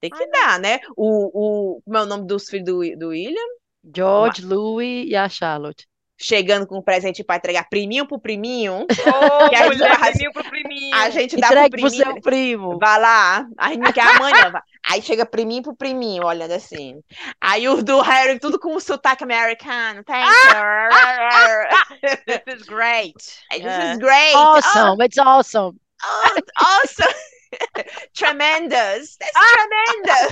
Tem 0.02 0.10
que 0.10 0.28
dar, 0.28 0.60
né? 0.60 0.80
O, 0.96 1.76
o, 1.78 1.82
como 1.82 1.98
é 1.98 2.02
o 2.02 2.06
nome 2.06 2.26
dos 2.28 2.50
filhos 2.50 2.66
do, 2.66 2.98
do 2.98 3.10
William? 3.10 3.48
George, 3.96 4.46
Louis 4.46 5.08
e 5.10 5.16
a 5.16 5.28
Charlotte. 5.30 5.88
Chegando 6.22 6.68
com 6.68 6.78
um 6.80 6.82
presente 6.82 7.24
pra 7.24 7.38
entregar 7.38 7.70
priminho 7.70 8.06
pro 8.06 8.20
priminho. 8.20 8.86
Que 9.50 9.56
a 9.56 9.66
mulher, 9.68 9.90
gente- 9.98 10.12
priminho 10.12 10.32
pro 10.34 10.44
priminho. 10.44 10.96
A 10.96 11.10
gente 11.10 11.38
dá 11.38 11.48
pro 11.48 11.56
Entregue 11.58 11.82
pro 11.82 11.90
priminho. 11.90 12.14
seu 12.14 12.22
primo. 12.22 12.78
Vai 12.80 13.00
lá, 13.00 13.48
a 13.58 13.70
gente 13.70 13.94
quer 13.94 14.16
amanhã. 14.16 14.52
vai. 14.52 14.62
Aí 14.86 15.02
chega 15.02 15.26
priminho 15.26 15.64
pro 15.64 15.76
priminho, 15.76 16.26
olhando 16.26 16.52
assim. 16.54 17.02
Aí 17.40 17.68
os 17.70 17.84
do 17.84 18.02
Harry, 18.02 18.38
tudo 18.40 18.60
com 18.60 18.76
um 18.76 18.80
sotaque 18.80 19.24
americano. 19.24 20.04
Thank 20.04 20.28
you. 20.30 20.60
This 22.46 22.60
is 22.62 22.64
great. 22.68 23.14
This 23.52 23.92
is 23.94 23.98
great. 24.00 24.36
Awesome, 24.36 25.02
it's 25.04 25.18
awesome. 25.18 25.80
Oh, 26.04 26.36
oh, 26.38 26.42
awesome. 26.84 27.14
tremendous. 28.14 29.18
That's 29.18 29.34
tremendous. 29.54 30.32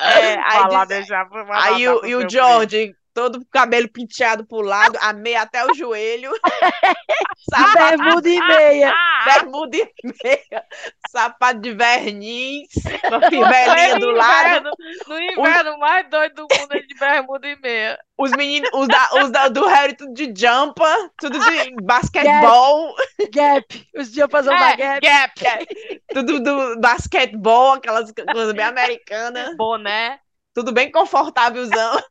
É, 0.00 0.34
aí 0.44 0.62
Falar, 0.62 0.84
diz- 0.86 0.98
deixar 0.98 1.28
pro- 1.28 1.46
Aí 1.52 1.88
o, 1.88 2.04
e 2.06 2.14
o 2.14 2.28
George, 2.28 2.94
todo 3.18 3.36
o 3.40 3.44
cabelo 3.50 3.88
penteado 3.88 4.46
pro 4.46 4.60
lado, 4.60 4.96
a 5.00 5.12
meia 5.12 5.42
até 5.42 5.64
o 5.66 5.74
joelho. 5.74 6.30
Sapato, 7.50 7.78
bermuda 7.96 8.28
e 8.28 8.40
meia. 8.40 8.94
bermuda 9.24 9.76
e 9.76 9.90
meia, 10.22 10.64
sapato 11.10 11.60
de 11.60 11.72
verniz, 11.72 12.68
com 13.08 13.14
a 13.16 13.20
primo. 13.20 13.44
fivelinha 13.46 13.98
do 13.98 14.10
lado. 14.12 14.70
No 15.08 15.18
inverno 15.20 15.78
mais 15.78 16.08
doido 16.10 16.34
do 16.34 16.42
mundo 16.42 16.72
é 16.74 16.80
de 16.80 16.94
bermuda 16.94 17.48
e 17.48 17.56
meia. 17.60 17.98
Os 18.16 18.30
meninos, 18.32 18.68
os, 18.74 18.86
da, 18.86 19.08
os 19.22 19.30
da- 19.30 19.48
do 19.48 19.66
Harry, 19.66 19.96
tudo 19.96 20.12
de 20.12 20.24
jumper, 20.36 21.10
tudo 21.18 21.38
de 21.38 21.74
basquetebol, 21.82 22.94
Gap. 23.32 23.88
Os 23.96 24.12
dias 24.12 24.28
pra 24.28 24.40
usar 24.40 24.78
É, 24.78 25.00
Gap. 25.00 25.40
Gap. 25.40 25.76
tudo 26.12 26.40
do 26.40 26.80
basquetebol, 26.80 27.72
aquelas 27.74 28.12
coisas 28.12 28.52
bem 28.52 28.64
americanas, 28.64 29.56
Boné. 29.56 30.20
Tudo 30.58 30.72
bem 30.72 30.90
confortávelzão. 30.90 32.02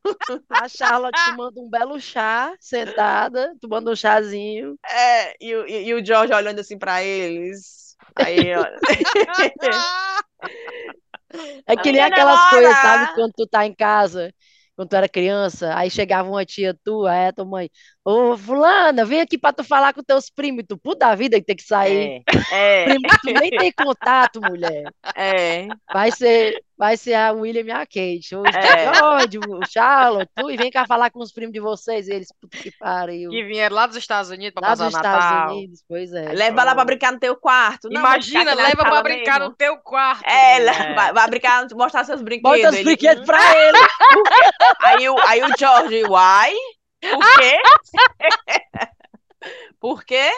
A 0.50 0.68
Charlotte 0.70 1.22
tomando 1.26 1.62
um 1.62 1.70
belo 1.70 2.00
chá, 2.00 2.54
sentada, 2.62 3.54
tomando 3.60 3.92
um 3.92 3.96
chazinho. 3.96 4.78
É, 4.90 5.36
e, 5.44 5.54
o- 5.56 5.68
e, 5.68 5.88
e 5.88 5.94
o 5.94 6.06
George 6.06 6.34
olhando 6.34 6.60
assim 6.60 6.78
pra 6.78 7.04
eles. 7.04 7.98
Aí, 8.16 8.56
ó. 8.56 8.64
É 11.66 11.76
que 11.76 11.92
nem 11.92 12.02
minha 12.02 12.08
aquelas 12.08 12.36
namora. 12.40 12.50
coisas, 12.50 12.80
sabe? 12.80 13.08
Quando 13.14 13.34
tu 13.34 13.48
tá 13.48 13.66
em 13.66 13.76
casa, 13.76 14.34
quando 14.76 14.90
tu 14.90 14.96
era 14.96 15.10
criança, 15.10 15.76
aí 15.78 15.90
chegava 15.90 16.30
uma 16.30 16.46
tia 16.46 16.74
tua, 16.84 17.12
aí 17.12 17.28
a 17.28 17.34
tua 17.34 17.46
mãe, 17.46 17.70
ô 18.10 18.38
fulana, 18.38 19.04
vem 19.04 19.20
aqui 19.22 19.38
pra 19.38 19.52
tu 19.52 19.64
falar 19.64 19.94
com 19.94 20.02
teus 20.02 20.30
primos, 20.30 20.64
tu, 20.68 20.78
puta 20.78 21.14
vida 21.16 21.38
que 21.40 21.46
tem 21.46 21.56
que 21.56 21.64
sair. 21.64 22.22
É, 22.52 22.84
é, 22.84 22.86
Primo 22.86 23.02
que 23.10 23.18
tu 23.34 23.40
nem 23.40 23.50
tem 23.52 23.72
contato, 23.72 24.40
mulher. 24.42 24.84
é. 25.16 25.68
Vai 25.92 26.12
ser, 26.12 26.64
vai 26.78 26.96
ser 26.96 27.16
a 27.16 27.32
William 27.34 27.64
e 27.66 27.72
a 27.72 27.80
Kate. 27.80 28.36
O 28.36 28.44
É. 28.48 28.94
George, 28.96 29.40
o 29.40 29.60
Charlotte, 29.70 30.30
tu, 30.36 30.50
e 30.50 30.56
vem 30.56 30.72
cá 30.72 30.86
falar 30.86 31.10
com 31.12 31.20
os 31.20 31.34
primos 31.34 31.52
de 31.54 31.60
vocês. 31.60 32.08
E 32.08 32.14
eles, 32.14 32.30
puta 32.40 32.58
que 32.58 32.72
pariu. 32.78 33.30
Que 33.30 33.44
vieram 33.44 33.76
lá 33.76 33.88
dos 33.88 33.98
Estados 33.98 34.30
Unidos 34.32 34.54
pra 34.54 34.62
Lá 34.62 34.68
passar 34.70 34.86
dos 34.86 34.94
o 34.94 34.98
Estados 34.98 35.26
Natal. 35.26 35.56
Unidos, 35.58 35.84
pois 35.88 36.14
é. 36.14 36.32
Leva 36.32 36.64
lá 36.64 36.74
pra 36.76 36.86
brincar 36.86 37.12
no 37.12 37.20
teu 37.20 37.36
quarto. 37.36 37.90
Não, 37.92 38.00
Imagina, 38.00 38.54
leva 38.54 38.84
pra 38.84 39.02
brincar 39.04 39.40
mesmo. 39.40 39.50
no 39.50 39.56
teu 39.56 39.78
quarto. 39.78 40.26
É, 40.26 40.60
le- 40.60 40.94
vai, 40.96 41.12
vai 41.14 41.30
brincar, 41.30 41.68
mostrar 41.74 42.04
seus 42.06 42.22
brinquedos. 42.22 42.58
Bota 42.58 42.70
os 42.70 42.76
Ele, 42.76 42.84
brinquedos 42.86 43.26
pra 43.26 43.40
ele. 43.58 43.78
Aí 44.82 45.10
o, 45.10 45.16
aí 45.28 45.44
o 45.44 45.48
George, 45.58 46.04
why? 46.06 46.56
Por 47.02 47.38
quê? 47.38 47.58
Por 49.80 50.04
quê? 50.04 50.32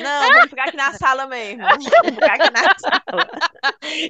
Não, 0.00 0.28
vamos 0.32 0.50
ficar 0.50 0.68
aqui 0.68 0.76
na 0.76 0.92
sala 0.94 1.26
mesmo. 1.26 1.62
Vamos 1.62 1.84
ficar 1.84 2.34
aqui 2.34 2.50
na 2.50 2.74
sala. 2.78 3.28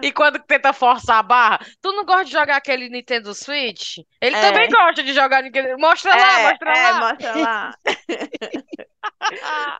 E 0.02 0.12
quando 0.12 0.38
tenta 0.40 0.72
forçar 0.72 1.18
a 1.18 1.22
barra, 1.22 1.60
tu 1.82 1.92
não 1.92 2.04
gosta 2.04 2.24
de 2.24 2.32
jogar 2.32 2.56
aquele 2.56 2.88
Nintendo 2.88 3.34
Switch? 3.34 3.98
Ele 4.20 4.36
É. 4.36 4.40
também 4.40 4.70
gosta 4.70 5.02
de 5.02 5.12
jogar 5.12 5.42
Nintendo. 5.42 5.78
Mostra 5.78 6.14
lá, 6.14 6.40
É, 6.40 6.48
mostra 6.50 6.72
é, 6.72 6.90
lá. 6.90 7.00
mostra 7.00 7.36
lá. 7.36 7.74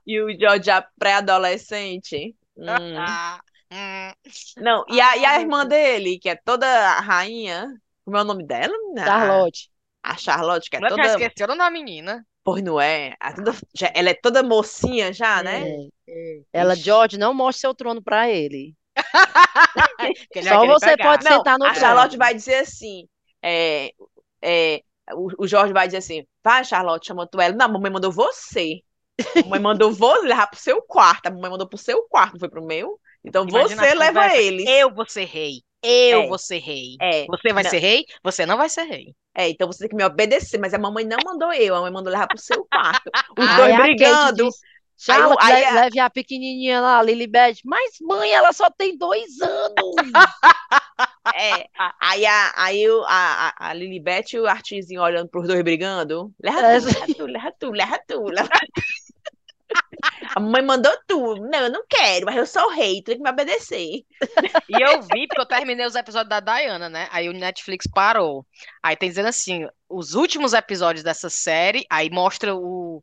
E 0.07 0.20
o 0.20 0.28
George 0.38 0.64
já 0.64 0.82
pré-adolescente. 0.98 2.34
Hum. 2.57 2.94
Não, 4.59 4.84
e 4.88 5.00
a, 5.00 5.16
e 5.16 5.24
a 5.24 5.40
irmã 5.40 5.66
dele, 5.66 6.18
que 6.18 6.28
é 6.28 6.36
toda 6.36 6.66
a 6.66 7.00
rainha. 7.00 7.68
Como 8.04 8.16
é 8.16 8.20
o 8.20 8.24
nome 8.24 8.46
dela? 8.46 8.72
menina? 8.78 9.04
Charlotte. 9.04 9.68
A, 10.07 10.12
a 10.12 10.16
Charlotte, 10.16 10.68
que 10.70 10.76
é 10.76 10.78
Ela 10.78 10.90
já 10.90 10.96
toda. 10.96 11.09
esqueceu 11.09 11.44
o 11.46 11.48
nome 11.48 11.59
da 11.59 11.70
menina. 11.70 12.26
Pois 12.44 12.62
não 12.62 12.80
é? 12.80 13.14
A 13.20 13.32
toda- 13.32 13.52
já- 13.74 13.92
ela 13.94 14.11
é 14.11 14.14
toda 14.14 14.42
mocinha 14.42 15.12
já, 15.12 15.42
né? 15.42 15.64
É. 16.09 16.40
Ela, 16.52 16.74
Ixi. 16.74 16.82
George, 16.82 17.18
não 17.18 17.34
mostre 17.34 17.61
seu 17.62 17.74
trono 17.74 18.02
pra 18.02 18.28
ele. 18.30 18.74
Ele 20.34 20.48
Só 20.48 20.66
você 20.66 20.90
pegar. 20.96 21.04
pode 21.11 21.24
Não, 21.24 21.36
sentar 21.38 21.59
no 21.59 21.64
a 21.64 21.68
trono. 21.70 21.80
Charlotte 21.80 22.16
vai 22.16 22.34
dizer 22.34 22.57
assim. 22.57 23.07
É, 23.42 23.90
é, 24.42 24.80
o, 25.12 25.44
o 25.44 25.46
Jorge 25.46 25.72
vai 25.72 25.86
dizer 25.86 25.98
assim: 25.98 26.24
vai, 26.42 26.64
Charlotte, 26.64 27.07
chama 27.07 27.26
tu 27.26 27.40
ela. 27.40 27.54
Não, 27.54 27.66
a 27.66 27.68
mamãe 27.68 27.90
mandou 27.90 28.12
você. 28.12 28.80
A 29.36 29.40
mamãe 29.42 29.61
mandou 29.61 29.92
você 29.92 30.26
levar 30.26 30.46
pro 30.46 30.59
seu 30.61 30.80
quarto. 30.82 31.26
A 31.26 31.30
mamãe 31.30 31.50
mandou 31.50 31.68
pro 31.68 31.78
seu 31.78 32.02
quarto, 32.09 32.34
não 32.34 32.40
foi 32.40 32.48
pro 32.48 32.64
meu. 32.64 32.98
Então 33.24 33.46
Imagina 33.48 33.82
você 33.82 33.88
a 33.90 33.94
leva 33.94 34.22
conversa. 34.22 34.36
eles. 34.42 34.66
Eu 34.68 34.94
vou 34.94 35.09
ser 35.09 35.24
rei. 35.24 35.62
Eu 35.82 36.22
É. 36.22 36.26
vou 36.28 36.38
ser 36.38 36.59
rei. 36.59 36.96
É, 37.00 37.26
Você 37.26 37.52
vai 37.52 37.62
Não. 37.62 37.70
ser 37.70 37.78
rei? 37.78 38.04
Você 38.22 38.46
não 38.46 38.57
vai 38.57 38.68
ser 38.68 38.84
rei. 38.84 39.14
É, 39.37 39.49
então 39.51 39.66
você 39.66 39.80
tem 39.80 39.89
que 39.91 39.97
me 39.97 40.05
obedecer, 40.05 40.59
mas 40.59 40.74
a 40.74 40.78
mamãe 40.78 41.05
não 41.05 41.18
mandou 41.24 41.53
eu, 41.53 41.74
a 41.74 41.78
mamãe 41.78 41.93
mandou 41.93 42.12
levar 42.12 42.28
pro 42.28 42.39
seu 42.41 42.64
quarto. 42.70 43.11
Os 43.39 43.55
Aí 43.55 43.55
dois 43.55 43.74
a 43.74 43.80
brigando. 43.80 44.51
Charlotte, 44.99 45.45
Aí 45.45 45.53
aí 45.53 45.64
le- 45.64 45.64
a- 45.64 45.72
leve 45.72 45.99
a 46.01 46.09
pequenininha 46.11 46.80
lá, 46.80 47.03
Lilibet. 47.03 47.61
Mas, 47.64 47.97
mãe, 48.01 48.32
ela 48.32 48.53
só 48.53 48.70
tem 48.70 48.97
dois 48.97 49.41
anos. 49.41 49.97
É, 51.34 51.68
aí 52.01 52.24
a, 52.24 52.53
aí 52.57 52.87
a, 53.07 53.53
a, 53.59 53.68
a 53.70 53.74
Lilibet 53.74 54.34
e 54.37 54.41
o 54.41 54.47
Artizinho 54.47 55.03
olhando 55.03 55.28
pros 55.28 55.47
dois 55.47 55.62
brigando. 55.62 56.32
Leva 56.43 56.62
É, 56.62 56.78
leva 56.80 57.09
tu, 57.16 57.26
leva 57.26 57.53
tu, 57.59 57.70
leva 57.72 57.99
tu, 58.09 58.22
leva 58.30 58.49
tu. 58.74 58.82
A 60.34 60.40
mamãe 60.40 60.62
mandou 60.62 60.92
tu. 61.06 61.36
Não, 61.36 61.60
eu 61.60 61.70
não 61.70 61.84
quero, 61.88 62.26
mas 62.26 62.36
eu 62.36 62.46
sou 62.46 62.66
o 62.66 62.74
rei, 62.74 63.00
tu 63.02 63.06
tem 63.06 63.16
que 63.16 63.22
me 63.22 63.30
obedecer. 63.30 64.04
E 64.68 64.82
eu 64.82 65.02
vi, 65.02 65.26
porque 65.26 65.40
eu 65.40 65.46
terminei 65.46 65.86
os 65.86 65.94
episódios 65.94 66.28
da 66.28 66.40
Diana, 66.40 66.88
né? 66.88 67.08
Aí 67.10 67.28
o 67.28 67.32
Netflix 67.32 67.86
parou. 67.92 68.46
Aí 68.82 68.96
tem 68.96 69.08
dizendo 69.08 69.28
assim, 69.28 69.66
os 69.88 70.14
últimos 70.14 70.52
episódios 70.52 71.02
dessa 71.02 71.30
série, 71.30 71.86
aí 71.90 72.10
mostra 72.10 72.54
o, 72.54 73.02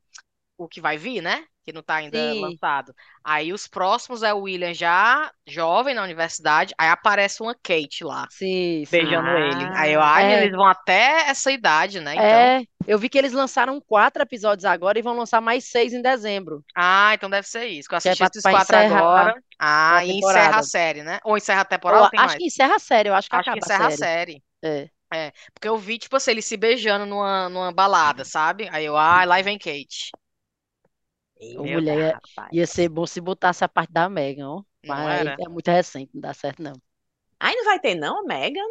o 0.58 0.68
que 0.68 0.82
vai 0.82 0.98
vir, 0.98 1.22
né? 1.22 1.46
Que 1.64 1.74
não 1.74 1.82
tá 1.84 1.96
ainda 1.96 2.34
Sim. 2.34 2.34
lançado. 2.34 2.94
Aí 3.24 3.54
os 3.54 3.68
próximos 3.68 4.24
é 4.24 4.34
o 4.34 4.42
William 4.42 4.74
já 4.74 5.32
jovem 5.48 5.96
na 5.96 6.04
universidade, 6.04 6.74
aí 6.78 6.90
aparece 6.90 7.42
uma 7.42 7.56
Kate 7.56 8.04
lá, 8.04 8.28
Sim, 8.28 8.86
beijando 8.90 9.30
Ah, 9.30 9.38
ele. 9.38 9.70
Aí 9.76 9.94
eu, 9.94 10.02
ai, 10.02 10.32
é. 10.34 10.34
eles 10.34 10.52
vão 10.52 10.66
até 10.68 11.30
essa 11.30 11.52
idade, 11.52 12.00
né? 12.02 12.16
Então, 12.18 12.50
É, 12.50 12.66
eu 12.88 13.00
vi 13.00 13.10
que 13.10 13.18
eles 13.18 13.34
lançaram 13.34 13.82
quatro 13.82 14.22
episódios 14.24 14.66
agora 14.66 15.00
e 15.00 15.02
vão 15.02 15.16
lançar 15.18 15.42
mais 15.42 15.66
seis 15.70 15.94
em 15.94 16.02
dezembro. 16.02 16.64
ah, 16.76 17.14
então 17.14 17.30
deve 17.30 17.48
ser 17.48 17.66
isso. 17.68 17.88
Que 17.90 17.96
eu 17.96 17.98
Que 18.02 18.10
é 18.10 18.16
assisti 18.16 18.16
pra- 18.16 18.32
esses 18.32 18.42
pra 18.42 18.52
quatro 18.52 18.78
agora. 18.78 19.36
Ah, 19.60 20.04
e 20.06 20.20
encerra 20.20 20.60
a 20.60 20.64
série, 20.64 21.04
né? 21.04 21.20
Ou 21.24 21.38
encerra 21.38 21.62
a 21.62 21.66
temporada, 21.66 22.10
Eu 22.14 22.24
acho 22.24 22.36
mais? 22.36 22.38
que 22.38 22.46
encerra 22.46 22.76
a 22.76 22.80
série, 22.80 23.10
eu 23.10 23.14
acho 23.16 23.30
que 23.30 23.36
Acho 23.38 23.52
que 23.52 23.60
acaba 23.60 23.60
encerra 23.60 23.88
a 23.88 23.88
a 23.88 23.92
série. 23.92 24.10
série. 24.62 24.90
É. 25.14 25.32
Porque 25.54 25.68
eu 25.68 25.78
vi, 25.78 25.98
tipo 26.00 26.16
assim, 26.16 26.32
ele 26.32 26.42
se 26.42 26.58
beijando 26.58 27.06
numa, 27.06 27.50
numa 27.50 27.72
balada, 27.72 28.26
sabe? 28.26 28.68
Aí 28.72 28.86
eu, 28.86 28.98
ai, 28.98 29.26
lá 29.26 29.42
vem 29.42 29.58
Kate. 29.60 30.16
Ô, 31.56 31.64
Eita, 31.64 31.68
mulher, 31.68 32.14
rapaz. 32.14 32.52
Ia 32.52 32.68
ser 32.68 32.90
bom 32.90 33.06
se 33.08 33.20
botasse 33.22 33.64
a 33.64 33.70
parte 33.70 33.92
da 33.92 34.10
Megan, 34.10 34.48
ó. 34.50 34.64
Não 34.84 35.08
Mas 35.08 35.10
era? 35.10 35.38
é 35.40 35.50
muito 35.50 35.70
recente, 35.72 36.12
não 36.14 36.22
dá 36.22 36.34
certo, 36.34 36.62
não. 36.62 36.74
Aí 37.40 37.56
não 37.56 37.66
vai 37.66 37.80
ter, 37.80 37.94
não, 37.96 38.20
a 38.20 38.24
Megan? 38.24 38.66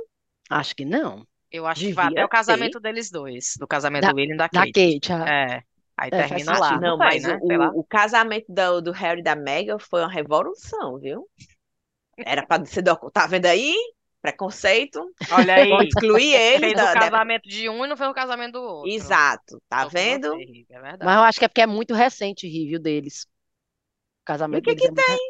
Acho 0.51 0.75
que 0.77 0.85
não. 0.85 1.27
Eu 1.51 1.67
acho 1.67 1.85
que 1.87 1.93
vai 1.93 2.07
até 2.07 2.21
Devia 2.21 2.25
o 2.25 2.29
casamento 2.29 2.81
deles 2.81 3.11
dois. 3.11 3.55
Do 3.59 3.67
casamento 3.67 4.05
Da- 4.05 4.13
do 4.13 4.15
William 4.17 4.35
e 4.35 4.39
da 4.39 4.49
Da 4.51 4.67
Kate. 4.67 4.73
Kate, 4.73 5.13
ah. 5.13 5.29
É. 5.29 5.63
Aí 5.97 6.11
É, 6.11 6.25
faz 6.25 6.43
termina 6.43 6.57
lá. 6.57 6.79
sentido. 6.79 6.81
Não, 6.81 6.97
sei, 6.97 6.99
mas 6.99 7.23
né? 7.23 7.39
o, 7.41 7.47
Sei 7.47 7.57
lá. 7.59 7.77
o, 7.77 7.81
o 7.81 7.85
casamento 7.85 8.47
do, 8.53 8.81
do 8.81 8.93
Harry 8.93 9.21
e 9.21 9.25
da 9.25 9.37
Meghan 9.37 9.79
foi 9.79 10.01
uma 10.01 10.11
revolução, 10.11 10.99
viu? 10.99 11.29
Era 12.19 12.47
pra 12.47 12.65
ser 12.67 12.83
do... 12.83 12.97
Tá 13.11 13.27
vendo 13.27 13.47
aí? 13.47 13.75
Preconceito. 14.23 15.01
Olha 15.31 15.57
aí. 15.57 15.89
Excluir 15.89 16.35
ele 16.35 16.71
Fez 16.71 16.75
da, 16.75 16.85
o 16.95 16.95
da- 16.95 17.11
casamento 17.11 17.49
de 17.49 17.69
um 17.69 17.85
e 17.85 17.89
não 17.89 17.97
fez 17.97 18.09
o 18.11 18.15
casamento 18.15 18.53
do 18.55 18.63
outro. 18.63 18.91
Exato, 18.91 19.63
tá 19.69 19.85
vendo? 19.85 20.45
É 20.71 20.81
verdade. 20.81 21.01
Mas 21.01 21.17
eu 21.17 21.23
acho 21.25 21.39
que 21.39 21.45
é 21.45 21.49
porque 21.49 21.61
é 21.63 21.67
muito 21.67 21.95
recente 21.95 22.47
o 22.47 22.51
review 22.51 22.81
deles. 22.81 23.25
O 24.23 24.25
casamento 24.27 24.65
que 24.65 24.71
deles 24.73 24.87
é 24.87 24.91
muito 24.91 25.11
re- 25.13 25.23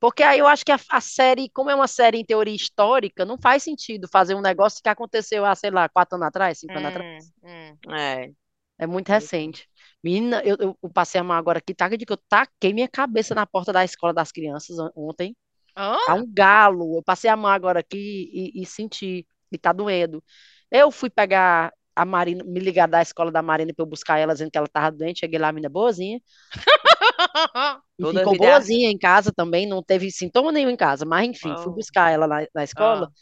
Porque 0.00 0.22
aí 0.22 0.38
eu 0.38 0.46
acho 0.46 0.64
que 0.64 0.72
a, 0.72 0.78
a 0.90 1.00
série, 1.00 1.48
como 1.50 1.70
é 1.70 1.74
uma 1.74 1.88
série 1.88 2.18
em 2.18 2.24
teoria 2.24 2.54
histórica, 2.54 3.24
não 3.24 3.38
faz 3.38 3.62
sentido 3.62 4.08
fazer 4.12 4.34
um 4.34 4.40
negócio 4.42 4.82
que 4.82 4.88
aconteceu 4.88 5.44
há, 5.44 5.54
sei 5.54 5.70
lá, 5.70 5.88
quatro 5.88 6.16
anos 6.16 6.28
atrás, 6.28 6.58
cinco 6.58 6.78
anos 6.78 6.88
atrás. 6.90 7.08
Hum, 7.42 7.78
hum. 7.86 7.92
É. 7.94 8.30
É 8.78 8.86
muito 8.86 9.08
recente. 9.10 9.68
Menina, 10.02 10.42
eu, 10.44 10.56
eu, 10.60 10.78
eu 10.82 10.90
passei 10.90 11.20
a 11.20 11.24
mão 11.24 11.36
agora 11.36 11.58
aqui, 11.58 11.74
tá? 11.74 11.88
Que 11.88 11.96
eu 12.12 12.16
taquei 12.28 12.72
minha 12.74 12.88
cabeça 12.88 13.34
na 13.34 13.46
porta 13.46 13.72
da 13.72 13.84
escola 13.84 14.12
das 14.14 14.30
crianças 14.32 14.78
on- 14.78 14.90
ontem. 14.96 15.36
Hã? 15.76 15.96
Tá 16.04 16.14
um 16.14 16.26
galo. 16.32 16.96
Eu 16.98 17.02
passei 17.02 17.28
a 17.30 17.36
mão 17.36 17.50
agora 17.50 17.80
aqui 17.80 18.30
e, 18.32 18.62
e 18.62 18.66
senti. 18.66 19.26
E 19.52 19.58
tá 19.58 19.72
doendo. 19.72 20.22
Eu 20.70 20.90
fui 20.90 21.08
pegar 21.10 21.72
a 21.94 22.04
Marina, 22.04 22.44
me 22.44 22.60
ligar 22.60 22.86
da 22.88 23.00
escola 23.02 23.30
da 23.32 23.42
Marina 23.42 23.72
pra 23.74 23.82
eu 23.82 23.86
buscar 23.88 24.18
ela, 24.18 24.32
dizendo 24.32 24.50
que 24.50 24.58
ela 24.58 24.68
tava 24.68 24.90
doente. 24.96 25.20
Cheguei 25.20 25.38
lá, 25.38 25.48
a 25.48 25.52
menina 25.52 25.68
boazinha. 25.70 26.20
E 27.98 28.04
ficou 28.04 28.34
é 28.34 28.38
boazinha 28.38 28.90
em 28.90 28.98
casa 28.98 29.32
também, 29.34 29.66
não 29.66 29.82
teve 29.82 30.10
sintoma 30.10 30.52
nenhum 30.52 30.68
em 30.70 30.76
casa. 30.76 31.04
Mas 31.06 31.28
enfim, 31.28 31.54
fui 31.56 31.72
Oh. 31.72 31.76
buscar 31.76 32.10
ela 32.10 32.26
na, 32.26 32.46
na 32.54 32.64
escola. 32.64 33.08
Ah. 33.10 33.16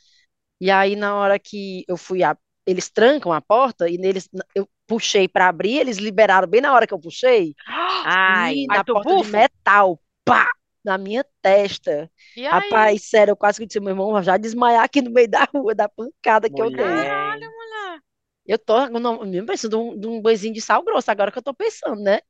E 0.61 0.71
aí, 0.71 0.97
na 0.97 1.15
hora 1.15 1.39
que 1.39 1.85
eu 1.89 1.97
fui, 1.97 2.23
a- 2.23 2.37
eles 2.67 2.91
trancam 2.91 3.33
a 3.33 3.41
porta 3.41 3.89
e 3.89 3.99
neles 3.99 4.29
eu 4.55 4.69
puxei 4.87 5.29
pra 5.29 5.49
abrir, 5.49 5.79
eles 5.79 5.99
liberaram 5.99 6.49
bem 6.49 6.61
na 6.61 6.73
hora 6.73 6.87
que 6.87 6.95
eu 6.95 6.99
puxei. 7.01 7.55
Ai, 7.67 8.55
e 8.57 8.67
na 8.67 8.83
porta 8.85 9.17
de 9.17 9.31
metal, 9.31 10.01
pá, 10.25 10.51
na 10.85 10.99
minha 10.99 11.25
testa. 11.41 12.11
E 12.37 12.47
aí? 12.47 12.53
Rapaz, 12.53 13.09
sério, 13.09 13.33
eu 13.33 13.37
quase 13.37 13.59
que 13.59 13.67
disse, 13.67 13.81
meu 13.81 13.91
irmão, 13.91 14.13
vai 14.13 14.23
já 14.23 14.37
desmaiar 14.37 14.85
aqui 14.85 15.01
no 15.01 15.11
meio 15.11 15.29
da 15.29 15.45
rua, 15.45 15.75
da 15.75 15.89
pancada 15.89 16.51
que 16.51 16.61
eu 16.61 16.71
dei. 16.71 16.85
mulher. 16.85 17.05
Caralho, 17.05 17.51
mulher. 17.51 18.01
Eu 18.47 18.59
tô 18.59 18.89
não, 18.91 19.25
me 19.25 19.43
pensando 19.45 19.71
de 19.71 19.77
um, 19.77 19.99
de 19.99 20.07
um 20.07 20.21
boizinho 20.21 20.53
de 20.53 20.61
sal 20.61 20.83
grosso, 20.85 21.11
agora 21.11 21.33
que 21.33 21.39
eu 21.39 21.43
tô 21.43 21.55
pensando, 21.55 22.03
né? 22.03 22.21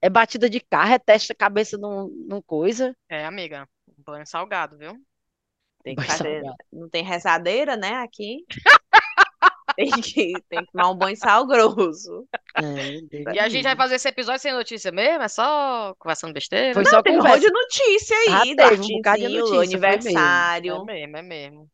É 0.00 0.08
batida 0.08 0.48
de 0.48 0.60
carro, 0.60 0.94
é 0.94 0.98
testa 0.98 1.34
cabeça 1.34 1.76
num, 1.76 2.08
num 2.26 2.40
coisa. 2.40 2.96
É, 3.08 3.26
amiga. 3.26 3.68
Um 3.86 4.02
banho 4.02 4.26
salgado, 4.26 4.78
viu? 4.78 4.96
Tem 5.82 5.94
fazer. 5.96 6.40
salgado. 6.40 6.56
Não 6.72 6.88
tem 6.88 7.04
rezadeira, 7.04 7.76
né? 7.76 7.96
Aqui. 7.96 8.44
Tem 9.78 9.90
que, 9.92 10.32
tem 10.50 10.64
que 10.64 10.72
tomar 10.72 10.90
um 10.90 10.96
banho 10.96 11.16
sal 11.16 11.46
grosso. 11.46 12.26
É, 12.56 13.32
E 13.32 13.38
a 13.38 13.48
gente 13.48 13.62
vai 13.62 13.76
fazer 13.76 13.94
esse 13.94 14.08
episódio 14.08 14.40
sem 14.40 14.52
notícia 14.52 14.90
mesmo? 14.90 15.22
É 15.22 15.28
só 15.28 15.94
conversando 16.00 16.32
besteira? 16.32 16.74
Foi 16.74 16.84
só 16.84 17.00
Tem 17.00 17.12
um 17.12 17.22
monte 17.22 17.38
conversa. 17.38 17.46
de 17.46 17.52
notícia 17.52 18.16
Ah, 18.26 18.42
aí, 18.42 18.56
do 18.56 18.56
teve 18.56 18.82
um 18.82 18.88
bocado 18.88 19.18
de 19.18 19.28
notícia, 19.28 19.78
foi 19.78 19.88
mesmo. 19.88 20.20
aniversário. 20.20 20.74
É 20.74 20.84
mesmo, 20.84 21.16
é 21.16 21.22
mesmo. 21.22 21.70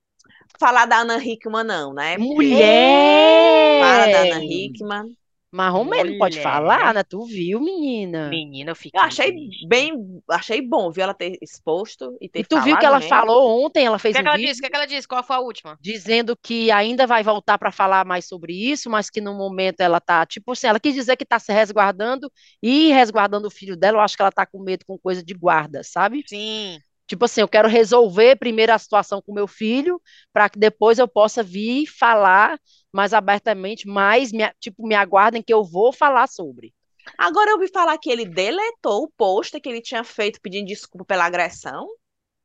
Falar 0.60 0.84
da 0.86 0.98
Ana 0.98 1.16
Hickman, 1.16 1.64
não, 1.64 1.94
né? 1.94 2.18
Mulher! 2.18 3.80
Fala 3.80 4.06
da 4.06 4.18
Ana 4.20 4.44
Hickman. 4.44 5.16
Marrom 5.54 5.84
não 5.84 6.14
pode 6.16 6.38
falar, 6.40 6.94
né? 6.94 7.02
Tu 7.04 7.24
viu, 7.26 7.60
menina? 7.60 8.26
Menina, 8.30 8.70
eu 8.72 8.76
fiquei 8.76 8.92
Eu 8.94 9.00
achei 9.02 9.32
triste. 9.32 9.68
bem, 9.68 9.92
achei 10.30 10.62
bom, 10.62 10.90
viu, 10.90 11.04
ela 11.04 11.14
ter 11.14 11.38
exposto 11.42 12.16
e 12.20 12.28
ter 12.28 12.40
E 12.40 12.44
tu 12.44 12.60
viu 12.60 12.76
que 12.78 12.86
ela 12.86 13.00
mesmo. 13.00 13.08
falou 13.08 13.64
ontem, 13.64 13.86
ela 13.86 13.98
O 14.06 14.06
fez 14.06 14.12
que 14.12 14.18
é 14.18 14.22
um 14.22 14.24
que 14.24 14.28
ela 14.28 14.38
vídeo 14.38 14.46
disse? 14.46 14.60
O 14.60 14.62
que 14.62 14.66
é 14.66 14.70
que 14.70 14.76
ela 14.76 14.86
disse? 14.86 15.08
Qual 15.08 15.22
foi 15.24 15.36
a 15.36 15.40
última? 15.40 15.80
dizendo 15.80 16.36
que 16.36 16.70
ainda 16.70 17.06
vai 17.06 17.22
voltar 17.22 17.58
para 17.58 17.70
falar 17.70 18.06
mais 18.06 18.26
sobre 18.26 18.54
isso, 18.54 18.88
mas 18.88 19.10
que 19.10 19.20
no 19.20 19.34
momento 19.34 19.80
ela 19.80 20.00
tá, 20.00 20.24
tipo 20.24 20.52
assim, 20.52 20.66
ela 20.66 20.80
quis 20.80 20.94
dizer 20.94 21.16
que 21.16 21.26
tá 21.26 21.38
se 21.38 21.52
resguardando 21.52 22.32
e 22.62 22.88
resguardando 22.92 23.48
o 23.48 23.50
filho 23.50 23.76
dela. 23.76 23.98
Eu 23.98 24.02
acho 24.02 24.16
que 24.16 24.22
ela 24.22 24.32
tá 24.32 24.46
com 24.46 24.62
medo 24.62 24.84
com 24.86 24.98
coisa 24.98 25.22
de 25.22 25.34
guarda, 25.34 25.82
sabe? 25.84 26.26
Sim. 26.26 26.82
Tipo 27.06 27.26
assim, 27.26 27.42
eu 27.42 27.48
quero 27.48 27.68
resolver 27.68 28.36
primeiro 28.36 28.72
a 28.72 28.78
situação 28.78 29.22
com 29.22 29.34
meu 29.34 29.46
filho, 29.48 30.00
para 30.32 30.48
que 30.50 30.58
depois 30.58 30.98
eu 30.98 31.08
possa 31.08 31.42
vir 31.42 31.86
falar 31.86 32.58
mais 32.94 33.12
abertamente, 33.14 33.86
mas 33.88 34.32
me, 34.32 34.50
tipo, 34.60 34.86
me 34.86 34.94
aguardem 34.94 35.42
que 35.42 35.52
eu 35.54 35.64
vou 35.64 35.92
falar 35.92 36.26
sobre. 36.28 36.74
Agora 37.18 37.50
eu 37.50 37.54
ouvi 37.56 37.68
falar 37.72 37.98
que 37.98 38.10
ele 38.10 38.24
deletou 38.24 39.04
o 39.04 39.10
post 39.16 39.60
que 39.60 39.68
ele 39.68 39.80
tinha 39.82 40.04
feito 40.04 40.40
pedindo 40.40 40.66
desculpa 40.66 41.04
pela 41.04 41.24
agressão. 41.26 41.86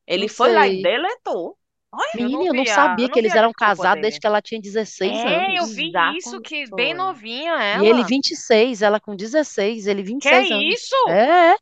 Ele 0.08 0.28
Não 0.28 0.30
foi 0.30 0.54
lá 0.54 0.68
sei. 0.68 0.70
e 0.70 0.82
deletou. 0.82 1.58
Olha, 1.94 2.10
Eu 2.18 2.30
não 2.30 2.46
Menina, 2.46 2.50
eu 2.50 2.54
não 2.56 2.66
vi 2.66 2.70
a- 2.70 2.98
sabia 2.98 3.08
eu 3.10 3.10
que 3.10 3.18
não 3.18 3.20
eles 3.20 3.36
eram 3.36 3.52
casados 3.54 4.02
dele. 4.02 4.02
desde 4.02 4.20
que 4.20 4.28
ela 4.28 4.42
tinha 4.42 4.60
16 4.62 5.24
É, 5.24 5.60
eu 5.60 5.68
anos. 5.68 5.70
vi 5.70 5.92
Exato, 5.92 6.18
isso, 6.18 6.42
que 6.42 6.68
foi. 6.70 6.76
bem 6.76 6.94
novinha 6.96 7.54
E 7.72 7.86
ele 7.86 8.04
ela. 8.04 8.06
26, 8.06 8.82
ela 8.82 9.00
com 9.00 9.16
16, 9.16 9.88
ele 9.88 10.04
Que 10.20 10.30
26 10.30 10.52
anos. 10.52 10.76
isso? 10.76 10.96
É, 11.08 11.56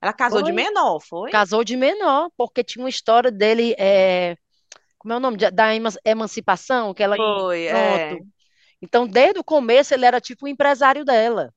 ela 0.00 0.12
casou 0.12 0.42
de 0.42 0.50
Foi. 0.50 0.52
menor, 0.52 0.98
foi? 1.00 1.30
casou 1.30 1.64
de 1.64 1.76
menor, 1.76 2.30
porque 2.36 2.64
tinha 2.64 2.82
uma 2.84 2.90
história 2.90 3.30
dele, 3.32 3.74
é, 3.78 4.36
como 5.08 5.14
é 5.14 5.16
o 5.16 5.20
nome? 5.20 5.36
De- 5.36 5.50
Da 5.50 5.74
eman- 5.74 5.90
emancipação, 6.04 6.94
que 6.94 7.02
ela. 7.02 7.16
Foi, 7.16 7.66
é. 7.66 8.18
Então, 8.82 9.06
desde 9.06 9.38
o 9.40 9.44
começo, 9.44 9.94
ele 9.94 10.04
era 10.04 10.20
tipo 10.20 10.44
o 10.46 10.48
empresário 10.48 11.04
dela. 11.04 11.52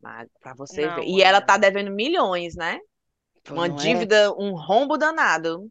Mas 0.00 0.28
Pra 0.40 0.54
você 0.54 0.88
Não, 0.88 0.90
ver. 0.90 1.04
E 1.06 1.22
ela 1.22 1.40
mulher. 1.40 1.42
tá 1.42 1.56
devendo 1.58 1.90
milhões, 1.90 2.54
né? 2.56 2.78
Uma 3.50 3.68
não 3.68 3.80
é? 3.80 4.08
dívida, 4.08 4.32
um 4.34 4.54
rombo 4.56 4.96
danado. 4.98 5.70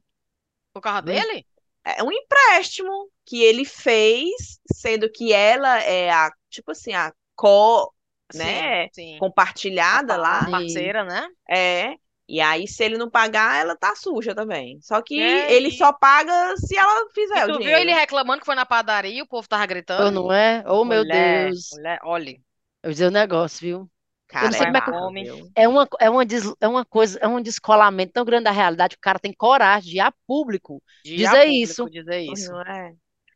Por 0.74 0.82
causa 0.82 1.02
Hum. 1.02 1.24
dele? 1.24 1.46
É 1.84 2.04
um 2.04 2.12
empréstimo 2.12 3.10
que 3.26 3.44
ele 3.44 3.66
fez, 3.66 4.60
sendo 4.74 5.12
que 5.12 5.34
ela 5.34 5.82
é 5.84 6.10
a, 6.12 6.32
tipo 6.50 6.72
assim, 6.72 6.94
a 6.94 7.14
co, 7.36 7.94
né, 8.34 8.62
Sim, 8.62 8.90
sim. 8.92 9.20
compartilhada 9.20 10.18
lá. 10.18 10.48
parceira, 10.50 11.04
né? 11.04 11.28
É. 11.50 11.96
E 12.28 12.42
aí, 12.42 12.68
se 12.68 12.84
ele 12.84 12.98
não 12.98 13.10
pagar, 13.10 13.58
ela 13.62 13.76
tá 13.78 13.96
suja 13.96 14.34
também. 14.36 14.80
Só 14.82 15.02
que 15.02 15.14
É 15.16 15.48
ele 15.48 15.72
isso. 15.72 15.72
só 15.72 15.94
paga 15.94 16.56
se 16.58 16.76
ela 16.78 17.10
fizer 17.14 17.46
E 17.46 17.48
o 17.48 17.52
tu 17.52 17.60
viu 17.62 17.78
dinheiro. 17.78 17.78
ele 17.78 17.94
reclamando 17.94 18.40
que 18.42 18.46
foi 18.46 18.56
na 18.56 18.66
padaria 18.66 19.20
e 19.20 19.22
o 19.22 19.28
povo 19.28 19.48
tava 19.48 19.66
gritando? 19.66 20.12
não 20.12 20.32
é? 20.32 20.64
Oh, 20.68 20.86
meu 20.86 21.04
Mulher, 21.04 21.06
Deus. 21.06 21.70
mulher, 21.72 22.00
olha. 22.04 22.36
Eu 22.84 22.92
dizer 22.92 23.08
um 23.08 23.12
negócio, 23.12 23.60
viu? 23.62 23.92
Cara, 24.28 24.58
é 24.60 24.64
é 24.68 24.72
viu? 25.18 25.52
É 25.56 25.68
uma, 25.68 25.88
é 26.00 26.10
uma, 26.10 26.26
des- 26.26 26.54
é 26.62 26.68
uma 26.68 26.86
coisa, 26.86 27.20
é 27.22 27.28
um 27.28 27.42
descolamento 27.42 28.14
tão 28.14 28.26
grande 28.26 28.46
da 28.46 28.52
realidade 28.52 28.96
que 28.96 29.00
o 29.00 29.02
cara 29.02 29.20
tem 29.20 29.34
coragem 29.34 29.92
de 29.92 29.98
ir 29.98 30.02
a 30.02 30.12
público. 30.28 30.82
De 31.06 31.12
Dizer 31.16 31.44
a 31.44 31.46
público 31.46 31.90
isso. 31.90 31.90
dizer 31.90 32.20
isso. 32.22 32.54
não 32.54 32.62
é? 32.62 32.94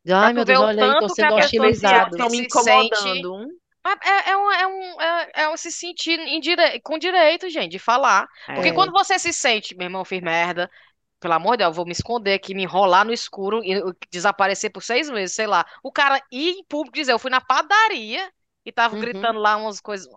Ai, 0.10 0.34
meu 0.34 0.46
Deus, 0.46 0.60
o 0.62 0.68
olha 0.68 0.84
aí, 0.84 0.96
tô 0.96 1.10
sendo 1.10 1.36
hostilizado. 1.36 2.12
Estão 2.12 2.30
me 2.30 2.38
se 2.38 2.40
incomodando. 2.40 3.34
um. 3.34 3.48
Mas 3.84 3.98
É, 4.04 4.30
é, 4.32 4.38
um, 4.38 4.52
é, 4.52 4.68
um, 4.68 5.02
é, 5.02 5.32
é 5.44 5.50
um 5.50 5.58
se 5.58 5.72
sentir 5.72 6.18
dire... 6.42 6.80
com 6.82 6.98
direito, 6.98 7.50
gente, 7.50 7.72
de 7.72 7.80
falar. 7.80 8.28
Porque 8.54 8.72
É. 8.72 8.74
quando 8.74 8.92
você 8.92 9.18
se 9.20 9.32
sente, 9.34 9.76
meu 9.76 9.86
irmão, 9.86 10.04
fiz 10.06 10.22
merda, 10.22 10.70
pelo 11.20 11.34
amor 11.34 11.52
de 11.54 11.60
Deus, 11.60 11.70
eu 11.72 11.74
vou 11.76 11.86
me 11.86 11.92
esconder 11.92 12.34
aqui, 12.34 12.54
me 12.56 12.64
enrolar 12.64 13.06
no 13.06 13.14
escuro 13.14 13.62
e 13.64 13.82
desaparecer 14.12 14.72
por 14.72 14.82
seis 14.84 15.10
meses, 15.10 15.36
sei 15.36 15.48
lá. 15.48 15.66
O 15.84 15.92
cara 15.92 16.22
ir 16.32 16.52
em 16.60 16.64
público 16.66 16.96
dizer, 16.98 17.12
eu 17.14 17.20
fui 17.20 17.32
na 17.32 17.42
padaria 17.42 18.32
e 18.66 18.72
tava 18.72 18.96
Uhum. 18.96 18.98
gritando 18.98 19.40
lá 19.40 19.58
umas 19.58 19.80
coisas. 19.82 20.08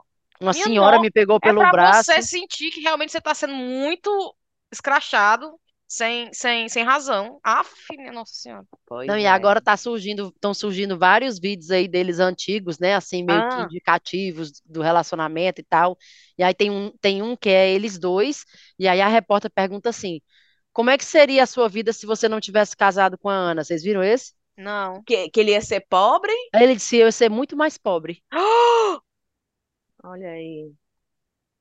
Uma 0.40 0.52
Minha 0.52 0.68
senhora 0.68 0.98
nossa, 0.98 1.00
me 1.00 1.10
pegou 1.10 1.40
É 1.42 1.52
pelo 1.52 1.66
pra 1.66 1.66
braço. 1.66 2.12
você 2.14 2.22
sentir 2.22 2.70
que 2.70 2.80
realmente 2.80 3.12
você 3.12 3.20
tá 3.20 3.34
sendo 3.34 3.54
muito 3.54 4.36
escrachado, 4.72 5.58
sem, 5.92 6.32
sem, 6.32 6.68
sem 6.70 6.84
razão. 6.84 7.38
Aff, 7.44 7.70
minha 7.96 8.12
Nossa 8.12 8.32
Senhora. 8.34 8.66
Pois 8.86 9.06
Não, 9.06 9.18
e 9.18 9.24
é. 9.24 9.28
agora 9.28 9.60
tá 9.60 9.76
surgindo, 9.76 10.28
estão 10.28 10.54
surgindo 10.54 10.98
vários 10.98 11.38
vídeos 11.38 11.70
aí 11.70 11.86
deles 11.86 12.18
antigos, 12.18 12.78
né? 12.78 12.94
Assim, 12.94 13.22
meio 13.22 13.42
que 13.42 13.60
Ah. 13.60 13.64
indicativos 13.64 14.62
do 14.64 14.80
relacionamento 14.80 15.60
e 15.60 15.64
tal. 15.64 15.98
E 16.38 16.42
aí 16.42 16.54
tem 16.54 16.70
um, 16.70 16.90
tem 16.98 17.20
um 17.22 17.36
que 17.36 17.50
é 17.50 17.70
eles 17.70 17.98
dois, 17.98 18.44
e 18.78 18.88
aí 18.88 19.02
a 19.02 19.08
repórter 19.08 19.50
pergunta 19.50 19.90
assim: 19.90 20.20
como 20.72 20.88
é 20.88 20.96
que 20.96 21.04
seria 21.04 21.42
a 21.42 21.46
sua 21.46 21.68
vida 21.68 21.92
se 21.92 22.06
você 22.06 22.26
não 22.26 22.40
tivesse 22.40 22.74
casado 22.74 23.18
com 23.18 23.28
a 23.28 23.34
Ana? 23.34 23.62
Vocês 23.62 23.82
viram 23.82 24.02
esse? 24.02 24.32
Não. 24.56 25.02
Que, 25.04 25.28
que 25.28 25.40
ele 25.40 25.50
ia 25.50 25.60
ser 25.60 25.80
pobre? 25.90 26.32
Aí 26.54 26.62
ele 26.64 26.76
disse: 26.76 26.96
eu 26.96 27.06
ia 27.06 27.12
ser 27.12 27.28
muito 27.28 27.54
mais 27.54 27.76
pobre. 27.76 28.22
Olha 30.02 30.30
aí. 30.30 30.72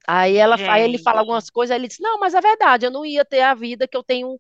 Aí 0.08 0.38
ela, 0.38 0.56
aí 0.72 0.84
ele 0.84 0.98
fala 0.98 1.20
algumas 1.20 1.50
coisas, 1.50 1.72
aí 1.72 1.80
ele 1.80 1.88
disse: 1.88 2.02
não, 2.02 2.20
mas 2.20 2.34
é 2.34 2.42
verdade, 2.42 2.86
eu 2.86 2.92
não 2.92 3.06
ia 3.06 3.24
ter 3.24 3.42
a 3.42 3.54
vida 3.54 3.88
que 3.88 3.96
eu 3.96 4.04
tenho, 4.04 4.40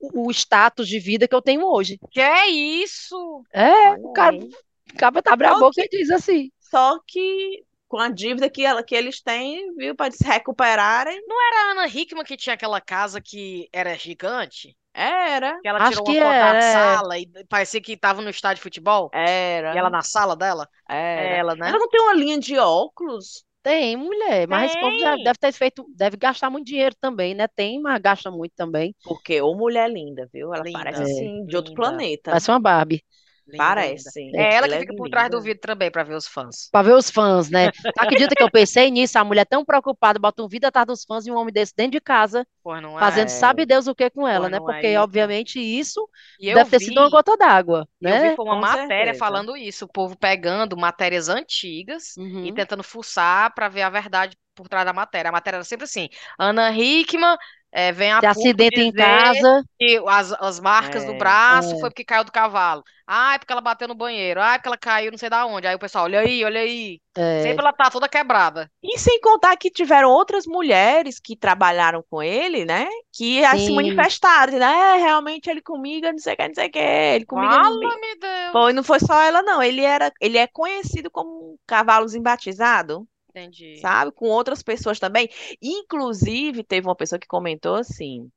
o, 0.00 0.30
status 0.30 0.88
de 0.88 0.98
vida 0.98 1.28
que 1.28 1.34
eu 1.34 1.42
tenho 1.42 1.64
hoje. 1.66 1.98
Que 2.10 2.20
é 2.20 2.48
isso? 2.48 3.42
É, 3.52 3.90
Olha 3.90 4.00
o 4.00 4.12
cara, 4.12 4.36
aí. 4.36 4.50
o 4.92 4.96
cara 4.96 5.22
abre 5.26 5.46
a 5.46 5.52
Só 5.52 5.60
boca 5.60 5.82
e 5.82 5.88
diz 5.88 6.10
assim. 6.10 6.50
Só 6.58 6.98
que 7.06 7.64
com 7.88 7.98
a 7.98 8.08
dívida 8.08 8.50
que, 8.50 8.64
ela, 8.64 8.82
que 8.82 8.94
eles 8.94 9.22
têm, 9.22 9.74
viu, 9.76 9.94
para 9.94 10.10
se 10.10 10.24
recuperarem, 10.24 11.16
Era 11.16 11.68
a 11.68 11.70
Ana 11.72 11.86
Hickman 11.86 12.24
que 12.24 12.36
tinha 12.36 12.54
aquela 12.54 12.80
casa 12.80 13.20
que 13.20 13.68
era 13.72 13.96
gigante? 13.96 14.76
era. 14.96 15.60
Que 15.60 15.68
ela 15.68 15.78
Acho 15.78 16.02
tirou 16.02 16.04
que 16.06 16.18
uma 16.18 16.32
foto 16.32 16.52
da 16.52 16.56
é. 16.56 16.72
sala 16.72 17.18
e 17.18 17.28
parecia 17.48 17.80
que 17.82 17.96
tava 17.96 18.22
no 18.22 18.30
estádio 18.30 18.56
de 18.56 18.62
futebol? 18.62 19.10
Era. 19.12 19.74
E 19.74 19.78
ela 19.78 19.90
na 19.90 20.02
sala 20.02 20.34
dela? 20.34 20.66
É 20.88 21.26
Era. 21.26 21.36
ela, 21.36 21.54
né? 21.54 21.68
Ela 21.68 21.78
não 21.78 21.88
tem 21.88 22.00
uma 22.00 22.14
linha 22.14 22.38
de 22.38 22.58
óculos? 22.58 23.44
Tem, 23.66 23.96
mulher, 23.96 24.46
mas 24.48 24.66
esse 24.66 24.78
povo 24.78 24.96
já 24.98 25.16
Tem. 25.16 25.16
deve 25.16 25.38
ter 25.38 25.50
feito, 25.52 25.84
deve 25.96 26.16
gastar 26.16 26.50
muito 26.50 26.66
dinheiro 26.66 26.94
também, 27.00 27.34
né? 27.34 27.48
Tem, 27.48 27.80
mas 27.80 28.00
gasta 28.00 28.30
muito 28.30 28.52
também. 28.54 28.94
Porque, 29.02 29.40
ô 29.40 29.54
mulher 29.54 29.88
linda, 29.90 30.28
viu? 30.32 30.52
Ela 30.54 30.64
Linda. 30.64 30.70
parece 30.70 31.02
É. 31.02 31.04
assim, 31.04 31.46
de 31.46 31.56
outro 31.56 31.72
Linda. 31.72 31.72
planeta. 31.72 32.28
Parece 32.28 32.50
uma 32.50 32.60
Barbie. 32.60 33.02
Linda, 33.46 33.82
Parece. 33.82 34.10
linda. 34.16 34.20
É 34.32 34.54
ela 34.54 34.68
que 34.68 34.76
é 34.76 34.78
fica 34.78 34.94
por 34.94 35.08
trás 35.08 35.30
do 35.30 35.40
vidro 35.40 35.60
também 35.62 35.90
pra 35.90 36.04
ver 36.04 36.14
os 36.14 36.26
fãs. 36.28 36.72
Pra 36.72 36.82
ver 36.82 36.94
os 36.94 37.10
fãs, 37.10 37.48
né? 37.50 37.70
Acredita 37.96 38.34
que 38.36 38.42
eu 38.42 38.50
pensei 38.50 38.90
nisso? 38.90 39.18
A 39.18 39.24
mulher 39.24 39.46
tão 39.46 39.64
preocupada, 39.64 40.18
bota 40.18 40.42
um 40.42 40.48
vídeo 40.48 40.68
atrás 40.68 40.86
dos 40.86 41.04
fãs 41.04 41.26
e 41.26 41.30
um 41.30 41.36
homem 41.36 41.52
desse 41.52 41.74
dentro 41.74 41.92
de 41.92 42.00
casa, 42.00 42.46
é? 42.64 42.68
fazendo 42.98 43.28
É. 43.28 43.30
sabe 43.30 43.66
Deus 43.66 43.86
o 43.86 43.94
que 43.94 44.10
com 44.10 44.26
ela, 44.28 44.50
né? 44.50 44.60
é 44.72 44.84
Porque, 44.84 44.96
isso. 44.98 44.98
obviamente, 44.98 45.60
isso 45.60 46.08
E 46.38 46.48
eu 46.48 46.64
deve 46.64 46.70
ter 46.70 46.80
vi, 46.80 46.80
sido 46.80 47.00
uma 47.00 47.10
gota 47.10 47.36
d'água, 47.36 47.88
eu 48.04 48.18
né? 48.18 48.20
vi 48.20 48.30
foi 48.30 48.44
uma 48.44 48.56
Com 48.56 48.66
matéria 48.66 49.14
certeza. 49.14 49.14
falando 49.14 49.56
isso, 49.56 49.84
o 49.86 49.88
povo 49.88 50.16
pegando 50.16 50.76
matérias 50.76 51.28
antigas 51.28 52.18
e 52.42 52.52
Uhum. 52.52 52.52
tentando 52.52 52.82
fuçar 52.82 53.52
pra 53.54 53.68
ver 53.68 53.82
a 53.82 53.90
verdade 53.90 54.36
por 54.54 54.68
trás 54.68 54.86
da 54.86 54.92
matéria. 54.92 55.28
A 55.30 55.32
matéria 55.32 55.58
era 55.58 55.64
sempre 55.64 55.84
assim: 55.84 56.08
Ana 56.38 56.70
Hickman 56.72 57.36
eh, 57.76 57.92
vem 57.92 58.12
a 58.12 58.22
Se 58.22 58.26
acidenta 58.26 58.80
em 58.80 58.92
casa, 58.92 59.62
que 59.78 60.02
as, 60.08 60.32
as 60.32 60.60
marcas 60.60 61.04
do 61.04 61.12
É. 61.12 61.18
braço 61.18 61.76
É. 61.76 61.80
foi 61.80 61.90
porque 61.90 62.04
caiu 62.04 62.24
do 62.24 62.32
cavalo. 62.32 62.82
Ah, 63.06 63.34
é 63.34 63.38
porque 63.38 63.52
ela 63.52 63.60
bateu 63.60 63.88
no 63.88 63.94
banheiro. 63.94 64.40
Ah, 64.40 64.54
é 64.54 64.58
porque 64.58 64.68
ela 64.68 64.78
caiu 64.78 65.10
não 65.10 65.18
sei 65.18 65.28
da 65.30 65.46
onde. 65.46 65.66
Aí 65.66 65.74
o 65.74 65.78
pessoal, 65.78 66.04
olha 66.04 66.20
aí, 66.20 66.44
olha 66.44 66.60
aí. 66.60 67.00
é, 67.16 67.22
Sempre 67.36 67.62
ela 67.62 67.72
tá 67.72 67.90
toda 67.90 68.08
quebrada. 68.08 68.70
E 68.82 68.98
sem 68.98 69.20
contar 69.20 69.56
que 69.56 69.70
tiveram 69.70 70.10
outras 70.10 70.46
mulheres 70.46 71.18
que 71.18 71.36
trabalharam 71.36 72.04
com 72.08 72.22
ele, 72.22 72.64
né? 72.64 72.86
Que 73.12 73.42
se 73.58 73.72
Sim. 73.72 73.74
manifestaram, 73.74 74.46
dizendo, 74.52 74.64
é, 74.64 74.96
realmente 74.98 75.50
ele 75.50 75.60
comigo, 75.62 76.06
não 76.10 76.18
sei 76.18 76.34
o 76.34 76.36
que, 76.36 76.48
não 76.48 76.54
sei 76.54 76.68
o 76.68 76.70
que, 76.70 76.78
ele 76.78 77.26
comigo. 77.26 77.58
não 77.58 77.74
Fala, 77.80 78.00
meu 78.00 78.18
Deus. 78.20 78.52
Foi, 78.52 78.72
não 78.72 78.82
foi 78.84 79.00
só 79.00 79.20
ela, 79.22 79.42
não. 79.42 79.62
Ele 79.62 79.82
era, 79.82 80.12
ele 80.20 80.38
é 80.38 80.46
conhecido 80.46 81.10
como 81.10 81.54
um 81.54 81.58
cavalozinho 81.66 82.22
batizado, 82.22 83.06
Entendi. 83.36 83.78
sabe? 83.80 84.12
Com 84.12 84.28
outras 84.28 84.62
pessoas 84.62 84.98
também. 84.98 85.28
Inclusive, 85.60 86.64
teve 86.64 86.86
uma 86.86 86.96
pessoa 86.96 87.18
que 87.18 87.26
comentou 87.26 87.74
assim, 87.74 88.30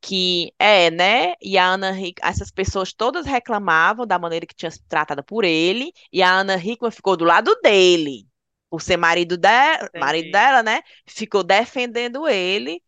que 0.00 0.52
é, 0.58 0.90
né? 0.90 1.34
E 1.42 1.58
a 1.58 1.66
Ana 1.66 1.98
Hick, 1.98 2.20
essas 2.22 2.50
pessoas 2.50 2.92
todas 2.92 3.26
reclamavam 3.26 4.06
da 4.06 4.18
maneira 4.18 4.46
que 4.46 4.54
tinha 4.54 4.70
sido 4.70 4.86
tratada 4.88 5.22
por 5.22 5.44
ele, 5.44 5.92
e 6.12 6.22
a 6.22 6.32
Ana 6.32 6.56
Hickman 6.56 6.92
ficou 6.92 7.16
do 7.16 7.24
lado 7.24 7.54
dele, 7.62 8.28
por 8.70 8.80
ser 8.80 8.96
marido, 8.96 9.36
de, 9.36 9.98
marido 9.98 10.30
dela, 10.30 10.62
né? 10.62 10.82
Ficou 11.06 11.42
defendendo 11.42 12.28
ele 12.28 12.80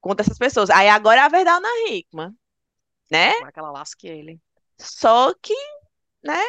contra 0.00 0.24
essas 0.24 0.38
pessoas. 0.38 0.70
Aí 0.70 0.88
agora 0.88 1.20
é 1.20 1.24
a 1.24 1.28
vez 1.28 1.44
da 1.44 1.54
Ana 1.54 1.68
Hickman, 1.88 2.34
né? 3.10 3.34
Como 3.34 3.48
é 3.48 3.52
que 3.52 3.58
ela 3.58 3.70
lasca 3.70 4.08
ele? 4.08 4.40
Só 4.76 5.32
que, 5.34 5.54
né? 6.24 6.42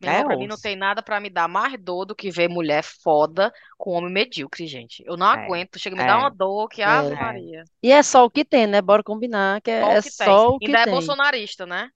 Meu 0.00 0.08
É 0.08 0.12
irmão, 0.12 0.24
pra 0.24 0.36
mim 0.36 0.46
não 0.46 0.58
tem 0.58 0.76
nada 0.76 1.02
pra 1.02 1.20
me 1.20 1.30
dar 1.30 1.48
mais 1.48 1.74
dor 1.82 2.04
do 2.06 2.14
que 2.16 2.30
ver 2.30 2.48
mulher 2.48 2.82
foda 2.82 3.52
com 3.78 3.92
homem 3.92 4.12
medíocre, 4.12 4.66
gente. 4.66 5.02
Eu 5.06 5.16
não 5.16 5.26
É, 5.32 5.36
aguento. 5.36 5.78
Chega 5.78 5.94
a 5.94 5.98
me 5.98 6.04
dar 6.04 6.18
é, 6.18 6.18
uma 6.18 6.30
dor 6.30 6.68
que 6.68 6.82
Ave 6.82 7.14
É. 7.14 7.16
Maria. 7.16 7.68
E 7.82 7.92
é 7.92 8.02
só 8.02 8.24
o 8.24 8.30
que 8.30 8.44
tem, 8.44 8.66
né? 8.66 8.82
Bora 8.82 9.02
combinar 9.02 9.60
que 9.62 9.70
é, 9.70 9.80
Só 9.80 9.94
é 9.94 9.98
o 9.98 10.00
que 10.00 10.10
tem. 10.12 10.38
só 10.38 10.48
o 10.50 10.60
que 10.60 10.74
Ainda 10.74 10.80
é 10.80 10.86
tem. 10.86 10.86
bolsonarista, 10.86 11.66
né? 11.66 11.90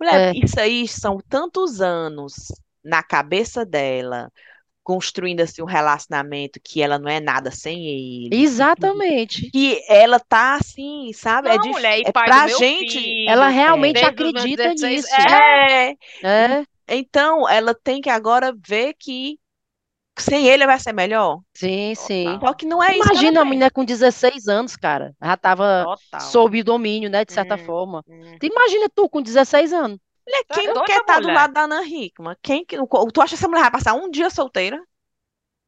Mulher, 0.00 0.22
É. 0.30 0.32
isso 0.32 0.58
aí 0.60 0.88
são 0.88 1.18
tantos 1.28 1.80
anos 1.80 2.34
na 2.84 3.02
cabeça 3.02 3.64
dela, 3.66 4.30
construindo 4.84 5.40
assim 5.42 5.62
um 5.62 5.66
relacionamento 5.66 6.60
que 6.64 6.82
ela 6.82 6.98
não 6.98 7.10
é 7.10 7.20
nada 7.20 7.50
sem 7.52 7.86
ele, 7.88 8.46
que, 8.76 8.82
Exatamente. 8.82 9.50
que 9.52 9.82
ela 9.88 10.20
tá 10.20 10.56
assim, 10.56 11.12
sabe? 11.14 11.50
É, 11.50 11.58
Não, 11.58 11.58
dif- 11.58 11.70
mulher, 11.70 11.98
e 12.00 12.04
é 12.04 12.12
pra 12.12 12.28
do 12.30 12.42
meu 12.42 12.62
gente. 12.62 13.20
Ela 13.26 13.48
filho, 13.48 13.50
realmente 13.50 14.04
os 14.18 14.30
meus 14.30 14.50
acredita 14.50 14.52
16. 14.52 15.06
nisso. 15.06 15.20
É, 15.28 15.42
É, 15.90 15.96
É, 16.22 16.66
então 16.88 17.48
ela 17.48 17.74
tem 17.74 18.00
que 18.00 18.10
agora 18.10 18.54
ver 18.66 18.94
que 18.94 19.38
sem 20.18 20.46
ele 20.48 20.66
vai 20.66 20.80
ser 20.80 20.92
melhor. 20.94 21.42
sim, 21.54 21.94
sim. 21.94 22.42
Só 22.42 22.54
que 22.54 22.66
não 22.66 22.82
é 22.82 22.98
isso 22.98 23.10
que 23.10 23.18
ela 23.18 23.30
Imagina 23.30 23.42
a 23.42 23.44
menina 23.44 23.70
com 23.70 23.84
16 23.84 24.48
anos, 24.48 24.76
cara. 24.76 25.14
Já 25.22 25.36
tava 25.36 25.90
Total. 26.10 26.18
sob 26.18 26.60
o 26.60 26.64
domínio, 26.64 27.10
né? 27.10 27.24
De 27.24 27.32
certa 27.32 27.58
Hum, 27.58 27.58
forma. 27.58 28.04
hum. 28.08 28.40
Imagina 28.42 28.88
tu 28.94 29.08
com 29.08 29.22
16 29.22 29.72
anos. 29.72 29.98
Mulher, 30.26 30.44
Tá 30.48 30.62
quem 30.62 30.72
não 30.72 30.82
quer 30.82 31.00
estar 31.00 31.20
do 31.20 31.28
mulher? 31.28 31.30
lado 31.30 31.52
da 31.52 31.62
Ana 31.62 31.82
Hickman? 31.84 32.36
Quem 32.42 32.64
que, 32.64 32.76
tu 32.76 33.20
acha 33.20 33.30
que 33.30 33.34
essa 33.34 33.48
mulher 33.48 33.62
vai 33.62 33.70
passar 33.72 33.94
um 33.94 34.10
dia 34.10 34.30
solteira? 34.30 34.80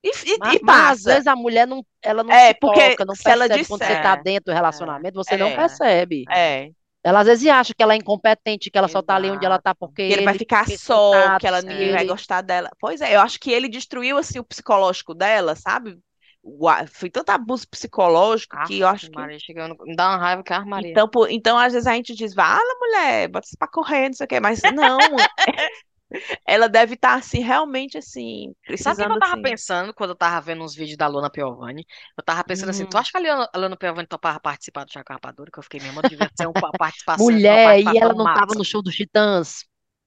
E, 0.03 0.11
e, 0.11 0.41
Mas, 0.41 0.57
e 0.57 0.61
mas 0.63 0.99
às 1.01 1.05
passa. 1.05 1.15
vezes 1.15 1.27
a 1.27 1.35
mulher 1.37 1.67
não, 1.67 1.85
ela 2.03 2.23
não 2.23 2.37
É, 2.43 2.53
se 2.53 2.55
porque 2.55 2.63
toca, 2.63 3.05
não 3.05 3.17
se 3.17 3.31
ela 3.31 3.49
percebe 3.49 3.65
quando 3.67 3.85
você 3.85 3.97
tá 3.97 4.15
disser, 4.15 4.27
dentro 4.27 4.47
do 4.53 4.55
relacionamento, 4.55 5.15
você 5.17 5.37
não 5.37 5.51
é, 5.51 5.53
percebe. 5.53 6.31
é, 6.31 6.73
Ela 7.09 7.21
às 7.21 7.27
vezes 7.27 7.49
acha 7.49 7.75
que 7.75 7.83
ela 7.83 7.95
é 7.95 7.97
incompetente, 7.97 8.71
que 8.71 8.79
ela 8.79 8.89
só 8.89 9.03
tá 9.03 9.17
ali 9.17 9.31
onde 9.31 9.45
ela 9.47 9.59
tá 9.59 9.71
Exato. 9.71 9.79
porque 9.79 10.03
que 10.03 10.13
ele 10.13 10.23
vai 10.23 10.35
ele 10.35 10.39
ficar 10.39 10.67
só, 10.69 11.31
que 11.39 11.47
ela 11.47 11.63
ninguém 11.63 11.91
vai 11.91 12.05
ele. 12.05 12.13
gostar 12.13 12.43
dela. 12.43 12.71
Pois 12.79 13.01
é, 13.01 13.15
eu 13.15 13.21
acho 13.21 13.39
que 13.41 13.51
ele 13.51 13.69
destruiu 13.69 14.19
assim 14.19 14.39
o 14.39 14.45
psicológico 14.45 15.15
dela, 15.15 15.55
sabe? 15.57 15.99
Foi 16.93 17.11
tanto 17.11 17.31
abuso 17.31 17.69
psicológico 17.69 18.57
que 18.61 18.81
eu 18.81 18.87
acho 18.89 19.05
Aff, 19.05 19.11
que 19.11 19.17
Maria, 19.17 19.39
chegando. 19.39 19.77
Me 19.85 19.95
dá 19.97 20.09
uma 20.11 20.19
raiva 20.19 20.43
que 20.43 20.53
a 20.53 20.65
Maria. 20.65 20.91
então, 20.91 21.09
por- 21.09 21.31
então 21.31 21.59
às 21.59 21.73
vezes 21.73 21.87
a 21.87 21.95
gente 21.95 22.15
diz, 22.15 22.35
fala, 22.35 22.61
mulher, 22.81 23.29
bota 23.29 23.47
isso 23.47 23.57
pra 23.59 23.69
correr, 23.69 24.09
não 24.09 24.15
sei 24.15 24.25
o 24.25 24.29
quê, 24.29 24.41
mas 24.41 24.63
não, 24.65 24.99
ela 26.47 26.69
deve 26.69 26.95
estar 26.95 27.15
assim 27.15 27.41
realmente 27.41 27.99
assim, 27.99 28.55
Sabe 28.77 29.03
o 29.03 29.07
que 29.07 29.07
precisando 29.07 29.13
eu 29.13 29.19
tava 29.19 29.37
assim. 29.37 29.41
pensando 29.41 29.93
quando 29.95 30.11
eu 30.11 30.17
tava 30.17 30.41
vendo 30.41 30.63
uns 30.65 30.75
vídeos 30.75 30.97
da 30.97 31.07
Luna 31.07 31.31
Piovani? 31.31 31.87
Eu 32.17 32.23
tava 32.25 32.45
pensando 32.45 32.71
assim, 32.71 32.87
tu 32.87 32.97
Hum. 32.97 32.99
acha 32.99 33.11
que 33.11 33.17
a 33.19 33.21
Luna, 33.21 33.51
a 33.53 33.59
Luna 33.59 33.77
Piovani 33.77 34.07
topava 34.07 34.39
participar 34.41 34.85
do 34.85 34.93
Chaco 34.93 35.13
Rapadura? 35.13 35.51
Que 35.51 35.59
eu 35.59 35.63
fiquei 35.63 35.81
mesmo, 35.81 36.03
devia 36.03 36.31
ser 36.35 36.47
uma 36.47 36.75
participação, 36.75 37.43
uma 37.53 37.59
Mulher, 37.59 37.81
e 37.81 37.97
ela 37.99 38.15
não 38.15 38.29
tava 38.29 38.55
massa. 38.55 38.55
no 38.55 38.65
show 38.65 38.83
dos 38.83 38.95
Titãs. 38.95 39.65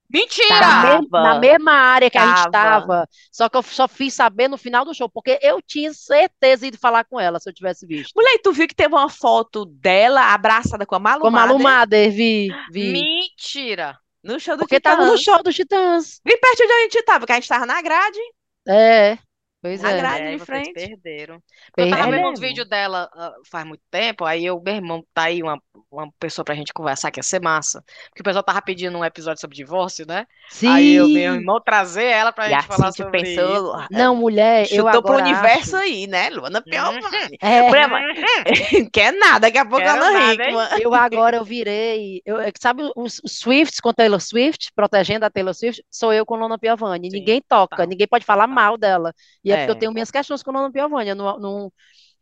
Mentira! 0.09 0.59
Na, 0.59 0.73
mesma- 0.73 1.07
na 1.15 1.33
Tava. 1.33 1.35
mesma 1.35 1.71
área 1.71 2.09
que 2.11 2.17
a 2.17 2.27
gente 2.27 2.47
Tava. 2.47 2.49
tava. 2.49 3.07
Só 3.31 3.47
que 3.49 3.55
eu 3.57 3.63
só 3.63 3.87
fiz 3.87 4.13
saber 4.13 4.49
no 4.49 4.57
final 4.57 4.83
do 4.83 4.93
show, 4.93 5.09
porque 5.09 5.39
eu 5.41 5.61
tinha 5.61 5.93
certeza 5.93 6.69
de 6.69 6.77
falar 6.77 7.05
com 7.05 7.19
ela 7.19 7.39
se 7.39 7.49
eu 7.49 7.53
tivesse 7.53 7.87
visto. 7.87 8.13
Mulher, 8.15 8.35
e 8.35 8.39
tu 8.39 8.51
viu 8.51 8.67
que 8.67 8.75
teve 8.75 8.93
uma 8.93 9.09
foto 9.09 9.65
dela 9.65 10.33
abraçada 10.33 10.85
com 10.85 10.95
a 10.95 10.99
Malu 10.99 11.25
Com 11.25 11.29
a 11.29 11.31
Malu 11.31 11.57
Mader, 11.59 12.11
vi, 12.11 12.59
vi. 12.67 13.09
Mentira! 13.33 14.01
No 14.23 14.39
show 14.39 14.55
do 14.55 14.59
Porque 14.59 14.79
tava 14.79 15.05
no 15.05 15.17
Titãs. 15.17 15.21
show 15.23 15.43
dos 15.43 15.55
Titãs. 15.55 16.19
Bem 16.23 16.39
perto 16.39 16.57
de 16.57 16.63
onde 16.63 16.73
a 16.73 16.79
gente 16.83 17.03
tava, 17.03 17.25
que 17.25 17.31
a 17.31 17.35
gente 17.35 17.47
tava 17.47 17.65
na 17.65 17.81
grade. 17.81 18.19
É, 18.67 19.17
pois 19.61 19.81
Na 19.81 19.91
é. 19.91 19.97
grade. 19.97 20.29
de 20.29 20.35
É, 20.35 20.37
vocês 20.37 20.69
frente. 20.69 20.73
perderam. 20.73 21.41
Eu 21.77 21.89
tava 21.89 22.07
vendo 22.09 22.29
Perdemos. 22.29 22.39
vídeos 22.39 22.67
dela 22.67 23.09
ah, 23.13 23.33
faz 23.49 23.65
muito 23.65 23.83
tempo, 23.91 24.25
aí 24.25 24.45
eu, 24.45 24.59
meu 24.61 24.75
irmão, 24.75 25.03
tá 25.13 25.23
aí 25.23 25.41
uma, 25.43 25.61
uma 25.91 26.11
pessoa 26.19 26.43
pra 26.45 26.55
gente 26.55 26.73
conversar 26.73 27.11
que 27.11 27.19
ia 27.19 27.23
ser 27.23 27.41
massa. 27.41 27.83
Porque 28.09 28.21
o 28.21 28.23
pessoal 28.23 28.43
tava 28.43 28.61
pedindo 28.61 28.97
um 28.97 29.05
episódio 29.05 29.39
sobre 29.41 29.55
divórcio, 29.57 30.05
né? 30.07 30.25
Aí 30.67 30.93
eu, 30.93 31.07
meu 31.09 31.33
Sim. 31.33 31.39
irmão, 31.39 31.61
trazer 31.61 32.05
ela 32.05 32.31
pra 32.31 32.47
E 32.47 32.49
gente 32.49 32.65
falar 32.67 32.89
assim, 32.89 33.03
tu 33.03 33.03
sobre 33.03 33.21
isso. 33.21 33.35
pensou, 33.35 33.85
Não, 33.89 34.15
mulher, 34.15 34.67
eu 34.71 34.85
chutou 34.85 35.03
pro 35.03 35.13
agora 35.13 35.23
universo 35.23 35.75
acho. 35.77 35.85
aí, 35.85 36.07
né, 36.07 36.29
Luana 36.29 36.61
Piovani? 36.61 37.37
É, 37.41 37.61
Mulher, 37.61 37.87
mas- 37.87 38.17
Quer 38.91 39.11
nada, 39.13 39.39
daqui 39.39 39.57
a 39.57 39.65
pouco 39.65 39.85
Quero 39.85 40.01
Ana 40.01 40.11
nada, 40.11 40.43
hein? 40.45 40.57
Hickman. 40.57 40.67
eu 40.81 40.93
agora 40.93 41.37
eu 41.37 41.43
virei. 41.45 42.21
Eu, 42.25 42.39
é 42.39 42.51
sabe 42.59 42.83
os, 42.95 43.19
os 43.23 43.39
Swifts 43.39 43.79
com 43.79 43.93
Taylor 43.93 44.19
Swift, 44.21 44.71
protegendo 44.75 45.25
a 45.25 45.29
Taylor 45.29 45.53
Swift, 45.53 45.83
sou 45.89 46.13
eu 46.13 46.25
com 46.25 46.35
Lona 46.35 46.57
Piovani. 46.57 47.09
Sim, 47.09 47.17
Ninguém 47.17 47.41
toca, 47.41 47.77
total, 47.77 47.87
ninguém 47.87 48.07
pode 48.07 48.25
falar 48.25 48.47
mal 48.47 48.77
dela. 48.77 49.13
E 49.43 49.50
é 49.53 49.57
porque 49.57 49.71
eu 49.71 49.75
É. 49.75 49.77
tenho 49.77 49.91
minhas 49.93 50.11
questões 50.11 50.43
com 50.43 50.51
Lona 50.51 50.71
Piovani. 50.71 51.09
Eu 51.09 51.15
não, 51.15 51.39
não, 51.39 51.73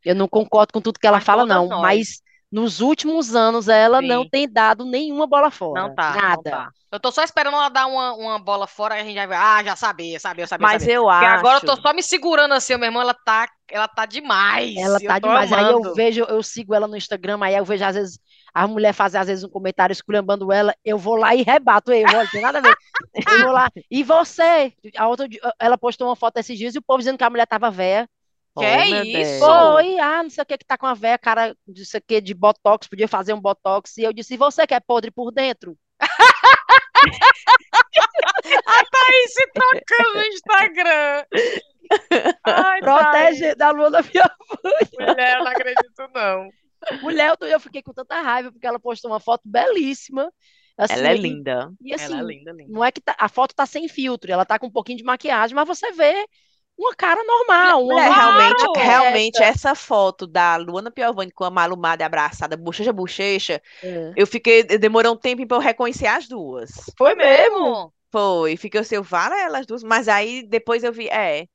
eu 0.06 0.16
não 0.16 0.28
concordo 0.28 0.74
com 0.74 0.82
tudo 0.82 1.00
que 1.00 1.08
ela 1.08 1.20
Mas 1.20 1.24
fala, 1.24 1.46
não. 1.46 1.68
nós. 1.68 1.72
Mas 1.76 2.22
nos 2.52 2.82
últimos 2.82 3.36
anos 3.36 3.68
ela 3.68 4.02
não 4.02 4.24
Sim. 4.24 4.30
tem 4.30 4.52
dado 4.52 4.86
nenhuma 4.86 5.28
bola 5.28 5.52
fora. 5.52 5.84
Não 5.84 5.90
tá, 5.94 6.22
não 6.24 6.44
Nada. 6.44 6.50
tá. 6.50 6.72
Eu 6.92 7.00
tô 7.00 7.12
só 7.12 7.24
esperando 7.24 7.56
ela 7.56 7.70
dar 7.70 7.86
uma, 7.88 8.14
uma 8.16 8.40
bola 8.40 8.66
fora 8.68 8.98
e 8.98 9.02
a 9.02 9.04
gente 9.04 9.16
já 9.16 9.28
vai. 9.28 9.38
Ah, 9.38 9.64
já 9.64 9.76
sabia, 9.76 10.20
sabia, 10.20 10.48
sabia, 10.48 10.68
Mas 10.68 10.72
sabia. 10.72 10.92
eu 10.92 11.08
Porque 11.08 11.26
acho. 11.26 11.26
agora 11.26 11.58
eu 11.58 11.62
tô 11.66 11.76
só 11.82 11.94
me 11.94 12.04
segurando 12.04 12.54
assim, 12.54 12.76
meu 12.78 12.86
irmão, 12.88 13.02
ela 13.02 13.14
tá, 13.14 13.48
ela 13.70 13.88
tá 13.88 14.06
demais. 14.06 14.76
Ela 14.76 15.00
tá 15.00 15.20
demais. 15.20 15.52
Aí 15.54 15.70
eu 15.70 15.78
amando. 15.78 15.94
vejo, 15.94 16.24
eu 16.24 16.42
sigo 16.44 16.74
ela 16.74 16.88
no 16.88 16.98
Instagram, 16.98 17.40
aí 17.44 17.56
eu 17.56 17.66
vejo 17.66 17.84
às 17.86 17.96
vezes 17.96 18.20
a 18.54 18.68
mulher 18.68 18.94
fazer 18.94 19.18
às 19.18 19.28
vezes 19.28 19.44
um 19.44 19.50
comentário 19.50 19.94
esculhambando 19.94 20.52
ela, 20.52 20.74
eu 20.84 20.98
vou 20.98 21.16
lá 21.16 21.36
e 21.36 21.42
rebato 21.42 21.92
eu, 21.92 22.06
olha, 22.08 22.30
tem 22.30 22.42
nada 22.42 22.60
a 22.60 22.62
ver. 22.62 22.76
Eu 23.16 23.44
vou 23.44 23.52
lá. 23.52 23.70
E 23.90 24.04
você? 24.04 24.74
A 24.96 25.08
outra, 25.08 25.28
ela 25.60 25.78
postou 25.78 26.08
uma 26.08 26.16
foto 26.16 26.38
esses 26.38 26.58
dias 26.58 26.76
e 26.76 26.78
o 26.78 26.82
povo 26.82 27.00
dizendo 27.00 27.18
que 27.18 27.24
a 27.24 27.30
mulher 27.30 27.48
tava 27.48 27.72
velha. 27.72 28.08
Oh, 28.56 28.62
Que 28.62 28.92
meu 28.92 29.04
isso? 29.04 29.40
Foi, 29.40 30.00
ah, 30.00 30.24
não 30.24 30.30
sei 30.30 30.42
o 30.44 30.46
que 30.46 30.58
que 30.58 30.66
tá 30.66 30.78
com 30.78 30.86
a 30.86 30.94
véia, 30.94 31.18
cara, 31.18 31.56
não 31.68 31.86
sei 31.86 32.00
o 32.00 32.04
que 32.06 32.22
de 32.22 32.34
botox, 32.34 32.88
podia 32.88 33.08
fazer 33.08 33.34
um 33.34 33.42
botox. 33.42 33.98
E 33.98 34.04
eu 34.04 34.14
disse, 34.14 34.34
e 34.34 34.38
você 34.38 34.68
que 34.68 34.74
é 34.74 34.80
podre 34.80 35.12
por 35.12 35.32
dentro? 35.32 35.78
Aí 39.06 39.28
se 39.28 39.48
trocando 39.48 40.16
no 40.16 40.22
Instagram. 40.22 41.26
Ai, 42.46 42.80
Protege 42.82 43.56
da 43.56 43.72
lua 43.72 43.90
da 43.90 44.02
minha 44.02 44.30
Thaís, 44.62 44.90
mulher, 45.00 45.38
eu 45.38 45.44
não 45.44 45.52
acredito, 45.52 46.10
não. 46.14 46.50
Mulher. 47.02 47.36
Eu, 47.42 47.48
eu 47.48 47.60
fiquei 47.60 47.82
com 47.82 47.94
tanta 47.94 48.22
raiva 48.22 48.52
porque 48.52 48.68
ela 48.68 48.80
postou 48.80 49.12
uma 49.12 49.20
foto 49.20 49.42
belíssima. 49.46 50.32
Assim, 50.78 50.94
Ela 50.94 51.10
é 51.10 51.14
linda. 51.16 51.72
E 51.82 51.94
assim, 51.94 52.14
Ela 52.14 52.20
é 52.20 52.24
linda, 52.24 52.52
linda. 52.52 52.72
não 52.74 52.84
é 52.84 52.92
que 52.92 53.02
tá- 53.02 53.16
a 53.20 53.30
foto 53.30 53.56
tá 53.56 53.66
sem 53.66 53.88
filtro, 53.88 54.32
ela 54.32 54.46
tá 54.46 54.60
com 54.60 54.68
um 54.68 54.72
pouquinho 54.72 54.98
de 54.98 55.04
maquiagem, 55.04 55.56
mas 55.56 55.68
você 55.68 55.92
vê 55.94 56.26
uma 56.78 56.96
cara 56.96 57.22
normal, 57.24 57.80
uma 57.84 57.94
mulher 57.94 58.12
realmente, 58.12 58.68
Claro! 58.68 58.74
realmente, 58.76 59.42
essa 59.44 59.76
foto 59.76 60.26
da 60.28 60.56
Luana 60.58 60.92
Piovani 60.92 61.32
com 61.32 61.44
a 61.44 61.50
Malu 61.52 61.78
Mader 61.78 62.06
abraçada, 62.08 62.56
bochecha 62.58 62.94
bochecha, 62.94 63.62
É. 63.82 64.16
eu 64.16 64.28
fiquei. 64.28 64.64
Demorou 64.64 65.14
um 65.14 65.18
tempo 65.18 65.46
pra 65.48 65.58
eu 65.58 65.62
reconhecer 65.62 66.08
as 66.08 66.28
duas. 66.28 66.72
Foi 66.98 67.16
mesmo? 67.16 67.92
Foi, 68.12 68.58
fiquei 68.58 68.80
assim, 68.82 68.96
eu 68.96 69.04
vale 69.04 69.36
elas 69.40 69.66
duas, 69.66 69.84
mas 69.84 70.08
aí 70.08 70.44
depois 70.48 70.84
eu 70.84 70.92
vi, 70.92 71.08
é. 71.10 71.48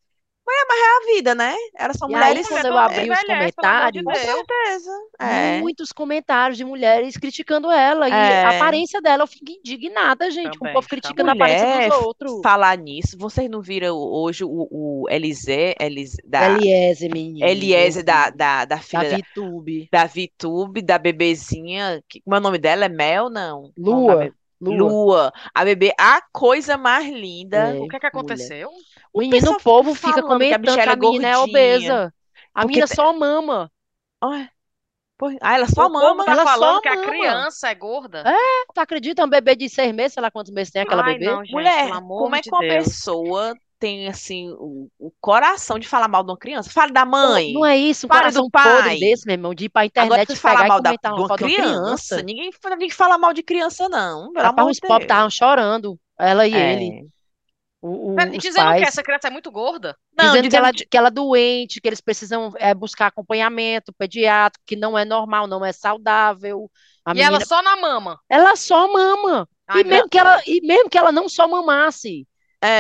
Mas 0.47 0.57
é, 0.57 0.65
mas 0.69 0.79
é 0.79 0.83
a 0.83 1.15
vida, 1.17 1.35
né? 1.35 1.55
Elas 1.75 1.97
são 1.97 2.11
E 2.11 2.15
aí, 2.15 2.21
mulheres. 2.21 2.49
quando 2.49 2.59
mulher 2.61 2.73
eu 2.73 2.79
abri 2.79 3.11
os 3.11 3.21
comentários, 3.23 4.05
Com 4.05 4.15
certeza. 4.15 4.91
É. 5.19 5.59
muitos 5.61 5.91
comentários 5.93 6.59
de 6.59 6.65
mulheres 6.67 7.17
criticando 7.17 7.71
ela 7.71 8.09
e 8.09 8.13
É. 8.13 8.45
a 8.45 8.57
aparência 8.57 9.01
dela. 9.01 9.23
Eu 9.23 9.27
fico 9.27 9.51
indignada, 9.51 10.31
gente, 10.31 10.51
com 10.51 10.57
o 10.57 10.59
Também, 10.59 10.73
povo 10.75 10.89
criticando 10.89 11.31
a 11.31 11.33
aparência 11.33 11.89
dos 11.89 11.99
outros. 12.05 12.41
falar 12.43 12.77
nisso, 12.77 13.17
vocês 13.19 13.49
não 13.49 13.63
viram 13.63 13.97
hoje 13.97 14.45
o, 14.45 14.69
o 14.71 15.07
Elisé, 15.09 15.75
Elis, 15.81 16.17
da, 16.25 16.51
Eliezer, 16.51 17.11
menina. 17.11 17.47
Eliezer, 17.47 18.05
da, 18.05 18.29
da, 18.31 18.65
da 18.67 18.79
filha 18.79 19.11
da, 19.11 19.17
VTube. 19.17 19.89
da 19.91 20.05
VTube, 20.07 20.83
da 20.83 20.99
bebezinha, 20.99 22.03
que, 22.09 22.21
como 22.21 22.37
é 22.37 22.39
o 22.39 22.43
nome 22.43 22.59
dela? 22.59 22.85
É 22.85 22.89
Mel, 22.89 23.31
não? 23.31 23.73
Lua. 23.79 24.17
bebê- 24.17 24.33
Lua. 24.61 24.77
Lua. 24.77 25.33
A 25.55 25.65
bebê, 25.65 25.93
a 25.99 26.23
coisa 26.33 26.79
mais 26.79 27.07
linda. 27.07 27.75
É, 27.77 27.81
O 27.81 27.87
que 27.89 27.97
é 27.97 27.99
que 28.01 28.07
mulher. 28.17 28.37
O 29.15 29.21
Menino, 29.21 29.53
o 29.53 29.57
povo 29.57 29.95
fica 29.95 30.23
que 30.47 30.53
a 30.55 30.59
comentando 30.59 30.79
que 30.81 30.89
a 30.91 30.93
é 30.93 30.97
menina 30.97 31.29
é 31.29 31.37
gordinha. 31.37 31.39
obesa. 31.39 32.15
A 32.55 32.61
Porque 32.61 32.67
menina 32.67 32.87
só 32.87 33.13
mama. 33.13 33.71
Ai, 34.21 34.49
ah, 35.41 35.55
ela 35.55 35.67
só 35.69 35.87
o 35.87 35.93
mama. 35.93 36.25
tá 36.25 36.33
Ela 36.33 36.47
só 36.47 36.49
falando 36.51 36.81
que 36.81 36.89
a 36.89 36.97
mama. 36.97 37.07
criança 37.11 37.69
é 37.71 37.75
gorda. 37.75 38.29
Tu 38.75 38.81
acredita? 38.81 39.25
Um 39.25 39.29
bebê 39.29 39.55
de 39.57 39.69
seis 39.69 39.93
meses, 39.95 40.15
sei 40.15 40.23
lá 40.23 40.31
quantos 40.31 40.53
meses 40.53 40.73
tem 40.73 40.83
aquela 40.83 41.03
Ai, 41.03 41.15
bebê? 41.19 41.25
não, 41.27 41.45
gente, 41.45 41.53
Mulher, 41.53 41.89
como 42.17 42.35
é 42.37 42.41
de 42.41 42.49
que 42.49 42.55
uma 42.55 42.61
Deus. 42.61 42.85
pessoa 42.85 43.55
tem 43.79 44.09
assim 44.09 44.51
o, 44.59 44.89
o 44.99 45.13
coração 45.21 45.79
de 45.79 45.87
falar 45.87 46.09
mal 46.09 46.23
de 46.25 46.31
uma 46.31 46.39
criança? 46.39 46.71
Fale 46.71 46.93
da 46.93 47.05
mãe. 47.05 47.53
Não 47.53 47.65
é 47.65 47.77
isso, 47.77 48.07
um 48.07 48.09
Fale 48.09 48.21
coração 48.21 48.43
do 48.45 48.51
pai. 48.51 48.63
podre 48.63 48.99
desse, 48.99 49.27
meu 49.27 49.35
irmão, 49.35 49.55
de 49.55 49.67
ir 49.67 49.69
pra 49.69 49.85
Agora, 49.97 50.23
internet 50.23 50.33
e 50.33 50.37
falar 50.37 50.65
mal 50.65 50.81
da, 50.81 50.93
de 50.93 51.21
uma 51.23 51.31
criança, 51.31 52.17
criança. 52.17 52.23
ninguém, 52.23 52.51
ninguém 52.71 52.91
fala 52.91 53.19
mal 53.19 53.33
de 53.33 53.43
criança, 53.43 53.89
não. 53.89 54.33
Pelo 54.33 54.47
Rapaz, 54.47 54.49
amor 54.49 54.71
os 54.71 54.81
pobres 54.81 55.05
estavam 55.05 55.31
chorando, 55.31 55.99
ela 56.19 56.47
e 56.47 56.59
ele, 56.59 56.95
É. 57.01 57.14
o- 57.89 58.15
o- 58.15 58.33
e 58.33 58.39
Dizendo 58.39 58.73
que 58.75 58.81
pais. 58.81 58.83
essa 58.83 59.03
criança 59.03 59.29
é 59.29 59.31
muito 59.31 59.51
gorda? 59.51 59.97
Não, 60.17 60.27
dizendo 60.27 60.49
que 60.51 60.57
ela, 60.57 60.71
de- 60.73 60.87
que 60.87 60.97
ela 60.97 61.09
é 61.09 61.11
doente, 61.11 61.81
que 61.81 61.89
eles 61.89 62.01
precisam 62.01 62.53
é, 62.59 62.75
buscar 62.75 63.07
acompanhamento 63.09 63.93
pediátrico, 63.93 64.65
que 64.67 64.77
não 64.77 64.97
é 64.99 65.05
normal, 65.05 65.47
não 65.47 65.65
é 65.65 65.73
saudável. 65.73 66.71
A 67.05 67.13
e 67.13 67.21
ela 67.21 67.39
menina, 67.39 67.47
só 67.47 67.63
na 67.63 67.77
mama. 67.77 68.19
ela 68.29 68.57
só 68.57 68.91
mama. 68.93 69.49
Ai, 69.67 69.83
E 69.83 69.85
mesmo 69.85 70.09
que 70.09 70.19
ela, 70.19 70.41
e 70.47 70.61
mesmo 70.67 70.89
que 70.91 70.99
ela 70.99 71.13
não 71.13 71.29
só 71.29 71.47
mamasse, 71.49 72.27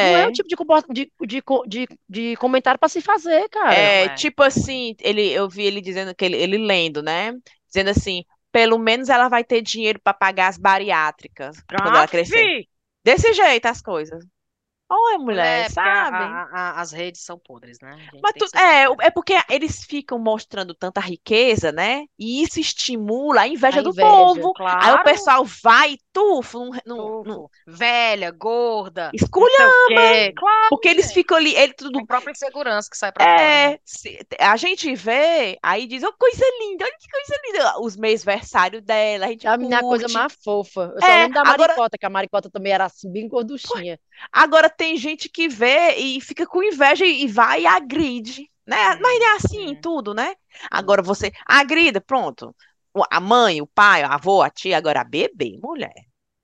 não 0.00 0.16
é 0.16 0.22
É. 0.22 0.26
o 0.26 0.32
tipo 0.32 0.48
de, 0.48 0.56
de, 0.94 1.12
de, 1.26 1.42
de, 1.66 1.88
de 2.08 2.36
comentário 2.36 2.78
para 2.78 2.88
se 2.88 3.00
fazer, 3.00 3.48
cara. 3.50 3.74
É, 3.74 4.04
é. 4.04 4.08
tipo 4.14 4.42
assim, 4.42 4.94
ele, 5.00 5.30
eu 5.30 5.48
vi 5.48 5.64
ele 5.64 5.80
dizendo 5.80 6.14
que 6.14 6.24
ele, 6.24 6.36
ele 6.36 6.58
lendo, 6.58 7.02
né? 7.02 7.32
Dizendo 7.68 7.90
assim, 7.90 8.24
pelo 8.52 8.78
menos 8.78 9.08
ela 9.08 9.28
vai 9.28 9.44
ter 9.44 9.60
dinheiro 9.62 10.00
para 10.02 10.14
pagar 10.14 10.48
as 10.48 10.58
bariátricas 10.58 11.56
quando 11.68 11.88
ela 11.96 12.08
crescer. 12.08 12.64
Desse 13.04 13.32
jeito 13.34 13.66
as 13.66 13.82
coisas. 13.82 14.24
Olha, 14.88 15.18
mulher, 15.18 15.64
É, 15.64 15.68
porque 15.70 15.88
a- 15.88 15.94
sabe? 15.98 16.40
a- 16.52 16.78
a- 16.78 16.80
as 16.80 16.92
redes 16.92 17.22
são 17.22 17.38
podres, 17.38 17.80
né? 17.80 18.08
Mas 18.22 18.34
tu- 18.38 18.46
é, 18.56 18.84
é 19.06 19.10
porque 19.10 19.34
eles 19.50 19.84
ficam 19.84 20.18
mostrando 20.18 20.74
tanta 20.74 21.00
riqueza, 21.00 21.72
né? 21.72 22.04
E 22.18 22.42
isso 22.42 22.60
estimula 22.60 23.42
a 23.42 23.48
inveja 23.48 23.80
A 23.80 23.82
do 23.82 23.92
inveja, 23.92 23.94
povo. 23.94 24.52
Aí 24.80 24.92
o 24.92 24.98
pessoal 25.00 25.44
vai 25.62 25.94
e 25.94 25.98
tufo, 26.14 26.70
não- 26.86 27.22
Tufo. 27.24 27.50
Velha, 27.66 28.30
gorda, 28.30 29.06
não 29.06 29.10
esculha, 29.14 29.52
sei 29.56 29.66
o 29.66 29.86
quê. 29.88 30.32
Claro, 30.36 30.66
porque 30.70 30.88
eles 30.88 31.06
gente. 31.06 31.14
ficam 31.14 31.36
ali, 31.36 31.54
ele 31.54 31.72
tudo 31.74 31.98
A 31.98 32.06
própria 32.06 32.30
insegurança 32.32 32.88
que 32.88 32.96
sai 32.96 33.10
pra 33.12 33.24
fora. 33.24 33.36
né? 33.36 33.72
É, 33.74 33.78
se- 33.84 34.18
a 34.38 34.56
gente 34.56 34.94
vê, 34.94 35.58
aí 35.62 35.86
diz, 35.86 36.02
oh, 36.04 36.12
coisa 36.12 36.44
linda, 36.60 36.84
olha 36.84 36.96
que 36.98 37.08
coisa 37.10 37.40
linda. 37.46 37.80
Os 37.80 37.96
mêsversários 37.96 38.82
dela, 38.82 39.26
a 39.26 39.28
gente 39.28 39.46
A 39.46 39.56
menina 39.56 39.76
é 39.76 39.78
a 39.80 39.82
coisa 39.82 40.08
mais 40.08 40.32
fofa. 40.42 40.92
Eu 40.94 41.00
só 41.00 41.06
É, 41.06 41.16
lembro 41.24 41.34
da 41.34 41.40
agora- 41.40 41.58
Maricota, 41.68 41.98
que 41.98 42.06
a 42.06 42.10
Maricota 42.10 42.48
também 42.50 42.72
era 42.72 42.84
assim, 42.84 43.12
bem 43.12 43.28
gorduchinha. 43.28 43.98
Agora 44.32 44.70
tem 44.70 44.96
gente 44.96 45.28
que 45.28 45.48
vê 45.48 45.96
e 45.96 46.20
fica 46.20 46.46
com 46.46 46.62
inveja 46.62 47.04
e 47.04 47.26
vai 47.26 47.62
e 47.62 47.66
agride, 47.66 48.48
né? 48.66 48.96
Mas 49.00 49.20
é 49.20 49.34
assim 49.36 49.66
em 49.66 49.74
tudo, 49.80 50.14
né? 50.14 50.34
Agora 50.70 51.02
você 51.02 51.32
agrida, 51.46 52.00
pronto. 52.00 52.54
O- 52.94 53.04
A 53.10 53.20
mãe, 53.20 53.60
o 53.60 53.66
pai, 53.66 54.02
a 54.02 54.14
avô, 54.14 54.42
a 54.42 54.50
tia, 54.50 54.76
agora 54.78 55.00
a 55.00 55.04
bebê, 55.04 55.58
mulher. 55.62 55.94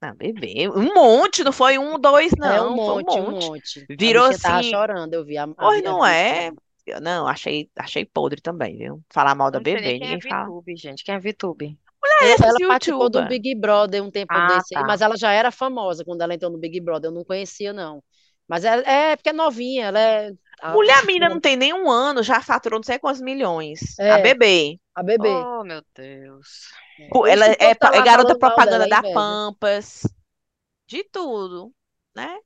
Não, 0.03 0.15
bebê, 0.15 0.69
um 0.69 0.95
monte, 0.95 1.45
não 1.45 1.53
foi 1.53 1.79
um, 1.79 1.99
dois, 1.99 2.33
é 2.43 2.61
não, 2.61 2.63
um 2.63 2.81
foi 2.85 3.03
monte, 3.03 3.19
um 3.19 3.21
um 3.21 3.27
monte. 3.27 3.53
monte. 3.53 3.89
A 4.03 4.11
Virou 4.11 4.25
bichinha 4.25 4.39
tava 4.39 4.63
assim, 4.63 4.63
chorando, 4.63 5.15
eu 5.15 5.25
vi 5.25 5.37
a, 5.39 5.47
a, 5.57 5.71
Pois 5.71 5.73
vi- 5.73 5.87
a 5.87 5.95
não 5.95 6.05
é. 6.07 6.51
Eu 6.87 7.01
não, 7.01 7.27
achei, 7.29 7.71
achei 7.79 8.05
podre 8.05 8.41
também, 8.41 8.77
viu? 8.79 9.05
Falar 9.11 9.35
mal 9.35 9.51
da 9.51 9.61
não 9.61 9.61
bebê, 9.61 10.01
é 10.01 10.19
ninguém 10.19 10.21
fala. 10.21 10.53
VTube, 10.53 10.77
gente. 10.77 11.05
Quem 11.05 11.15
é 11.15 11.19
VTube? 11.19 11.79
É, 12.21 12.33
esses 12.35 12.47
Ela 12.47 12.61
participou 12.67 13.09
do. 13.11 13.23
Big 13.23 13.55
Brother 13.55 14.03
um 14.03 14.11
tempo 14.11 14.41
Ah, 14.41 14.41
desse 14.41 14.75
aí, 14.75 14.83
tá. 14.83 14.85
mas 14.85 15.01
ela 15.01 15.17
já 15.17 15.33
era 15.33 15.51
famosa 15.51 16.05
quando 16.05 16.23
ela 16.23 16.35
entrou 16.35 16.51
no 16.51 16.59
Big 16.59 16.81
Brother. 16.81 17.11
Eu 17.11 17.15
não 17.15 17.25
conhecia, 17.25 17.73
não. 17.73 18.03
Mas 18.51 18.65
é, 18.65 19.13
é 19.13 19.17
porque 19.17 19.29
é 19.29 19.33
novinha, 19.33 19.87
ela 19.87 20.01
é 20.01 20.33
a, 20.61 20.73
Mulher, 20.73 20.99
a 20.99 21.03
menina 21.05 21.29
não 21.29 21.41
tem 21.41 21.57
nem 21.57 21.73
um 21.73 21.89
ano, 21.89 22.21
já 22.21 22.43
faturou 22.43 22.81
não 22.81 22.85
sei 22.85 22.99
quantos 22.99 23.21
milhões. 23.21 23.97
A 23.99 24.19
É. 24.19 24.23
bebê. 24.23 24.77
a 24.93 25.03
bebê. 25.05 25.29
Oh, 25.29 25.63
meu 25.63 25.81
Deus. 25.95 26.69
Pô, 27.11 27.21
Por 27.21 27.29
isso 27.29 27.43
Ela 27.45 27.47
é, 27.61 27.75
tá 27.77 27.95
é 27.95 28.03
garota 28.03 28.31
mal 28.31 28.39
propaganda 28.41 28.89
dela, 28.89 29.03
da. 29.03 29.13
Pampas. 29.15 30.03
De 30.89 31.05
tudo, 31.05 31.73
né? 32.15 32.37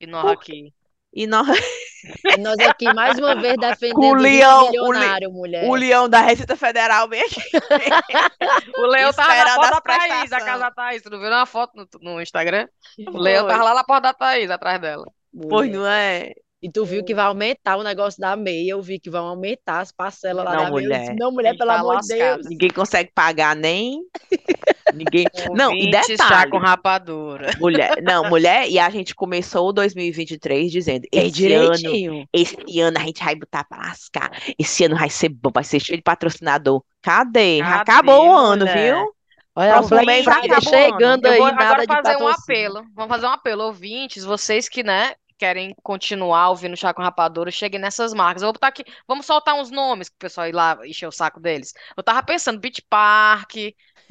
E 0.00 0.06
nós 0.08 0.22
Por- 0.22 0.32
aqui. 0.32 0.74
E 1.14 1.26
nós. 1.26 1.46
E 2.26 2.36
nós 2.36 2.58
aqui 2.58 2.92
mais 2.92 3.18
uma 3.18 3.34
vez 3.34 3.56
defendendo 3.56 3.96
o 3.98 4.14
leão, 4.14 4.70
o 4.72 5.32
mulher. 5.32 5.64
O 5.64 5.74
leão 5.74 6.06
da 6.06 6.20
Receita 6.20 6.54
Federal 6.54 7.08
vem 7.08 7.22
aqui. 7.22 7.40
O 8.76 8.86
Leão 8.86 9.10
tava 9.10 9.34
na 9.42 9.54
porta 9.54 9.70
da 9.70 9.80
Thaís, 9.80 10.32
a 10.32 10.38
casa 10.38 10.58
da 10.58 10.70
Thaís. 10.70 11.02
Tu 11.02 11.08
não 11.08 11.18
viu 11.18 11.28
uma 11.28 11.46
foto 11.46 11.72
no, 11.74 11.88
no 12.02 12.20
Instagram? 12.20 12.68
O 13.08 13.16
Leão 13.18 13.46
tava 13.46 13.64
lá 13.64 13.74
na 13.74 13.84
porta 13.84 14.08
da 14.08 14.12
Thaís, 14.12 14.50
atrás 14.50 14.78
dela. 14.78 15.06
Pois 15.48 15.68
Mulher. 15.68 15.78
não 15.78 15.86
é? 15.86 16.32
E 16.62 16.70
tu 16.72 16.82
viu 16.86 17.04
que 17.04 17.14
vai 17.14 17.26
aumentar 17.26 17.76
o 17.76 17.82
negócio 17.82 18.18
da 18.18 18.34
meia, 18.36 18.70
eu 18.70 18.80
vi 18.80 18.98
que 18.98 19.10
vão 19.10 19.26
aumentar 19.26 19.80
as 19.80 19.92
parcelas 19.92 20.42
lá 20.46 20.54
Não, 20.54 20.64
da 20.64 20.70
meia. 20.70 20.86
Eu 20.86 20.90
disse, 20.92 21.10
mulher. 21.10 21.16
não, 21.18 21.30
mulher, 21.30 21.56
pelo 21.58 21.70
tá 21.70 21.80
amor 21.80 22.00
de. 22.00 22.08
Deus. 22.08 22.46
Ninguém 22.48 22.70
consegue 22.70 23.10
pagar 23.14 23.54
nem. 23.54 24.00
Ninguém. 24.94 25.26
Não, 25.54 25.72
e 25.72 25.86
Ouvintes, 25.86 26.06
chá 26.16 26.24
detalhe. 26.24 26.50
com 26.50 26.58
rapadura. 26.58 27.50
Mulher, 27.60 27.96
não, 28.02 28.28
mulher, 28.30 28.68
e 28.70 28.78
a 28.78 28.88
gente 28.88 29.14
começou 29.14 29.68
o 29.68 29.72
2023 29.72 30.70
dizendo: 30.72 31.06
esse 31.12 31.52
ano, 31.52 31.76
direitinho. 31.76 32.28
esse 32.32 32.80
ano 32.80 32.96
a 32.98 33.02
gente 33.02 33.22
vai 33.22 33.34
botar 33.34 33.64
pra 33.64 33.78
lascar. 33.78 34.30
Esse 34.58 34.84
ano 34.84 34.96
vai 34.96 35.10
ser 35.10 35.28
bom, 35.28 35.50
vai 35.52 35.64
ser 35.64 35.80
cheio 35.80 35.98
de 35.98 36.02
patrocinador. 36.02 36.82
Cadê? 37.02 37.58
Cadê, 37.58 37.62
Acabou 37.62 38.26
o 38.28 38.32
ano, 38.34 38.64
mulher? 38.64 38.94
viu? 38.94 39.14
Olha, 39.56 39.80
o 39.80 39.88
Black 39.88 40.06
mês 40.06 40.24
Friday 40.24 40.50
ano. 40.50 40.62
chegando 40.62 41.26
Eu 41.26 41.32
aí, 41.32 41.38
vou 41.38 41.46
nada 41.52 41.64
agora 41.64 41.86
de 41.86 41.92
fazer 41.94 42.16
um 42.22 42.28
apelo. 42.28 42.82
Vamos 42.94 43.08
fazer 43.10 43.26
um 43.26 43.30
apelo, 43.30 43.62
ouvintes, 43.64 44.24
vocês 44.24 44.68
que, 44.68 44.82
né, 44.82 45.14
querem 45.38 45.74
continuar 45.82 46.50
ouvindo 46.50 46.76
Chá 46.76 46.92
com 46.94 47.02
Rapadura, 47.02 47.50
cheguem 47.50 47.80
nessas 47.80 48.12
marcas. 48.14 48.42
Eu 48.42 48.46
vou 48.46 48.52
botar 48.54 48.68
aqui, 48.68 48.84
vamos 49.06 49.26
soltar 49.26 49.54
uns 49.54 49.70
nomes 49.70 50.08
que 50.08 50.16
o 50.16 50.18
pessoal 50.18 50.48
ir 50.48 50.52
lá 50.52 50.78
encher 50.86 51.06
o 51.06 51.12
saco 51.12 51.40
deles. 51.40 51.72
Eu 51.96 52.02
tava 52.02 52.22
pensando, 52.22 52.60
Beach 52.60 52.82
Park, 52.88 53.54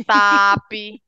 TAP, 0.05 1.01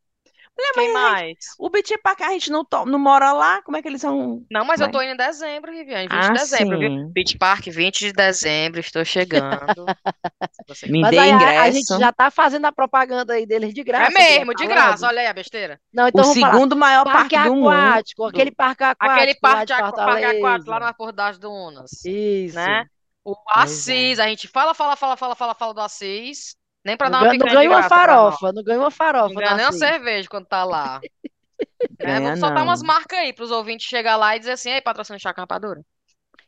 quem 0.74 0.94
mais? 0.94 1.36
O 1.60 1.70
Beach 1.70 1.98
Park 2.02 2.22
a 2.22 2.30
gente 2.32 2.50
não, 2.50 2.64
to- 2.66 2.86
não 2.86 2.98
mora 3.00 3.32
lá, 3.34 3.62
como 3.64 3.76
é 3.78 3.82
que 3.82 3.88
eles 3.88 4.02
são? 4.02 4.44
Não, 4.50 4.64
mas 4.66 4.80
eu 4.80 4.86
Vai. 4.88 4.92
tô 4.94 5.02
indo 5.02 5.14
em 5.14 5.18
dezembro, 5.18 5.72
Riviane, 5.72 6.08
20 6.08 6.14
Ah, 6.14 6.28
de 6.28 6.40
dezembro, 6.40 6.80
viu? 6.80 7.10
Beach 7.10 7.38
Park, 7.38 7.68
20 7.68 8.00
de 8.00 8.14
dezembro, 8.14 8.80
estou 8.80 9.04
chegando. 9.06 9.86
Me 10.90 11.02
Mas 11.02 11.12
dê 11.12 11.20
aí 11.20 11.32
a, 11.32 11.34
a 11.34 11.68
ingresso. 11.70 11.78
gente 11.94 12.00
já 12.00 12.12
tá 12.12 12.32
fazendo 12.32 12.66
a 12.66 12.72
propaganda 12.72 13.34
aí 13.34 13.46
deles 13.46 13.74
de 13.74 13.84
graça. 13.84 14.12
É 14.12 14.14
mesmo, 14.14 14.54
de 14.54 14.64
falando. 14.64 14.76
graça, 14.76 15.08
olha 15.08 15.22
aí 15.22 15.28
a 15.28 15.34
besteira. 15.34 15.80
Não, 15.94 16.08
então 16.08 16.22
O 16.22 16.28
vamos 16.28 16.40
falar. 16.40 16.54
segundo 16.54 16.76
maior 16.76 17.04
Parque 17.04 17.36
parque 17.36 17.50
do 17.50 17.56
mundo. 17.56 17.70
aquático, 17.70 18.24
aquele 18.26 18.52
parque 18.52 18.84
aquático 18.84 19.14
Aquele 19.14 19.32
lá 19.34 19.40
parque, 19.42 19.66
de 19.66 19.74
aqua- 19.74 19.92
parque 19.94 20.24
aquático 20.26 20.70
lá 20.72 20.80
na 20.80 20.94
Porto 20.94 21.16
das 21.16 21.38
Dunas, 21.38 21.92
Isso. 22.06 22.56
né? 22.56 22.86
O 23.24 23.32
é. 23.34 23.36
Assis, 23.62 24.20
a 24.20 24.28
gente 24.28 24.48
fala, 24.48 24.74
fala, 24.74 24.96
fala, 24.96 25.18
fala, 25.18 25.36
fala, 25.36 25.56
fala 25.56 25.74
do 25.74 25.82
Assis, 25.82 26.56
nem 26.86 26.96
pra 26.96 27.10
Não 27.10 27.14
dar 27.14 27.24
uma 27.24 27.26
não 27.26 27.32
picanha 27.32 27.50
de 27.50 27.56
ganha 27.58 27.70
uma 27.70 27.90
farofa, 27.90 28.54
não 28.54 28.64
ganha 28.64 28.80
uma 28.80 28.92
farofa. 28.92 29.34
Não 29.34 29.42
ganha 29.42 29.56
nem 29.56 29.66
uma 29.66 29.72
cerveja 29.72 30.30
quando 30.30 30.46
tá 30.46 30.64
lá. 30.64 31.02
Ganha 32.00 32.20
Vamos 32.22 32.40
soltar 32.40 32.64
umas 32.64 32.82
não. 32.82 32.88
marcas 32.88 33.20
aí 33.20 33.34
pros 33.34 33.50
ouvintes 33.50 33.88
chegar 33.88 34.18
lá 34.18 34.36
e 34.36 34.40
dizer 34.40 34.52
assim, 34.52 34.70
ei, 34.70 34.82
patrocínio 34.82 35.20
Chá 35.20 35.34
Rapadura. 35.36 35.82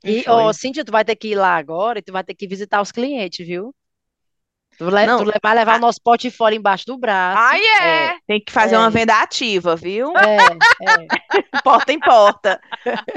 E, 0.03 0.23
ó, 0.27 0.51
Cíntia, 0.53 0.85
tu 0.85 0.91
vai 0.91 1.03
ter 1.03 1.15
que 1.15 1.29
ir 1.29 1.35
lá 1.35 1.55
agora 1.55 1.99
e 1.99 2.01
tu 2.01 2.11
vai 2.11 2.23
ter 2.23 2.35
que 2.35 2.47
visitar 2.47 2.81
os 2.81 2.91
clientes, 2.91 3.45
viu? 3.45 3.73
Tu, 4.77 4.89
le- 4.89 5.05
Não, 5.07 5.17
tu 5.17 5.23
le- 5.25 5.39
vai 5.41 5.55
levar 5.55 5.73
a- 5.73 5.77
o 5.77 5.79
nosso 5.79 5.99
portfólio 6.03 6.57
embaixo 6.57 6.85
do 6.85 6.97
braço. 6.97 7.41
Ai, 7.41 7.59
é! 7.59 8.05
É, 8.05 8.15
tem 8.27 8.39
que 8.39 8.51
fazer 8.51 8.75
É. 8.75 8.77
uma 8.79 8.89
venda 8.91 9.19
ativa, 9.21 9.75
viu? 9.75 10.13
É, 10.15 10.37
é. 10.37 10.37
Porta 11.63 11.91
em 11.91 11.99
porta. 11.99 12.61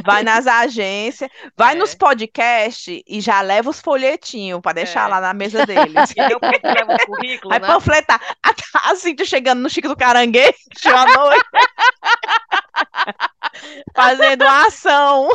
Vai 0.05 0.23
nas 0.23 0.47
agências, 0.49 1.31
vai 1.57 1.75
É. 1.75 1.79
nos 1.79 1.95
podcasts 1.95 3.03
e 3.07 3.21
já 3.21 3.41
leva 3.43 3.69
os 3.71 3.79
folhetinhos 3.81 4.61
pra 4.61 4.73
deixar 4.73 5.05
É. 5.07 5.09
lá 5.09 5.21
na 5.21 5.35
mesa 5.35 5.67
deles. 5.67 6.11
E 6.17 6.21
aí 6.21 6.35
o 6.35 6.41
povo 6.41 6.53
leva 6.65 6.95
o 6.95 7.07
currículo, 7.07 7.51
Vai 7.51 7.59
né? 7.61 7.67
panfletar. 7.67 8.21
Assim, 8.85 9.15
tu 9.15 9.27
chegando 9.27 9.61
no 9.61 9.69
Chico 9.69 9.89
do 9.89 9.97
Caranguejo 9.97 10.55
à 10.95 11.07
noite. 11.15 11.45
Fazendo 13.95 14.43
uma 14.43 14.67
ação. 14.67 15.29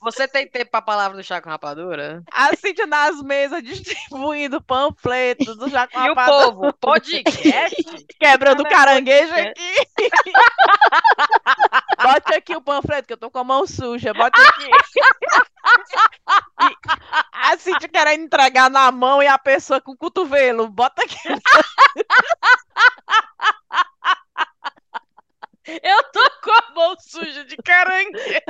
Você 0.00 0.28
tem 0.28 0.46
tempo 0.46 0.70
pra 0.70 0.80
palavra 0.80 1.16
do 1.16 1.24
Chá 1.24 1.40
com 1.42 1.50
Rapadura? 1.50 2.22
A 2.32 2.54
Cíntia 2.56 2.86
nas 2.86 3.20
mesas 3.20 3.62
distribuindo 3.62 4.62
panfletos 4.62 5.56
do 5.56 5.68
Jaco 5.68 5.92
E 5.98 5.98
o 5.98 6.14
Rapadura, 6.14 6.52
povo, 6.52 6.72
podcast? 6.74 8.06
quebrando 8.18 8.62
Cada 8.62 8.74
caranguejo 8.74 9.32
podcast. 9.32 9.60
aqui. 9.60 10.32
Bote 12.02 12.34
aqui 12.34 12.56
o 12.56 12.62
panfleto, 12.62 13.08
que 13.08 13.12
eu 13.14 13.18
tô 13.18 13.28
com 13.30 13.38
a 13.40 13.44
mão 13.44 13.66
suja. 13.66 14.14
Bote 14.14 14.40
aqui. 14.40 14.70
E 16.62 16.76
a 17.32 17.58
Cíntia 17.58 17.88
querendo 17.88 18.22
entregar 18.24 18.70
na 18.70 18.92
mão 18.92 19.20
e 19.22 19.26
a 19.26 19.36
pessoa 19.38 19.80
com 19.80 19.92
o 19.92 19.96
cotovelo. 19.96 20.68
Bota 20.68 21.02
aqui. 21.02 21.18
Eu 25.82 26.02
tô 26.12 26.30
com 26.42 26.50
a 26.50 26.74
mão 26.74 26.96
suja 26.98 27.44
de 27.44 27.56
caranguejo. 27.58 28.40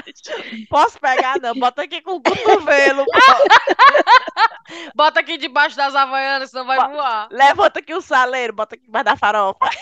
Posso 0.71 0.99
pegar, 1.01 1.41
não. 1.41 1.55
Bota 1.55 1.83
aqui 1.83 2.01
com 2.01 2.12
o 2.16 2.23
cotovelo. 2.23 3.05
Bota 4.95 5.21
aqui 5.21 5.37
debaixo 5.39 5.77
das 5.77 5.95
havaianas, 5.95 6.51
senão 6.51 6.66
vai 6.66 6.77
Ba- 6.77 6.89
voar. 6.89 7.29
Levanta 7.31 7.81
aqui 7.81 7.95
o 7.95 8.01
saleiro. 8.01 8.53
Bota 8.53 8.75
aqui 8.77 8.87
embaixo 8.87 9.05
da 9.07 9.16
farofa. 9.16 9.69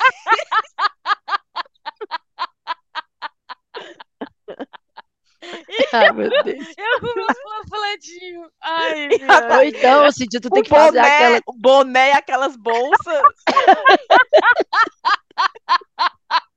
Ai, 5.92 6.10
meu 6.12 6.28
Deus. 6.28 6.66
Eu 6.76 7.00
com 7.00 7.14
meus 7.14 7.38
panfletinhos. 7.42 8.48
Ai, 8.60 9.08
Ou 9.56 9.62
então, 9.62 10.10
Cíntia, 10.10 10.40
tu 10.40 10.50
tem 10.50 10.60
O 10.60 10.64
que 10.64 10.70
fazer 10.70 10.98
boné, 11.00 11.16
aquela. 11.16 11.40
o 11.46 11.52
boné 11.52 12.08
e 12.10 12.12
aquelas 12.12 12.56
bolsas. 12.56 13.22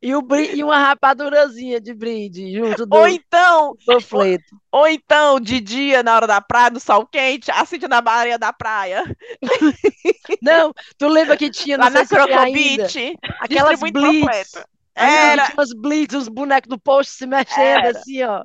E, 0.00 0.14
o 0.14 0.22
brin... 0.22 0.54
e 0.54 0.62
uma 0.62 0.78
rapadurazinha 0.78 1.80
de 1.80 1.92
brinde 1.92 2.54
junto 2.56 2.86
do 2.86 2.96
Ou 2.96 3.08
então, 3.08 3.74
panfleto. 3.84 4.56
ou 4.70 4.86
então, 4.86 5.40
de 5.40 5.60
dia, 5.60 6.04
na 6.04 6.14
hora 6.14 6.26
da 6.26 6.40
praia, 6.40 6.70
no 6.70 6.78
sol 6.78 7.04
quente, 7.04 7.50
a 7.50 7.64
Cíntia 7.64 7.88
na 7.88 8.00
areia 8.06 8.38
da 8.38 8.52
praia. 8.52 9.02
Não, 10.40 10.72
tu 10.96 11.08
lembra 11.08 11.36
que 11.36 11.50
tinha, 11.50 11.76
Lá 11.76 11.90
na 11.90 12.06
Crocobit, 12.06 13.16
aquelas 13.40 13.80
blitz. 13.80 14.20
panfleto. 14.20 14.68
Era. 14.94 15.44
tinha 15.46 15.54
umas 15.54 15.72
blitz, 15.72 16.14
os 16.14 16.28
bonecos 16.28 16.68
do 16.68 16.78
posto 16.78 17.10
se 17.10 17.26
mexendo, 17.26 17.60
Era. 17.60 17.90
assim, 17.90 18.22
ó. 18.22 18.44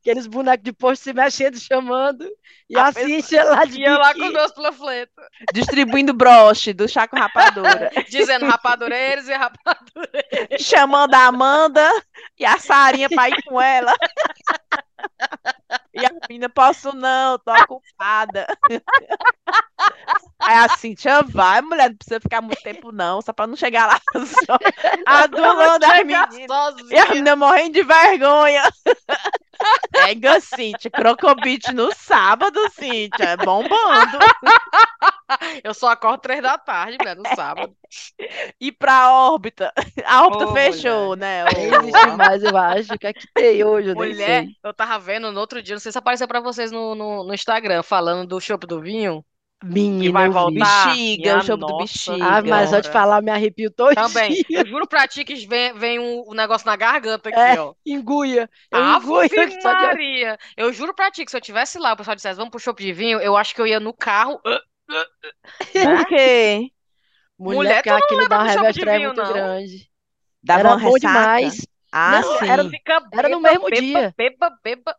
Aqueles 0.00 0.26
bonecos 0.26 0.62
de 0.64 0.72
posto 0.72 1.02
se 1.02 1.12
mexendo, 1.12 1.58
chamando. 1.58 2.28
E 2.70 2.78
A 2.78 2.88
a 2.88 2.92
pessoa- 2.92 3.44
lá 3.44 3.64
de 3.64 3.82
eu 3.82 3.98
lá 3.98 4.08
com 4.12 4.20
biquíni. 4.20 4.34
meus 4.34 4.52
panfletos. 4.52 5.24
Distribuindo 5.52 6.12
broche 6.14 6.72
do 6.72 6.88
Chaco 6.88 7.16
Rapadura. 7.16 7.90
Dizendo 8.08 8.46
rapadureiros 8.46 9.28
e 9.28 9.32
rapadureiros. 9.34 10.64
chamando 10.64 11.14
a 11.14 11.26
Amanda 11.26 11.88
e 12.38 12.44
a 12.44 12.58
Sarinha 12.58 13.08
pra 13.08 13.28
ir 13.28 13.42
com 13.44 13.60
ela. 13.60 13.92
E 15.94 16.04
a 16.04 16.10
menina, 16.28 16.48
posso 16.48 16.92
não, 16.94 17.38
tô 17.38 17.52
ocupada. 17.52 18.46
Aí 20.40 20.54
a 20.58 20.68
Cíntia, 20.76 21.22
vai, 21.22 21.60
mulher, 21.62 21.88
não 21.90 21.96
precisa 21.96 22.20
ficar 22.20 22.40
muito 22.40 22.62
tempo 22.62 22.92
não, 22.92 23.22
só 23.22 23.32
pra 23.32 23.46
não 23.46 23.56
chegar 23.56 23.86
lá 23.86 24.00
só 24.46 24.58
adulando 25.06 25.84
Chegar 25.86 26.28
meninas. 26.30 26.74
E 26.90 26.98
a 26.98 27.06
menina 27.08 27.34
morrendo 27.36 27.72
de 27.74 27.82
vergonha. 27.82 28.62
Pega, 29.92 30.40
Cíntia, 30.40 30.90
crocobite 30.90 31.72
no 31.72 31.92
sábado, 31.94 32.58
Cíntia, 32.70 33.30
é 33.30 33.36
bombando. 33.36 34.18
Eu 35.64 35.74
só 35.74 35.88
acordo 35.88 36.20
três 36.20 36.42
da 36.42 36.56
tarde, 36.56 36.98
mulher, 36.98 37.16
no 37.16 37.26
sábado. 37.34 37.74
E 38.60 38.70
pra 38.70 39.12
órbita, 39.12 39.72
a 40.04 40.24
órbita 40.24 40.46
Ô, 40.46 40.54
fechou, 40.54 41.16
né? 41.16 41.44
Existe 41.48 42.06
mais, 42.16 42.42
eu 42.42 42.56
acho. 42.56 42.94
O 42.94 42.98
que 42.98 43.06
é 43.06 43.12
que 43.12 43.26
tem 43.34 43.64
hoje? 43.64 43.88
Eu 43.90 43.94
Mulher, 43.94 44.46
eu 44.62 44.74
tava 44.74 44.98
vendo 44.98 45.32
no 45.32 45.40
outro 45.40 45.62
dia, 45.62 45.74
não 45.74 45.80
sei 45.80 45.92
se 45.92 45.98
apareceu 45.98 46.28
pra 46.28 46.40
vocês 46.40 46.70
no, 46.70 46.94
no, 46.94 47.24
no 47.24 47.34
Instagram, 47.34 47.82
falando 47.82 48.28
do 48.28 48.40
chopp 48.40 48.66
do 48.66 48.80
vinho. 48.80 49.24
Menina, 49.62 50.10
vai 50.12 50.28
eu 50.28 50.32
vi. 50.32 50.50
voltar. 50.52 50.98
Bexiga, 51.12 51.12
Minha 51.14 51.38
o 51.38 51.40
jogo 51.40 51.64
do 51.64 51.74
bexiga. 51.74 52.16
Ah, 52.18 52.42
mas 52.42 52.70
só 52.70 52.80
de 52.80 52.88
Senhora. 52.88 52.90
falar, 52.90 53.22
me 53.22 53.30
arrepio 53.30 53.70
todo 53.70 53.92
Também. 53.94 54.38
Eu 54.52 54.66
juro 54.66 54.86
pra 54.88 55.08
ti 55.08 55.24
que 55.24 55.34
vem, 55.46 55.72
vem 55.74 55.98
um, 55.98 56.30
um 56.30 56.34
negócio 56.34 56.66
na 56.66 56.76
garganta 56.76 57.30
aqui, 57.30 57.56
É, 57.56 57.58
ó. 57.58 57.74
Enguia. 57.84 58.48
Eu 58.70 58.84
de... 59.48 59.56
Maria. 59.62 60.38
Eu 60.56 60.72
juro 60.72 60.94
pra 60.94 61.10
ti 61.10 61.24
que 61.24 61.30
se 61.30 61.36
eu 61.36 61.40
tivesse 61.40 61.78
lá, 61.78 61.92
o 61.92 61.96
pessoal 61.96 62.14
dissesse, 62.16 62.36
vamos 62.36 62.50
pro 62.50 62.60
chopp 62.60 62.82
de 62.82 62.92
vinho, 62.92 63.20
eu 63.20 63.36
acho 63.36 63.54
que 63.54 63.60
eu 63.60 63.66
ia 63.66 63.80
no 63.80 63.92
carro. 63.94 64.40
ah, 64.44 64.60
Por 65.80 66.04
quê? 66.06 66.70
Mulher, 67.38 67.76
Mulher, 67.76 67.82
que 67.82 67.90
aquilo 67.90 68.26
dá 68.26 68.44
revestréia 68.44 69.00
vinho, 69.00 69.12
muito 69.12 69.22
não? 69.22 69.24
grande. 69.24 69.90
Dava 70.42 70.62
Era 70.62 70.68
uma 70.68 70.76
bom 70.76 70.98
ressaca? 70.98 70.98
demais. 70.98 71.66
Ah, 71.92 72.22
Não, 72.22 72.40
sim. 72.40 72.46
era- 72.46 73.08
Era 73.12 73.28
no 73.28 73.40
beba, 73.40 73.40
mesmo 73.40 73.70
beba, 73.70 73.72
dia. 73.72 74.14
Beba, 74.16 74.50
beba. 74.64 74.96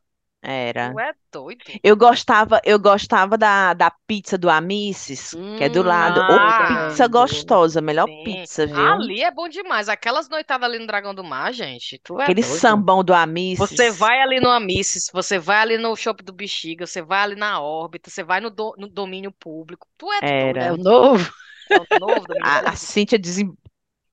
Era. 0.49 0.93
Tu 0.93 0.99
é 0.99 1.13
doido. 1.31 1.63
Eu 1.83 1.97
gostava, 1.97 2.61
eu 2.63 2.79
gostava 2.79 3.37
da, 3.37 3.73
da 3.73 3.91
pizza 3.91 4.37
do 4.37 4.49
Amices, 4.49 5.31
que 5.57 5.63
é 5.63 5.69
do 5.69 5.81
Hum, 5.81 5.87
lado. 5.87 6.21
Ah, 6.21 6.87
pizza 6.89 7.07
gostosa, 7.07 7.81
melhor 7.81 8.05
Sim. 8.07 8.23
pizza, 8.23 8.65
viu? 8.65 8.77
Ali 8.77 9.23
é 9.23 9.31
bom 9.31 9.49
demais. 9.49 9.89
Aquelas 9.89 10.29
noitadas 10.29 10.67
ali 10.69 10.79
no 10.79 10.87
Dragão 10.87 11.13
do 11.13 11.23
Mar, 11.23 11.51
gente, 11.53 11.99
tu 11.99 12.19
é 12.21 12.23
Aquele 12.23 12.41
doido. 12.41 12.59
sambão 12.59 13.03
do 13.03 13.13
Amices. 13.13 13.59
Você 13.69 13.91
vai 13.91 14.21
ali 14.21 14.39
no 14.39 14.49
Amices, 14.49 15.09
você 15.13 15.37
vai 15.37 15.57
ali 15.57 15.77
no 15.77 15.95
Shopping 15.95 16.23
do 16.23 16.31
Bexiga, 16.33 16.85
você 16.87 17.01
vai 17.01 17.19
ali 17.23 17.35
na 17.35 17.59
órbita, 17.61 18.09
você 18.09 18.23
vai 18.23 18.39
no, 18.39 18.49
do- 18.49 18.73
no 18.77 18.87
domínio 18.87 19.31
público. 19.33 19.87
Tu 19.97 20.11
é 20.13 20.21
Era. 20.21 20.63
É 20.65 20.71
o 20.71 20.77
doido. 20.77 20.83
novo. 20.83 21.31
É 21.69 21.79
o 21.79 21.87
novo 21.91 22.25
domínio 22.25 22.45
A, 22.45 22.71
a. 22.71 22.75
Cíntia 22.75 23.19
desem- 23.19 23.53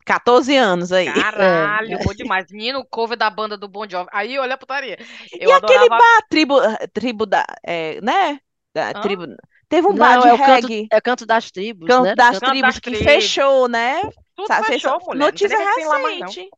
14 0.04 0.56
anos 0.56 0.92
aí. 0.92 1.06
Caralho, 1.06 1.98
bom 2.04 2.14
demais. 2.14 2.50
Menino, 2.50 2.84
cover 2.86 3.16
da 3.16 3.30
banda 3.30 3.56
do 3.56 3.68
Bon 3.68 3.88
Jovi. 3.88 4.08
Aí, 4.12 4.38
olha 4.38 4.54
a 4.54 4.58
putaria. 4.58 4.98
Eu 5.32 5.48
E 5.48 5.52
aquele 5.52 5.88
adorava... 5.88 5.88
bar, 5.88 6.26
tribo, 6.28 6.56
tribo 6.92 7.26
da, 7.26 7.44
é, 7.62 8.00
né? 8.00 8.40
Da 8.74 8.92
Hã? 8.94 9.00
tribo, 9.02 9.24
teve 9.68 9.86
um 9.86 9.96
bar 9.96 10.16
Não, 10.16 10.22
de 10.22 10.28
é 10.28 10.34
o 10.34 10.38
canto, 10.38 10.66
reggae, 10.66 10.86
é 10.90 11.00
canto 11.00 11.26
das 11.26 11.50
tribos, 11.50 11.88
Canto 11.88 12.02
né? 12.02 12.14
das 12.14 12.38
Canto- 12.38 12.50
Tribos, 12.50 12.68
das 12.68 12.78
que 12.80 12.90
Tribos. 12.90 13.04
fechou, 13.04 13.68
né? 13.68 14.00
Tudo 14.34 14.48
Sabe, 14.48 14.66
fechou, 14.66 14.92
fez- 14.94 15.06
mulher. 15.06 15.26
Notícia 15.26 15.58
recente. 15.58 16.50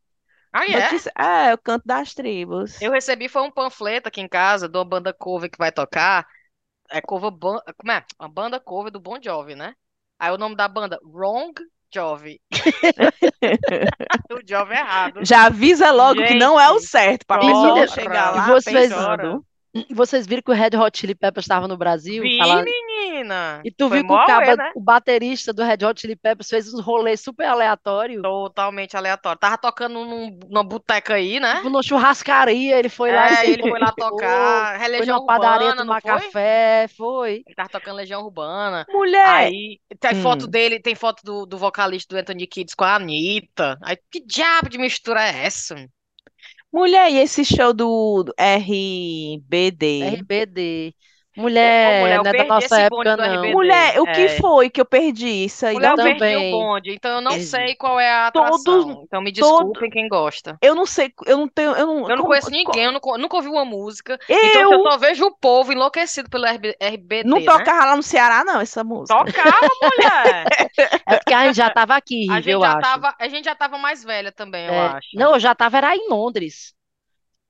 Aí 0.53 0.73
é. 0.73 0.81
Notícia, 0.81 1.13
é, 1.19 1.55
o 1.55 1.59
Canto 1.59 1.87
das 1.87 2.15
Tribos. 2.15 2.81
Eu 2.81 2.93
recebi 2.93 3.29
foi 3.29 3.43
um 3.43 3.51
panfleto 3.51 4.09
aqui 4.09 4.21
em 4.21 4.29
casa 4.29 4.69
de 4.69 4.77
uma 4.77 4.85
banda 4.85 5.13
cover 5.13 5.51
que 5.51 5.59
vai 5.59 5.73
tocar. 5.73 6.27
É 6.91 7.01
cover 7.01 7.31
ban... 7.31 7.59
como 7.79 7.93
é? 7.93 8.05
Uma 8.19 8.29
banda 8.29 8.61
cover 8.61 8.91
do 8.93 9.01
Bon 9.01 9.19
Jovi, 9.23 9.55
né? 9.55 9.75
Aí 10.19 10.31
o 10.31 10.39
nome 10.39 10.57
da 10.57 10.69
banda 10.69 10.99
Wrong 11.05 11.53
Jovi. 11.95 12.41
o 14.33 14.41
Jovi 14.47 14.75
errado. 14.75 15.21
Já 15.25 15.47
avisa 15.47 15.91
logo 15.93 16.23
que 16.25 16.35
não 16.35 16.59
é 16.61 16.71
o 16.71 16.79
Gente, 16.79 16.89
certo, 16.89 17.27
pra 17.27 17.39
chora. 17.41 17.53
pessoa 17.75 17.87
chegar 17.89 18.35
lá 18.35 18.47
vocês- 18.47 18.89
pensando. 18.91 19.45
Vocês 19.91 20.27
viram 20.27 20.43
que 20.43 20.51
o 20.51 20.55
Red 20.55 20.77
Hot 20.77 20.99
Chili 20.99 21.15
Peppers 21.15 21.45
estava 21.45 21.67
no 21.69 21.77
Brasil? 21.77 22.23
Vi, 22.23 22.39
menina. 22.39 23.61
E 23.65 23.71
tu 23.71 23.89
Foi 23.89 23.99
viu 23.99 24.07
que 24.07 24.13
o, 24.13 24.27
caba- 24.27 24.57
né? 24.57 24.73
o 24.75 24.81
baterista 24.81 25.53
do 25.53 25.63
Red 25.63 25.85
Hot 25.85 26.01
Chili 26.01 26.17
Peppers 26.17 26.49
fez 26.49 26.73
uns 26.73 26.81
rolês 26.81 27.21
super 27.21 27.47
aleatórios. 27.47 28.23
Totalmente 28.23 28.97
aleatório. 28.97 29.39
Tava 29.39 29.59
tocando 29.59 30.05
num, 30.05 30.39
numa 30.49 30.65
boteca 30.65 31.15
aí, 31.15 31.41
né? 31.41 31.57
Tipo, 31.57 31.71
numa 31.71 31.83
churrascaria, 31.83 32.79
ele 32.79 32.89
foi 32.89 33.13
lá 33.13 33.31
e 33.31 33.47
É, 33.47 33.51
ele 33.51 33.63
foi 33.69 33.79
lá 33.79 33.93
tocar. 33.93 34.77
É 34.77 34.79
foi 34.79 34.89
Legião 34.89 35.17
numa 35.19 35.27
padaria 35.27 35.69
Urbana, 35.71 35.83
tomar 35.83 36.03
foi? 36.03 36.11
café, 36.13 36.87
foi. 36.97 37.43
Ele 37.47 37.55
tava 37.55 37.69
tocando 37.69 37.97
Legião 37.97 38.23
Urbana. 38.23 38.85
Mulher, 38.89 39.27
Aí 39.29 39.79
tem 40.01 40.13
Hum. 40.17 40.23
foto 40.23 40.47
dele, 40.47 40.81
tem 40.81 40.95
foto 40.95 41.23
do, 41.25 41.47
do 41.47 41.59
vocalista 41.59 42.15
do 42.15 42.19
Anthony 42.21 42.47
Kids 42.47 42.75
com 42.75 42.85
a 42.85 42.95
Anitta. 42.97 43.79
Aí 43.83 43.97
que 44.11 44.21
diabo 44.25 44.69
de 44.69 44.79
mistura 44.79 45.23
é 45.23 45.45
essa? 45.45 45.75
Mulher, 46.77 47.11
e 47.11 47.17
esse 47.19 47.45
show 47.45 47.73
do 47.73 48.25
RBD? 48.39 50.21
RBD. 50.21 50.95
Mulher, 51.37 52.01
mulher, 52.01 52.23
não 52.23 52.31
é 52.31 52.33
da 52.33 52.45
nossa 52.45 52.81
época, 52.81 53.17
não. 53.17 53.51
Mulher, 53.53 54.01
o 54.01 54.05
que 54.07 54.21
É. 54.23 54.29
foi 54.41 54.71
que 54.71 54.81
eu 54.81 54.85
perdi 54.87 55.45
isso 55.45 55.67
aí? 55.67 55.75
Mulher, 55.75 55.91
eu 55.93 55.97
Não- 55.97 56.05
perdi 56.05 56.17
o 56.17 56.19
também. 56.27 56.51
bonde, 56.51 56.91
então 56.93 57.11
eu 57.13 57.21
não 57.21 57.31
Perdi. 57.33 57.47
sei 57.47 57.75
qual 57.75 58.01
é 58.01 58.11
a 58.11 58.31
Todos- 58.31 58.61
atração. 58.67 59.03
Então 59.07 59.21
me 59.21 59.31
desculpem 59.31 59.91
quem 59.91 60.09
gosta. 60.09 60.57
Eu 60.63 60.75
não 60.75 60.87
sei, 60.87 61.13
eu 61.27 61.37
não 61.37 61.49
tenho, 61.49 61.73
eu 61.73 61.87
não, 61.87 61.95
Eu 62.03 62.09
não 62.09 62.17
como- 62.17 62.29
conheço 62.29 62.51
ninguém, 62.51 62.85
eu 62.85 62.93
não 62.93 63.01
nunca 63.19 63.37
ouvi 63.37 63.49
uma 63.49 63.65
música. 63.65 64.19
Então 64.29 64.63
Eu 64.63 64.73
eu 64.73 64.83
só 64.83 64.97
vejo 64.99 65.25
o 65.27 65.37
povo 65.37 65.73
enlouquecido 65.73 66.29
pelo 66.31 66.45
RB, 66.47 66.75
RBD, 66.81 67.29
não 67.29 67.39
né? 67.39 67.45
tocava 67.45 67.85
lá 67.87 67.97
no 67.97 68.03
Ceará 68.03 68.45
não, 68.45 68.61
essa 68.61 68.83
música. 68.83 69.17
Tocava, 69.17 69.69
mulher! 69.83 70.47
É 71.09 71.17
porque 71.19 71.33
a 71.35 71.47
gente 71.47 71.57
já 71.57 71.71
tava 71.71 71.95
aqui, 71.95 72.27
A 72.31 72.37
gente 72.37 72.51
eu 72.51 72.61
já 72.61 72.73
acho. 72.73 72.81
tava, 72.81 73.15
a 73.19 73.29
gente 73.29 73.45
já 73.45 73.55
tava 73.55 73.79
mais 73.79 74.03
velha 74.05 74.31
também, 74.33 74.67
eu 74.67 74.73
É, 74.75 74.87
acho. 74.89 75.09
Não, 75.15 75.35
eu 75.35 75.41
já 75.41 75.55
tava 75.55 75.77
era 75.79 75.95
em 75.97 76.09
Londres. 76.09 76.75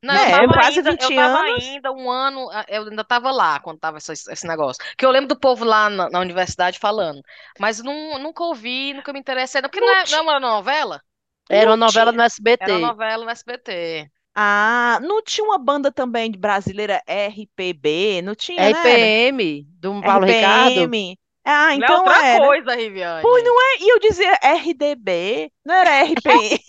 Não, 0.03 0.15
É, 0.15 0.45
eu 0.45 0.47
tava 0.47 0.53
quase 0.53 0.79
ainda, 0.79 0.91
20 0.93 1.03
eu 1.03 1.15
tava 1.15 1.39
anos. 1.39 1.65
ainda 1.65 1.93
um 1.93 2.11
ano, 2.11 2.49
ah, 2.53 2.65
eu 2.69 2.83
ainda 2.85 3.05
tava 3.05 3.31
lá 3.31 3.59
quando 3.61 3.79
tava 3.79 3.99
esse, 3.99 4.13
esse 4.13 4.47
negócio. 4.47 4.83
Que 4.97 5.05
eu 5.05 5.11
lembro 5.11 5.29
do 5.29 5.39
povo 5.39 5.65
lá 5.65 5.89
na, 5.91 6.09
na 6.11 6.21
universidade 6.21 6.79
falando. 6.79 7.21
Mas 7.59 7.83
não, 7.83 8.19
nunca 8.19 8.45
ouvi, 8.45 8.93
nunca 8.95 9.13
me 9.13 9.19
interessei. 9.19 9.61
Porque 9.63 9.81
não 9.81 9.89
é, 9.95 10.05
não 10.11 10.19
é 10.19 10.21
uma 10.21 10.41
novela? 10.41 11.01
Era 11.49 11.71
uma 11.71 11.77
novela 11.77 12.13
no 12.13 12.23
SBT. 12.23 12.65
Era 12.65 12.73
uma 12.79 12.89
novela 12.89 13.25
no 13.25 13.31
SBT. 13.31 14.11
Ah, 14.35 14.99
não 15.03 15.23
tinha 15.23 15.45
uma 15.45 15.59
banda 15.59 15.91
também 15.91 16.31
brasileira 16.31 17.03
RPB? 17.07 18.21
Não 18.23 18.35
tinha, 18.35 18.61
né? 18.71 18.71
RPM, 18.71 19.65
do 19.81 20.01
Paulo 20.03 20.27
Ricardo. 20.27 20.73
RPM. 20.83 21.19
Ah, 21.45 21.67
Não 21.67 21.71
é 21.71 21.75
então 21.77 21.99
outra 22.01 22.27
era. 22.27 22.45
coisa, 22.45 22.75
Riviane. 22.75 23.23
Pois 23.23 23.45
não 23.45 23.55
é, 23.63 23.77
e 23.81 23.89
eu 23.93 23.99
dizia 24.01 24.33
RDB, 24.43 25.51
não 25.65 25.75
era 25.75 26.03
RPM. 26.05 26.61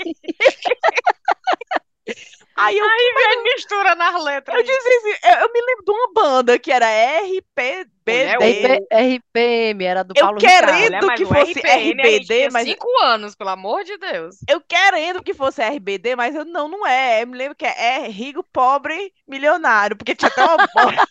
Aí 2.58 2.78
eu, 2.78 2.86
Riviane 2.86 3.44
mistura 3.44 3.96
nas 3.96 4.24
letras. 4.24 4.58
eu 4.58 4.64
dizia 4.64 4.98
assim, 4.98 5.20
eu, 5.24 5.46
eu 5.46 5.54
me 5.54 5.62
lembro 5.62 5.86
de 5.86 5.92
uma 5.92 6.14
banda 6.14 6.60
que 6.60 6.72
era 6.72 6.88
RPBD. 6.88 7.97
Mulher, 8.12 8.38
RP 8.38 8.88
RPM, 8.92 9.84
era 9.86 10.04
do 10.04 10.14
Eu 10.16 10.24
Paulo 10.24 10.40
querendo 10.40 10.84
Ricardo. 10.84 11.08
Mas 11.08 11.20
que 11.20 11.26
fosse 11.26 11.52
RPM, 11.60 12.02
RBD, 12.02 12.50
mas- 12.52 12.64
cinco 12.68 12.88
anos, 13.04 13.36
pelo 13.36 13.50
amor 13.50 13.84
de 13.84 13.98
Deus. 13.98 14.38
Eu 14.48 14.62
querendo 14.62 15.24
que 15.24 15.34
fosse 15.34 15.62
RBD, 15.62 16.16
mas 16.16 16.36
eu 16.36 16.46
não, 16.46 16.68
não 16.68 16.86
é. 16.86 17.24
Eu 17.24 17.28
me 17.28 17.38
lembro 17.38 17.56
que 17.56 17.66
é, 17.66 18.06
é 18.06 18.08
rico, 18.08 18.44
pobre, 18.52 19.14
milionário, 19.28 19.96
porque 19.96 20.16
tinha 20.16 20.30
até 20.30 20.44
uma, 20.44 20.58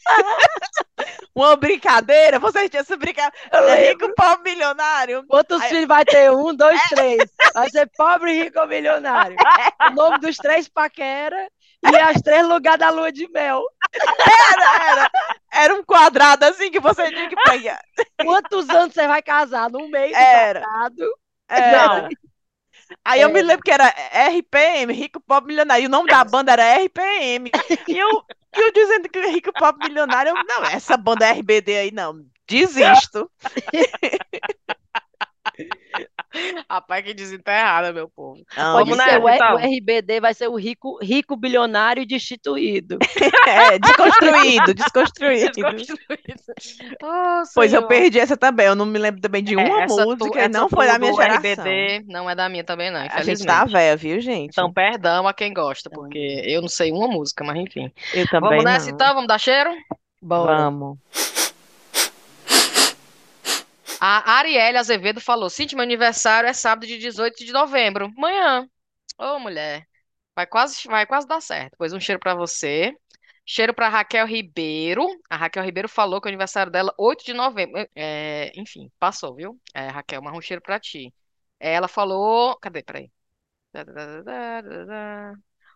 uma 1.34 1.56
brincadeira, 1.56 2.38
vocês 2.38 2.70
tinham 2.70 2.80
essa 2.80 2.96
brincadeira, 2.96 3.36
é 3.52 3.90
rico, 3.90 4.12
pobre, 4.14 4.52
milionário. 4.52 5.24
Quantos 5.28 5.60
Aí- 5.62 5.68
filhos 5.68 5.86
vai 5.86 6.04
ter? 6.04 6.30
Um, 6.30 6.54
dois, 6.54 6.80
três. 6.88 7.30
Vai 7.54 7.70
ser 7.70 7.88
pobre, 7.96 8.32
rico 8.32 8.58
ou 8.60 8.66
milionário. 8.66 9.36
O 9.86 9.90
nome 9.94 10.18
dos 10.18 10.36
três 10.36 10.68
paquera 10.68 11.48
e 11.92 11.96
as 11.96 12.20
três 12.22 12.46
lugares 12.46 12.80
da 12.80 12.90
lua 12.90 13.10
de 13.12 13.28
mel. 13.30 13.62
Era, 13.94 14.90
era, 14.90 15.10
era 15.52 15.74
um 15.74 15.84
quadrado 15.84 16.44
assim 16.44 16.70
que 16.70 16.80
você 16.80 17.08
tinha 17.10 17.28
que 17.28 17.36
pegar. 17.36 17.80
Quantos 18.22 18.68
anos 18.70 18.92
você 18.94 19.06
vai 19.06 19.22
casar? 19.22 19.70
No 19.70 19.88
mês 19.88 20.12
Era. 20.12 20.60
casado. 20.60 21.14
Era. 21.48 22.02
Não. 22.02 22.08
Aí 23.04 23.20
eu 23.20 23.30
me 23.30 23.40
É. 23.40 23.42
lembro 23.42 23.64
que 23.64 23.70
era 23.70 23.86
RPM, 23.88 24.92
Rico, 24.92 25.20
Pobre, 25.20 25.48
Milionário. 25.48 25.84
E 25.84 25.86
o 25.86 25.90
nome 25.90 26.08
da 26.08 26.22
banda 26.24 26.52
era 26.52 26.76
RPM. 26.84 27.50
E 27.88 27.98
eu, 27.98 28.08
eu 28.54 28.72
dizendo 28.72 29.08
que 29.08 29.20
Rico, 29.28 29.52
Pobre, 29.52 29.88
Milionário. 29.88 30.30
Eu, 30.36 30.44
não, 30.44 30.64
essa 30.64 30.96
banda 30.96 31.26
RBD 31.32 31.76
aí 31.76 31.90
não. 31.90 32.24
Desisto. 32.48 33.30
Rapaz, 36.68 37.02
que 37.04 37.14
desenterrada, 37.14 37.92
meu 37.92 38.08
povo. 38.08 38.42
Não, 38.56 38.74
Pode 38.76 38.90
Vamos 38.90 39.04
ser, 39.04 39.20
nessa, 39.20 39.24
o, 39.24 39.28
então. 39.30 39.54
o 39.54 39.58
RBD 39.58 40.20
vai 40.20 40.34
ser 40.34 40.48
o 40.48 40.56
rico, 40.56 40.98
rico 41.02 41.36
bilionário 41.36 42.06
destituído. 42.06 42.98
É, 43.46 43.78
desconstruído, 43.78 44.74
desconstruído. 44.74 45.52
Desconstruído. 45.76 46.96
Oh, 47.00 47.42
Pois 47.54 47.72
eu 47.72 47.86
perdi 47.86 48.18
essa 48.18 48.36
também. 48.36 48.66
Eu 48.66 48.74
não 48.74 48.84
me 48.84 48.98
lembro 48.98 49.20
também 49.20 49.42
de 49.42 49.54
É, 49.54 49.56
uma 49.56 49.86
tu- 49.86 49.94
música 50.04 50.40
essa 50.40 50.48
não 50.48 50.68
foi 50.68 50.86
da 50.86 50.98
minha 50.98 51.14
geração. 51.14 51.36
RBD 51.64 52.04
não 52.08 52.28
é 52.28 52.34
da 52.34 52.48
minha 52.48 52.64
também, 52.64 52.90
não, 52.90 53.06
A 53.08 53.22
gente 53.22 53.44
tá 53.46 53.64
velha, 53.64 53.96
viu, 53.96 54.20
gente? 54.20 54.50
Então, 54.50 54.72
perdão 54.72 55.28
a 55.28 55.32
quem 55.32 55.54
gosta, 55.54 55.88
porque 55.88 56.42
eu 56.44 56.60
não 56.60 56.68
sei 56.68 56.90
uma 56.90 57.06
música, 57.06 57.44
mas 57.44 57.56
enfim. 57.56 57.90
eu 58.12 58.26
também 58.28 58.50
Vamos 58.50 58.64
nessa 58.64 58.86
não. 58.86 58.94
então? 58.94 59.14
Vamos 59.14 59.28
dar 59.28 59.38
cheiro? 59.38 59.70
Bora. 60.20 60.56
Vamos. 60.56 60.98
A 64.00 64.38
Arielle 64.38 64.78
Azevedo 64.78 65.20
falou: 65.20 65.48
Cintia, 65.50 65.76
meu 65.76 65.82
aniversário 65.84 66.48
é 66.48 66.52
sábado 66.52 66.86
de 66.86 66.98
18 66.98 67.44
de 67.44 67.52
novembro. 67.52 68.06
Amanhã. 68.16 68.68
Ô, 69.18 69.38
mulher. 69.38 69.86
Vai 70.34 70.46
quase, 70.46 70.86
vai 70.88 71.06
quase 71.06 71.26
dar 71.26 71.40
certo. 71.40 71.76
Pois 71.78 71.92
um 71.92 72.00
cheiro 72.00 72.20
pra 72.20 72.34
você. 72.34 72.94
Cheiro 73.46 73.74
pra 73.74 73.88
Raquel 73.88 74.26
Ribeiro. 74.26 75.06
A 75.30 75.36
Raquel 75.36 75.64
Ribeiro 75.64 75.88
falou 75.88 76.20
que 76.20 76.28
o 76.28 76.30
aniversário 76.30 76.70
dela 76.72 76.90
é 76.90 77.02
8 77.02 77.24
de 77.24 77.32
novembro. 77.32 77.88
É, 77.94 78.52
enfim, 78.56 78.90
passou, 78.98 79.34
viu? 79.34 79.60
É, 79.74 79.88
Raquel, 79.88 80.22
mas 80.22 80.34
um 80.36 80.40
cheiro 80.40 80.62
pra 80.62 80.80
ti. 80.80 81.14
Ela 81.60 81.88
falou. 81.88 82.56
Cadê? 82.58 82.82
Peraí. 82.82 83.10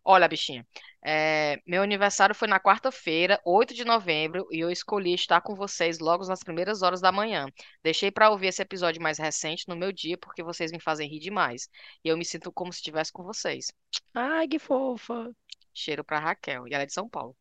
Olha, 0.04 0.28
bichinha. 0.28 0.66
É, 1.04 1.58
meu 1.66 1.82
aniversário 1.82 2.34
foi 2.34 2.48
na 2.48 2.58
quarta-feira, 2.60 3.40
8 3.44 3.74
de 3.74 3.84
novembro, 3.84 4.46
e 4.50 4.58
eu 4.60 4.70
escolhi 4.70 5.14
estar 5.14 5.40
com 5.40 5.54
vocês 5.54 5.98
logo 5.98 6.26
nas 6.26 6.42
primeiras 6.42 6.82
horas 6.82 7.00
da 7.00 7.12
manhã. 7.12 7.46
Deixei 7.82 8.10
pra 8.10 8.30
ouvir 8.30 8.48
esse 8.48 8.62
episódio 8.62 9.02
mais 9.02 9.18
recente 9.18 9.68
no 9.68 9.76
meu 9.76 9.92
dia, 9.92 10.16
porque 10.18 10.42
vocês 10.42 10.72
me 10.72 10.80
fazem 10.80 11.08
rir 11.08 11.20
demais. 11.20 11.68
E 12.04 12.08
eu 12.08 12.16
me 12.16 12.24
sinto 12.24 12.52
como 12.52 12.72
se 12.72 12.78
estivesse 12.78 13.12
com 13.12 13.22
vocês. 13.22 13.72
Ai, 14.14 14.46
que 14.48 14.58
fofa. 14.58 15.34
Cheiro 15.74 16.04
pra 16.04 16.18
Raquel, 16.20 16.66
e 16.68 16.74
ela 16.74 16.82
é 16.84 16.86
de 16.86 16.92
São 16.92 17.08
Paulo. 17.08 17.36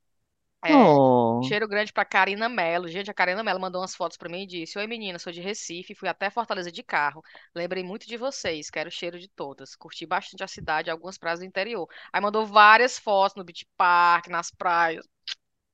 É, 0.63 0.71
Oh. 0.71 1.08
Cheiro 1.49 1.67
grande 1.67 1.91
pra 1.91 2.05
Karina 2.05 2.47
Mello. 2.47 2.87
Gente, 2.87 3.09
a 3.09 3.13
Karina 3.13 3.43
Mello 3.43 3.59
mandou 3.59 3.81
umas 3.81 3.95
fotos 3.95 4.17
pra 4.17 4.29
mim 4.29 4.43
e 4.43 4.47
disse: 4.47 4.77
Oi, 4.77 4.85
menina, 4.85 5.17
sou 5.17 5.33
de 5.33 5.41
Recife, 5.41 5.95
fui 5.95 6.07
até 6.07 6.29
Fortaleza 6.29 6.71
de 6.71 6.83
carro. 6.83 7.23
Lembrei 7.55 7.83
muito 7.83 8.07
de 8.07 8.17
vocês, 8.17 8.69
quero 8.69 8.89
o 8.89 8.91
cheiro 8.91 9.19
de 9.19 9.27
todas. 9.27 9.75
Curti 9.75 10.05
bastante 10.05 10.43
a 10.43 10.47
cidade, 10.47 10.91
algumas 10.91 11.17
praias 11.17 11.39
do 11.39 11.45
interior. 11.45 11.87
Aí 12.13 12.21
mandou 12.21 12.45
várias 12.45 12.99
fotos 12.99 13.35
no 13.35 13.43
Beach 13.43 13.65
Park, 13.75 14.27
nas 14.27 14.51
praias. 14.51 15.03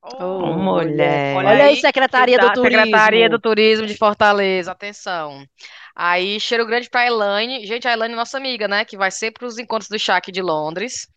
Ô, 0.02 0.24
Oh, 0.24 0.54
mulher. 0.54 1.36
Olha 1.36 1.50
Olha 1.50 1.66
aí, 1.66 1.76
Secretaria 1.78 2.38
do 2.38 2.54
Turismo. 2.54 2.86
Secretaria 2.86 3.30
do 3.30 3.40
Turismo 3.40 3.86
de 3.86 3.98
Fortaleza, 3.98 4.72
atenção. 4.72 5.46
Aí, 5.94 6.40
cheiro 6.40 6.66
grande 6.66 6.90
pra 6.90 7.06
Elaine. 7.06 7.66
Gente, 7.66 7.88
a 7.88 7.94
Elaine 7.94 8.14
é 8.14 8.18
nossa 8.18 8.38
amiga, 8.38 8.68
né? 8.68 8.86
Que 8.86 8.96
vai 8.96 9.12
sempre 9.12 9.40
pros 9.40 9.58
encontros 9.58 9.90
do 9.90 10.00
Shaq 10.00 10.32
de 10.32 10.42
Londres. 10.42 11.08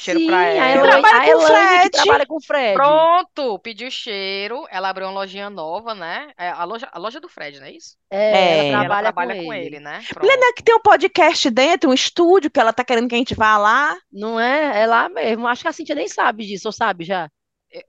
Cheiro 0.00 0.18
Sim, 0.20 0.26
pra 0.28 0.44
ela. 0.46 0.82
Trabalha 0.82 1.32
com 1.34 1.40
Fred. 1.42 1.90
trabalha 1.90 2.26
com 2.26 2.36
o 2.36 2.42
Fred. 2.42 2.74
Pronto, 2.74 3.58
pediu 3.58 3.90
cheiro. 3.90 4.66
Ela 4.70 4.88
abriu 4.88 5.06
uma 5.06 5.12
lojinha 5.12 5.50
nova, 5.50 5.94
né? 5.94 6.30
É 6.38 6.48
a 6.48 6.64
loja, 6.64 6.88
a 6.90 6.98
loja 6.98 7.20
do 7.20 7.28
Fred, 7.28 7.60
não 7.60 7.66
é 7.66 7.72
isso? 7.72 7.96
É, 8.10 8.18
É. 8.18 8.68
ela 8.68 8.68
ela 8.68 8.78
trabalha, 8.80 9.02
trabalha 9.12 9.36
com, 9.36 9.44
com 9.44 9.52
ele. 9.52 9.66
ele, 9.66 9.80
né? 9.80 10.02
Pronto. 10.08 10.26
não 10.26 10.48
é 10.48 10.52
que 10.54 10.62
tem 10.62 10.74
um 10.74 10.80
podcast 10.80 11.50
dentro, 11.50 11.90
um 11.90 11.94
estúdio, 11.94 12.50
que 12.50 12.58
ela 12.58 12.72
tá 12.72 12.82
querendo 12.82 13.08
que 13.08 13.14
a 13.14 13.18
gente 13.18 13.34
vá 13.34 13.58
lá? 13.58 13.94
Não 14.10 14.40
é? 14.40 14.80
É 14.82 14.86
lá 14.86 15.08
mesmo. 15.10 15.46
Acho 15.46 15.60
que 15.62 15.68
a 15.68 15.72
Cintia 15.72 15.94
nem 15.94 16.08
sabe 16.08 16.46
disso, 16.46 16.68
ou 16.68 16.72
sabe 16.72 17.04
já? 17.04 17.28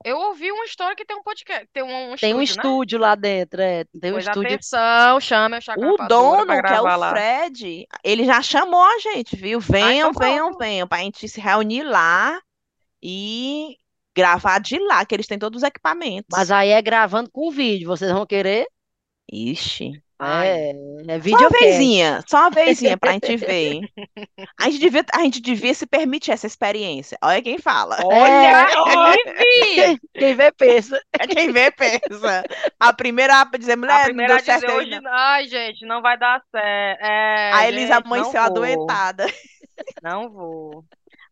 Eu- 0.04 0.18
ouvi 0.18 0.52
uma 0.52 0.66
história 0.66 0.96
que 0.96 1.04
tem 1.06 1.18
um 1.18 1.24
podcast, 1.24 1.68
tem 1.74 1.82
um, 1.84 2.12
um 2.14 2.16
Tem 2.16 2.34
um 2.36 2.42
estúdio, 2.42 2.64
né? 2.64 2.70
estúdio 2.74 3.00
lá 3.00 3.16
dentro, 3.16 3.62
é. 3.62 3.84
Tem 4.00 4.12
um 4.12 4.14
Pois 4.16 4.28
estúdio. 4.28 4.48
atenção, 4.54 5.20
chame 5.20 5.56
a 5.56 5.62
Chaco 5.62 5.84
O 5.84 5.96
pra 5.96 6.08
dono, 6.08 6.46
que 6.62 6.74
é 6.74 6.82
o 6.82 6.84
lá. 6.84 7.10
Fred, 7.10 7.88
ele 8.04 8.26
já 8.26 8.42
chamou 8.42 8.84
a 8.84 9.00
gente, 9.00 9.36
viu? 9.36 9.60
Venham, 9.60 10.10
então 10.12 10.14
venham, 10.14 10.48
pronto. 10.50 10.60
venham, 10.60 10.88
pra 10.88 11.00
gente 11.00 11.28
se 11.28 11.42
reunir 11.42 11.84
lá 11.84 12.40
e 13.02 13.76
gravar 14.16 14.60
de 14.60 14.78
lá, 14.78 15.06
que 15.06 15.16
eles 15.16 15.26
têm 15.26 15.40
todos 15.40 15.64
os 15.64 15.68
equipamentos. 15.68 16.28
Mas 16.32 16.52
aí 16.52 16.70
é 16.70 16.82
gravando 16.82 17.32
com 17.32 17.50
vídeo. 17.50 17.88
Vocês 17.88 18.12
vão 18.12 18.26
querer? 18.26 18.68
Ixi. 19.32 20.02
É, 20.24 20.70
é 21.08 21.22
Só 21.22 21.38
uma 21.38 21.50
vezinha, 21.50 22.24
só 22.28 22.38
uma 22.42 22.50
vezinha 22.52 22.98
pra 22.98 23.14
gente 23.14 23.38
ver. 23.38 23.80
A 24.60 24.66
gente 24.70 24.80
devia, 24.80 25.06
a 25.14 25.20
gente 25.24 25.42
devia 25.42 25.74
se 25.74 25.88
permitir 25.88 26.32
essa 26.32 26.46
experiência. 26.46 27.18
Olha 27.24 27.42
quem 27.42 27.58
fala. 27.58 27.98
olha, 28.04 29.20
É. 29.26 29.92
Ive! 29.92 30.00
Quem, 30.14 30.36
vê, 30.36 30.52
pensa. 30.52 31.02
Quem 31.30 31.52
vê, 31.52 31.72
pensa. 31.72 32.44
A 32.80 32.94
primeira 32.94 33.42
a 33.42 33.46
dizer, 33.58 33.74
A 33.74 33.78
mulher, 33.78 33.98
não 33.98 34.04
primeira 34.06 34.34
deu 34.36 34.42
a 34.42 34.60
certo 34.60 34.72
hoje, 34.72 35.00
não. 35.02 35.12
ai, 35.12 35.48
gente, 35.48 35.86
não 35.86 36.02
vai 36.02 36.18
dar 36.18 36.40
certo. 36.52 37.02
É, 37.04 37.52
A 37.54 37.68
Elisa 37.68 37.96
gente, 37.96 38.04
não 38.06 38.12
amanheceu 38.14 38.42
adoentada. 38.42 39.26
Não 40.04 40.30
vou. 40.30 40.86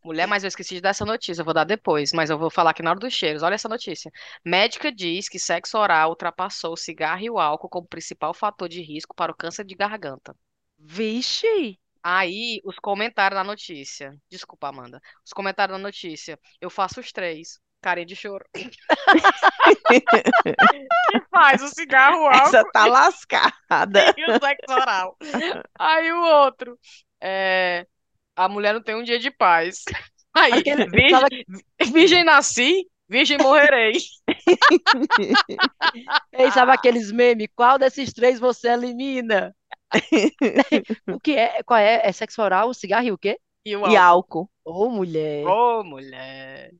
Mulher, 0.03 0.27
mas 0.27 0.43
eu 0.43 0.47
esqueci 0.47 0.75
de 0.75 0.81
dar 0.81 0.89
essa 0.89 1.05
notícia, 1.05 1.41
eu 1.41 1.45
vou 1.45 1.53
dar 1.53 1.65
depois, 1.65 2.11
mas 2.13 2.29
eu 2.29 2.37
vou 2.37 2.49
falar 2.49 2.71
aqui 2.71 2.81
na 2.81 2.91
hora 2.91 2.99
dos 2.99 3.13
cheiros. 3.13 3.43
Olha 3.43 3.55
essa 3.55 3.69
notícia. 3.69 4.11
Médica 4.45 4.91
diz 4.91 5.27
que 5.27 5.37
sexo 5.37 5.77
oral 5.77 6.09
ultrapassou 6.09 6.73
o 6.73 6.77
cigarro 6.77 7.21
e 7.21 7.29
o 7.29 7.37
álcool 7.39 7.69
como 7.69 7.87
principal 7.87 8.33
fator 8.33 8.69
de 8.69 8.81
risco 8.81 9.13
para 9.13 9.31
o 9.31 9.35
câncer 9.35 9.65
de 9.65 9.75
garganta. 9.75 10.35
Vixe. 10.77 11.77
Aí, 12.01 12.61
os 12.63 12.79
comentários 12.79 13.37
da 13.37 13.43
notícia. 13.43 14.15
Desculpa, 14.29 14.69
Amanda. 14.69 15.01
Os 15.25 15.33
comentários 15.33 15.77
da 15.77 15.83
notícia. 15.83 16.39
Eu 16.61 16.69
faço 16.69 17.01
os 17.01 17.11
três. 17.11 17.59
Carinha 17.81 18.05
de 18.05 18.15
choro. 18.15 18.45
que 18.53 18.71
faz 21.31 21.61
o 21.61 21.67
cigarro, 21.69 22.23
o 22.23 22.27
álcool 22.27 22.47
Essa 22.47 22.63
tá 22.71 22.85
lascada. 22.85 24.15
e 24.17 24.31
o 24.31 24.39
sexo 24.39 24.71
oral. 24.71 25.17
Aí 25.77 26.11
o 26.11 26.21
outro. 26.21 26.77
É, 27.21 27.85
a 28.45 28.49
mulher 28.49 28.73
não 28.73 28.81
tem 28.81 28.95
um 28.95 29.03
dia 29.03 29.19
de 29.19 29.29
paz. 29.31 29.83
Aí, 30.33 30.53
Aquele- 30.53 30.87
virgem, 30.89 31.09
sabe- 31.19 31.45
virgem 31.91 32.23
nasci, 32.23 32.85
virgem 33.09 33.37
morrerei. 33.39 33.93
Ei, 36.33 36.51
sabe 36.51 36.71
aqueles 36.71 37.11
memes? 37.11 37.47
Qual 37.55 37.77
desses 37.77 38.13
três 38.13 38.39
você 38.39 38.69
elimina? 38.69 39.55
O 41.11 41.19
que 41.19 41.35
é? 41.35 41.61
Qual 41.63 41.79
é? 41.79 42.01
É 42.03 42.11
sexo 42.11 42.41
oral, 42.41 42.73
cigarro 42.73 43.07
e 43.07 43.11
o 43.11 43.17
quê? 43.17 43.37
E 43.65 43.75
o 43.75 43.87
E 43.89 43.97
álcool. 43.97 44.49
álcool. 44.65 44.85
Ô, 44.85 44.89
mulher. 44.89 45.45
Ô, 45.45 45.83
mulher. 45.83 46.71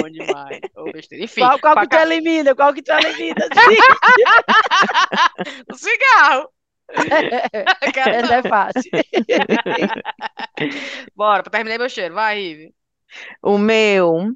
Bom 0.00 0.10
demais. 0.10 0.60
Ô, 0.76 0.90
besteira. 0.90 1.24
Enfim, 1.24 1.40
Qual, 1.42 1.58
qual 1.60 1.76
que 1.80 1.88
tu 1.88 1.96
elimina? 1.96 2.54
Qual 2.56 2.74
que 2.74 2.82
tu 2.82 2.90
elimina? 2.92 3.46
o 5.70 5.74
cigarro. 5.76 6.48
Essa 7.96 8.34
é 8.36 8.42
fácil. 8.42 8.90
Bora, 11.14 11.42
pra 11.42 11.50
terminar 11.50 11.78
meu 11.78 11.88
cheiro. 11.88 12.14
Vai, 12.14 12.40
Ive. 12.40 12.74
O 13.42 13.58
meu, 13.58 14.34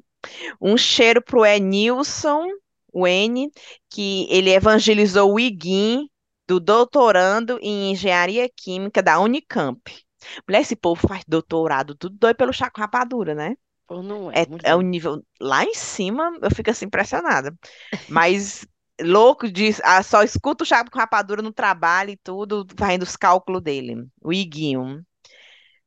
um 0.61 0.77
cheiro 0.77 1.21
pro 1.21 1.45
Enilson, 1.45 2.47
o 2.91 3.07
N, 3.07 3.51
que 3.89 4.27
ele 4.29 4.51
evangelizou 4.51 5.33
o 5.33 5.39
Iguim 5.39 6.09
do 6.47 6.59
doutorando 6.59 7.59
em 7.61 7.91
engenharia 7.91 8.49
química 8.55 9.01
da 9.01 9.19
Unicamp. 9.19 9.81
Mulher, 10.47 10.61
esse 10.61 10.75
povo 10.75 11.07
faz 11.07 11.23
doutorado, 11.27 11.95
tudo 11.95 12.17
doido 12.17 12.37
pelo 12.37 12.53
Chaco 12.53 12.79
Rapadura, 12.79 13.35
né? 13.35 13.55
Pô, 13.87 14.01
não 14.01 14.31
é, 14.31 14.41
É, 14.41 14.71
é 14.71 14.75
um 14.75 14.81
nível 14.81 15.23
lá 15.39 15.63
em 15.63 15.73
cima, 15.73 16.37
eu 16.41 16.51
fico 16.51 16.69
assim 16.69 16.85
impressionada. 16.85 17.53
Mas 18.07 18.65
louco 19.03 19.51
diz, 19.51 19.81
ah, 19.83 20.01
só 20.01 20.23
escuta 20.23 20.63
o 20.63 20.67
Chaco 20.67 20.97
Rapadura 20.97 21.41
no 21.41 21.51
trabalho 21.53 22.11
e 22.11 22.17
tudo, 22.17 22.65
fazendo 22.77 23.03
os 23.03 23.15
cálculos 23.15 23.61
dele. 23.61 24.05
O 24.21 24.31
Iguinho. 24.33 25.03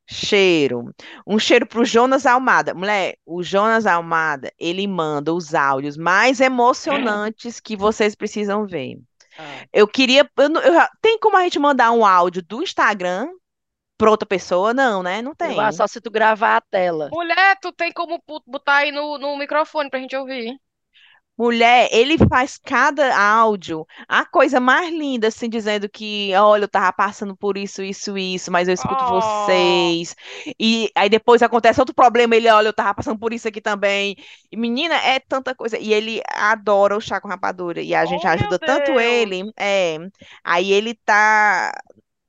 Cheiro. 0.09 0.95
Um 1.27 1.39
cheiro 1.39 1.67
pro 1.67 1.85
Jonas 1.85 2.27
Almada. 2.27 2.73
Mulher, 2.73 3.17
o 3.27 3.43
Jonas 3.43 3.87
Almada, 3.87 4.53
ele 4.59 4.87
manda 4.87 5.35
os 5.35 5.53
áudios 5.53 5.97
mais 5.97 6.41
emocionantes 6.41 7.59
que 7.59 7.77
vocês 7.77 8.15
precisam 8.15 8.67
ver. 8.67 8.99
Ah, 9.37 9.65
Eu 9.73 9.89
queria. 9.89 10.29
eu 10.37 10.55
eu 10.61 10.87
tem 11.03 11.19
como 11.19 11.37
a 11.37 11.43
gente 11.43 11.59
mandar 11.59 11.91
um 11.91 12.07
áudio 12.07 12.43
do 12.43 12.63
Instagram 12.63 13.29
para 13.99 14.11
outra 14.11 14.27
pessoa? 14.27 14.73
Não, 14.73 15.03
né? 15.03 15.21
Não 15.23 15.35
tem. 15.35 15.59
Acho 15.59 15.79
só 15.79 15.87
se 15.87 16.01
tu 16.01 16.11
gravar 16.11 16.57
a 16.57 16.61
tela. 16.61 17.09
Mulher, 17.13 17.59
tu 17.61 17.73
tem 17.73 17.93
como 17.93 18.23
botar 18.47 18.77
aí 18.77 18.93
no, 18.93 19.19
no 19.19 19.37
microfone 19.37 19.91
pra 19.91 19.99
gente 19.99 20.17
ouvir. 20.17 20.57
Mulher, 21.39 21.89
ele 21.93 22.17
faz 22.17 22.57
cada 22.57 23.15
áudio 23.19 23.87
a 24.09 24.25
coisa 24.25 24.59
mais 24.59 24.91
linda, 24.91 25.29
assim, 25.29 25.49
dizendo 25.51 25.87
que, 25.89 26.33
olha, 26.35 26.65
eu 26.65 26.69
tava 26.69 26.91
passando 26.95 27.37
por 27.37 27.59
isso, 27.59 27.83
isso, 27.83 28.17
isso, 28.17 28.51
mas 28.51 28.69
eu 28.69 28.75
escuto 28.75 29.05
Oh. 29.05 29.07
vocês. 29.07 30.15
E 30.59 30.91
aí 30.95 31.09
depois 31.11 31.43
acontece 31.43 31.79
outro 31.81 31.95
problema, 31.95 32.35
ele, 32.37 32.49
olha, 32.49 32.69
eu 32.69 32.73
tava 32.73 32.95
passando 32.95 33.19
por 33.19 33.33
isso 33.35 33.47
aqui 33.49 33.61
também. 33.61 34.17
E, 34.51 34.57
menina, 34.57 34.95
é 34.97 35.21
tanta 35.21 35.55
coisa. 35.55 35.79
E 35.79 35.93
ele 35.93 36.23
adora 36.35 36.97
o 36.97 37.01
chá 37.01 37.21
com 37.21 37.29
rapadura. 37.29 37.83
E 37.83 37.95
a 37.95 38.07
gente 38.07 38.27
Oh, 38.27 38.31
ajuda 38.31 38.59
tanto 38.59 38.99
ele. 38.99 39.53
É. 39.59 39.99
Aí 40.43 40.73
ele 40.73 40.95
tá. 40.95 41.73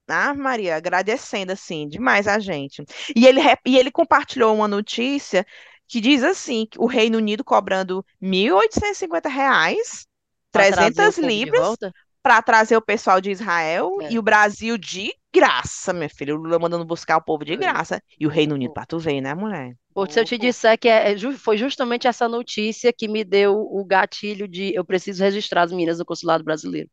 Ah, 0.10 0.34
Maria, 0.34 0.76
agradecendo 0.78 1.52
assim 1.52 1.88
demais 1.88 2.28
a 2.28 2.40
gente. 2.40 2.84
E 3.16 3.26
ele, 3.28 3.42
e 3.66 3.78
ele 3.78 3.92
compartilhou 3.92 4.56
uma 4.56 4.68
notícia 4.68 5.46
que 5.88 6.02
diz 6.02 6.24
assim, 6.24 6.66
que 6.66 6.80
o 6.80 6.86
Reino 6.86 7.18
Unido 7.18 7.44
cobrando 7.44 8.06
1.850 8.22 9.30
reais, 9.30 10.08
Pra 10.52 10.68
trazer 10.68 10.92
o 10.92 10.94
300 10.94 11.16
povo 11.16 11.22
de 11.22 11.28
libras, 11.28 11.78
para 12.22 12.42
trazer 12.42 12.78
o 12.78 12.82
pessoal 12.82 13.22
de 13.22 13.32
Israel 13.32 13.98
É. 14.02 14.12
e 14.12 14.20
o 14.20 14.22
Brasil 14.22 14.78
de 14.78 15.14
graça, 15.34 15.94
minha 15.94 16.10
filha. 16.10 16.36
O 16.36 16.38
Lula 16.38 16.60
mandando 16.60 16.84
buscar 16.84 17.18
o 17.18 17.22
povo 17.24 17.46
de 17.46 17.56
graça. 17.56 18.02
E 18.20 18.26
o 18.26 18.30
Reino 18.30 18.56
Unido 18.56 18.74
pra 18.74 18.86
tu 18.86 19.00
ver, 19.00 19.22
né, 19.22 19.34
mulher? 19.34 19.76
Pô, 19.94 20.06
se 20.10 20.20
eu 20.20 20.26
te 20.26 20.38
disser 20.38 20.78
que 20.78 20.90
é, 20.90 21.14
é 21.14 21.32
foi 21.34 21.58
justamente 21.58 22.08
essa 22.08 22.28
notícia 22.28 22.92
que 22.92 23.08
me 23.08 23.24
deu 23.24 23.56
o 23.56 23.84
gatilho 23.86 24.48
de 24.48 24.74
eu 24.74 24.84
preciso 24.84 25.24
registrar 25.24 25.64
as 25.64 25.72
meninas 25.72 26.00
no 26.00 26.06
consulado 26.06 26.44
brasileiro. 26.44 26.90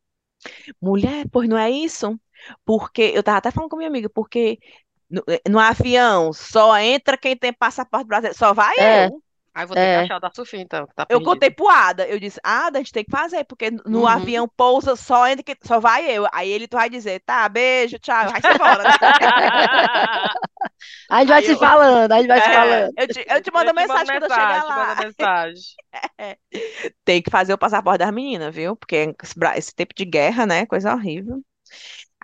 Mulher, 0.80 1.26
pois 1.30 1.48
não 1.48 1.56
é 1.58 1.70
isso? 1.70 2.18
Porque 2.64 3.12
eu 3.14 3.22
tava 3.22 3.38
até 3.38 3.50
falando 3.50 3.70
com 3.70 3.76
minha 3.76 3.88
amiga, 3.88 4.08
porque 4.08 4.58
no, 5.10 5.22
eh, 5.28 5.40
no 5.48 5.58
avião 5.58 6.32
só 6.32 6.76
entra 6.78 7.16
quem 7.18 7.36
tem 7.36 7.52
passaporte 7.52 8.06
brasileiro, 8.06 8.36
só 8.38 8.52
vai 8.52 8.74
É. 8.78 9.06
eu. 9.06 9.22
Aí 9.54 9.66
vou 9.66 9.76
ter 9.76 9.82
que 9.82 9.88
É. 9.88 9.96
achar 9.96 10.16
o 10.16 10.20
da 10.20 10.30
Sofia, 10.34 10.60
então, 10.60 10.84
que 10.84 10.94
tá 10.94 11.06
Eu 11.08 11.20
contei 11.20 11.48
pro 11.48 11.68
Ada, 11.68 12.08
eu 12.08 12.18
disse, 12.18 12.40
Ada, 12.42 12.78
a 12.78 12.82
gente 12.82 12.92
tem 12.92 13.04
que 13.04 13.10
fazer, 13.10 13.44
porque 13.44 13.70
no 13.86 14.00
Uhum. 14.00 14.06
avião 14.08 14.48
pousa, 14.56 14.96
só 14.96 15.28
entra 15.28 15.44
quem, 15.44 15.56
só 15.62 15.78
vai 15.78 16.10
eu. 16.10 16.26
Aí 16.32 16.50
ele 16.50 16.66
tu 16.66 16.76
vai 16.76 16.90
dizer, 16.90 17.20
tá, 17.24 17.48
beijo, 17.48 17.96
tchau, 18.00 18.30
vai-se 18.30 18.50
embora. 18.52 18.82
né? 18.84 18.90
A 21.10 21.20
gente 21.20 21.28
vai 21.28 21.42
Aí 21.42 21.44
se 21.44 21.52
eu- 21.52 21.58
falando, 21.58 22.12
a 22.12 22.18
gente 22.18 22.28
vai 22.28 22.40
se 22.40 22.48
É, 22.48 22.50
falando. 22.50 22.94
eu 22.96 23.08
te, 23.08 23.24
eu 23.28 23.42
te 23.42 23.50
mando 23.52 23.70
Eu 23.70 23.74
te 23.74 23.74
mensagem 23.74 24.10
quando 24.12 24.24
eu 24.24 24.30
chegar 24.30 24.62
mensagem, 24.62 24.68
lá. 24.68 24.74
manda 24.74 24.94
mensagem. 24.96 25.62
Tem 27.04 27.22
que 27.22 27.30
fazer 27.30 27.52
o 27.54 27.58
passaporte 27.58 27.98
das 27.98 28.12
meninas, 28.12 28.54
viu? 28.54 28.76
Porque 28.76 29.14
esse, 29.22 29.34
esse 29.56 29.74
tempo 29.74 29.94
de 29.94 30.04
guerra, 30.04 30.46
né? 30.46 30.66
Coisa 30.66 30.92
horrível. 30.94 31.42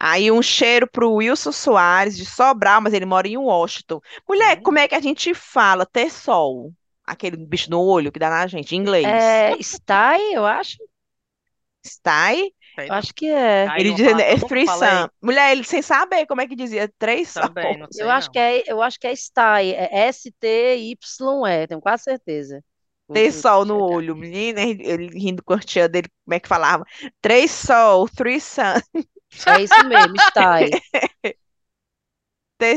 Aí 0.01 0.31
um 0.33 0.43
cheiro 0.43 0.89
pro 0.91 1.13
Wilson 1.15 1.53
Soares 1.53 2.17
de 2.17 2.25
Sobral, 2.25 2.81
mas 2.81 2.95
ele 2.95 3.05
mora 3.07 3.29
em 3.29 3.37
Washington. 3.37 4.01
Mulher, 4.29 4.59
Hum. 4.59 4.63
como 4.63 4.79
é 4.79 4.89
que 4.89 4.95
a 4.95 5.01
gente 5.01 5.35
fala 5.35 5.87
ter 5.87 6.11
sol? 6.11 6.73
Aquele 7.05 7.37
bicho 7.37 7.71
no 7.71 7.81
olho 7.83 8.11
que 8.13 8.19
dá 8.19 8.31
na 8.31 8.47
gente, 8.47 8.75
em 8.75 8.79
inglês. 8.79 9.07
É, 9.07 9.57
Stay, 9.63 10.35
eu 10.35 10.47
acho. 10.47 10.79
Sty? 11.85 12.55
Sei 12.75 12.89
Eu 12.89 12.95
acho 12.95 13.15
que 13.15 13.27
é. 13.29 13.67
Aí 13.69 13.81
Ele 13.81 13.93
dizendo, 13.95 14.21
é 14.21 14.37
falei. 14.65 14.67
sun. 14.67 15.09
Mulher, 15.23 15.53
ele 15.53 15.65
sem 15.65 15.83
saber 15.83 16.27
como 16.27 16.41
é 16.41 16.47
que 16.47 16.57
dizia, 16.57 16.89
três 16.99 17.31
sol. 17.31 17.43
Também, 17.49 17.79
não 17.79 17.91
sei 17.91 18.05
Eu 18.05 18.11
acho 18.11 18.29
não. 18.29 18.33
que 18.33 18.39
é, 18.39 18.63
eu 18.67 18.83
acho 18.83 18.99
que 18.99 19.07
é 19.07 19.15
Stay, 19.17 19.73
é 19.75 20.07
S-T-Y-E, 20.09 21.67
tenho 21.67 21.81
quase 21.81 22.05
certeza. 22.05 22.63
Ter 23.13 23.33
sol 23.33 23.65
no 23.65 23.77
olho, 23.81 24.15
menina, 24.15 24.61
ele 24.63 24.87
ele 24.87 25.19
rindo 25.19 25.43
com 25.43 25.53
a 25.55 25.59
tia 25.59 25.89
dele, 25.89 26.09
como 26.25 26.35
é 26.35 26.41
que 26.41 26.47
falava? 26.49 26.85
Três 27.21 27.51
sol, 27.51 28.09
three 28.09 28.41
sun. 28.41 28.75
É 29.47 29.63
isso 29.63 29.85
mesmo, 29.87 30.15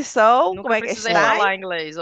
sol, 0.04 0.54
Nunca 0.54 0.62
como 0.62 0.74
é 0.74 0.80
que 0.80 0.86
é? 1.10 1.14
falar 1.36 1.54
inglês. 1.54 1.96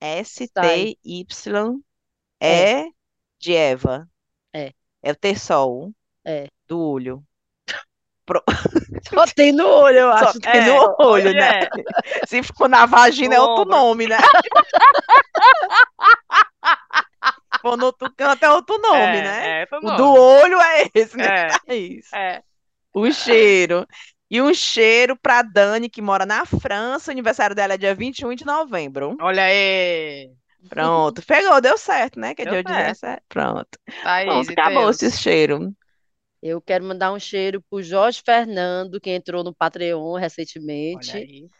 S-T-Y-E. 0.00 0.94
S-T-Y-E 2.40 2.90
de 3.38 3.54
Eva. 3.56 4.08
É. 4.52 4.72
É 5.02 5.12
o 5.12 5.16
ter 5.16 5.38
sol 5.38 5.92
É. 6.24 6.46
do 6.68 6.78
olho. 6.80 7.24
Só 9.12 9.24
tem 9.34 9.50
no 9.52 9.66
olho, 9.66 9.98
eu 9.98 10.18
Só 10.18 10.24
acho. 10.26 10.40
tem 10.40 10.52
É, 10.52 10.66
no 10.66 10.94
olho, 11.00 11.32
né? 11.34 11.64
é. 11.64 12.26
Se 12.26 12.42
for 12.42 12.68
na 12.68 12.86
vagina 12.86 13.34
é 13.34 13.40
outro 13.40 13.62
ombro. 13.62 13.76
nome, 13.76 14.06
né? 14.06 14.18
No 17.62 17.86
outro 17.86 18.10
canto 18.16 18.44
é 18.44 18.50
outro 18.50 18.78
nome, 18.78 19.20
É, 19.20 19.22
né? 19.22 19.56
é, 19.62 19.66
tô 19.66 19.80
O 19.82 19.86
nome. 19.86 19.96
do 19.96 20.04
olho 20.14 20.60
é 20.60 20.90
esse, 20.94 21.16
né? 21.16 21.26
É, 21.26 21.48
É 21.68 21.74
isso. 21.76 22.10
é. 22.12 22.42
Um 22.94 23.10
cheiro. 23.12 23.86
E 24.30 24.40
um 24.40 24.54
cheiro 24.54 25.16
pra 25.16 25.42
Dani, 25.42 25.88
que 25.88 26.00
mora 26.02 26.24
na 26.26 26.44
França. 26.46 27.10
O 27.10 27.12
aniversário 27.12 27.54
dela 27.54 27.74
é 27.74 27.78
dia 27.78 27.94
21 27.94 28.34
de 28.34 28.44
novembro. 28.44 29.16
Olha 29.20 29.44
aí. 29.44 30.30
Pronto, 30.68 31.22
pegou, 31.26 31.60
deu 31.60 31.76
certo, 31.78 32.18
né? 32.20 32.34
Que 32.34 32.42
Deu 32.42 32.54
hoje 32.54 32.64
deu 32.64 32.94
certo. 32.94 33.24
Pronto. 33.28 33.78
Thaís, 34.02 34.48
Pronto, 34.48 34.50
acabou 34.50 34.90
esse 34.90 35.10
cheiro. 35.10 35.74
Eu 36.42 36.60
quero 36.60 36.84
mandar 36.84 37.12
um 37.12 37.18
cheiro 37.18 37.62
pro 37.68 37.82
Jorge 37.82 38.22
Fernando, 38.24 39.00
que 39.00 39.10
entrou 39.10 39.44
no 39.44 39.54
Patreon 39.54 40.12
Olha 40.12 40.20
recentemente. 40.20 41.50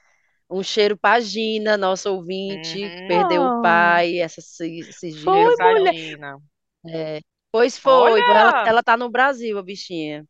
Um 0.50 0.62
cheiro 0.62 0.96
pra 0.96 1.20
Gina, 1.20 1.76
nossa 1.76 2.10
ouvinte, 2.10 2.74
que 2.74 2.84
Uhum. 2.84 3.08
perdeu 3.08 3.42
o 3.42 3.58
Oh. 3.58 3.62
pai 3.62 4.18
essas, 4.18 4.58
esses 4.60 5.22
Foi, 5.22 5.34
dias. 5.34 5.56
Mulher. 5.78 5.94
Gina. 5.94 6.38
Pois 7.52 7.78
foi, 7.78 8.12
Olha! 8.12 8.22
ela, 8.22 8.68
ela 8.68 8.82
tá 8.82 8.96
no 8.96 9.08
Brasil, 9.10 9.58
a 9.58 9.62
bichinha. 9.62 10.24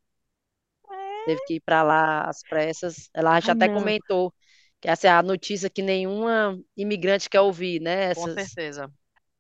Teve 1.27 1.41
que 1.47 1.55
ir 1.55 1.61
pra 1.61 1.83
lá 1.83 2.29
às 2.29 2.43
pressas. 2.43 3.09
Ela 3.15 3.39
já 3.41 3.53
até 3.53 3.69
não. 3.69 3.75
comentou 3.75 4.33
que 4.81 4.89
essa 4.89 5.07
é 5.07 5.11
a 5.11 5.23
notícia 5.23 5.69
que 5.69 5.83
nenhuma 5.83 6.59
imigrante 6.77 7.29
quer 7.29 7.41
ouvir, 7.41 7.81
né? 7.81 8.15
Com 8.15 8.29
Essas... 8.29 8.35
certeza. 8.49 8.91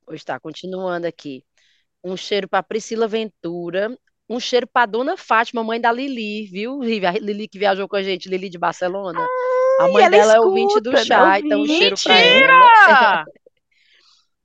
Pois 0.05 0.23
tá, 0.23 0.39
continuando 0.39 1.07
aqui. 1.07 1.43
Um 2.05 2.16
cheiro 2.16 2.48
pra 2.48 2.62
Priscila 2.62 3.07
Ventura. 3.09 3.97
Um 4.28 4.39
cheiro 4.39 4.66
pra 4.66 4.86
Dona 4.86 5.16
Fátima, 5.16 5.65
mãe 5.65 5.81
da 5.81 5.90
Lili, 5.90 6.47
viu, 6.47 6.81
Lili 7.20 7.48
que 7.48 7.59
viajou 7.59 7.89
com 7.89 7.97
a 7.97 8.02
gente, 8.02 8.28
Lili 8.28 8.48
de 8.48 8.59
Barcelona. 8.59 9.27
A 9.81 9.89
mãe 9.89 10.05
ela 10.05 10.11
dela 10.11 10.35
é 10.35 10.40
ouvinte 10.40 10.78
do 10.81 10.94
escuta, 10.94 11.05
né? 11.05 11.16
chá, 11.16 11.39
então 11.40 11.62
um 11.62 11.69
cheiro 11.69 11.98
pra 11.98 12.20
Ouvinte! 12.20 12.23
ela. 12.23 12.70
Ah! 12.86 13.24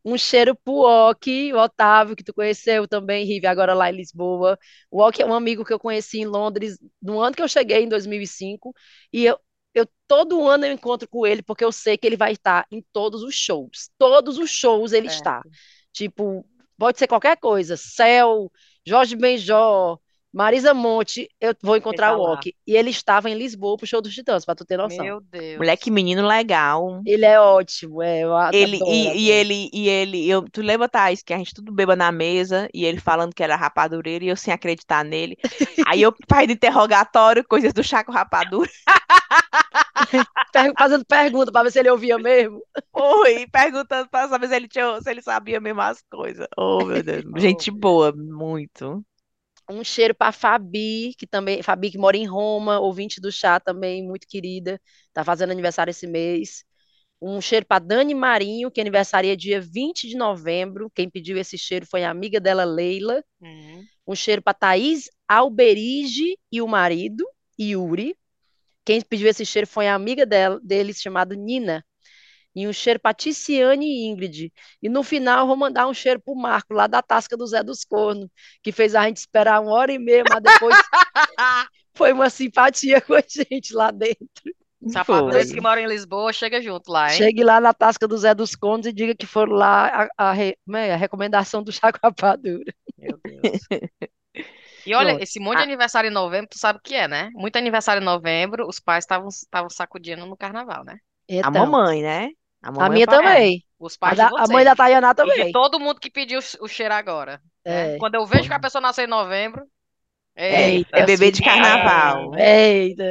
Um 0.03 0.18
cheiro 0.18 0.56
pro 0.56 0.74
Oki, 1.10 1.52
o 1.52 1.57
Otávio, 1.57 2.16
que 2.16 2.24
tu 2.24 2.32
conheceu 2.34 2.88
também, 2.88 3.26
Rive, 3.26 3.48
agora 3.48 3.74
lá 3.74 3.90
em 3.90 3.95
Lisboa. 3.95 4.57
O 4.91 5.02
Oki 5.02 5.22
é 5.24 5.26
um 5.26 5.34
amigo 5.34 5.66
que 5.66 5.74
eu 5.74 5.80
conheci 5.80 6.20
em 6.20 6.26
Londres 6.26 6.78
no 7.02 7.20
ano 7.20 7.36
que 7.36 7.41
eu 7.41 7.48
cheguei, 7.48 7.84
em 7.84 7.90
2005. 7.90 8.72
E 9.12 9.26
eu, 9.26 9.40
eu 9.74 9.88
todo 10.07 10.48
ano 10.48 10.66
eu 10.66 10.74
encontro 10.74 11.07
com 11.10 11.26
ele, 11.26 11.41
porque 11.41 11.66
eu 11.66 11.72
sei 11.72 11.98
que 11.98 12.06
ele 12.06 12.16
vai 12.18 12.34
estar 12.34 12.68
em 12.72 12.86
todos 12.94 13.24
os 13.24 13.34
shows. 13.36 13.90
Todos 13.98 14.38
os 14.38 14.52
shows 14.52 14.94
ele 14.94 15.07
Certo. 15.07 15.07
está. 15.07 15.44
Tipo, 15.91 16.45
pode 16.78 16.99
ser 16.99 17.07
qualquer 17.07 17.38
coisa. 17.38 17.76
Céu, 17.76 18.52
Jorge 18.86 19.16
Benjó, 19.16 19.98
Marisa 20.36 20.74
Monte, 20.74 21.30
eu 21.40 21.56
vou 21.64 21.78
encontrar 21.78 22.10
tá 22.10 22.18
o. 22.18 22.34
Oki. 22.34 22.53
E 22.68 22.76
ele 22.76 22.90
estava 22.90 23.30
em 23.30 23.36
Lisboa 23.36 23.78
pro 23.78 23.88
show 23.88 24.02
dos 24.02 24.14
Titãs, 24.14 24.44
pra 24.44 24.53
tu 24.53 24.66
ter 24.66 24.76
noção. 24.76 25.06
Meu 25.06 25.22
Deus. 25.22 25.57
Moleque, 25.60 25.90
menino 25.90 26.28
legal. 26.28 27.02
Ele 27.06 27.24
é 27.24 27.40
ótimo, 27.40 28.03
é, 28.03 28.20
Ele, 28.52 28.76
adoro, 28.76 28.91
e, 28.91 29.03
e 29.03 29.07
adoro. 29.07 29.16
ele, 29.16 29.70
e 29.72 29.88
ele, 29.88 30.30
eu, 30.30 30.44
tu 30.52 30.62
lembra, 30.62 30.90
Thaís, 30.90 31.24
que 31.24 31.34
a 31.34 31.38
gente 31.38 31.53
tudo 31.53 31.72
beba 31.72 31.95
na 31.95 32.12
mesa 32.12 32.68
e 32.74 32.84
ele 32.84 32.99
falando 32.99 33.34
que 33.34 33.41
era 33.41 33.56
rapadureiro 33.56 34.26
e 34.26 34.28
eu 34.28 34.36
sem 34.36 34.53
acreditar 34.53 35.06
nele. 35.06 35.38
Aí 35.88 36.02
eu 36.02 36.14
fazendo 36.28 36.52
interrogatório, 36.52 37.41
coisas 37.48 37.72
do 37.72 37.82
Chaco 37.82 38.12
Rapadura. 38.12 38.70
Fazendo 40.78 41.06
pergunta 41.06 41.52
pra 41.52 41.64
ver 41.64 41.72
se 41.72 41.80
ele 41.80 41.90
ouvia 41.90 42.18
mesmo. 42.18 42.62
Oi, 42.94 43.48
perguntando 43.52 44.10
pra 44.10 44.28
saber 44.28 44.48
se 44.49 44.56
ele 44.56 44.68
tinha, 44.68 45.02
se 45.02 45.10
ele 45.10 45.22
sabia 45.22 45.62
mesmo 45.62 45.82
as 45.82 46.02
coisas. 46.12 46.45
Oh, 46.57 46.84
meu 46.84 47.02
Deus. 47.02 47.24
Gente 47.38 47.72
boa, 47.72 48.14
muito. 48.14 49.03
Um 49.69 49.83
cheiro 49.83 50.13
para 50.13 50.31
Fabi, 50.31 51.15
que 51.17 51.25
também, 51.25 51.63
Fabi 51.63 51.89
que 51.91 51.97
mora 51.97 52.15
em 52.15 52.25
Roma, 52.25 52.79
ouvinte 52.79 53.19
do 53.19 53.31
chá 53.31 53.59
também, 53.59 54.03
muito 54.03 54.27
querida, 54.27 54.79
tá 55.13 55.23
fazendo 55.23 55.51
aniversário 55.51 55.91
esse 55.91 56.05
mês. 56.05 56.63
Um 57.21 57.41
cheiro 57.41 57.65
para 57.65 57.79
Dani 57.83 58.13
Marinho, 58.13 58.69
que 58.69 58.79
aniversaria 58.79 59.35
dia 59.35 59.59
20 59.59 60.07
de 60.07 60.15
novembro. 60.15 60.91
Quem 60.93 61.09
pediu 61.09 61.37
esse 61.37 61.57
cheiro 61.57 61.85
foi 61.85 62.03
a 62.03 62.11
amiga 62.11 62.39
dela, 62.39 62.63
Leila. 62.63 63.23
Hum. 63.41 63.83
Um 64.07 64.13
cheiro 64.13 64.41
para 64.41 64.53
Thaís 64.53 65.09
Alberige 65.27 66.37
e 66.51 66.61
o 66.61 66.67
marido, 66.67 67.25
Yuri. 67.59 68.15
Quem 68.85 69.01
pediu 69.01 69.27
esse 69.27 69.45
cheiro 69.45 69.65
foi 69.65 69.87
a 69.87 69.95
amiga 69.95 70.25
dela, 70.25 70.59
deles, 70.63 71.01
chamada 71.01 71.35
Nina. 71.35 71.83
E 72.56 72.68
um 72.68 72.73
cheiro 72.73 72.99
para 72.99 73.14
Ticiane 73.14 73.86
e 73.86 74.06
Ingrid. 74.07 74.52
E 74.82 74.90
no 74.90 75.03
final, 75.03 75.40
eu 75.41 75.48
vou 75.48 75.57
mandar 75.57 75.88
um 75.88 75.94
cheiro 75.94 76.19
pro 76.22 76.36
Marco, 76.36 76.73
lá 76.73 76.88
da 76.88 77.02
Tasca 77.02 77.36
do 77.36 77.45
Zé 77.45 77.61
dos 77.64 77.84
Cornos, 77.84 78.30
que 78.64 78.72
fez 78.72 78.95
a 78.95 79.03
gente 79.06 79.18
esperar 79.18 79.61
uma 79.61 79.73
hora 79.73 79.91
e 79.91 79.99
meia, 79.99 80.23
mas 80.30 80.41
depois 80.41 80.76
foi 81.95 82.14
uma 82.14 82.30
simpatia 82.30 83.02
com 83.02 83.14
a 83.14 83.22
gente 83.27 83.73
lá 83.73 83.91
dentro. 83.91 84.26
Sapadores 84.88 85.52
que 85.52 85.60
moram 85.61 85.82
em 85.82 85.88
Lisboa, 85.88 86.32
chega 86.32 86.61
junto 86.61 86.91
lá, 86.91 87.11
hein? 87.14 87.18
Chegue 87.18 87.44
lá 87.44 87.60
na 87.60 87.73
Tasca 87.73 88.07
do 88.07 88.18
Zé 88.18 88.36
dos 88.36 88.56
Cornos 88.56 88.86
e 88.88 88.94
diga 88.94 89.15
que 89.15 89.26
foram 89.26 89.53
lá 89.53 90.07
a, 90.18 90.30
a 90.30 90.32
re- 90.34 90.57
é? 90.76 90.94
a 90.94 90.95
recomendação 90.98 91.64
do 91.64 91.72
Chaco 91.72 91.99
Rapadura. 92.03 92.73
Meu 92.98 93.18
Deus. 93.26 93.68
E 94.86 94.94
olha, 94.94 95.10
Pronto. 95.14 95.23
esse 95.23 95.40
monte 95.40 95.57
de 95.57 95.61
Ah. 95.61 95.64
aniversário 95.64 96.10
em 96.10 96.14
novembro, 96.14 96.49
tu 96.52 96.60
sabe 96.60 96.77
o 96.80 96.82
que 96.82 96.94
é, 96.95 97.07
né? 97.07 97.30
Muito 97.34 97.56
aniversário 97.57 98.02
em 98.02 98.06
novembro, 98.06 98.68
os 98.68 98.80
pais 98.80 99.03
estavam 99.03 99.30
estavam 99.30 99.69
sacudindo 99.69 100.26
no 100.26 100.38
carnaval, 100.38 100.84
né? 100.86 100.98
A 101.41 101.49
Então, 101.49 101.52
mamãe, 101.52 102.02
né? 102.03 102.30
A 102.65 102.85
a 102.85 102.89
minha 102.89 103.03
é 103.03 103.07
também. 103.07 103.63
Os 103.79 103.95
A, 103.95 103.97
pais 103.99 104.17
da- 104.17 104.27
de 104.29 104.35
a 104.37 104.47
mãe 104.47 104.63
da. 104.65 104.75
Tayana 104.75 105.09
E 105.09 105.13
de 105.13 105.15
também. 105.15 105.51
todo 105.51 105.79
mundo 105.79 105.99
que 105.99 106.09
pediu 106.09 106.39
o 106.59 106.67
cheiro 106.67 106.93
agora. 106.93 107.41
né? 107.65 107.95
É. 107.95 107.97
Quando 107.99 108.15
eu 108.15 108.25
vejo 108.25 108.47
que 108.47 108.53
a 108.53 108.59
pessoa 108.59 108.81
nasceu 108.81 109.05
em 109.05 109.07
novembro, 109.07 109.65
Eita, 110.37 110.99
É 110.99 111.05
bebê 111.05 111.31
de 111.31 111.37
filha. 111.39 111.51
carnaval. 111.51 112.35
Eita. 112.37 113.03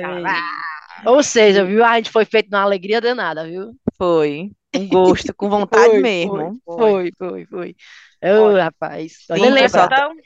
Ou 1.06 1.22
seja, 1.22 1.64
viu? 1.64 1.84
A 1.84 1.96
gente 1.96 2.10
foi 2.10 2.24
feito 2.24 2.50
numa 2.50 2.62
alegria 2.62 3.00
danada, 3.00 3.44
viu? 3.44 3.72
Foi. 3.96 4.50
Com 4.74 4.88
gosto, 4.88 5.34
com 5.34 5.48
vontade 5.48 5.84
Foi, 5.90 6.00
mesmo. 6.02 6.60
Foi, 6.64 7.12
foi, 7.18 7.46
foi. 7.46 7.76
Ô, 8.22 8.44
Olha. 8.44 8.64
rapaz, 8.64 9.24
só 9.26 9.34
de 9.34 9.40
Sim, 9.40 9.50
lembrar. 9.50 9.62
pessoal. 9.62 9.86
Então, 9.86 10.16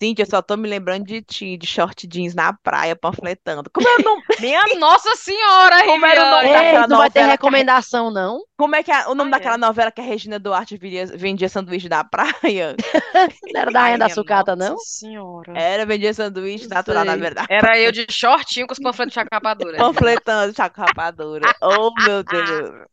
Cíntia, 0.00 0.22
eu 0.22 0.26
só 0.30 0.40
tô 0.40 0.56
me 0.56 0.68
lembrando 0.68 1.04
de 1.06 1.20
ti, 1.22 1.56
de 1.56 1.66
short 1.66 2.06
jeans 2.06 2.32
na 2.34 2.52
praia, 2.52 2.94
panfletando. 2.94 3.68
Como 3.70 3.86
é 3.88 3.96
o 3.96 4.02
nome, 4.04 4.22
minha 4.40 4.62
Nossa 4.78 5.14
Senhora, 5.16 5.84
Como 5.84 6.06
era 6.06 6.20
o 6.22 6.30
nome 6.30 6.42
Riviane. 6.44 6.64
daquela 6.64 6.82
Ei, 6.82 6.88
não 6.88 6.96
vai 6.98 7.10
ter 7.10 7.20
a- 7.20 7.26
recomendação, 7.26 8.10
não? 8.10 8.40
Como 8.58 8.74
é 8.76 8.82
que 8.82 8.90
é 8.90 9.06
o 9.06 9.14
nome 9.14 9.30
Ah, 9.32 9.36
é. 9.36 9.38
daquela 9.38 9.56
novela 9.56 9.90
que 9.92 10.00
a 10.00 10.04
Regina 10.04 10.38
Duarte 10.38 10.76
vendia, 10.76 11.06
vendia 11.06 11.48
sanduíche 11.48 11.88
da 11.88 12.02
praia? 12.04 12.74
Não 13.52 13.60
era 13.60 13.70
da 13.70 13.80
Ai, 13.80 13.84
Rainha 13.92 13.98
da 13.98 14.08
Sucata, 14.08 14.56
Nossa 14.56 14.70
não? 14.70 14.78
Senhora. 14.78 15.52
Era, 15.56 15.86
vendia 15.86 16.12
sanduíche 16.12 16.66
Não 16.68 16.74
natural, 16.76 17.04
na 17.04 17.12
sei. 17.12 17.20
verdade. 17.20 17.46
Era 17.50 17.78
eu 17.78 17.92
de 17.92 18.06
shortinho 18.10 18.66
com 18.66 18.72
os 18.72 18.78
panfletos 18.78 19.12
de 19.12 19.20
chacapadura. 19.20 19.76
Panfletando, 19.78 20.54
chaco 20.56 20.80
rapadura. 20.80 21.54
Oh, 21.62 21.90
meu 22.04 22.22
Deus. 22.24 22.88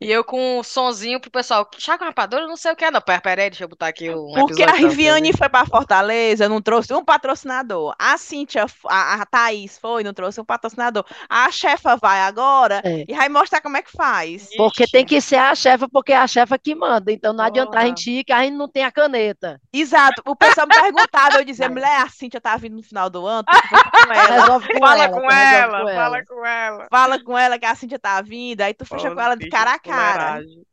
E 0.00 0.10
eu 0.10 0.22
com 0.24 0.58
um 0.58 0.62
sonzinho 0.62 1.20
pro 1.20 1.30
pessoal. 1.30 1.68
Chaco 1.78 2.04
rapadura, 2.04 2.46
não 2.46 2.56
sei 2.56 2.72
o 2.72 2.76
que 2.76 2.84
é, 2.84 2.90
não. 2.90 3.00
Pera, 3.00 3.20
pera 3.20 3.42
aí, 3.42 3.50
deixa 3.50 3.64
eu 3.64 3.68
botar 3.68 3.88
aqui 3.88 4.10
um 4.10 4.32
Porque 4.34 4.62
a 4.62 4.72
Riviane 4.72 5.32
foi 5.32 5.48
pra 5.48 5.66
Fortaleza, 5.66 6.48
não 6.48 6.60
trouxe 6.60 6.92
um 6.92 7.04
patrocinador. 7.04 7.94
A 7.98 8.16
Cíntia, 8.18 8.66
a, 8.86 9.14
a 9.22 9.26
Thaís 9.26 9.78
foi, 9.78 10.02
não 10.04 10.12
trouxe 10.12 10.40
um 10.40 10.44
patrocinador. 10.44 11.04
A 11.28 11.50
chefa 11.50 11.96
vai 11.96 12.20
agora 12.20 12.80
É. 12.84 13.04
e 13.08 13.14
vai 13.14 13.28
mostrar 13.28 13.60
como 13.60 13.76
é 13.76 13.82
que 13.82 13.90
faz. 13.90 14.47
Porque 14.56 14.86
tem 14.86 15.04
que 15.04 15.20
ser 15.20 15.36
a 15.36 15.54
chefa, 15.54 15.88
porque 15.88 16.12
é 16.12 16.16
a 16.16 16.26
chefa 16.26 16.58
que 16.58 16.74
manda. 16.74 17.12
Então 17.12 17.32
não 17.32 17.44
adianta 17.44 17.78
a 17.78 17.84
gente 17.84 18.10
ir, 18.10 18.24
que 18.24 18.32
a 18.32 18.42
gente 18.42 18.56
não 18.56 18.68
tem 18.68 18.84
a 18.84 18.92
caneta. 18.92 19.60
Exato. 19.72 20.22
O 20.26 20.36
pessoal 20.36 20.66
me 20.66 20.74
perguntava, 20.74 21.36
eu 21.36 21.44
dizia, 21.44 21.68
mulher, 21.70 22.02
a 22.02 22.08
Cíntia 22.08 22.40
tá 22.40 22.56
vindo 22.56 22.76
no 22.76 22.82
final 22.82 23.10
do 23.10 23.26
ano, 23.26 23.44
com 23.44 24.12
ela. 24.12 24.60
Com 24.60 24.78
Fala 24.78 25.04
ela, 25.04 25.08
com 25.08 25.26
resolve 25.26 25.92
ela, 25.92 25.94
fala 25.94 26.24
com 26.24 26.46
ela. 26.46 26.86
Fala 26.90 27.24
com 27.24 27.38
ela 27.38 27.58
que 27.58 27.66
a 27.66 27.74
Cíntia 27.74 27.98
tá 27.98 28.20
vindo, 28.22 28.60
aí 28.60 28.74
tu 28.74 28.84
fecha 28.84 29.10
com 29.10 29.20
ela 29.20 29.36
de 29.36 29.48
cara 29.48 29.74
a 29.74 29.78
cara. 29.78 30.42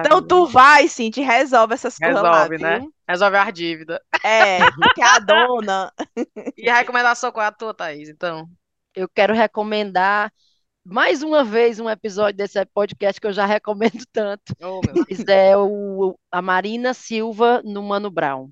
Então 0.00 0.22
tu 0.26 0.46
vai, 0.46 0.88
Cíntia, 0.88 1.20
e 1.20 1.24
resolve 1.24 1.74
essas 1.74 1.98
coisas 1.98 2.22
lá, 2.22 2.44
Resolve, 2.44 2.62
né? 2.62 2.78
viu? 2.78 2.94
Resolve 3.06 3.36
as 3.36 3.52
dívidas. 3.52 3.98
É, 4.24 4.58
que 4.94 5.02
é 5.02 5.04
a 5.04 5.18
dona. 5.18 5.92
E 6.56 6.70
a 6.70 6.76
recomendação 6.76 7.30
qual 7.30 7.44
é 7.44 7.48
a 7.48 7.52
tua, 7.52 7.74
Thaís? 7.74 8.08
Então. 8.08 8.48
Eu 8.94 9.06
quero 9.06 9.34
recomendar 9.34 10.32
mais 10.88 11.22
uma 11.22 11.42
vez 11.44 11.80
um 11.80 11.90
episódio 11.90 12.36
desse 12.36 12.64
podcast 12.66 13.20
que 13.20 13.26
eu 13.26 13.32
já 13.32 13.44
recomendo 13.44 14.04
tanto. 14.12 14.54
Oh. 14.62 14.80
Mas 15.08 15.24
é 15.26 15.56
o, 15.56 16.18
a 16.30 16.40
Marina 16.40 16.94
Silva 16.94 17.60
no 17.64 17.82
Mano 17.82 18.10
Brown. 18.10 18.50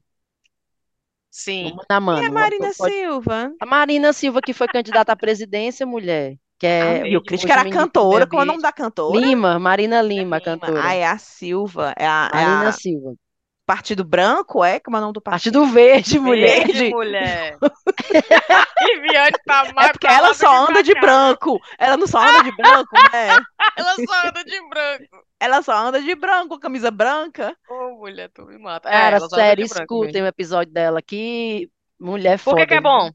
Sim. 1.30 1.70
No 1.70 1.76
Mano 1.76 1.84
a 1.88 2.00
Mano. 2.00 2.22
E 2.22 2.26
a 2.26 2.30
Marina 2.30 2.70
Pode- 2.76 2.92
Silva? 2.92 3.52
A 3.60 3.66
Marina 3.66 4.12
Silva, 4.12 4.40
que 4.40 4.52
foi 4.52 4.66
candidata 4.68 5.12
à 5.12 5.16
presidência, 5.16 5.84
mulher. 5.86 6.36
Que 6.58 6.66
é 6.66 7.08
E 7.08 7.12
eu 7.14 7.22
creio 7.22 7.40
que 7.40 7.46
hoje 7.46 7.50
era 7.52 7.68
cantora. 7.68 8.26
Qual 8.26 8.42
é 8.42 8.44
o 8.44 8.46
nome 8.46 8.62
da 8.62 8.72
cantora? 8.72 9.18
Lima, 9.18 9.58
Marina 9.58 10.00
Lima, 10.00 10.22
Lima. 10.22 10.40
cantora. 10.40 10.80
Ah, 10.84 10.94
é 10.94 11.04
a 11.04 11.18
Silva. 11.18 11.92
É 11.96 12.06
a, 12.06 12.30
é 12.32 12.36
Marina 12.46 12.68
a 12.68 12.72
Silva. 12.72 13.14
Partido 13.66 14.04
Branco, 14.04 14.62
é? 14.62 14.78
Como 14.78 14.96
é 14.96 15.00
o 15.00 15.02
nome 15.02 15.14
do 15.14 15.20
partido? 15.22 15.60
Partido 15.60 15.74
Verde, 15.74 16.18
mulher. 16.18 16.66
Verde, 16.66 16.90
mulher. 16.90 17.56
Viviane 18.94 19.36
tá 19.46 19.72
mais 19.74 19.88
É 19.88 19.92
porque 19.92 20.06
ela 20.06 20.34
só 20.34 20.68
anda 20.68 20.82
de 20.82 20.94
branco. 20.94 21.58
Ela 21.78 21.96
não 21.96 22.06
só 22.06 22.18
anda 22.18 22.42
de 22.44 22.54
branco, 22.56 22.94
né? 23.12 23.28
Ela 23.76 23.94
só 23.96 24.28
anda 24.28 24.44
de 24.44 24.68
branco. 24.68 25.24
Ela 25.40 25.62
só 25.62 25.72
anda 25.76 26.00
de 26.02 26.14
branco, 26.14 26.58
camisa 26.60 26.90
branca. 26.90 27.56
Ô, 27.68 27.96
mulher, 27.98 28.30
tu 28.32 28.44
me 28.44 28.58
mata. 28.58 28.88
É, 28.88 28.92
Cara, 28.92 29.16
anda 29.16 29.28
sério, 29.28 29.64
escutem 29.64 30.22
o 30.22 30.26
episódio 30.26 30.72
dela. 30.72 31.00
Que 31.02 31.68
mulher 31.98 32.38
Por 32.38 32.54
que 32.54 32.60
foda. 32.60 32.66
que 32.66 32.74
é 32.74 32.80
bom? 32.80 33.10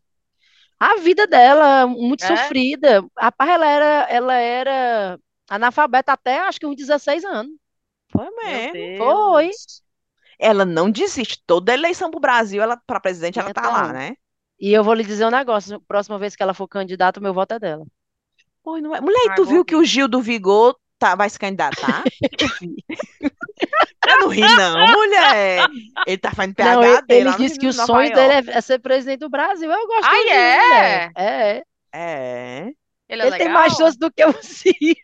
A 0.80 0.96
vida 0.96 1.28
dela, 1.28 1.86
muito 1.88 2.24
É? 2.24 2.28
sofrida. 2.28 3.04
Rapaz, 3.18 3.50
ela 3.52 3.68
era, 3.68 4.08
ela 4.10 4.34
era 4.36 5.20
analfabeta 5.50 6.14
até 6.14 6.40
acho 6.40 6.60
que 6.60 6.66
uns 6.66 6.76
16 6.76 7.24
anos. 7.26 7.52
Foi 8.12 8.28
mesmo. 8.44 8.98
Foi. 8.98 9.52
Ela 10.40 10.66
não 10.66 10.90
desiste. 10.90 11.44
Toda 11.46 11.74
eleição 11.74 12.10
pro 12.10 12.20
Brasil, 12.20 12.62
ela 12.62 12.78
para 12.88 13.00
presidente, 13.00 13.40
ela 13.40 13.54
tá 13.54 13.70
lá, 13.70 13.80
Então. 13.82 13.94
né? 13.94 14.14
E 14.60 14.72
eu 14.74 14.84
vou 14.84 14.94
lhe 14.94 15.04
dizer 15.04 15.26
um 15.26 15.30
negócio: 15.32 15.82
próxima 15.88 16.18
vez 16.20 16.36
que 16.36 16.44
ela 16.44 16.54
for 16.54 16.68
candidata, 16.68 17.20
o 17.20 17.24
meu 17.24 17.34
voto 17.34 17.54
é 17.56 17.60
dela. 17.60 17.86
Pô, 18.64 18.78
não 18.80 18.96
é... 18.96 19.02
Mulher, 19.02 19.26
e 19.26 19.30
Ai, 19.30 19.36
tu 19.36 19.46
viu 19.46 19.66
que 19.66 19.76
o 19.76 19.84
Gil 19.84 20.08
do 20.08 20.22
Vigor 20.22 20.76
tá, 20.98 21.16
vai 21.16 21.30
se 21.30 21.40
candidatar? 21.40 22.04
Eu 24.08 24.20
não 24.22 24.28
ri, 24.30 24.42
não, 24.42 24.88
mulher. 24.88 25.68
Ele 26.08 26.18
tá 26.18 26.32
fazendo 26.32 26.56
Não, 26.58 26.82
PhD 26.82 27.04
ele, 27.10 27.20
ele 27.20 27.30
lá 27.30 27.38
no 27.38 27.38
disse 27.38 27.60
que 27.60 27.68
o 27.68 27.74
sonho 27.74 28.12
dele 28.14 28.34
York. 28.34 28.50
é, 28.50 28.58
é 28.58 28.62
ser 28.62 28.80
presidente 28.80 29.20
do 29.20 29.30
Brasil. 29.30 29.70
Eu 29.72 29.88
gosto 29.88 30.08
Ah, 30.08 30.12
dele, 30.12 30.30
é? 30.30 30.58
mulher. 30.58 31.12
É. 31.16 31.64
É. 31.94 32.72
Ele 33.10 33.24
é 33.24 33.28
Ele 33.28 33.38
tem 33.38 33.50
mais 33.50 33.74
chance 33.74 33.98
do 33.98 34.12
que 34.12 34.24
o 34.24 34.32
Ciro. 34.44 34.96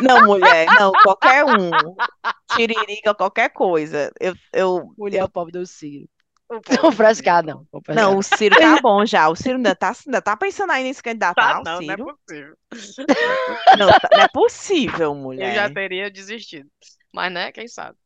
Não, 0.00 0.24
mulher, 0.26 0.66
não, 0.78 0.90
qualquer 0.92 1.44
um. 1.44 1.70
Tiririca, 2.56 3.14
qualquer 3.14 3.50
coisa. 3.50 4.10
Eu, 4.18 4.34
eu, 4.52 4.94
Mulher, 4.96 5.22
o 5.24 5.28
pobre 5.28 5.52
do 5.52 5.66
Ciro. 5.66 6.08
O 6.50 6.60
Não 6.82 6.90
frescar, 6.90 7.44
não. 7.44 7.66
Não, 7.94 8.16
o 8.16 8.22
Ciro 8.22 8.56
tá 8.56 8.80
bom 8.80 9.04
já. 9.04 9.28
O 9.28 9.36
Ciro 9.36 9.56
ainda 9.56 9.74
tá, 9.76 9.92
ainda 10.06 10.22
tá 10.22 10.34
pensando 10.34 10.72
aí 10.72 10.82
nesse 10.82 11.02
candidatar, 11.02 11.60
Tá, 11.60 11.60
o 11.60 11.62
não, 11.62 11.80
não 11.82 11.92
é 11.92 11.96
Ciro. 11.96 12.06
possível. 12.26 12.56
Não, 13.76 13.88
tá- 13.88 14.08
não 14.12 14.20
é 14.22 14.28
possível, 14.28 15.10
Eu 15.12 15.14
já 15.14 15.14
mulher. 15.14 15.74
teria 15.74 16.10
desistido. 16.10 16.68
Mas, 17.12 17.30
né, 17.30 17.52
quem 17.52 17.68
sabe? 17.68 17.96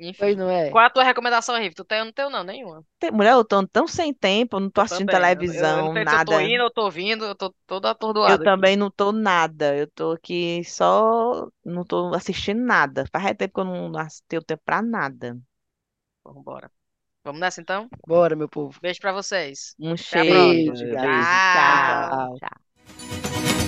Enfim. 0.00 0.16
Pois 0.18 0.36
não 0.36 0.48
é? 0.50 0.70
Qual 0.70 0.84
a 0.84 0.90
tua 0.90 1.04
recomendação, 1.04 1.56
Riff? 1.58 1.74
Tu 1.74 1.84
tem 1.84 1.98
ou 2.00 2.04
não 2.06 2.12
tem, 2.12 2.30
não? 2.30 2.42
Nenhuma. 2.42 2.84
Tem- 2.98 3.10
Mulher, 3.10 3.32
eu 3.32 3.44
tô 3.44 3.66
tão 3.66 3.86
sem 3.86 4.14
tempo, 4.14 4.56
eu 4.56 4.60
não 4.60 4.70
tô 4.70 4.80
Eu 4.80 4.84
assistindo 4.84 5.10
também. 5.10 5.20
Eu- 5.22 5.32
Eu, 5.32 5.36
televisão, 5.38 5.86
não 5.86 5.92
sei 5.92 6.06
se 6.06 6.14
eu 6.14 6.24
tô 6.24 6.32
nada. 6.32 6.42
indo, 6.42 6.62
eu 6.62 6.70
tô 6.70 6.82
ouvindo, 6.84 7.24
eu 7.26 7.34
tô 7.34 7.54
toda 7.66 7.88
Eu 7.88 7.92
atordoada. 7.92 8.44
também 8.44 8.76
não 8.76 8.90
tô 8.90 9.12
nada. 9.12 9.76
Eu 9.76 9.86
tô 9.90 10.12
aqui 10.12 10.64
só. 10.64 11.48
Não 11.64 11.84
tô 11.84 12.14
assistindo 12.14 12.60
nada. 12.64 13.04
Faz 13.12 13.36
tempo 13.36 13.54
que 13.54 13.60
eu 13.60 13.64
não 13.64 13.98
ass- 13.98 14.22
tenho 14.26 14.42
tempo 14.42 14.62
pra 14.64 14.80
nada. 14.80 15.38
Vamos 16.24 16.40
embora. 16.40 16.70
Vamos 17.22 17.40
nessa 17.40 17.60
então? 17.60 17.88
Bora, 18.06 18.34
meu 18.34 18.48
povo. 18.48 18.78
Beijo 18.80 18.98
pra 19.00 19.12
vocês. 19.12 19.74
Um 19.78 19.92
Até 19.92 20.02
cheiro. 20.02 20.72
Tchau. 20.74 22.38
Tchau. 22.38 22.38
Tchau. 22.38 23.59